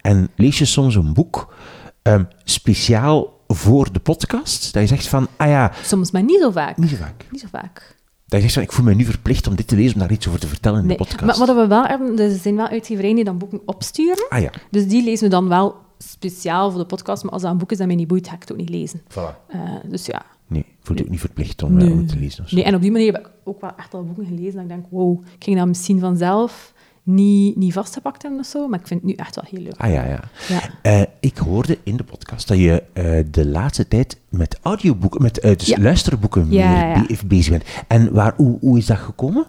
En 0.00 0.28
lees 0.36 0.58
je 0.58 0.64
soms 0.64 0.94
een 0.94 1.12
boek 1.12 1.54
ehm, 2.02 2.24
speciaal 2.44 3.40
voor 3.48 3.92
de 3.92 4.00
podcast? 4.00 4.72
Dat 4.72 4.82
je 4.82 4.88
zegt 4.88 5.06
van, 5.06 5.28
ah 5.36 5.48
ja, 5.48 5.72
Soms, 5.82 6.10
maar 6.10 6.22
niet 6.22 6.40
zo 6.40 6.50
vaak. 6.50 6.76
niet 6.76 6.90
zo 6.90 6.96
vaak. 6.96 7.24
Niet 7.30 7.40
zo 7.40 7.46
vaak. 7.50 7.96
Dat 8.34 8.42
je 8.42 8.48
zegt 8.48 8.54
van, 8.54 8.62
ik 8.62 8.72
voel 8.72 8.84
me 8.84 8.94
nu 8.94 9.04
verplicht 9.04 9.46
om 9.46 9.54
dit 9.54 9.68
te 9.68 9.76
lezen, 9.76 9.94
om 9.94 10.00
daar 10.00 10.12
iets 10.12 10.28
over 10.28 10.40
te 10.40 10.46
vertellen 10.46 10.80
in 10.80 10.86
Nee. 10.86 10.96
de 10.96 11.04
podcast. 11.04 11.38
Maar 11.38 11.46
wat 11.46 11.56
we 11.56 11.66
wel 11.66 11.84
hebben, 11.84 12.18
er 12.18 12.30
zijn 12.30 12.56
wel 12.56 12.66
uitgeverijen 12.68 13.14
die 13.16 13.24
dan 13.24 13.38
boeken 13.38 13.60
opsturen. 13.64 14.26
Ah 14.28 14.40
ja, 14.40 14.50
Dus 14.70 14.86
die 14.88 15.04
lezen 15.04 15.24
we 15.24 15.30
dan 15.30 15.48
wel 15.48 15.74
speciaal 15.98 16.70
voor 16.70 16.80
de 16.80 16.86
podcast. 16.86 17.22
Maar 17.22 17.32
als 17.32 17.42
dat 17.42 17.50
een 17.50 17.58
boek 17.58 17.70
is 17.70 17.78
dat 17.78 17.86
mij 17.86 17.96
niet 17.96 18.08
boeit, 18.08 18.28
ga 18.28 18.34
ik 18.34 18.40
het 18.40 18.52
ook 18.52 18.58
niet 18.58 18.68
lezen. 18.68 19.00
voilà. 19.10 19.46
Eh, 19.48 19.60
dus 19.88 20.06
ja. 20.06 20.22
Nee, 20.46 20.66
voel 20.80 20.96
je 20.96 21.02
ook 21.02 21.08
niet 21.10 21.20
verplicht 21.20 21.62
om, 21.62 21.78
eh, 21.78 21.90
om 21.92 21.98
het 21.98 22.08
te 22.08 22.18
lezen 22.18 22.42
of 22.44 22.48
zo. 22.50 22.56
Nee, 22.56 22.64
en 22.64 22.74
op 22.74 22.80
die 22.80 22.90
manier 22.92 23.12
heb 23.12 23.26
ik 23.26 23.30
ook 23.44 23.60
wel 23.60 23.70
echt 23.76 23.94
al 23.94 24.04
boeken 24.04 24.26
gelezen 24.26 24.52
dat 24.52 24.62
ik 24.62 24.68
denk, 24.68 24.84
wow, 24.90 25.22
ik 25.38 25.44
ging 25.44 25.56
dat 25.58 25.66
misschien 25.66 26.00
vanzelf 26.00 26.72
niet, 27.06 27.56
niet 27.56 27.72
vastgepakt 27.72 28.22
hebben 28.22 28.40
of 28.40 28.46
zo, 28.46 28.68
maar 28.68 28.80
ik 28.80 28.86
vind 28.86 29.00
het 29.00 29.10
nu 29.10 29.16
echt 29.16 29.34
wel 29.34 29.44
heel 29.48 29.60
leuk. 29.62 29.76
Ah 29.76 29.92
ja, 29.92 30.04
ja. 30.04 30.20
Ja. 30.48 30.60
Eh, 30.82 31.02
ik 31.20 31.36
hoorde 31.38 31.78
in 31.82 31.96
de 31.96 32.04
podcast 32.04 32.48
dat 32.48 32.58
je 32.58 32.82
eh, 32.92 33.24
de 33.30 33.46
laatste 33.46 33.88
tijd 33.88 34.20
met 34.28 34.58
audioboeken, 34.62 35.22
met 35.22 35.38
eh, 35.38 35.56
dus 35.56 35.66
Ja. 35.66 35.78
luisterboeken 35.80 36.50
Ja, 36.50 36.86
meer 36.98 37.06
be- 37.06 37.26
bezig 37.26 37.50
bent. 37.50 37.64
En 37.88 38.12
waar, 38.12 38.34
hoe, 38.36 38.58
hoe 38.60 38.78
is 38.78 38.86
dat 38.86 38.98
gekomen? 38.98 39.46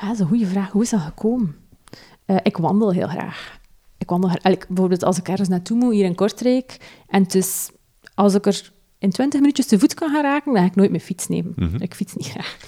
Ja, 0.00 0.02
dat 0.06 0.12
is 0.14 0.18
een 0.20 0.26
goede 0.28 0.46
vraag. 0.46 0.70
Hoe 0.70 0.82
is 0.82 0.90
dat 0.90 1.00
gekomen? 1.00 1.56
Ik 2.42 2.56
wandel 2.56 2.92
heel 2.92 3.08
graag. 3.08 3.58
Ik 3.98 4.08
wandel 4.10 4.30
graag. 4.30 4.66
Bijvoorbeeld 4.68 5.04
als 5.04 5.18
ik 5.18 5.28
ergens 5.28 5.48
naartoe 5.48 5.76
moet, 5.76 5.92
hier 5.92 6.04
in 6.04 6.14
Kortrijk, 6.14 6.76
en 7.08 7.26
is, 7.28 7.70
als 8.14 8.34
ik 8.34 8.46
er 8.46 8.72
in 8.98 9.10
20 9.10 9.40
minuutjes 9.40 9.66
te 9.66 9.78
voet 9.78 9.94
kan 9.94 10.10
gaan 10.10 10.22
raken, 10.22 10.52
dan 10.52 10.62
ga 10.62 10.68
ik 10.68 10.74
nooit 10.74 10.90
mijn 10.90 11.02
fiets 11.02 11.28
nemen. 11.28 11.52
Mhm. 11.56 11.76
Ik 11.82 11.94
fiets 11.94 12.14
niet 12.14 12.28
graag. 12.28 12.58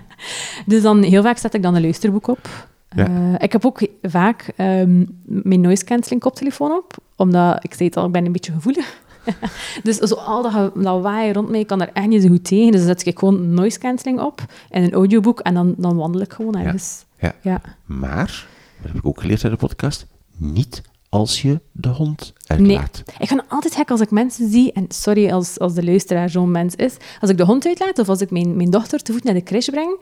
dus 0.66 0.82
dan, 0.82 1.02
heel 1.02 1.22
vaak 1.22 1.38
zet 1.38 1.54
ik 1.54 1.62
dan 1.62 1.74
een 1.74 1.82
luisterboek 1.82 2.26
op. 2.26 2.68
Ja. 2.96 3.06
Eh, 3.06 3.34
ik 3.38 3.52
heb 3.52 3.66
ook 3.66 3.86
vaak 4.02 4.52
ehm, 4.56 5.04
mijn 5.24 5.60
noise 5.60 5.84
cancelling 5.84 6.20
koptelefoon 6.20 6.72
op, 6.72 6.96
omdat, 7.16 7.64
ik 7.64 7.74
zei 7.74 7.88
het 7.88 7.96
al, 7.96 8.06
ik 8.06 8.12
ben 8.12 8.26
een 8.26 8.32
beetje 8.32 8.52
gevoelig. 8.52 9.00
Dus 9.82 9.96
zo 9.96 10.14
al 10.14 10.72
dat, 10.74 11.02
waaien 11.02 11.34
rond 11.34 11.48
mij, 11.48 11.60
ik 11.60 11.66
kan 11.66 11.78
daar 11.78 11.90
echt 11.92 12.06
niet 12.06 12.22
zo 12.22 12.28
goed 12.28 12.44
tegen. 12.44 12.72
Dus 12.72 12.80
dan 12.80 12.88
zet 12.88 13.06
ik 13.06 13.18
gewoon 13.18 13.54
noise 13.54 13.78
cancelling 13.78 14.20
op 14.20 14.44
en 14.70 14.82
een 14.82 14.92
audioboek 14.92 15.40
en 15.40 15.54
dan, 15.54 15.74
dan 15.76 15.96
wandel 15.96 16.20
ik 16.20 16.32
gewoon 16.32 16.56
ergens. 16.56 17.04
Ja. 17.18 17.34
Ja. 17.42 17.60
Maar, 17.84 18.46
dat 18.80 18.90
heb 18.90 18.96
ik 18.96 19.06
ook 19.06 19.20
geleerd 19.20 19.44
uit 19.44 19.52
de 19.52 19.58
podcast, 19.58 20.06
niet 20.36 20.82
als 21.08 21.42
je 21.42 21.60
de 21.72 21.88
hond 21.88 22.32
Nee, 22.46 22.58
uitlaat. 22.58 23.02
ik 23.18 23.28
vind 23.28 23.40
het 23.40 23.50
altijd 23.50 23.74
gek 23.74 23.90
als 23.90 24.00
ik 24.00 24.10
mensen 24.10 24.50
zie, 24.50 24.72
en 24.72 24.84
sorry 24.88 25.30
als, 25.30 25.58
als 25.58 25.74
de 25.74 25.84
luisteraar 25.84 26.30
zo'n 26.30 26.50
mens 26.50 26.74
is, 26.74 26.96
als 27.20 27.30
ik 27.30 27.36
de 27.36 27.44
hond 27.44 27.66
uitlaat 27.66 27.98
of 27.98 28.08
als 28.08 28.20
ik 28.20 28.30
mijn, 28.30 28.56
mijn 28.56 28.70
dochter 28.70 29.02
te 29.02 29.12
voet 29.12 29.24
naar 29.24 29.34
de 29.34 29.42
crash 29.42 29.68
breng, 29.68 30.00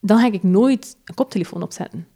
dan 0.00 0.18
ga 0.18 0.32
ik 0.32 0.42
nooit 0.42 0.96
een 1.04 1.14
koptelefoon 1.14 1.62
opzetten. 1.62 2.06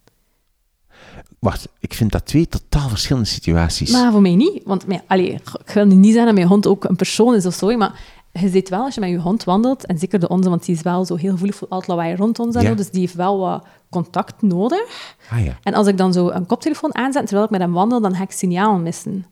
Wacht, 1.38 1.68
ik 1.78 1.94
vind 1.94 2.12
dat 2.12 2.26
twee 2.26 2.48
totaal 2.48 2.88
verschillende 2.88 3.28
situaties. 3.28 3.90
Maar 3.90 4.12
voor 4.12 4.22
mij 4.22 4.34
niet, 4.34 4.62
want 4.64 4.84
allee, 5.06 5.32
ik 5.64 5.70
wil 5.74 5.84
niet 5.86 6.04
zeggen 6.06 6.24
dat 6.24 6.34
mijn 6.34 6.46
hond 6.46 6.66
ook 6.66 6.84
een 6.84 6.96
persoon 6.96 7.34
is 7.34 7.46
of 7.46 7.54
zo, 7.54 7.76
maar 7.76 8.00
je 8.32 8.48
ziet 8.48 8.68
wel 8.68 8.84
als 8.84 8.94
je 8.94 9.00
met 9.00 9.10
je 9.10 9.18
hond 9.18 9.44
wandelt, 9.44 9.86
en 9.86 9.98
zeker 9.98 10.18
de 10.20 10.28
onze, 10.28 10.48
want 10.48 10.64
die 10.64 10.74
is 10.74 10.82
wel 10.82 11.04
zo 11.04 11.16
heel 11.16 11.30
gevoelig 11.32 11.56
voor 11.56 11.68
al 11.68 11.78
het 11.78 11.86
lawaai 11.86 12.16
rond 12.16 12.38
ons, 12.38 12.54
en 12.54 12.62
Ja. 12.62 12.74
dus 12.74 12.90
die 12.90 13.00
heeft 13.00 13.14
wel 13.14 13.38
wat 13.38 13.64
contact 13.90 14.42
nodig. 14.42 15.14
Ah 15.30 15.44
ja. 15.44 15.58
En 15.62 15.74
als 15.74 15.86
ik 15.86 15.98
dan 15.98 16.12
zo 16.12 16.28
een 16.30 16.46
koptelefoon 16.46 16.94
aanzet 16.94 17.22
terwijl 17.22 17.44
ik 17.44 17.50
met 17.50 17.60
hem 17.60 17.72
wandel, 17.72 18.00
dan 18.00 18.14
ga 18.14 18.22
ik 18.22 18.30
signaal 18.30 18.78
missen. 18.78 19.26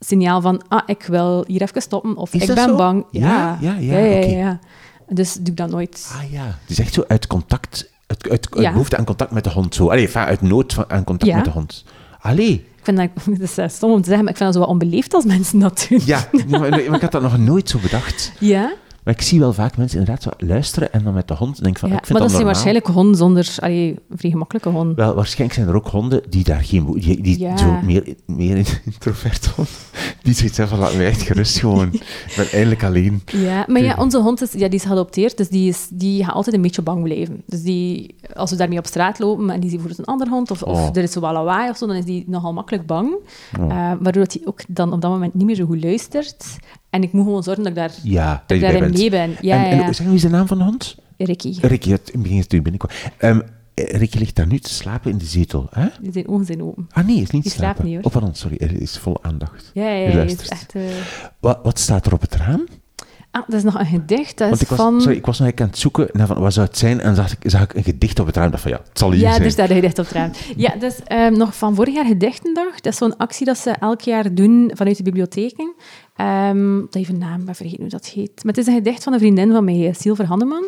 Signaal 0.00 0.40
van, 0.40 0.62
ah, 0.68 0.82
ik 0.86 1.02
wil 1.02 1.44
hier 1.46 1.62
even 1.62 1.82
stoppen, 1.82 2.16
of 2.16 2.34
Is 2.34 2.40
ik 2.48 2.54
ben 2.54 2.68
zo? 2.68 2.76
bang. 2.76 3.04
Ja, 3.10 3.58
ja, 3.60 3.74
ja, 3.74 3.98
ja, 3.98 4.16
oké. 4.16 4.26
ja. 4.26 4.58
Dus 5.08 5.34
doe 5.34 5.46
ik 5.46 5.56
dat 5.56 5.70
nooit. 5.70 6.10
Ah 6.16 6.32
ja. 6.32 6.44
Het 6.44 6.70
is 6.70 6.78
echt 6.78 6.94
zo 6.94 7.04
uit 7.08 7.26
contact, 7.26 7.90
uit, 8.08 8.30
uit 8.30 8.48
Ja. 8.58 8.70
behoefte 8.72 8.96
aan 8.96 9.04
contact 9.04 9.30
met 9.30 9.44
de 9.44 9.50
hond. 9.50 9.74
Zo. 9.74 9.88
Allee, 9.90 10.16
uit 10.16 10.40
nood 10.42 10.72
van, 10.72 10.84
aan 10.90 11.04
contact 11.04 11.30
Ja. 11.30 11.36
met 11.36 11.44
de 11.44 11.50
hond. 11.50 11.84
Allee. 12.20 12.52
Ik 12.76 12.84
vind 12.84 12.96
dat, 12.96 13.24
het 13.34 13.40
is 13.40 13.58
eh, 13.58 13.68
stom 13.68 13.90
om 13.90 13.98
te 14.00 14.04
zeggen, 14.06 14.24
maar 14.24 14.32
ik 14.32 14.38
vind 14.38 14.52
dat 14.52 14.62
zo 14.62 14.66
wat 14.68 14.80
onbeleefd 14.80 15.14
als 15.14 15.24
mensen 15.24 15.58
dat 15.58 15.86
doen. 15.88 16.00
Ja, 16.04 16.28
maar 16.48 16.80
ik 16.80 17.00
had 17.00 17.12
dat 17.12 17.22
nog 17.22 17.38
nooit 17.38 17.68
zo 17.68 17.78
bedacht. 17.78 18.32
Ja? 18.38 18.72
Maar 19.08 19.16
ik 19.16 19.22
zie 19.22 19.38
wel 19.38 19.52
vaak 19.52 19.76
mensen 19.76 19.98
inderdaad 19.98 20.22
zo 20.22 20.30
luisteren 20.46 20.92
en 20.92 21.04
dan 21.04 21.14
met 21.14 21.28
de 21.28 21.34
hond 21.34 21.62
denk 21.62 21.78
van, 21.78 21.88
Ja, 21.88 21.94
ik 21.96 22.06
vind 22.06 22.18
maar 22.18 22.20
dat 22.20 22.28
dat 22.28 22.36
zijn 22.40 22.52
waarschijnlijk 22.52 22.86
honden 22.86 23.16
zonder... 23.16 23.54
Allee, 23.58 23.98
vrij 24.10 24.30
gemakkelijke 24.30 24.68
honden. 24.68 24.96
Wel, 24.96 25.14
waarschijnlijk 25.14 25.58
zijn 25.58 25.68
er 25.68 25.74
ook 25.74 25.88
honden 25.88 26.22
die 26.28 26.44
daar 26.44 26.64
geen... 26.64 26.92
Die, 27.00 27.22
die 27.22 27.38
Ja. 27.38 27.56
zo 27.56 27.78
meer, 27.84 28.14
meer 28.26 28.56
introvert 28.84 29.46
honden. 29.46 29.72
Die 30.22 30.34
zoiets 30.34 30.56
hebben 30.56 30.76
van, 30.76 30.86
laat 30.86 30.96
mij 30.96 31.06
echt 31.06 31.22
gerust 31.22 31.58
gewoon. 31.58 31.92
Ik 31.92 32.32
ben 32.36 32.50
eindelijk 32.52 32.84
alleen. 32.84 33.22
Ja, 33.26 33.64
maar 33.68 33.82
ja, 33.82 33.94
onze 33.98 34.18
hond 34.18 34.42
is, 34.42 34.52
ja, 34.52 34.68
die 34.68 34.78
is 34.78 34.84
geadopteerd, 34.84 35.36
dus 35.36 35.48
die, 35.48 35.68
is, 35.68 35.88
die 35.92 36.24
gaat 36.24 36.34
altijd 36.34 36.56
een 36.56 36.62
beetje 36.62 36.82
bang 36.82 37.02
blijven. 37.02 37.42
Dus 37.46 37.62
die, 37.62 38.14
als 38.34 38.50
we 38.50 38.56
daarmee 38.56 38.78
op 38.78 38.86
straat 38.86 39.18
lopen 39.18 39.50
en 39.50 39.60
die 39.60 39.70
ziet 39.70 39.78
bijvoorbeeld 39.78 39.98
een 40.08 40.14
ander 40.14 40.28
hond, 40.28 40.50
of, 40.50 40.62
Oh. 40.62 40.72
of 40.72 40.96
er 40.96 41.02
is 41.02 41.12
zo 41.12 41.20
wel 41.20 41.32
lawaai 41.32 41.70
of 41.70 41.76
zo, 41.76 41.86
dan 41.86 41.96
is 41.96 42.04
die 42.04 42.24
nogal 42.26 42.52
makkelijk 42.52 42.86
bang. 42.86 43.14
Oh. 43.60 43.70
Eh, 43.70 43.92
waardoor 44.00 44.24
hij 44.26 44.40
ook 44.44 44.60
dan 44.68 44.92
op 44.92 45.00
dat 45.00 45.10
moment 45.10 45.34
niet 45.34 45.46
meer 45.46 45.54
zo 45.56 45.66
goed 45.66 45.84
luistert. 45.84 46.46
En 46.90 47.02
ik 47.02 47.12
moet 47.12 47.24
gewoon 47.24 47.42
zorgen 47.42 47.62
dat 47.62 47.72
ik 47.72 47.78
daar, 47.78 47.92
Ja, 48.02 48.42
dat 48.46 48.56
ik 48.56 48.62
daarin 48.62 48.80
bent. 48.80 48.96
mee 48.98 49.10
ben. 49.10 49.36
Ja, 49.40 49.64
en, 49.66 49.76
ja, 49.76 49.86
en 49.86 49.94
zeg, 49.94 50.06
is 50.06 50.22
de 50.22 50.28
naam 50.28 50.46
van 50.46 50.58
de 50.58 50.64
hond? 50.64 50.96
Ricky. 51.16 51.58
Ricky, 51.60 51.90
het 51.90 52.08
in 52.10 52.20
het 52.20 52.22
begin 52.28 52.46
toen 52.46 52.62
binnenkwam. 52.62 52.90
Ehm 53.18 53.40
Ricky 53.74 54.18
ligt 54.18 54.36
daar 54.36 54.46
nu 54.46 54.58
te 54.58 54.70
slapen 54.70 55.10
in 55.10 55.18
de 55.18 55.24
zetel. 55.24 55.66
Hè? 55.70 55.86
Zijn 56.12 56.28
ogen 56.28 56.44
zijn 56.44 56.62
open. 56.62 56.86
Ah 56.92 57.04
nee, 57.06 57.14
hij 57.14 57.22
is 57.22 57.30
niet 57.30 57.42
Die 57.42 57.52
slapen. 57.52 57.74
slaapt 57.74 57.82
niet, 57.88 57.94
hoor. 57.94 58.04
Oh, 58.04 58.12
pardon, 58.12 58.34
sorry. 58.34 58.56
Er 58.56 58.80
is 58.80 58.98
vol 58.98 59.24
aandacht. 59.24 59.70
Ja, 59.74 59.82
ja, 59.90 60.08
ja, 60.08 60.10
hij 60.16 60.24
is 60.26 60.48
echt... 60.48 60.74
eh, 60.74 60.82
Wat, 61.40 61.58
wat 61.62 61.78
staat 61.78 62.06
er 62.06 62.12
op 62.12 62.20
het 62.20 62.34
raam? 62.34 62.66
Ah, 63.30 63.42
dat 63.46 63.54
is 63.54 63.62
nog 63.62 63.78
een 63.78 63.86
gedicht. 63.86 64.38
Dat 64.38 64.52
is 64.52 64.60
ik 64.60 64.68
was, 64.68 64.78
van... 64.78 65.00
sorry, 65.00 65.16
ik 65.16 65.26
was 65.26 65.38
nog 65.38 65.48
even 65.48 65.60
aan 65.60 65.68
het 65.68 65.78
zoeken 65.78 66.08
naar 66.12 66.26
van, 66.26 66.40
wat 66.40 66.52
zou 66.52 66.66
het 66.66 66.78
zijn. 66.78 67.00
En 67.00 67.14
zag 67.14 67.32
ik, 67.32 67.50
zag 67.50 67.62
ik 67.62 67.74
een 67.74 67.82
gedicht 67.82 68.18
op 68.20 68.26
het 68.26 68.36
raam. 68.36 68.50
Dacht 68.50 68.62
van 68.62 68.70
ja, 68.70 68.80
het 68.88 68.98
zal 68.98 69.10
hier 69.10 69.20
Ja, 69.20 69.30
zijn. 69.30 69.42
er 69.42 69.50
staat 69.50 69.68
een 69.68 69.74
gedicht 69.74 69.98
op 69.98 70.04
het 70.04 70.14
raam. 70.14 70.30
Ja, 70.56 70.74
dat 70.78 70.92
is 70.92 71.02
ehm, 71.04 71.32
nog 71.32 71.56
van 71.56 71.74
vorig 71.74 71.94
jaar 71.94 72.06
Gedichtendag. 72.06 72.80
Dat 72.80 72.92
is 72.92 72.98
zo'n 72.98 73.16
actie 73.16 73.46
dat 73.46 73.58
ze 73.58 73.70
elk 73.70 74.00
jaar 74.00 74.34
doen 74.34 74.70
vanuit 74.74 74.96
de 74.96 75.02
bibliotheken. 75.02 75.74
Ehm 76.16 76.80
dat 76.80 76.94
heeft 76.94 77.08
een 77.08 77.18
naam, 77.18 77.44
maar 77.44 77.54
vergeet 77.54 77.78
hoe 77.78 77.88
dat 77.88 78.06
heet. 78.06 78.44
Maar 78.44 78.54
het 78.54 78.56
is 78.58 78.66
een 78.66 78.74
gedicht 78.74 79.02
van 79.02 79.12
een 79.12 79.18
vriendin 79.18 79.50
van 79.52 79.64
mij, 79.64 79.94
Siel 79.98 80.16
Handeman. 80.16 80.64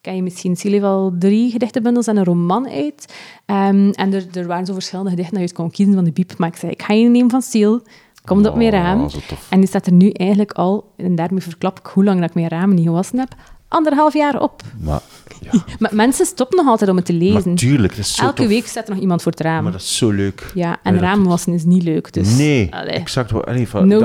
Ken 0.00 0.16
je 0.16 0.22
misschien? 0.22 0.56
Siel 0.56 0.72
heeft 0.72 0.84
al 0.84 1.14
drie 1.18 1.50
gedichtenbundels 1.50 2.06
en 2.06 2.16
een 2.16 2.24
roman 2.24 2.68
uit. 2.68 3.14
Ehm, 3.46 3.90
en 3.90 4.12
er, 4.12 4.26
er 4.32 4.46
waren 4.46 4.66
zo 4.66 4.72
verschillende 4.72 5.10
gedichten 5.10 5.38
dat 5.38 5.48
je 5.48 5.54
kon 5.54 5.70
kiezen 5.70 5.94
van 5.94 6.04
de 6.04 6.12
biep. 6.12 6.38
Maar 6.38 6.48
ik 6.48 6.56
zei, 6.56 6.72
ik 6.72 6.82
ga 6.82 6.94
je 6.94 7.08
nemen 7.08 7.30
van 7.30 7.42
Siel. 7.42 7.82
Komt 8.30 8.46
op 8.48 8.54
mijn 8.56 8.72
Oh, 8.74 8.78
raam. 8.80 9.08
En 9.48 9.58
die 9.58 9.68
staat 9.68 9.86
er 9.86 9.92
nu 9.92 10.10
eigenlijk 10.10 10.52
al, 10.52 10.92
en 10.96 11.14
daarmee 11.14 11.40
verklap 11.42 11.78
ik 11.78 11.86
hoe 11.86 12.04
lang 12.04 12.20
dat 12.20 12.28
ik 12.28 12.34
mijn 12.34 12.48
ramen 12.48 12.74
niet 12.76 12.86
gewassen 12.86 13.18
heb, 13.18 13.28
anderhalf 13.68 14.14
jaar 14.14 14.40
op. 14.42 14.62
Maar, 14.80 15.00
ja. 15.40 15.50
Maar 15.78 15.94
mensen 15.94 16.26
stoppen 16.26 16.56
nog 16.56 16.66
altijd 16.66 16.90
om 16.90 16.96
het 16.96 17.04
te 17.04 17.12
lezen. 17.12 17.42
maar 17.48 17.54
tuurlijk, 17.54 17.96
dat 17.96 18.04
is 18.04 18.14
zo 18.14 18.22
Elke 18.22 18.34
tof. 18.34 18.46
week 18.46 18.66
staat 18.66 18.88
er 18.88 18.92
nog 18.94 19.02
iemand 19.02 19.22
voor 19.22 19.32
het 19.32 19.40
raam. 19.40 19.62
Maar 19.62 19.72
dat 19.72 19.80
is 19.80 19.96
zo 19.96 20.10
leuk. 20.10 20.50
Ja, 20.54 20.76
en 20.82 20.98
ramen 20.98 21.28
wassen 21.28 21.52
is 21.52 21.64
niet 21.64 21.82
leuk. 21.82 22.12
Dus, 22.12 22.36
nee, 22.36 22.74
allee. 22.74 22.92
exact. 22.92 23.30
wat- 23.30 23.46
Allee, 23.46 23.68
van 23.68 23.88
No 23.88 23.98
de. 23.98 24.04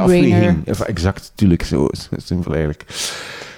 Enfin, 0.66 0.86
exact, 0.86 1.32
tuurlijk. 1.36 1.64
Zo 1.64 1.88
zo 1.92 2.16
simpel 2.18 2.52
eigenlijk. 2.52 2.86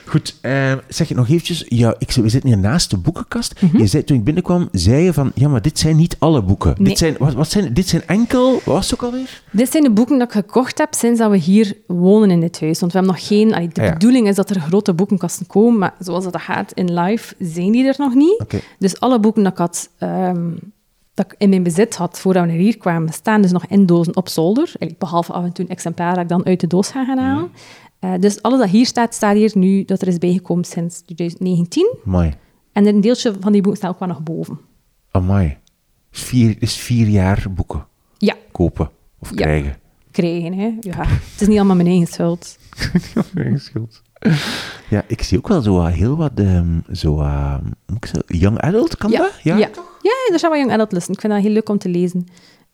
Goed, 0.08 0.36
ehm, 0.42 0.78
zeg 0.88 1.08
je 1.08 1.16
nog 1.16 1.30
eventjes, 1.30 1.66
ja, 1.68 1.96
ik, 1.98 2.12
we 2.12 2.30
zitten 2.30 2.50
hier 2.50 2.60
naast 2.60 2.90
de 2.90 2.98
boekenkast. 2.98 3.60
Je 3.78 3.88
zei, 3.88 4.04
toen 4.04 4.18
ik 4.18 4.24
binnenkwam, 4.24 4.70
zei 4.72 5.04
je 5.04 5.14
van, 5.14 5.32
ja, 5.36 5.48
maar 5.48 5.62
dit 5.62 5.80
zijn 5.80 5.96
niet 5.96 6.16
alle 6.20 6.42
boeken. 6.42 6.74
Nee. 6.78 6.88
Dit, 6.88 6.98
zijn, 6.98 7.16
wat, 7.20 7.34
wat 7.34 7.50
zijn, 7.50 7.74
dit 7.74 7.88
zijn 7.88 8.02
enkel, 8.08 8.52
wat 8.54 8.64
was 8.64 8.90
het 8.90 9.00
ook 9.02 9.12
alweer? 9.12 9.42
Dit 9.52 9.72
zijn 9.72 9.84
de 9.84 9.92
boeken 9.92 10.18
dat 10.18 10.28
ik 10.28 10.34
gekocht 10.34 10.78
heb 10.78 10.94
sinds 10.94 11.20
dat 11.20 11.32
we 11.32 11.38
hier 11.38 11.78
wonen 11.88 12.32
in 12.32 12.40
dit 12.40 12.60
huis. 12.60 12.80
Want 12.80 12.92
we 12.92 12.98
hebben 12.98 13.16
nog 13.18 13.28
geen... 13.28 13.54
allee, 13.54 13.68
de 13.74 13.82
Ah, 13.82 13.88
ja. 13.88 13.94
bedoeling 13.94 14.28
is 14.28 14.36
dat 14.36 14.50
er 14.50 14.60
grote 14.62 14.94
boekenkasten 14.94 15.48
komen, 15.48 15.80
maar 15.80 15.94
zoals 16.00 16.24
dat 16.24 16.42
gaat 16.42 16.72
in 16.72 16.94
live, 17.00 17.36
zijn 17.40 17.72
die 17.72 17.86
er 17.88 17.96
nog 17.98 18.14
niet. 18.14 18.44
Dus 18.80 19.00
alle 19.00 19.20
boeken 19.20 19.44
dat 19.44 19.52
ik, 19.52 19.58
had, 19.58 19.90
ehm, 19.98 20.50
dat 21.14 21.26
ik 21.26 21.36
in 21.38 21.50
mijn 21.50 21.64
bezit 21.64 21.96
had 21.96 22.20
voordat 22.20 22.46
we 22.46 22.52
hier 22.52 22.78
kwamen, 22.78 23.14
staan 23.14 23.42
dus 23.42 23.52
nog 23.52 23.66
in 23.66 23.86
dozen 23.86 24.16
op 24.16 24.30
zolder. 24.30 24.72
Behalve 24.98 25.34
af 25.34 25.44
en 25.44 25.52
toe 25.54 25.66
een 25.66 25.72
exemplaar 25.72 26.14
dat 26.14 26.24
ik 26.24 26.30
dan 26.30 26.46
uit 26.46 26.60
de 26.60 26.68
doos 26.68 26.88
ga 26.90 27.06
gaan 27.06 27.18
halen. 27.18 27.50
Eh, 28.00 28.14
dus 28.20 28.42
alles 28.42 28.60
dat 28.60 28.70
hier 28.70 28.86
staat, 28.86 29.14
staat 29.14 29.36
hier 29.36 29.52
nu, 29.54 29.86
dat 29.86 30.02
er 30.02 30.08
is 30.08 30.18
bijgekomen 30.18 30.64
sinds 30.64 31.02
2019. 31.02 31.96
Amai, 32.06 32.34
En 32.72 32.86
een 32.88 33.02
deeltje 33.02 33.34
van 33.40 33.52
die 33.52 33.62
boeken 33.62 33.80
staat 33.82 33.92
ook 33.94 34.00
wel 34.00 34.08
nog 34.08 34.22
boven. 34.24 34.60
amai. 35.12 35.58
Vier, 36.12 36.56
is 36.60 36.76
vier 36.76 37.08
jaar 37.08 37.46
boeken 37.56 37.86
Ja, 38.18 38.36
kopen 38.52 38.90
of 39.20 39.30
Ja. 39.30 39.36
krijgen. 39.36 39.76
krijgen. 40.12 40.54
Hè. 40.54 40.74
Ja, 40.80 41.04
het 41.08 41.42
is 41.42 41.48
niet 41.48 41.58
allemaal 41.58 41.76
mijn 41.76 41.88
eigen 41.88 42.08
schuld. 42.08 42.58
Geen 43.36 43.60
schuld. 43.60 44.02
Ja, 44.90 45.04
ik 45.08 45.22
zie 45.22 45.38
ook 45.38 45.48
wel 45.48 45.62
zo 45.62 45.86
heel 45.86 46.16
wat, 46.18 46.32
ehm, 46.36 46.80
zo, 46.94 47.24
zo, 48.08 48.20
young 48.28 48.60
adult, 48.62 48.98
kan 48.98 49.12
Ja, 49.12 49.18
dat? 49.18 49.34
ja. 49.44 49.58
ja, 49.58 49.70
er 50.32 50.40
zijn 50.40 50.52
wel 50.52 50.60
young 50.62 50.72
adult 50.74 50.92
listen. 50.92 51.14
Ik 51.14 51.20
vind 51.20 51.34
dat 51.34 51.42
heel 51.42 51.52
leuk 51.52 51.70
om 51.70 51.78
te 51.78 51.90
lezen. 51.90 52.28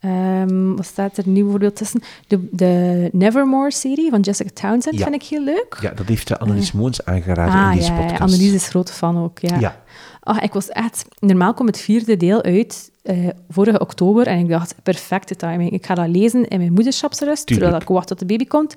Ehm, 0.04 0.76
wat 0.76 0.86
staat 0.86 1.18
er 1.18 1.28
nu 1.28 1.42
bijvoorbeeld 1.42 1.76
tussen? 1.76 2.02
De, 2.28 2.48
de 2.52 3.10
Nevermore-serie 3.12 4.10
van 4.10 4.20
Jessica 4.20 4.50
Townsend 4.54 4.98
Ja. 4.98 5.04
vind 5.04 5.16
ik 5.16 5.24
heel 5.24 5.44
leuk. 5.44 5.78
Ja, 5.82 5.92
dat 5.92 6.08
heeft 6.08 6.28
de 6.28 6.40
Annelies 6.40 6.72
Moons 6.72 7.06
aangeraden 7.06 7.54
in 7.54 7.60
ah, 7.60 7.74
deze 7.74 7.92
ja, 7.92 7.98
ja, 7.98 8.02
podcast. 8.02 8.22
Annelies 8.22 8.54
is 8.54 8.68
grote 8.68 8.94
fan 8.94 9.24
ook, 9.24 9.40
ja. 9.40 9.60
Ja. 9.60 9.82
Ah, 10.20 10.44
ik 10.44 10.54
was 10.54 10.70
echt... 10.70 11.06
Normaal 11.20 11.54
komt 11.54 11.70
het 11.70 11.80
vierde 11.80 12.18
deel 12.18 12.44
uit 12.44 12.92
eh, 13.04 13.28
vorige 13.50 13.80
oktober 13.80 14.28
en 14.28 14.40
ik 14.40 14.50
dacht, 14.50 14.76
perfecte 14.84 15.36
timing. 15.36 15.72
Ik 15.72 15.86
ga 15.86 15.96
dat 15.96 16.08
lezen 16.08 16.48
in 16.48 16.58
mijn 16.58 16.74
moederschapsrust, 16.74 17.48
terwijl 17.48 17.76
ik 17.76 17.88
wacht 17.88 18.08
tot 18.08 18.20
de 18.20 18.26
baby 18.26 18.46
komt. 18.46 18.76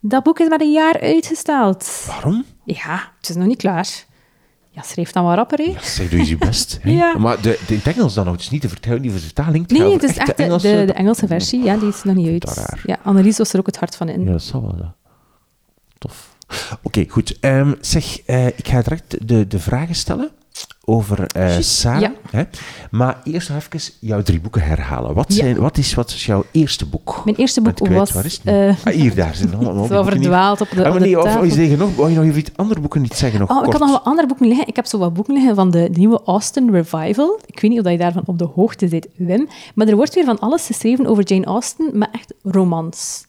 Dat 0.00 0.22
boek 0.22 0.38
is 0.38 0.48
maar 0.48 0.60
een 0.60 0.72
jaar 0.72 1.00
uitgesteld. 1.00 2.04
Waarom? 2.06 2.44
Ja, 2.64 3.10
het 3.20 3.28
is 3.28 3.36
nog 3.36 3.46
niet 3.46 3.58
klaar. 3.58 4.04
Ja, 4.74 4.82
schrijf 4.82 5.10
dan 5.12 5.24
maar 5.24 5.36
rapper, 5.36 5.58
hè. 5.58 5.64
Ja, 5.64 5.82
zeg, 5.82 6.08
doe 6.08 6.18
je 6.18 6.26
je 6.26 6.36
best. 6.36 6.78
Ja. 6.82 7.18
Maar 7.18 7.36
de, 7.36 7.58
de, 7.66 7.74
in 7.74 7.80
het 7.84 7.96
Engels 7.96 8.14
dan 8.14 8.24
nog, 8.24 8.34
het 8.34 8.42
is 8.42 8.50
niet 8.50 8.62
de, 8.62 8.68
vertel, 8.68 8.98
niet 8.98 9.12
de 9.12 9.18
vertaling. 9.18 9.68
Nee, 9.68 9.80
gaat 9.80 9.92
het 9.92 10.02
is 10.02 10.16
echt 10.16 10.36
de, 10.36 10.46
de, 10.46 10.84
de 10.86 10.92
Engelse 10.92 11.26
versie. 11.26 11.62
Ja, 11.62 11.76
die 11.76 11.88
is 11.88 12.02
nog 12.02 12.14
niet 12.14 12.28
uit. 12.28 12.56
raar. 12.56 12.80
Ja, 12.86 12.98
Annelies 13.02 13.38
was 13.38 13.52
er 13.52 13.58
ook 13.58 13.66
het 13.66 13.76
hart 13.76 13.96
van 13.96 14.08
in. 14.08 14.24
Ja, 14.24 14.30
dat 14.30 14.42
zal 14.42 14.62
wel. 14.62 14.74
Ja. 14.78 14.94
Tof. 15.98 16.36
Oké, 16.82 17.04
goed. 17.08 17.38
Ehm, 17.40 17.72
zeg, 17.80 18.20
eh, 18.20 18.46
ik 18.46 18.68
ga 18.68 18.82
direct 18.82 19.28
de, 19.28 19.46
de 19.46 19.58
vragen 19.58 19.94
stellen 19.94 20.30
over 20.84 21.26
eh 21.26 21.56
Sarah. 21.60 22.00
ja. 22.00 22.12
Hè? 22.30 22.42
Maar 22.90 23.20
eerst 23.24 23.48
nog 23.48 23.58
even 23.58 23.92
jouw 24.00 24.22
drie 24.22 24.40
boeken 24.40 24.62
herhalen. 24.62 25.14
Wat, 25.14 25.34
Ja. 25.34 25.34
zijn, 25.42 25.56
wat, 25.58 25.78
is, 25.78 25.94
wat 25.94 26.10
is 26.10 26.26
jouw 26.26 26.44
eerste 26.50 26.86
boek? 26.86 27.20
Mijn 27.24 27.36
eerste 27.36 27.60
boek 27.60 27.74
kwijt, 27.74 27.92
was... 27.98 28.12
Waar 28.12 28.24
is 28.24 28.40
het? 28.42 28.44
eh, 28.44 28.86
ah, 28.86 28.92
hier, 28.94 29.14
daar 29.14 29.34
zijn 29.34 29.54
allemaal 29.54 29.88
wel 29.88 30.02
hier. 30.02 30.12
verdwaald 30.12 30.60
op 30.60 30.70
de, 30.70 30.76
Ah, 30.76 30.86
op 30.86 30.90
maar 30.92 30.98
de 31.08 31.14
nee, 31.14 31.24
tafel. 31.24 31.40
of 31.40 31.54
je, 31.56 31.76
nog, 31.76 31.96
wou 31.96 32.10
je 32.10 32.16
nog 32.16 32.24
even 32.24 32.38
iets 32.38 32.50
andere 32.56 32.80
boeken 32.80 33.02
niet 33.02 33.14
zeggen? 33.14 33.40
Nog 33.40 33.50
Oh, 33.50 33.66
ik 33.66 33.72
had 33.72 33.80
nog 33.80 33.90
wat 33.90 34.04
andere 34.04 34.26
boeken 34.28 34.46
liggen. 34.46 34.66
Ik 34.66 34.76
heb 34.76 34.86
zo 34.86 34.98
wat 34.98 35.14
boeken 35.14 35.34
liggen 35.34 35.54
van 35.54 35.70
de, 35.70 35.88
de 35.90 35.98
nieuwe 35.98 36.20
Austen 36.24 36.70
Revival. 36.70 37.38
Ik 37.46 37.60
weet 37.60 37.70
niet 37.70 37.80
of 37.84 37.90
je 37.90 37.98
daarvan 37.98 38.22
op 38.26 38.38
de 38.38 38.48
hoogte 38.54 38.88
zit, 38.88 39.08
Wim. 39.16 39.48
Maar 39.74 39.86
er 39.86 39.96
wordt 39.96 40.14
weer 40.14 40.24
van 40.24 40.38
alles 40.38 40.66
geschreven 40.66 41.06
over 41.06 41.24
Jane 41.24 41.44
Austen, 41.44 41.90
maar 41.98 42.08
echt 42.12 42.34
romans. 42.42 43.24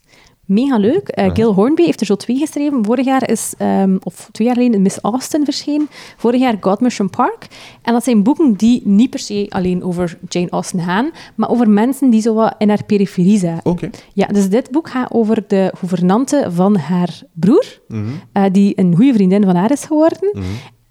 Mega 0.53 0.77
leuk. 0.77 1.07
Eh, 1.07 1.29
Gil 1.33 1.53
Hornby 1.53 1.83
heeft 1.83 1.99
er 1.99 2.05
zo 2.05 2.15
twee 2.15 2.37
geschreven. 2.37 2.85
Vorig 2.85 3.05
jaar 3.05 3.29
is, 3.29 3.53
ehm, 3.57 3.97
of 4.03 4.29
twee 4.31 4.47
jaar 4.47 4.55
geleden, 4.55 4.81
Miss 4.81 4.97
Austen 5.01 5.45
verscheen. 5.45 5.87
Vorig 6.17 6.39
jaar 6.39 6.57
Godmersham 6.59 7.09
Park. 7.09 7.47
En 7.81 7.93
dat 7.93 8.03
zijn 8.03 8.23
boeken 8.23 8.53
die 8.53 8.81
niet 8.85 9.09
per 9.09 9.19
se 9.19 9.45
alleen 9.49 9.83
over 9.83 10.17
Jane 10.29 10.49
Austen 10.49 10.79
gaan, 10.79 11.11
maar 11.35 11.49
over 11.49 11.69
mensen 11.69 12.09
die 12.09 12.21
zo 12.21 12.33
wat 12.33 12.55
in 12.57 12.69
haar 12.69 12.83
periferie 12.85 13.37
zaten. 13.39 13.71
Oké. 13.71 13.89
Ja, 14.13 14.27
dus 14.27 14.49
dit 14.49 14.71
boek 14.71 14.89
gaat 14.89 15.11
over 15.11 15.43
de 15.47 15.71
gouvernante 15.77 16.45
van 16.49 16.75
haar 16.77 17.21
broer, 17.33 17.79
Mhm. 17.87 18.03
eh, 18.33 18.43
die 18.51 18.79
een 18.79 18.95
goede 18.95 19.13
vriendin 19.13 19.43
van 19.43 19.55
haar 19.55 19.71
is 19.71 19.83
geworden. 19.85 20.29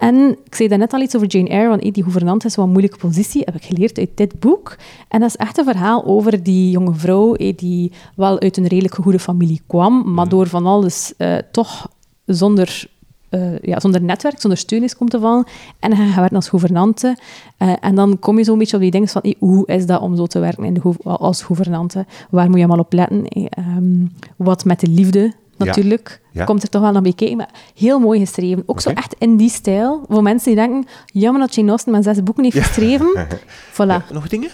En 0.03 0.37
ik 0.45 0.55
zei 0.55 0.77
net 0.77 0.93
al 0.93 1.01
iets 1.01 1.17
over 1.17 1.29
Jane 1.29 1.49
Eyre, 1.49 1.69
want 1.69 1.95
die 1.95 2.03
gouvernante 2.03 2.47
is 2.47 2.57
wel 2.57 2.65
een 2.65 2.71
moeilijke 2.71 2.99
positie, 2.99 3.43
heb 3.45 3.55
ik 3.55 3.65
geleerd 3.65 3.99
uit 3.99 4.11
dit 4.15 4.41
boek. 4.41 4.77
En 5.09 5.21
dat 5.21 5.29
is 5.29 5.37
echt 5.37 5.59
een 5.59 5.65
verhaal 5.65 6.05
over 6.05 6.43
die 6.43 6.71
jonge 6.71 6.95
vrouw 6.95 7.35
die 7.35 7.93
wel 8.17 8.41
uit 8.41 8.57
een 8.57 8.67
redelijk 8.67 8.95
goede 8.95 9.19
familie 9.19 9.61
kwam, 9.67 10.15
maar 10.15 10.29
door 10.29 10.47
van 10.47 10.67
alles 10.67 11.15
uh, 11.19 11.37
toch 11.53 11.89
zonder 12.27 12.91
uh, 13.31 13.59
ja, 13.59 13.81
zonder 13.81 14.03
netwerk, 14.03 14.41
zonder 14.41 14.59
steun 14.59 14.83
is 14.83 14.97
komt 14.97 15.11
te 15.11 15.21
vallen. 15.21 15.45
En 15.79 15.97
hij 15.97 16.15
werken 16.15 16.37
als 16.37 16.49
gouvernante. 16.49 17.17
Uh, 17.59 17.73
en 17.81 17.95
dan 17.95 18.19
kom 18.19 18.39
je 18.39 18.45
zo'n 18.45 18.59
beetje 18.59 18.77
op 18.77 18.83
die 18.83 18.91
dingen 18.91 19.09
van, 19.09 19.23
hey, 19.25 19.37
hoe 19.39 19.67
is 19.67 19.87
dat 19.87 20.01
om 20.01 20.17
zo 20.17 20.27
te 20.27 20.39
werken 20.39 20.65
in 20.65 20.75
de 20.75 20.95
als 21.03 21.43
gouvernante? 21.43 22.07
Waar 22.31 22.47
moet 22.47 22.59
je 22.59 22.65
allemaal 22.65 22.85
op 22.85 22.93
letten? 22.93 23.25
Um, 23.59 24.13
wat 24.37 24.65
met 24.65 24.81
de 24.81 24.89
liefde, 24.89 25.33
natuurlijk. 25.65 26.21
Ja. 26.33 26.45
Komt 26.45 26.63
er 26.63 26.69
toch 26.69 26.83
wel 26.83 26.93
naar 26.93 27.03
bekijken. 27.03 27.37
Maar 27.37 27.51
heel 27.75 27.99
mooi 27.99 28.21
geschreven. 28.21 28.63
Ook 28.67 28.81
zo 28.81 28.91
echt 28.91 29.15
in 29.19 29.37
die 29.37 29.51
stijl. 29.51 30.05
Voor 30.09 30.23
mensen 30.23 30.55
die 30.55 30.67
denken, 30.67 30.89
jammer 31.07 31.41
dat 31.41 31.55
Jane 31.55 31.71
Austen 31.71 31.93
maar 31.93 32.03
zes 32.03 32.23
boeken 32.23 32.45
heeft 32.45 32.57
geschreven. 32.57 33.27
voilà. 33.73 34.13
nog 34.13 34.29
dingen? 34.29 34.51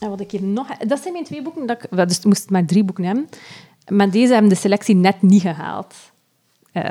En 0.00 0.08
wat 0.08 0.20
ik 0.20 0.30
hier 0.30 0.42
nog... 0.42 0.76
Dat 0.76 1.00
zijn 1.00 1.12
mijn 1.12 1.24
twee 1.24 1.42
boeken. 1.42 1.66
Dat 1.66 1.82
ik, 1.82 2.08
dus 2.08 2.18
ik 2.18 2.24
moest 2.24 2.50
maar 2.50 2.64
drie 2.64 2.84
boeken 2.84 3.04
hebben. 3.04 3.28
Maar 3.88 4.10
deze 4.10 4.32
hebben 4.32 4.50
de 4.50 4.56
selectie 4.56 4.94
net 4.94 5.22
niet 5.22 5.40
gehaald. 5.40 5.94
Uh, 6.72 6.84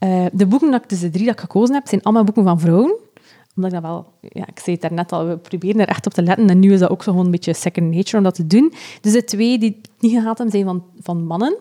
uh, 0.00 0.26
de 0.32 0.46
boeken 0.46 0.70
dat 0.70 0.82
ik, 0.82 0.88
dus 0.88 1.00
de 1.00 1.10
drie 1.10 1.24
dat 1.24 1.34
ik 1.34 1.40
gekozen 1.40 1.74
heb, 1.74 1.88
zijn 1.88 2.02
allemaal 2.02 2.24
boeken 2.24 2.44
van 2.44 2.60
vrouwen. 2.60 2.98
Omdat 3.56 3.72
ik 3.72 3.80
dat 3.80 3.90
wel... 3.90 4.12
Ja, 4.20 4.46
ik 4.46 4.58
zei 4.58 4.76
het 4.76 4.80
daarnet 4.80 5.12
al, 5.12 5.26
we 5.26 5.36
proberen 5.36 5.80
er 5.80 5.88
echt 5.88 6.06
op 6.06 6.12
te 6.12 6.22
letten. 6.22 6.48
En 6.48 6.58
nu 6.58 6.72
is 6.72 6.78
dat 6.78 6.90
ook 6.90 7.02
zo 7.02 7.10
gewoon 7.10 7.24
een 7.24 7.30
beetje 7.30 7.54
second 7.54 7.94
nature 7.94 8.16
om 8.16 8.22
dat 8.22 8.34
te 8.34 8.46
doen. 8.46 8.72
Dus 9.00 9.12
de 9.12 9.24
twee 9.24 9.58
die 9.58 9.80
niet 9.98 10.12
gehaald 10.12 10.38
hebben, 10.38 10.50
zijn 10.50 10.64
van, 10.64 10.84
van 11.00 11.24
mannen. 11.24 11.56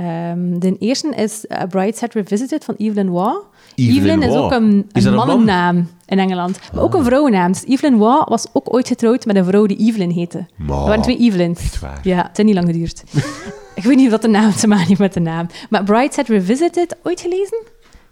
Um, 0.00 0.58
de 0.58 0.76
eerste 0.78 1.08
is 1.08 1.44
uh, 1.48 1.62
Brideshead 1.68 2.14
Revisited 2.14 2.64
van 2.64 2.74
Evelyn 2.78 3.10
Waugh. 3.10 3.44
Evelyn, 3.74 4.22
is 4.22 4.34
ook 4.34 4.52
een, 4.52 4.86
een 4.92 5.14
mannennaam 5.14 5.88
in 6.06 6.18
Engeland, 6.18 6.58
maar 6.72 6.82
ook 6.82 6.94
een 6.94 7.00
ah. 7.00 7.06
vrouwennaam. 7.06 7.52
Dus 7.52 7.64
Evelyn 7.64 7.98
Waugh 7.98 8.28
was 8.28 8.46
ook 8.52 8.74
ooit 8.74 8.88
getrouwd 8.88 9.26
met 9.26 9.36
een 9.36 9.44
vrouw 9.44 9.66
die 9.66 9.76
Evelyn 9.76 10.10
heette. 10.10 10.38
Er 10.38 10.66
waren 10.66 11.02
twee 11.02 11.18
Evelyns. 11.18 11.78
Ja, 12.02 12.16
het 12.16 12.36
heeft 12.36 12.42
niet 12.48 12.54
lang 12.54 12.66
geduurd. 12.66 13.02
ik 13.74 13.82
weet 13.82 13.96
niet 13.96 14.04
of 14.04 14.10
dat 14.10 14.22
de 14.22 14.28
naam 14.28 14.52
te 14.52 14.66
maken 14.66 14.86
heeft 14.86 15.00
met 15.00 15.12
de 15.12 15.20
naam. 15.20 15.46
Maar 15.70 15.84
Brideshead 15.84 16.28
Revisited, 16.28 16.96
ooit 17.02 17.20
gelezen? 17.20 17.58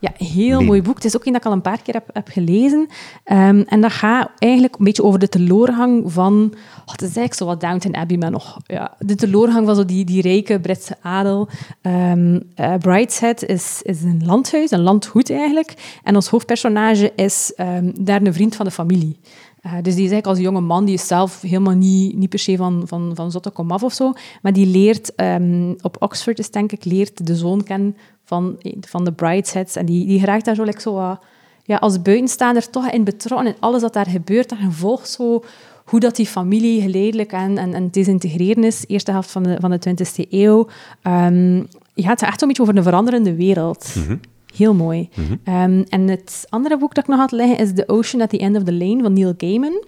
Ja, 0.04 0.12
heel 0.16 0.60
mooi 0.60 0.82
boek. 0.82 0.94
Het 0.94 1.04
is 1.04 1.16
ook 1.16 1.24
een 1.24 1.32
dat 1.32 1.40
ik 1.40 1.46
al 1.46 1.52
een 1.52 1.60
paar 1.60 1.82
keer 1.82 1.94
heb, 1.94 2.10
heb 2.12 2.28
gelezen. 2.28 2.78
Um, 2.78 3.60
en 3.60 3.80
dat 3.80 3.92
gaat 3.92 4.30
eigenlijk 4.38 4.78
een 4.78 4.84
beetje 4.84 5.02
over 5.02 5.18
de 5.18 5.28
teleurgang 5.28 6.12
van... 6.12 6.54
Oh, 6.54 6.92
het 6.92 7.00
is 7.00 7.16
eigenlijk 7.16 7.34
zo 7.34 7.44
wat 7.44 7.60
Downton 7.60 7.96
Abbey, 7.96 8.16
maar 8.16 8.30
nog... 8.30 8.56
Ja, 8.66 8.94
de 8.98 9.14
teleurgang 9.14 9.66
van 9.66 9.74
zo 9.74 9.84
die, 9.84 10.04
die 10.04 10.22
rijke 10.22 10.60
Britse 10.60 10.96
adel. 11.00 11.48
Um, 11.82 12.42
uh, 12.56 12.74
Brideshead 12.78 13.42
is, 13.42 13.80
is 13.82 14.02
een 14.02 14.22
landhuis, 14.26 14.70
een 14.70 14.82
landgoed 14.82 15.30
eigenlijk. 15.30 16.00
En 16.02 16.14
ons 16.14 16.28
hoofdpersonage 16.28 17.12
is 17.16 17.52
um, 17.56 18.04
daar 18.04 18.22
een 18.22 18.34
vriend 18.34 18.56
van 18.56 18.66
de 18.66 18.72
familie. 18.72 19.18
Uh, 19.66 19.72
dus 19.72 19.94
die 19.94 20.04
is 20.04 20.10
eigenlijk 20.10 20.26
als 20.26 20.38
jonge 20.38 20.60
man, 20.60 20.84
die 20.84 20.94
is 20.94 21.06
zelf 21.06 21.40
helemaal 21.40 21.74
niet, 21.74 22.16
niet 22.16 22.28
per 22.28 22.38
se 22.38 22.56
van, 22.56 22.82
van, 22.86 23.12
van 23.14 23.30
zotte 23.30 23.50
komaf 23.50 23.82
of 23.82 23.92
zo, 23.92 24.12
maar 24.42 24.52
die 24.52 24.66
leert, 24.66 25.12
um, 25.16 25.76
op 25.80 25.96
Oxford 25.98 26.38
is 26.38 26.50
denk 26.50 26.72
ik, 26.72 26.84
leert 26.84 27.26
de 27.26 27.36
zoon 27.36 27.62
kennen 27.62 27.96
van, 28.34 28.58
van 28.80 29.04
de 29.04 29.12
Bridesheads. 29.12 29.76
En 29.76 29.86
die, 29.86 30.06
die 30.06 30.18
geraakt 30.18 30.44
daar 30.44 30.54
zo, 30.54 30.62
like, 30.62 30.80
zo 30.80 30.98
uh, 30.98 31.16
ja, 31.62 31.76
als 31.76 32.02
buitenstaander 32.02 32.70
toch 32.70 32.90
in 32.90 33.04
betrokken 33.04 33.46
in 33.46 33.56
alles 33.60 33.82
wat 33.82 33.92
daar 33.92 34.06
gebeurt. 34.06 34.52
En 34.52 34.72
volgt 34.72 35.08
zo 35.08 35.44
hoe 35.84 36.00
dat 36.00 36.16
die 36.16 36.26
familie 36.26 36.80
geleidelijk 36.80 37.32
en, 37.32 37.58
en, 37.58 37.74
en 37.74 37.90
desintegreren 37.90 38.64
is, 38.64 38.84
eerste 38.86 39.10
helft 39.10 39.30
van 39.30 39.42
de, 39.42 39.56
van 39.60 39.70
de 39.70 39.78
20e 39.88 40.28
eeuw. 40.30 40.68
Um, 41.02 41.66
je 41.94 42.02
gaat 42.02 42.22
echt 42.22 42.38
zo'n 42.38 42.48
beetje 42.48 42.62
over 42.62 42.76
een 42.76 42.82
veranderende 42.82 43.34
wereld. 43.34 43.94
Mm 44.08 44.20
Heel 44.56 44.74
mooi. 44.74 45.08
Mm 45.14 45.24
-hmm. 45.26 45.54
um, 45.54 45.84
en 45.88 46.08
het 46.08 46.46
andere 46.48 46.78
boek 46.78 46.94
dat 46.94 47.04
ik 47.04 47.10
nog 47.10 47.18
had 47.18 47.32
liggen 47.32 47.58
is 47.58 47.72
The 47.74 47.88
Ocean 47.88 48.22
at 48.22 48.30
the 48.30 48.38
End 48.38 48.56
of 48.56 48.62
the 48.62 48.72
Lane 48.72 49.02
van 49.02 49.12
Neil 49.12 49.34
Gaiman. 49.36 49.84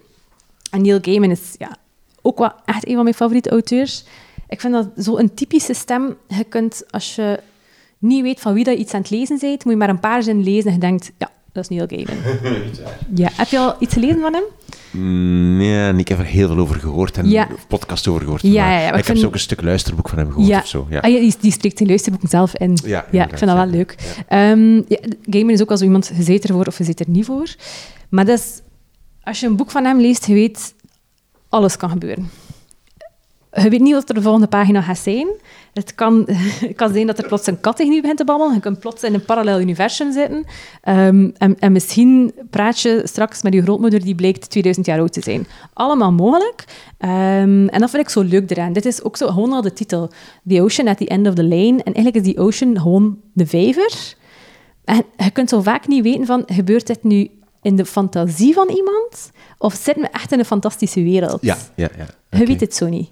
En 0.71 0.83
Neil 0.83 0.99
Gaiman 1.03 1.31
is 1.31 1.55
ja, 1.59 1.77
ook 2.23 2.39
wel 2.39 2.53
echt 2.65 2.89
een 2.89 2.95
van 2.95 3.03
mijn 3.03 3.15
favoriete 3.15 3.51
auteurs. 3.51 4.05
Ik 4.49 4.61
vind 4.61 4.73
dat 4.73 4.89
zo 5.05 5.17
een 5.17 5.35
typische 5.35 5.73
stem. 5.73 6.17
Je 6.29 6.45
kunt, 6.45 6.85
als 6.91 7.15
je 7.15 7.41
niet 8.07 8.23
weet 8.23 8.41
van 8.41 8.55
wie 8.55 8.65
dat 8.65 8.79
iets 8.79 8.95
aan 8.95 9.01
het 9.01 9.11
lezen 9.11 9.39
bent, 9.41 9.65
moet 9.65 9.73
je 9.73 9.79
maar 9.79 9.89
een 9.89 10.01
paar 10.01 10.23
zinnen 10.23 10.45
lezen 10.45 10.67
en 10.67 10.73
je 10.73 10.81
denkt, 10.81 11.13
ja, 11.19 11.31
dat 11.53 11.71
is 11.71 11.77
Neil 11.77 11.87
Gaiman. 11.89 12.17
ja. 13.23 13.29
Heb 13.33 13.49
je 13.49 13.59
al 13.59 13.77
iets 13.79 13.95
gelezen 13.95 14.21
van 14.21 14.33
hem? 14.33 14.43
Mm, 14.91 15.57
nee, 15.57 15.95
ik 15.95 16.09
heb 16.09 16.19
er 16.19 16.25
heel 16.25 16.49
veel 16.49 16.59
over 16.59 16.77
gehoord 16.81 17.17
en 17.17 17.29
ja. 17.29 17.49
podcast 17.69 18.09
over 18.09 18.23
gehoord. 18.23 18.43
Ja, 18.43 18.51
ja, 18.51 18.81
ja 18.81 18.93
ik, 18.93 19.07
heb 19.07 19.25
ook 19.25 19.33
een 19.33 19.41
stuk 19.41 19.63
luisterboek 19.63 20.09
van 20.09 20.19
hem 20.19 20.29
gehoord 20.31 20.49
ja. 20.49 20.59
of 20.59 20.67
zo. 20.67 20.87
Ja. 20.91 21.01
Ah, 21.01 21.11
die, 21.11 21.35
die 21.41 21.53
spreekt 21.53 21.77
zijn 21.77 21.89
luisterboeken 21.89 22.29
zelf 22.29 22.57
in. 22.57 22.79
Ja, 22.85 23.07
ja 23.11 23.23
ik 23.23 23.39
vind 23.39 23.51
dat 23.51 23.57
wel 23.57 23.67
leuk. 23.67 23.95
Um, 24.33 24.85
Gaiman 25.23 25.55
is 25.55 25.63
ook 25.63 25.71
als 25.71 25.83
iemand, 25.83 26.13
je 26.17 26.23
zit 26.23 26.45
ervoor 26.45 26.67
of 26.67 26.79
je 26.79 26.85
zit 26.85 27.01
er 27.01 27.09
niet 27.09 27.25
voor. 27.25 27.55
Maar 28.09 28.25
dat 28.25 28.39
is, 28.39 28.61
als 29.23 29.41
je 29.41 29.47
een 29.47 29.57
boek 29.57 29.71
van 29.71 29.85
hem 29.85 30.01
leest, 30.01 30.27
je 30.27 30.35
weet, 30.35 30.75
alles 31.49 31.77
kan 31.77 31.91
gebeuren. 31.91 32.31
Je 33.63 33.69
weet 33.69 33.81
niet 33.81 33.93
wat 33.93 34.09
er 34.09 34.15
de 34.15 34.23
volgende 34.23 34.47
pagina 34.47 34.83
gaat 34.83 34.99
zijn. 34.99 35.29
Het 35.73 35.95
kan, 35.95 36.29
kan 36.77 36.93
zijn 36.93 37.07
dat 37.07 37.19
er 37.19 37.27
plots 37.27 37.47
een 37.47 37.61
kat 37.61 37.77
tegen 37.77 37.93
je 37.93 38.01
begint 38.01 38.19
te 38.19 38.25
babbelen. 38.25 38.55
Je 38.55 38.61
kunt 38.61 38.81
plots 38.81 39.03
in 39.03 39.15
een 39.15 39.25
parallel 39.25 39.61
universum 39.61 40.13
zitten. 40.13 40.45
Um, 40.89 41.33
en, 41.39 41.59
en, 41.59 41.73
misschien 41.73 42.33
praat 42.51 42.81
je 42.81 43.01
straks 43.05 43.43
met 43.43 43.53
je 43.53 43.63
grootmoeder 43.63 44.05
die 44.05 44.15
blijkt 44.15 44.51
2000 44.51 44.87
jaar 44.87 44.99
oud 44.99 45.13
te 45.13 45.21
zijn. 45.21 45.47
Allemaal 45.73 46.13
mogelijk. 46.13 46.65
Um, 46.99 47.69
en 47.69 47.81
dat 47.81 47.91
vind 47.91 48.03
ik 48.03 48.09
zo 48.09 48.23
leuk 48.23 48.51
eraan. 48.51 48.73
Dit 48.73 48.85
is 48.85 49.03
ook 49.03 49.17
zo 49.17 49.27
gewoon 49.27 49.53
al 49.53 49.63
de 49.63 49.73
titel. 49.73 50.11
The 50.49 50.63
Ocean 50.63 50.89
at 50.89 50.99
the 50.99 51.09
End 51.09 51.27
of 51.27 51.35
the 51.35 51.45
Lane. 51.45 51.83
En 51.83 51.95
eigenlijk 51.95 52.17
is 52.17 52.23
die 52.23 52.39
ocean 52.39 52.81
gewoon 52.81 53.19
de 53.33 53.47
vijver. 53.47 54.15
En 54.85 55.05
je 55.17 55.31
kunt 55.31 55.49
zo 55.49 55.61
vaak 55.61 55.87
niet 55.87 56.03
weten 56.03 56.27
van, 56.27 56.43
gebeurt 56.47 56.87
dit 56.87 57.03
nu 57.03 57.31
in 57.63 57.77
de 57.77 57.85
fantasie 57.85 58.55
van 58.55 58.69
iemand? 58.69 59.31
Of 59.59 59.75
zitten 59.75 60.03
we 60.03 60.09
echt 60.09 60.33
in 60.33 60.39
een 60.39 60.45
fantastische 60.45 61.03
wereld? 61.03 61.43
Ja, 61.43 61.57
ja, 61.75 61.89
ja. 61.97 62.39
Je 62.39 62.47
weet 62.47 62.61
het 62.61 62.75
zo 62.75 62.89
niet. 62.89 63.09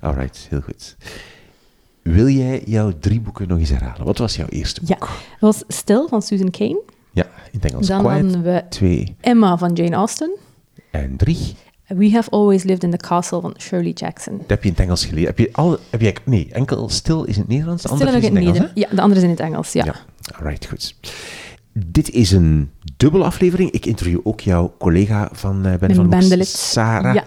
Alright, 0.00 0.46
heel 0.50 0.60
goed. 0.60 0.96
Wil 2.02 2.28
jij 2.28 2.62
jouw 2.66 2.92
drie 3.00 3.20
boeken 3.20 3.48
nog 3.48 3.58
eens 3.58 3.68
herhalen? 3.70 4.04
Wat 4.04 4.18
was 4.18 4.36
jouw 4.36 4.46
eerste 4.48 4.80
boek? 4.80 4.88
Ja, 4.88 4.96
dat 4.98 5.10
was 5.40 5.62
Stil 5.68 6.08
van 6.08 6.22
Susan 6.22 6.50
Cain. 6.50 6.78
Ja, 7.12 7.24
in 7.24 7.60
het 7.60 7.64
Engels. 7.70 7.86
Dan 7.86 8.04
Quiet. 8.04 8.22
hadden 8.22 8.42
we 8.42 8.62
Twee. 8.68 9.16
Emma 9.20 9.58
van 9.58 9.72
Jane 9.72 9.96
Austen. 9.96 10.36
En 10.90 11.16
drie. 11.16 11.56
We 11.86 12.10
Have 12.10 12.30
Always 12.30 12.62
Lived 12.62 12.82
in 12.82 12.90
the 12.90 12.96
Castle 12.96 13.40
van 13.40 13.54
Shirley 13.58 13.90
Jackson. 13.90 14.38
Dat 14.38 14.48
heb 14.48 14.62
je 14.62 14.68
in 14.68 14.74
het 14.74 14.84
Engels 14.84 15.04
gelezen. 15.04 15.26
Heb 15.26 15.38
je 15.38 15.48
al... 15.52 15.78
Heb 15.90 16.00
je, 16.00 16.14
nee, 16.24 16.48
enkel 16.52 16.88
Stil 16.88 17.24
is 17.24 17.34
in 17.34 17.40
het 17.40 17.50
Nederlands, 17.50 17.82
de 17.82 17.88
andere 17.88 18.10
is 18.10 18.24
in 18.24 18.36
het 18.36 18.44
Engels, 18.44 18.70
Ja, 18.74 18.88
de 18.90 19.00
andere 19.00 19.20
is 19.20 19.24
in 19.26 19.30
het 19.30 19.40
Engels, 19.40 19.72
ja. 19.72 19.84
ja. 19.84 19.94
Alright, 20.36 20.66
goed. 20.66 20.94
Dit 21.86 22.10
is 22.10 22.30
een 22.30 22.70
dubbele 22.96 23.24
aflevering. 23.24 23.70
Ik 23.70 23.86
interview 23.86 24.20
ook 24.22 24.40
jouw 24.40 24.74
collega 24.78 25.28
van 25.32 25.66
uh, 25.66 25.74
Ben 25.74 25.94
van 25.94 26.08
Boek, 26.08 26.42
Sarah. 26.42 27.14
Ja. 27.14 27.24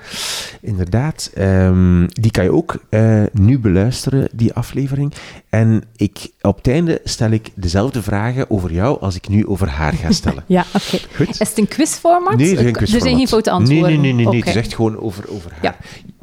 Inderdaad. 0.62 1.32
Um, 1.38 2.08
die 2.08 2.32
kan 2.32 2.44
je 2.44 2.52
ook 2.52 2.84
uh, 2.90 3.24
nu 3.34 3.60
beluisteren, 3.60 4.30
die 4.34 4.54
aflevering. 4.54 5.14
En 5.50 5.84
ik, 5.96 6.30
op 6.42 6.58
het 6.58 6.68
einde 6.68 7.02
stel 7.04 7.32
ik 7.32 7.50
dezelfde 7.56 8.02
vragen 8.02 8.50
over 8.50 8.74
jou 8.74 9.02
als 9.02 9.16
ik 9.16 9.28
nu 9.28 9.48
over 9.48 9.70
haar 9.70 9.94
ga 9.94 10.12
stellen. 10.12 10.44
ja, 10.58 10.66
oké. 10.74 11.00
Okay. 11.14 11.28
Is 11.40 11.50
het 11.50 11.58
een 11.58 11.68
quizformat? 11.68 12.38
Nee, 12.38 12.58
er, 12.58 12.82
er 12.82 12.88
zijn 12.88 13.18
geen 13.18 13.28
foute 13.28 13.52
antwoorden? 13.52 13.88
Nee, 13.88 13.98
nee, 13.98 14.14
nee. 14.14 14.26
nee, 14.26 14.26
okay. 14.26 14.40
Het 14.40 14.48
is 14.48 14.56
echt 14.56 14.76
gewoon 14.76 14.98
over, 14.98 15.30
over 15.30 15.52
haar. 15.52 15.64
Ja. 15.64 15.76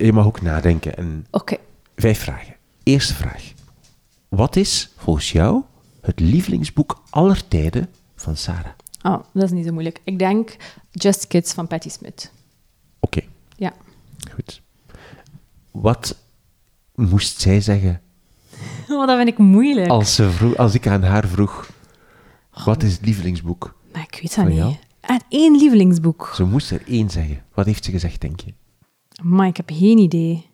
Je 0.06 0.12
mag 0.12 0.26
ook 0.26 0.42
nadenken. 0.42 0.96
En 0.96 1.26
oké. 1.30 1.56
Vijf 1.96 2.18
vragen. 2.18 2.54
Eerste 2.82 3.14
vraag. 3.14 3.42
Wat 4.28 4.56
is 4.56 4.92
volgens 4.96 5.32
jou 5.32 5.62
het 6.00 6.20
lievelingsboek 6.20 7.02
aller 7.10 7.48
tijden 7.48 7.88
van 8.20 8.36
Sarah? 8.36 8.72
Oh, 9.02 9.24
dat 9.32 9.42
is 9.42 9.50
niet 9.50 9.66
zo 9.66 9.72
moeilijk. 9.72 10.00
Ik 10.04 10.18
denk 10.18 10.56
Just 10.90 11.26
Kids 11.26 11.52
van 11.52 11.66
Patti 11.66 11.90
Smith. 11.90 12.32
Oké. 13.00 13.18
Okay. 13.18 13.28
Ja. 13.56 13.72
Goed. 14.34 14.62
Wat 15.70 16.16
moest 16.94 17.40
zij 17.40 17.60
zeggen? 17.60 18.00
Oh, 18.90 19.06
dat 19.06 19.16
vind 19.16 19.28
ik 19.28 19.38
moeilijk. 19.38 19.88
Als, 19.88 20.14
ze 20.14 20.30
vroeg, 20.30 20.56
als 20.56 20.74
ik 20.74 20.86
aan 20.86 21.02
haar 21.02 21.28
vroeg, 21.28 21.70
wat 22.64 22.82
is 22.82 22.92
het 22.92 23.04
lievelingsboek? 23.04 23.74
Maar 23.92 24.02
ik 24.02 24.18
weet 24.22 24.34
dat 24.34 24.46
niet. 24.46 24.78
Één 25.28 25.56
lievelingsboek. 25.56 26.32
Ze 26.34 26.44
moest 26.44 26.70
er 26.70 26.82
één 26.86 27.10
zeggen. 27.10 27.44
Wat 27.54 27.66
heeft 27.66 27.84
ze 27.84 27.90
gezegd, 27.90 28.20
denk 28.20 28.40
je? 28.40 28.54
Maar 29.22 29.46
ik 29.46 29.56
heb 29.56 29.70
geen 29.72 29.98
idee. 29.98 30.46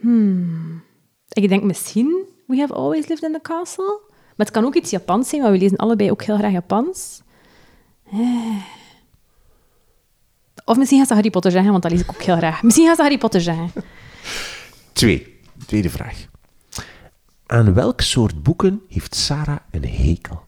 Hmm. 0.00 0.82
Ik 1.28 1.48
denk 1.48 1.62
misschien 1.62 2.24
We 2.46 2.56
Have 2.56 2.74
Always 2.74 3.06
Lived 3.06 3.22
in 3.22 3.32
the 3.32 3.40
Castle. 3.42 4.00
Maar 4.36 4.46
het 4.46 4.50
kan 4.50 4.64
ook 4.64 4.74
iets 4.74 4.90
Japans 4.90 5.28
zijn, 5.28 5.42
maar 5.42 5.50
we 5.50 5.58
lezen 5.58 5.76
allebei 5.76 6.10
ook 6.10 6.22
heel 6.22 6.36
graag 6.36 6.52
Japans. 6.52 7.22
Eh. 8.12 8.56
Of 10.64 10.76
misschien 10.76 10.98
gaat 10.98 11.08
ze 11.08 11.14
Harry 11.14 11.30
Potter 11.30 11.50
zeggen, 11.50 11.70
want 11.70 11.82
dat 11.82 11.92
lees 11.92 12.00
ik 12.00 12.10
ook 12.10 12.22
heel 12.22 12.36
graag. 12.36 12.62
Misschien 12.62 12.86
gaat 12.86 12.96
ze 12.96 13.02
Harry 13.02 13.18
Potter 13.18 13.40
zeggen. 13.40 13.70
Twee. 14.92 15.38
Tweede 15.66 15.90
vraag. 15.90 16.26
Aan 17.46 17.74
welk 17.74 18.00
soort 18.00 18.42
boeken 18.42 18.82
heeft 18.88 19.14
Sarah 19.14 19.56
een 19.70 19.88
hekel? 19.88 20.44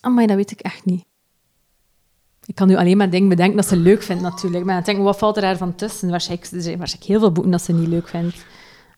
Amai, 0.00 0.26
dat 0.26 0.36
weet 0.36 0.50
ik 0.50 0.60
echt 0.60 0.84
niet. 0.84 1.04
Ik 2.46 2.54
kan 2.54 2.68
nu 2.68 2.76
alleen 2.76 2.96
maar 2.96 3.10
dingen 3.10 3.28
bedenken 3.28 3.56
dat 3.56 3.66
ze 3.66 3.76
leuk 3.76 4.02
vindt, 4.02 4.22
natuurlijk. 4.22 4.64
Maar 4.64 4.74
dan 4.74 4.84
denk 4.84 4.98
ik, 4.98 5.04
wat 5.04 5.18
valt 5.18 5.36
er 5.36 5.42
daarvan 5.42 5.74
tussen? 5.74 6.10
Waarschijnlijk, 6.10 6.50
er 6.50 6.62
zijn 6.62 6.78
waarschijnlijk 6.78 7.12
heel 7.12 7.20
veel 7.20 7.32
boeken 7.32 7.52
dat 7.52 7.62
ze 7.62 7.72
niet 7.72 7.88
leuk 7.88 8.08
vindt. 8.08 8.44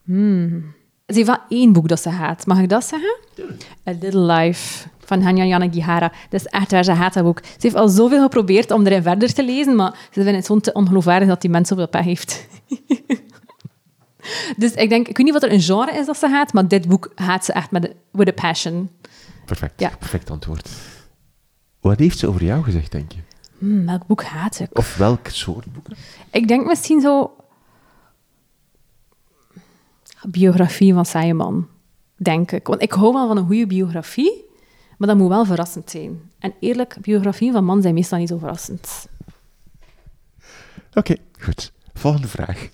Hmm. 0.05 0.75
Ze 1.07 1.15
heeft 1.15 1.27
wel 1.27 1.39
één 1.49 1.73
boek 1.73 1.89
dat 1.89 2.01
ze 2.01 2.09
haat. 2.09 2.47
Mag 2.47 2.59
ik 2.59 2.69
dat 2.69 2.85
zeggen? 2.85 3.17
A 3.89 3.91
Little 4.01 4.33
Life. 4.33 4.89
van 4.99 5.23
Hanya 5.23 5.45
Yanagihara. 5.45 6.13
Dat 6.31 6.41
is 6.41 6.47
echt 6.47 6.71
waar, 6.71 6.85
ze 6.85 6.93
haat 6.93 7.15
dat 7.15 7.25
boek. 7.25 7.39
Ze 7.45 7.53
heeft 7.59 7.75
al 7.75 7.89
zoveel 7.89 8.23
geprobeerd 8.23 8.71
om 8.71 8.87
erin 8.87 9.03
verder 9.03 9.33
te 9.33 9.45
lezen, 9.45 9.77
maar 9.77 9.93
ze 9.93 10.09
vinden 10.13 10.35
het 10.35 10.45
zo 10.47 10.59
te 10.61 10.73
ongeloofwaardig 10.73 11.29
dat 11.29 11.41
die 11.41 11.51
mensen 11.51 11.77
zoveel 11.77 11.91
pech 11.91 12.05
heeft. 12.05 12.47
dus 14.57 14.73
ik 14.73 14.89
denk, 14.89 15.09
ik 15.09 15.17
weet 15.17 15.27
niet 15.27 15.35
wat 15.35 15.43
er 15.43 15.53
een 15.53 15.61
genre 15.61 15.93
is 15.99 16.07
dat 16.07 16.17
ze 16.17 16.29
haat, 16.29 16.53
maar 16.53 16.69
dit 16.69 16.89
boek 16.89 17.11
haat 17.15 17.45
ze 17.45 17.53
echt 17.53 17.71
met 17.71 17.95
with 18.11 18.29
a 18.29 18.33
passion. 18.33 18.91
Perfect, 19.45 19.81
Ja. 19.81 19.91
perfect 19.99 20.31
antwoord. 20.31 20.69
Wat 21.81 21.99
heeft 21.99 22.19
ze 22.19 22.27
over 22.29 22.45
jou 22.45 22.63
gezegd, 22.63 22.93
denk 22.93 23.13
je? 23.13 23.19
Hmm, 23.59 23.87
welk 23.87 24.07
boek 24.07 24.23
haat 24.23 24.61
ik? 24.61 24.79
Of 24.79 24.97
welk 24.97 25.29
soort 25.29 25.73
boeken? 25.73 25.97
Ik 26.31 26.49
denk 26.49 26.67
misschien 26.67 27.01
zo... 27.01 27.37
Biografie 30.29 30.95
van 30.95 31.07
Saaieman, 31.07 31.69
denk 32.17 32.53
ik. 32.53 32.67
Want 32.67 32.83
ik 32.83 32.93
hou 32.93 33.13
wel 33.13 33.27
van 33.27 33.37
een 33.37 33.47
goede 33.47 33.67
biografie, 33.67 34.45
maar 34.99 35.09
dat 35.09 35.17
moet 35.17 35.29
wel 35.29 35.45
verrassend 35.45 35.91
zijn. 35.91 36.21
En 36.39 36.55
eerlijk, 36.61 36.97
biografieën 37.01 37.53
van 37.53 37.65
man 37.65 37.83
zijn 37.83 37.95
meestal 37.95 38.19
niet 38.19 38.29
zo 38.29 38.39
verrassend. 38.39 39.07
Oké, 40.95 41.17
goed. 41.41 41.73
Volgende 41.95 42.29
vraag. 42.29 42.69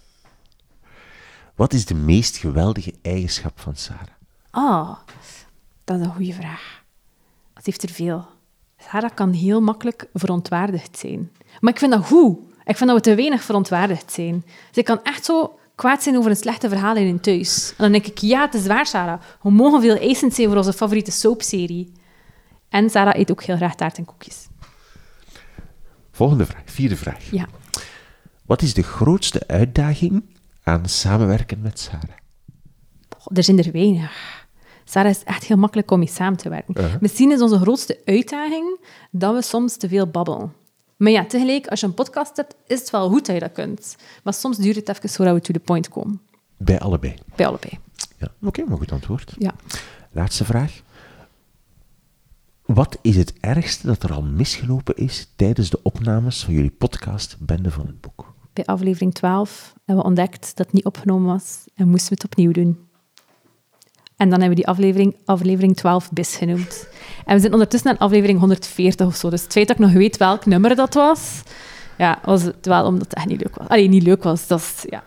Wat 1.54 1.72
is 1.72 1.86
de 1.86 1.94
meest 1.94 2.36
geweldige 2.36 2.94
eigenschap 3.02 3.60
van 3.60 3.76
Sarah? 3.76 4.06
Ah, 4.50 4.96
dat 5.84 6.00
is 6.00 6.06
een 6.06 6.14
goede 6.14 6.32
vraag. 6.32 6.82
Ze 7.54 7.62
heeft 7.62 7.82
er 7.82 7.90
veel. 7.90 8.26
Sarah 8.78 9.10
kan 9.14 9.32
heel 9.32 9.60
makkelijk 9.60 10.08
verontwaardigd 10.14 10.98
zijn. 10.98 11.30
Maar 11.60 11.72
ik 11.72 11.78
vind 11.78 11.92
dat 11.92 12.04
goed. 12.04 12.38
Ik 12.64 12.76
vind 12.76 12.90
dat 12.90 12.98
we 12.98 13.10
te 13.10 13.14
weinig 13.14 13.42
verontwaardigd 13.42 14.12
zijn. 14.12 14.44
Ze 14.70 14.82
kan 14.82 15.02
echt 15.02 15.24
zo 15.24 15.58
kwaad 15.82 16.02
zijn 16.02 16.16
over 16.16 16.30
een 16.30 16.36
slechte 16.36 16.68
verhaal 16.68 16.96
in 16.96 17.06
hun 17.06 17.20
thuis. 17.20 17.70
En 17.70 17.76
dan 17.76 17.92
denk 17.92 18.06
ik, 18.06 18.18
ja, 18.18 18.40
het 18.40 18.54
is 18.54 18.66
waar, 18.66 18.86
Sarah. 18.86 19.20
We 19.42 19.50
mogen 19.50 19.80
veel 19.80 19.96
eisend 19.96 20.34
zijn 20.34 20.48
voor 20.48 20.56
onze 20.56 20.72
favoriete 20.72 21.10
soapserie. 21.10 21.92
En 22.68 22.90
Sarah 22.90 23.18
eet 23.18 23.30
ook 23.30 23.42
heel 23.42 23.56
graag 23.56 23.74
taart 23.74 23.98
en 23.98 24.04
koekjes. 24.04 24.46
Volgende 26.10 26.46
vraag, 26.46 26.62
vierde 26.64 26.96
vraag. 26.96 27.30
Ja. 27.30 27.46
Wat 28.46 28.62
is 28.62 28.74
de 28.74 28.82
grootste 28.82 29.46
uitdaging 29.46 30.24
aan 30.62 30.88
samenwerken 30.88 31.60
met 31.60 31.78
Sarah? 31.78 32.16
Er 33.34 33.44
zijn 33.44 33.58
er 33.58 33.72
weinig. 33.72 34.46
Sarah 34.84 35.10
is 35.10 35.24
echt 35.24 35.44
heel 35.44 35.56
makkelijk 35.56 35.90
om 35.90 35.98
mee 35.98 36.08
samen 36.08 36.38
te 36.38 36.48
werken. 36.48 36.74
Uh-huh. 36.78 37.00
Misschien 37.00 37.30
is 37.30 37.40
onze 37.40 37.58
grootste 37.58 38.00
uitdaging 38.04 38.84
dat 39.10 39.34
we 39.34 39.42
soms 39.42 39.76
te 39.76 39.88
veel 39.88 40.06
babbelen. 40.06 40.52
Maar 41.02 41.12
ja, 41.12 41.24
tegelijk, 41.24 41.66
als 41.66 41.80
je 41.80 41.86
een 41.86 41.94
podcast 41.94 42.36
hebt, 42.36 42.54
is 42.66 42.78
het 42.78 42.90
wel 42.90 43.08
goed 43.08 43.26
dat 43.26 43.34
je 43.34 43.40
dat 43.40 43.52
kunt. 43.52 43.96
Maar 44.22 44.34
soms 44.34 44.56
duurt 44.56 44.76
het 44.76 44.88
even 44.88 45.08
voordat 45.08 45.34
we 45.34 45.40
to 45.40 45.52
the 45.52 45.60
point 45.60 45.88
komen. 45.88 46.20
Bij 46.56 46.80
allebei. 46.80 47.14
Bij 47.36 47.46
allebei. 47.46 47.78
Ja, 48.18 48.28
oké, 48.42 48.64
maar 48.64 48.78
goed 48.78 48.92
antwoord. 48.92 49.34
Ja. 49.38 49.54
Laatste 50.12 50.44
vraag. 50.44 50.82
Wat 52.66 52.98
is 53.00 53.16
het 53.16 53.32
ergste 53.40 53.86
dat 53.86 54.02
er 54.02 54.12
al 54.12 54.22
misgelopen 54.22 54.96
is 54.96 55.32
tijdens 55.36 55.70
de 55.70 55.82
opnames 55.82 56.44
van 56.44 56.54
jullie 56.54 56.70
podcast 56.70 57.36
Bende 57.38 57.70
van 57.70 57.86
het 57.86 58.00
Boek? 58.00 58.34
Bij 58.52 58.64
aflevering 58.64 59.14
12 59.14 59.72
hebben 59.84 60.04
we 60.04 60.10
ontdekt 60.10 60.56
dat 60.56 60.66
het 60.66 60.74
niet 60.74 60.84
opgenomen 60.84 61.26
was 61.26 61.64
en 61.74 61.88
moesten 61.88 62.08
we 62.08 62.14
het 62.14 62.24
opnieuw 62.24 62.52
doen. 62.52 62.88
En 64.16 64.30
dan 64.30 64.40
hebben 64.40 64.48
we 64.48 64.54
die 64.64 64.66
aflevering 64.66 65.16
aflevering 65.24 65.76
12 65.76 66.10
bis 66.10 66.36
genoemd. 66.36 66.88
En 67.24 67.34
we 67.34 67.40
zijn 67.40 67.52
ondertussen 67.52 67.90
aan 67.90 67.98
aflevering 67.98 68.38
140 68.38 69.06
of 69.06 69.16
zo. 69.16 69.30
Dus 69.30 69.42
het 69.42 69.52
feit 69.52 69.66
dat 69.68 69.76
ik 69.78 69.82
nog 69.84 69.92
weet 69.92 70.16
welk 70.16 70.46
nummer 70.46 70.76
dat 70.76 70.94
was, 70.94 71.42
ja, 71.98 72.18
was 72.24 72.42
het 72.42 72.66
wel 72.66 72.84
omdat 72.86 73.04
het 73.04 73.14
echt 73.14 73.26
niet 73.26 73.40
leuk 73.40 73.56
was. 73.56 73.68
Allee, 73.68 73.88
niet 73.88 74.02
leuk 74.02 74.22
was. 74.22 74.46
Dat 74.46 74.60
is, 74.60 74.84
ja. 74.90 75.02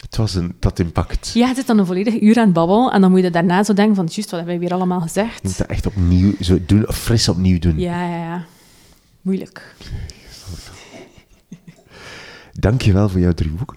Het 0.00 0.16
was 0.16 0.34
een, 0.34 0.56
dat 0.58 0.78
impact. 0.78 1.30
ja, 1.34 1.46
het 1.46 1.56
zit 1.56 1.66
dan 1.66 1.78
een 1.78 1.86
volledig 1.86 2.20
uur 2.20 2.36
aan 2.36 2.44
het 2.44 2.52
babbelen 2.52 2.92
en 2.92 3.00
dan 3.00 3.10
moet 3.10 3.22
je 3.22 3.30
daarna 3.30 3.64
zo 3.64 3.72
denken 3.72 3.94
van, 3.94 4.04
juist, 4.10 4.30
wat 4.30 4.40
hebben 4.40 4.54
we 4.58 4.60
weer 4.60 4.74
allemaal 4.74 4.98
Je 4.98 5.04
moet 5.04 5.12
gezegd? 5.12 5.58
dat 5.58 5.66
echt 5.66 5.86
opnieuw 5.86 6.32
zo 6.40 6.58
doen, 6.66 6.86
fris 6.92 7.28
opnieuw 7.28 7.58
doen. 7.58 7.78
Ja, 7.78 8.08
ja, 8.08 8.16
ja. 8.16 8.44
Moeilijk. 9.22 9.74
Dankjewel 12.52 13.08
voor 13.08 13.20
jouw 13.20 13.32
drie 13.32 13.50
boeken. 13.50 13.76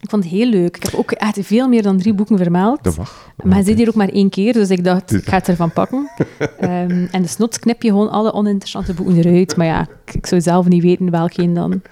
Ik 0.00 0.10
vond 0.10 0.24
het 0.24 0.32
heel 0.32 0.46
leuk. 0.46 0.76
Ik 0.76 0.82
heb 0.82 0.94
ook 0.94 1.10
echt 1.10 1.38
veel 1.40 1.68
meer 1.68 1.82
dan 1.82 1.98
drie 1.98 2.14
boeken 2.14 2.36
vermeld. 2.38 2.84
Dat 2.84 2.96
mag. 2.96 3.32
Maar 3.42 3.54
hij 3.54 3.64
zit 3.64 3.76
hier 3.78 3.88
ook 3.88 3.94
maar 3.94 4.08
één 4.08 4.30
keer, 4.30 4.52
dus 4.52 4.70
ik 4.70 4.84
dacht, 4.84 5.12
ik 5.12 5.28
ga 5.28 5.36
het 5.36 5.48
ervan 5.48 5.72
pakken. 5.72 6.10
Ehm, 6.58 7.06
en 7.10 7.22
de 7.22 7.48
knip 7.60 7.82
je 7.82 7.88
gewoon 7.88 8.10
alle 8.10 8.32
oninteressante 8.32 8.94
boeken 8.94 9.16
eruit. 9.16 9.56
Maar 9.56 9.66
ja, 9.66 9.80
ik, 9.80 10.14
ik 10.14 10.26
zou 10.26 10.40
zelf 10.40 10.68
niet 10.68 10.82
weten 10.82 11.10
welke 11.10 11.52
dan. 11.52 11.82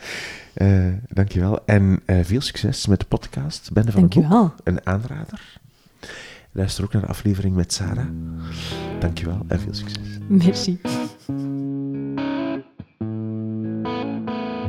Eh, 0.54 0.86
dankjewel. 1.08 1.58
En 1.66 2.00
eh, 2.04 2.16
veel 2.22 2.40
succes 2.40 2.86
met 2.86 3.00
de 3.00 3.06
podcast 3.06 3.70
Bende 3.72 3.92
van 3.92 4.02
het 4.02 4.12
Dankjewel. 4.12 4.42
Boek. 4.42 4.54
Een 4.64 4.86
aanrader. 4.86 5.58
Luister 6.52 6.84
ook 6.84 6.92
naar 6.92 7.02
de 7.02 7.08
aflevering 7.08 7.54
met 7.54 7.72
Sarah. 7.72 8.06
Dankjewel 8.98 9.44
en 9.48 9.60
veel 9.60 9.74
succes. 9.74 10.18
Merci. 10.28 10.80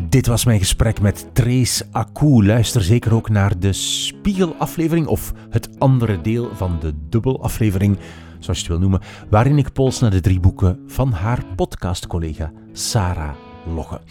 Dit 0.10 0.28
was 0.28 0.46
mijn 0.46 0.60
gesprek 0.60 1.02
met 1.02 1.30
Trace 1.34 1.86
Acou. 1.92 2.46
Luister 2.46 2.84
zeker 2.84 3.14
ook 3.14 3.30
naar 3.30 3.60
de 3.60 3.74
Spiegel-aflevering 3.74 5.08
of 5.08 5.34
het 5.50 5.80
andere 5.80 6.22
deel 6.22 6.50
van 6.56 6.78
de 6.80 6.94
dubbelaflevering, 7.10 7.98
zoals 8.40 8.58
je 8.60 8.64
het 8.64 8.68
wil 8.68 8.80
noemen, 8.80 9.02
waarin 9.30 9.58
ik 9.58 9.74
pols 9.74 10.00
naar 10.00 10.12
de 10.12 10.22
drie 10.22 10.40
boeken 10.40 10.80
van 10.88 11.12
haar 11.12 11.46
podcastcollega 11.56 12.52
Sarah 12.72 13.36
Logge. 13.76 14.02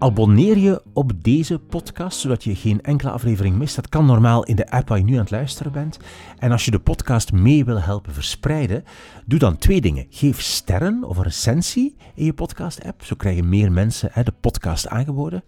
Abonneer 0.00 0.58
je 0.58 0.82
op 0.92 1.12
deze 1.24 1.58
podcast, 1.58 2.18
zodat 2.18 2.44
je 2.44 2.54
geen 2.54 2.82
enkele 2.82 3.10
aflevering 3.10 3.56
mist. 3.56 3.76
Dat 3.76 3.88
kan 3.88 4.06
normaal 4.06 4.44
in 4.44 4.56
de 4.56 4.70
app 4.70 4.88
waar 4.88 4.98
je 4.98 5.04
nu 5.04 5.12
aan 5.12 5.20
het 5.20 5.30
luisteren 5.30 5.72
bent. 5.72 5.98
En 6.38 6.52
als 6.52 6.64
je 6.64 6.70
de 6.70 6.80
podcast 6.80 7.32
mee 7.32 7.64
wil 7.64 7.80
helpen 7.80 8.12
verspreiden, 8.12 8.84
doe 9.26 9.38
dan 9.38 9.58
twee 9.58 9.80
dingen. 9.80 10.06
Geef 10.10 10.40
sterren 10.40 11.04
of 11.04 11.16
een 11.16 11.22
recensie 11.22 11.96
in 12.14 12.24
je 12.24 12.32
podcast-app. 12.32 13.04
Zo 13.04 13.16
krijgen 13.16 13.48
meer 13.48 13.72
mensen 13.72 14.08
hè, 14.12 14.22
de 14.22 14.34
podcast 14.40 14.88
aangeboden. 14.88 15.44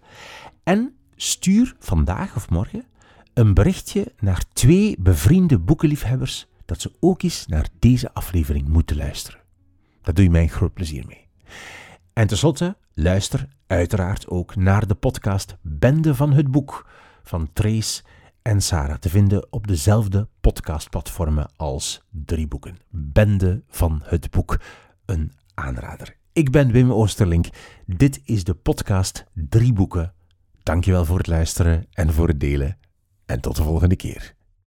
En 0.63 0.93
stuur 1.15 1.75
vandaag 1.79 2.35
of 2.35 2.49
morgen 2.49 2.85
een 3.33 3.53
berichtje 3.53 4.13
naar 4.19 4.43
twee 4.53 4.95
bevriende 4.99 5.59
boekenliefhebbers 5.59 6.47
dat 6.65 6.81
ze 6.81 6.91
ook 6.99 7.21
eens 7.21 7.47
naar 7.47 7.67
deze 7.79 8.13
aflevering 8.13 8.67
moeten 8.67 8.97
luisteren. 8.97 9.39
Daar 10.01 10.13
doe 10.13 10.23
je 10.23 10.31
mij 10.31 10.41
een 10.41 10.49
groot 10.49 10.73
plezier 10.73 11.05
mee. 11.07 11.27
En 12.13 12.27
tenslotte, 12.27 12.75
luister 12.93 13.47
uiteraard 13.71 14.27
ook 14.27 14.55
naar 14.55 14.87
de 14.87 14.95
podcast 14.95 15.55
Bende 15.61 16.15
van 16.15 16.33
het 16.33 16.51
Boek 16.51 16.89
van 17.23 17.49
Trace 17.53 18.03
en 18.41 18.61
Sarah 18.61 18.97
te 18.97 19.09
vinden 19.09 19.47
op 19.49 19.67
dezelfde 19.67 20.27
podcastplatformen 20.41 21.51
als 21.55 22.01
Drie 22.09 22.47
Boeken. 22.47 22.77
Bende 22.89 23.63
van 23.67 24.01
het 24.03 24.31
Boek, 24.31 24.59
een 25.05 25.31
aanrader. 25.53 26.15
Ik 26.33 26.51
ben 26.51 26.71
Wim 26.71 26.91
Oosterlink. 26.91 27.47
Dit 27.85 28.21
is 28.23 28.43
de 28.43 28.53
podcast 28.53 29.25
Drie 29.33 29.73
Boeken. 29.73 30.13
Dankjewel 30.63 31.05
voor 31.05 31.17
het 31.17 31.27
luisteren 31.27 31.85
en 31.91 32.13
voor 32.13 32.27
het 32.27 32.39
delen. 32.39 32.77
En 33.25 33.41
tot 33.41 33.55
de 33.55 33.63
volgende 33.63 33.95
keer. 33.95 34.35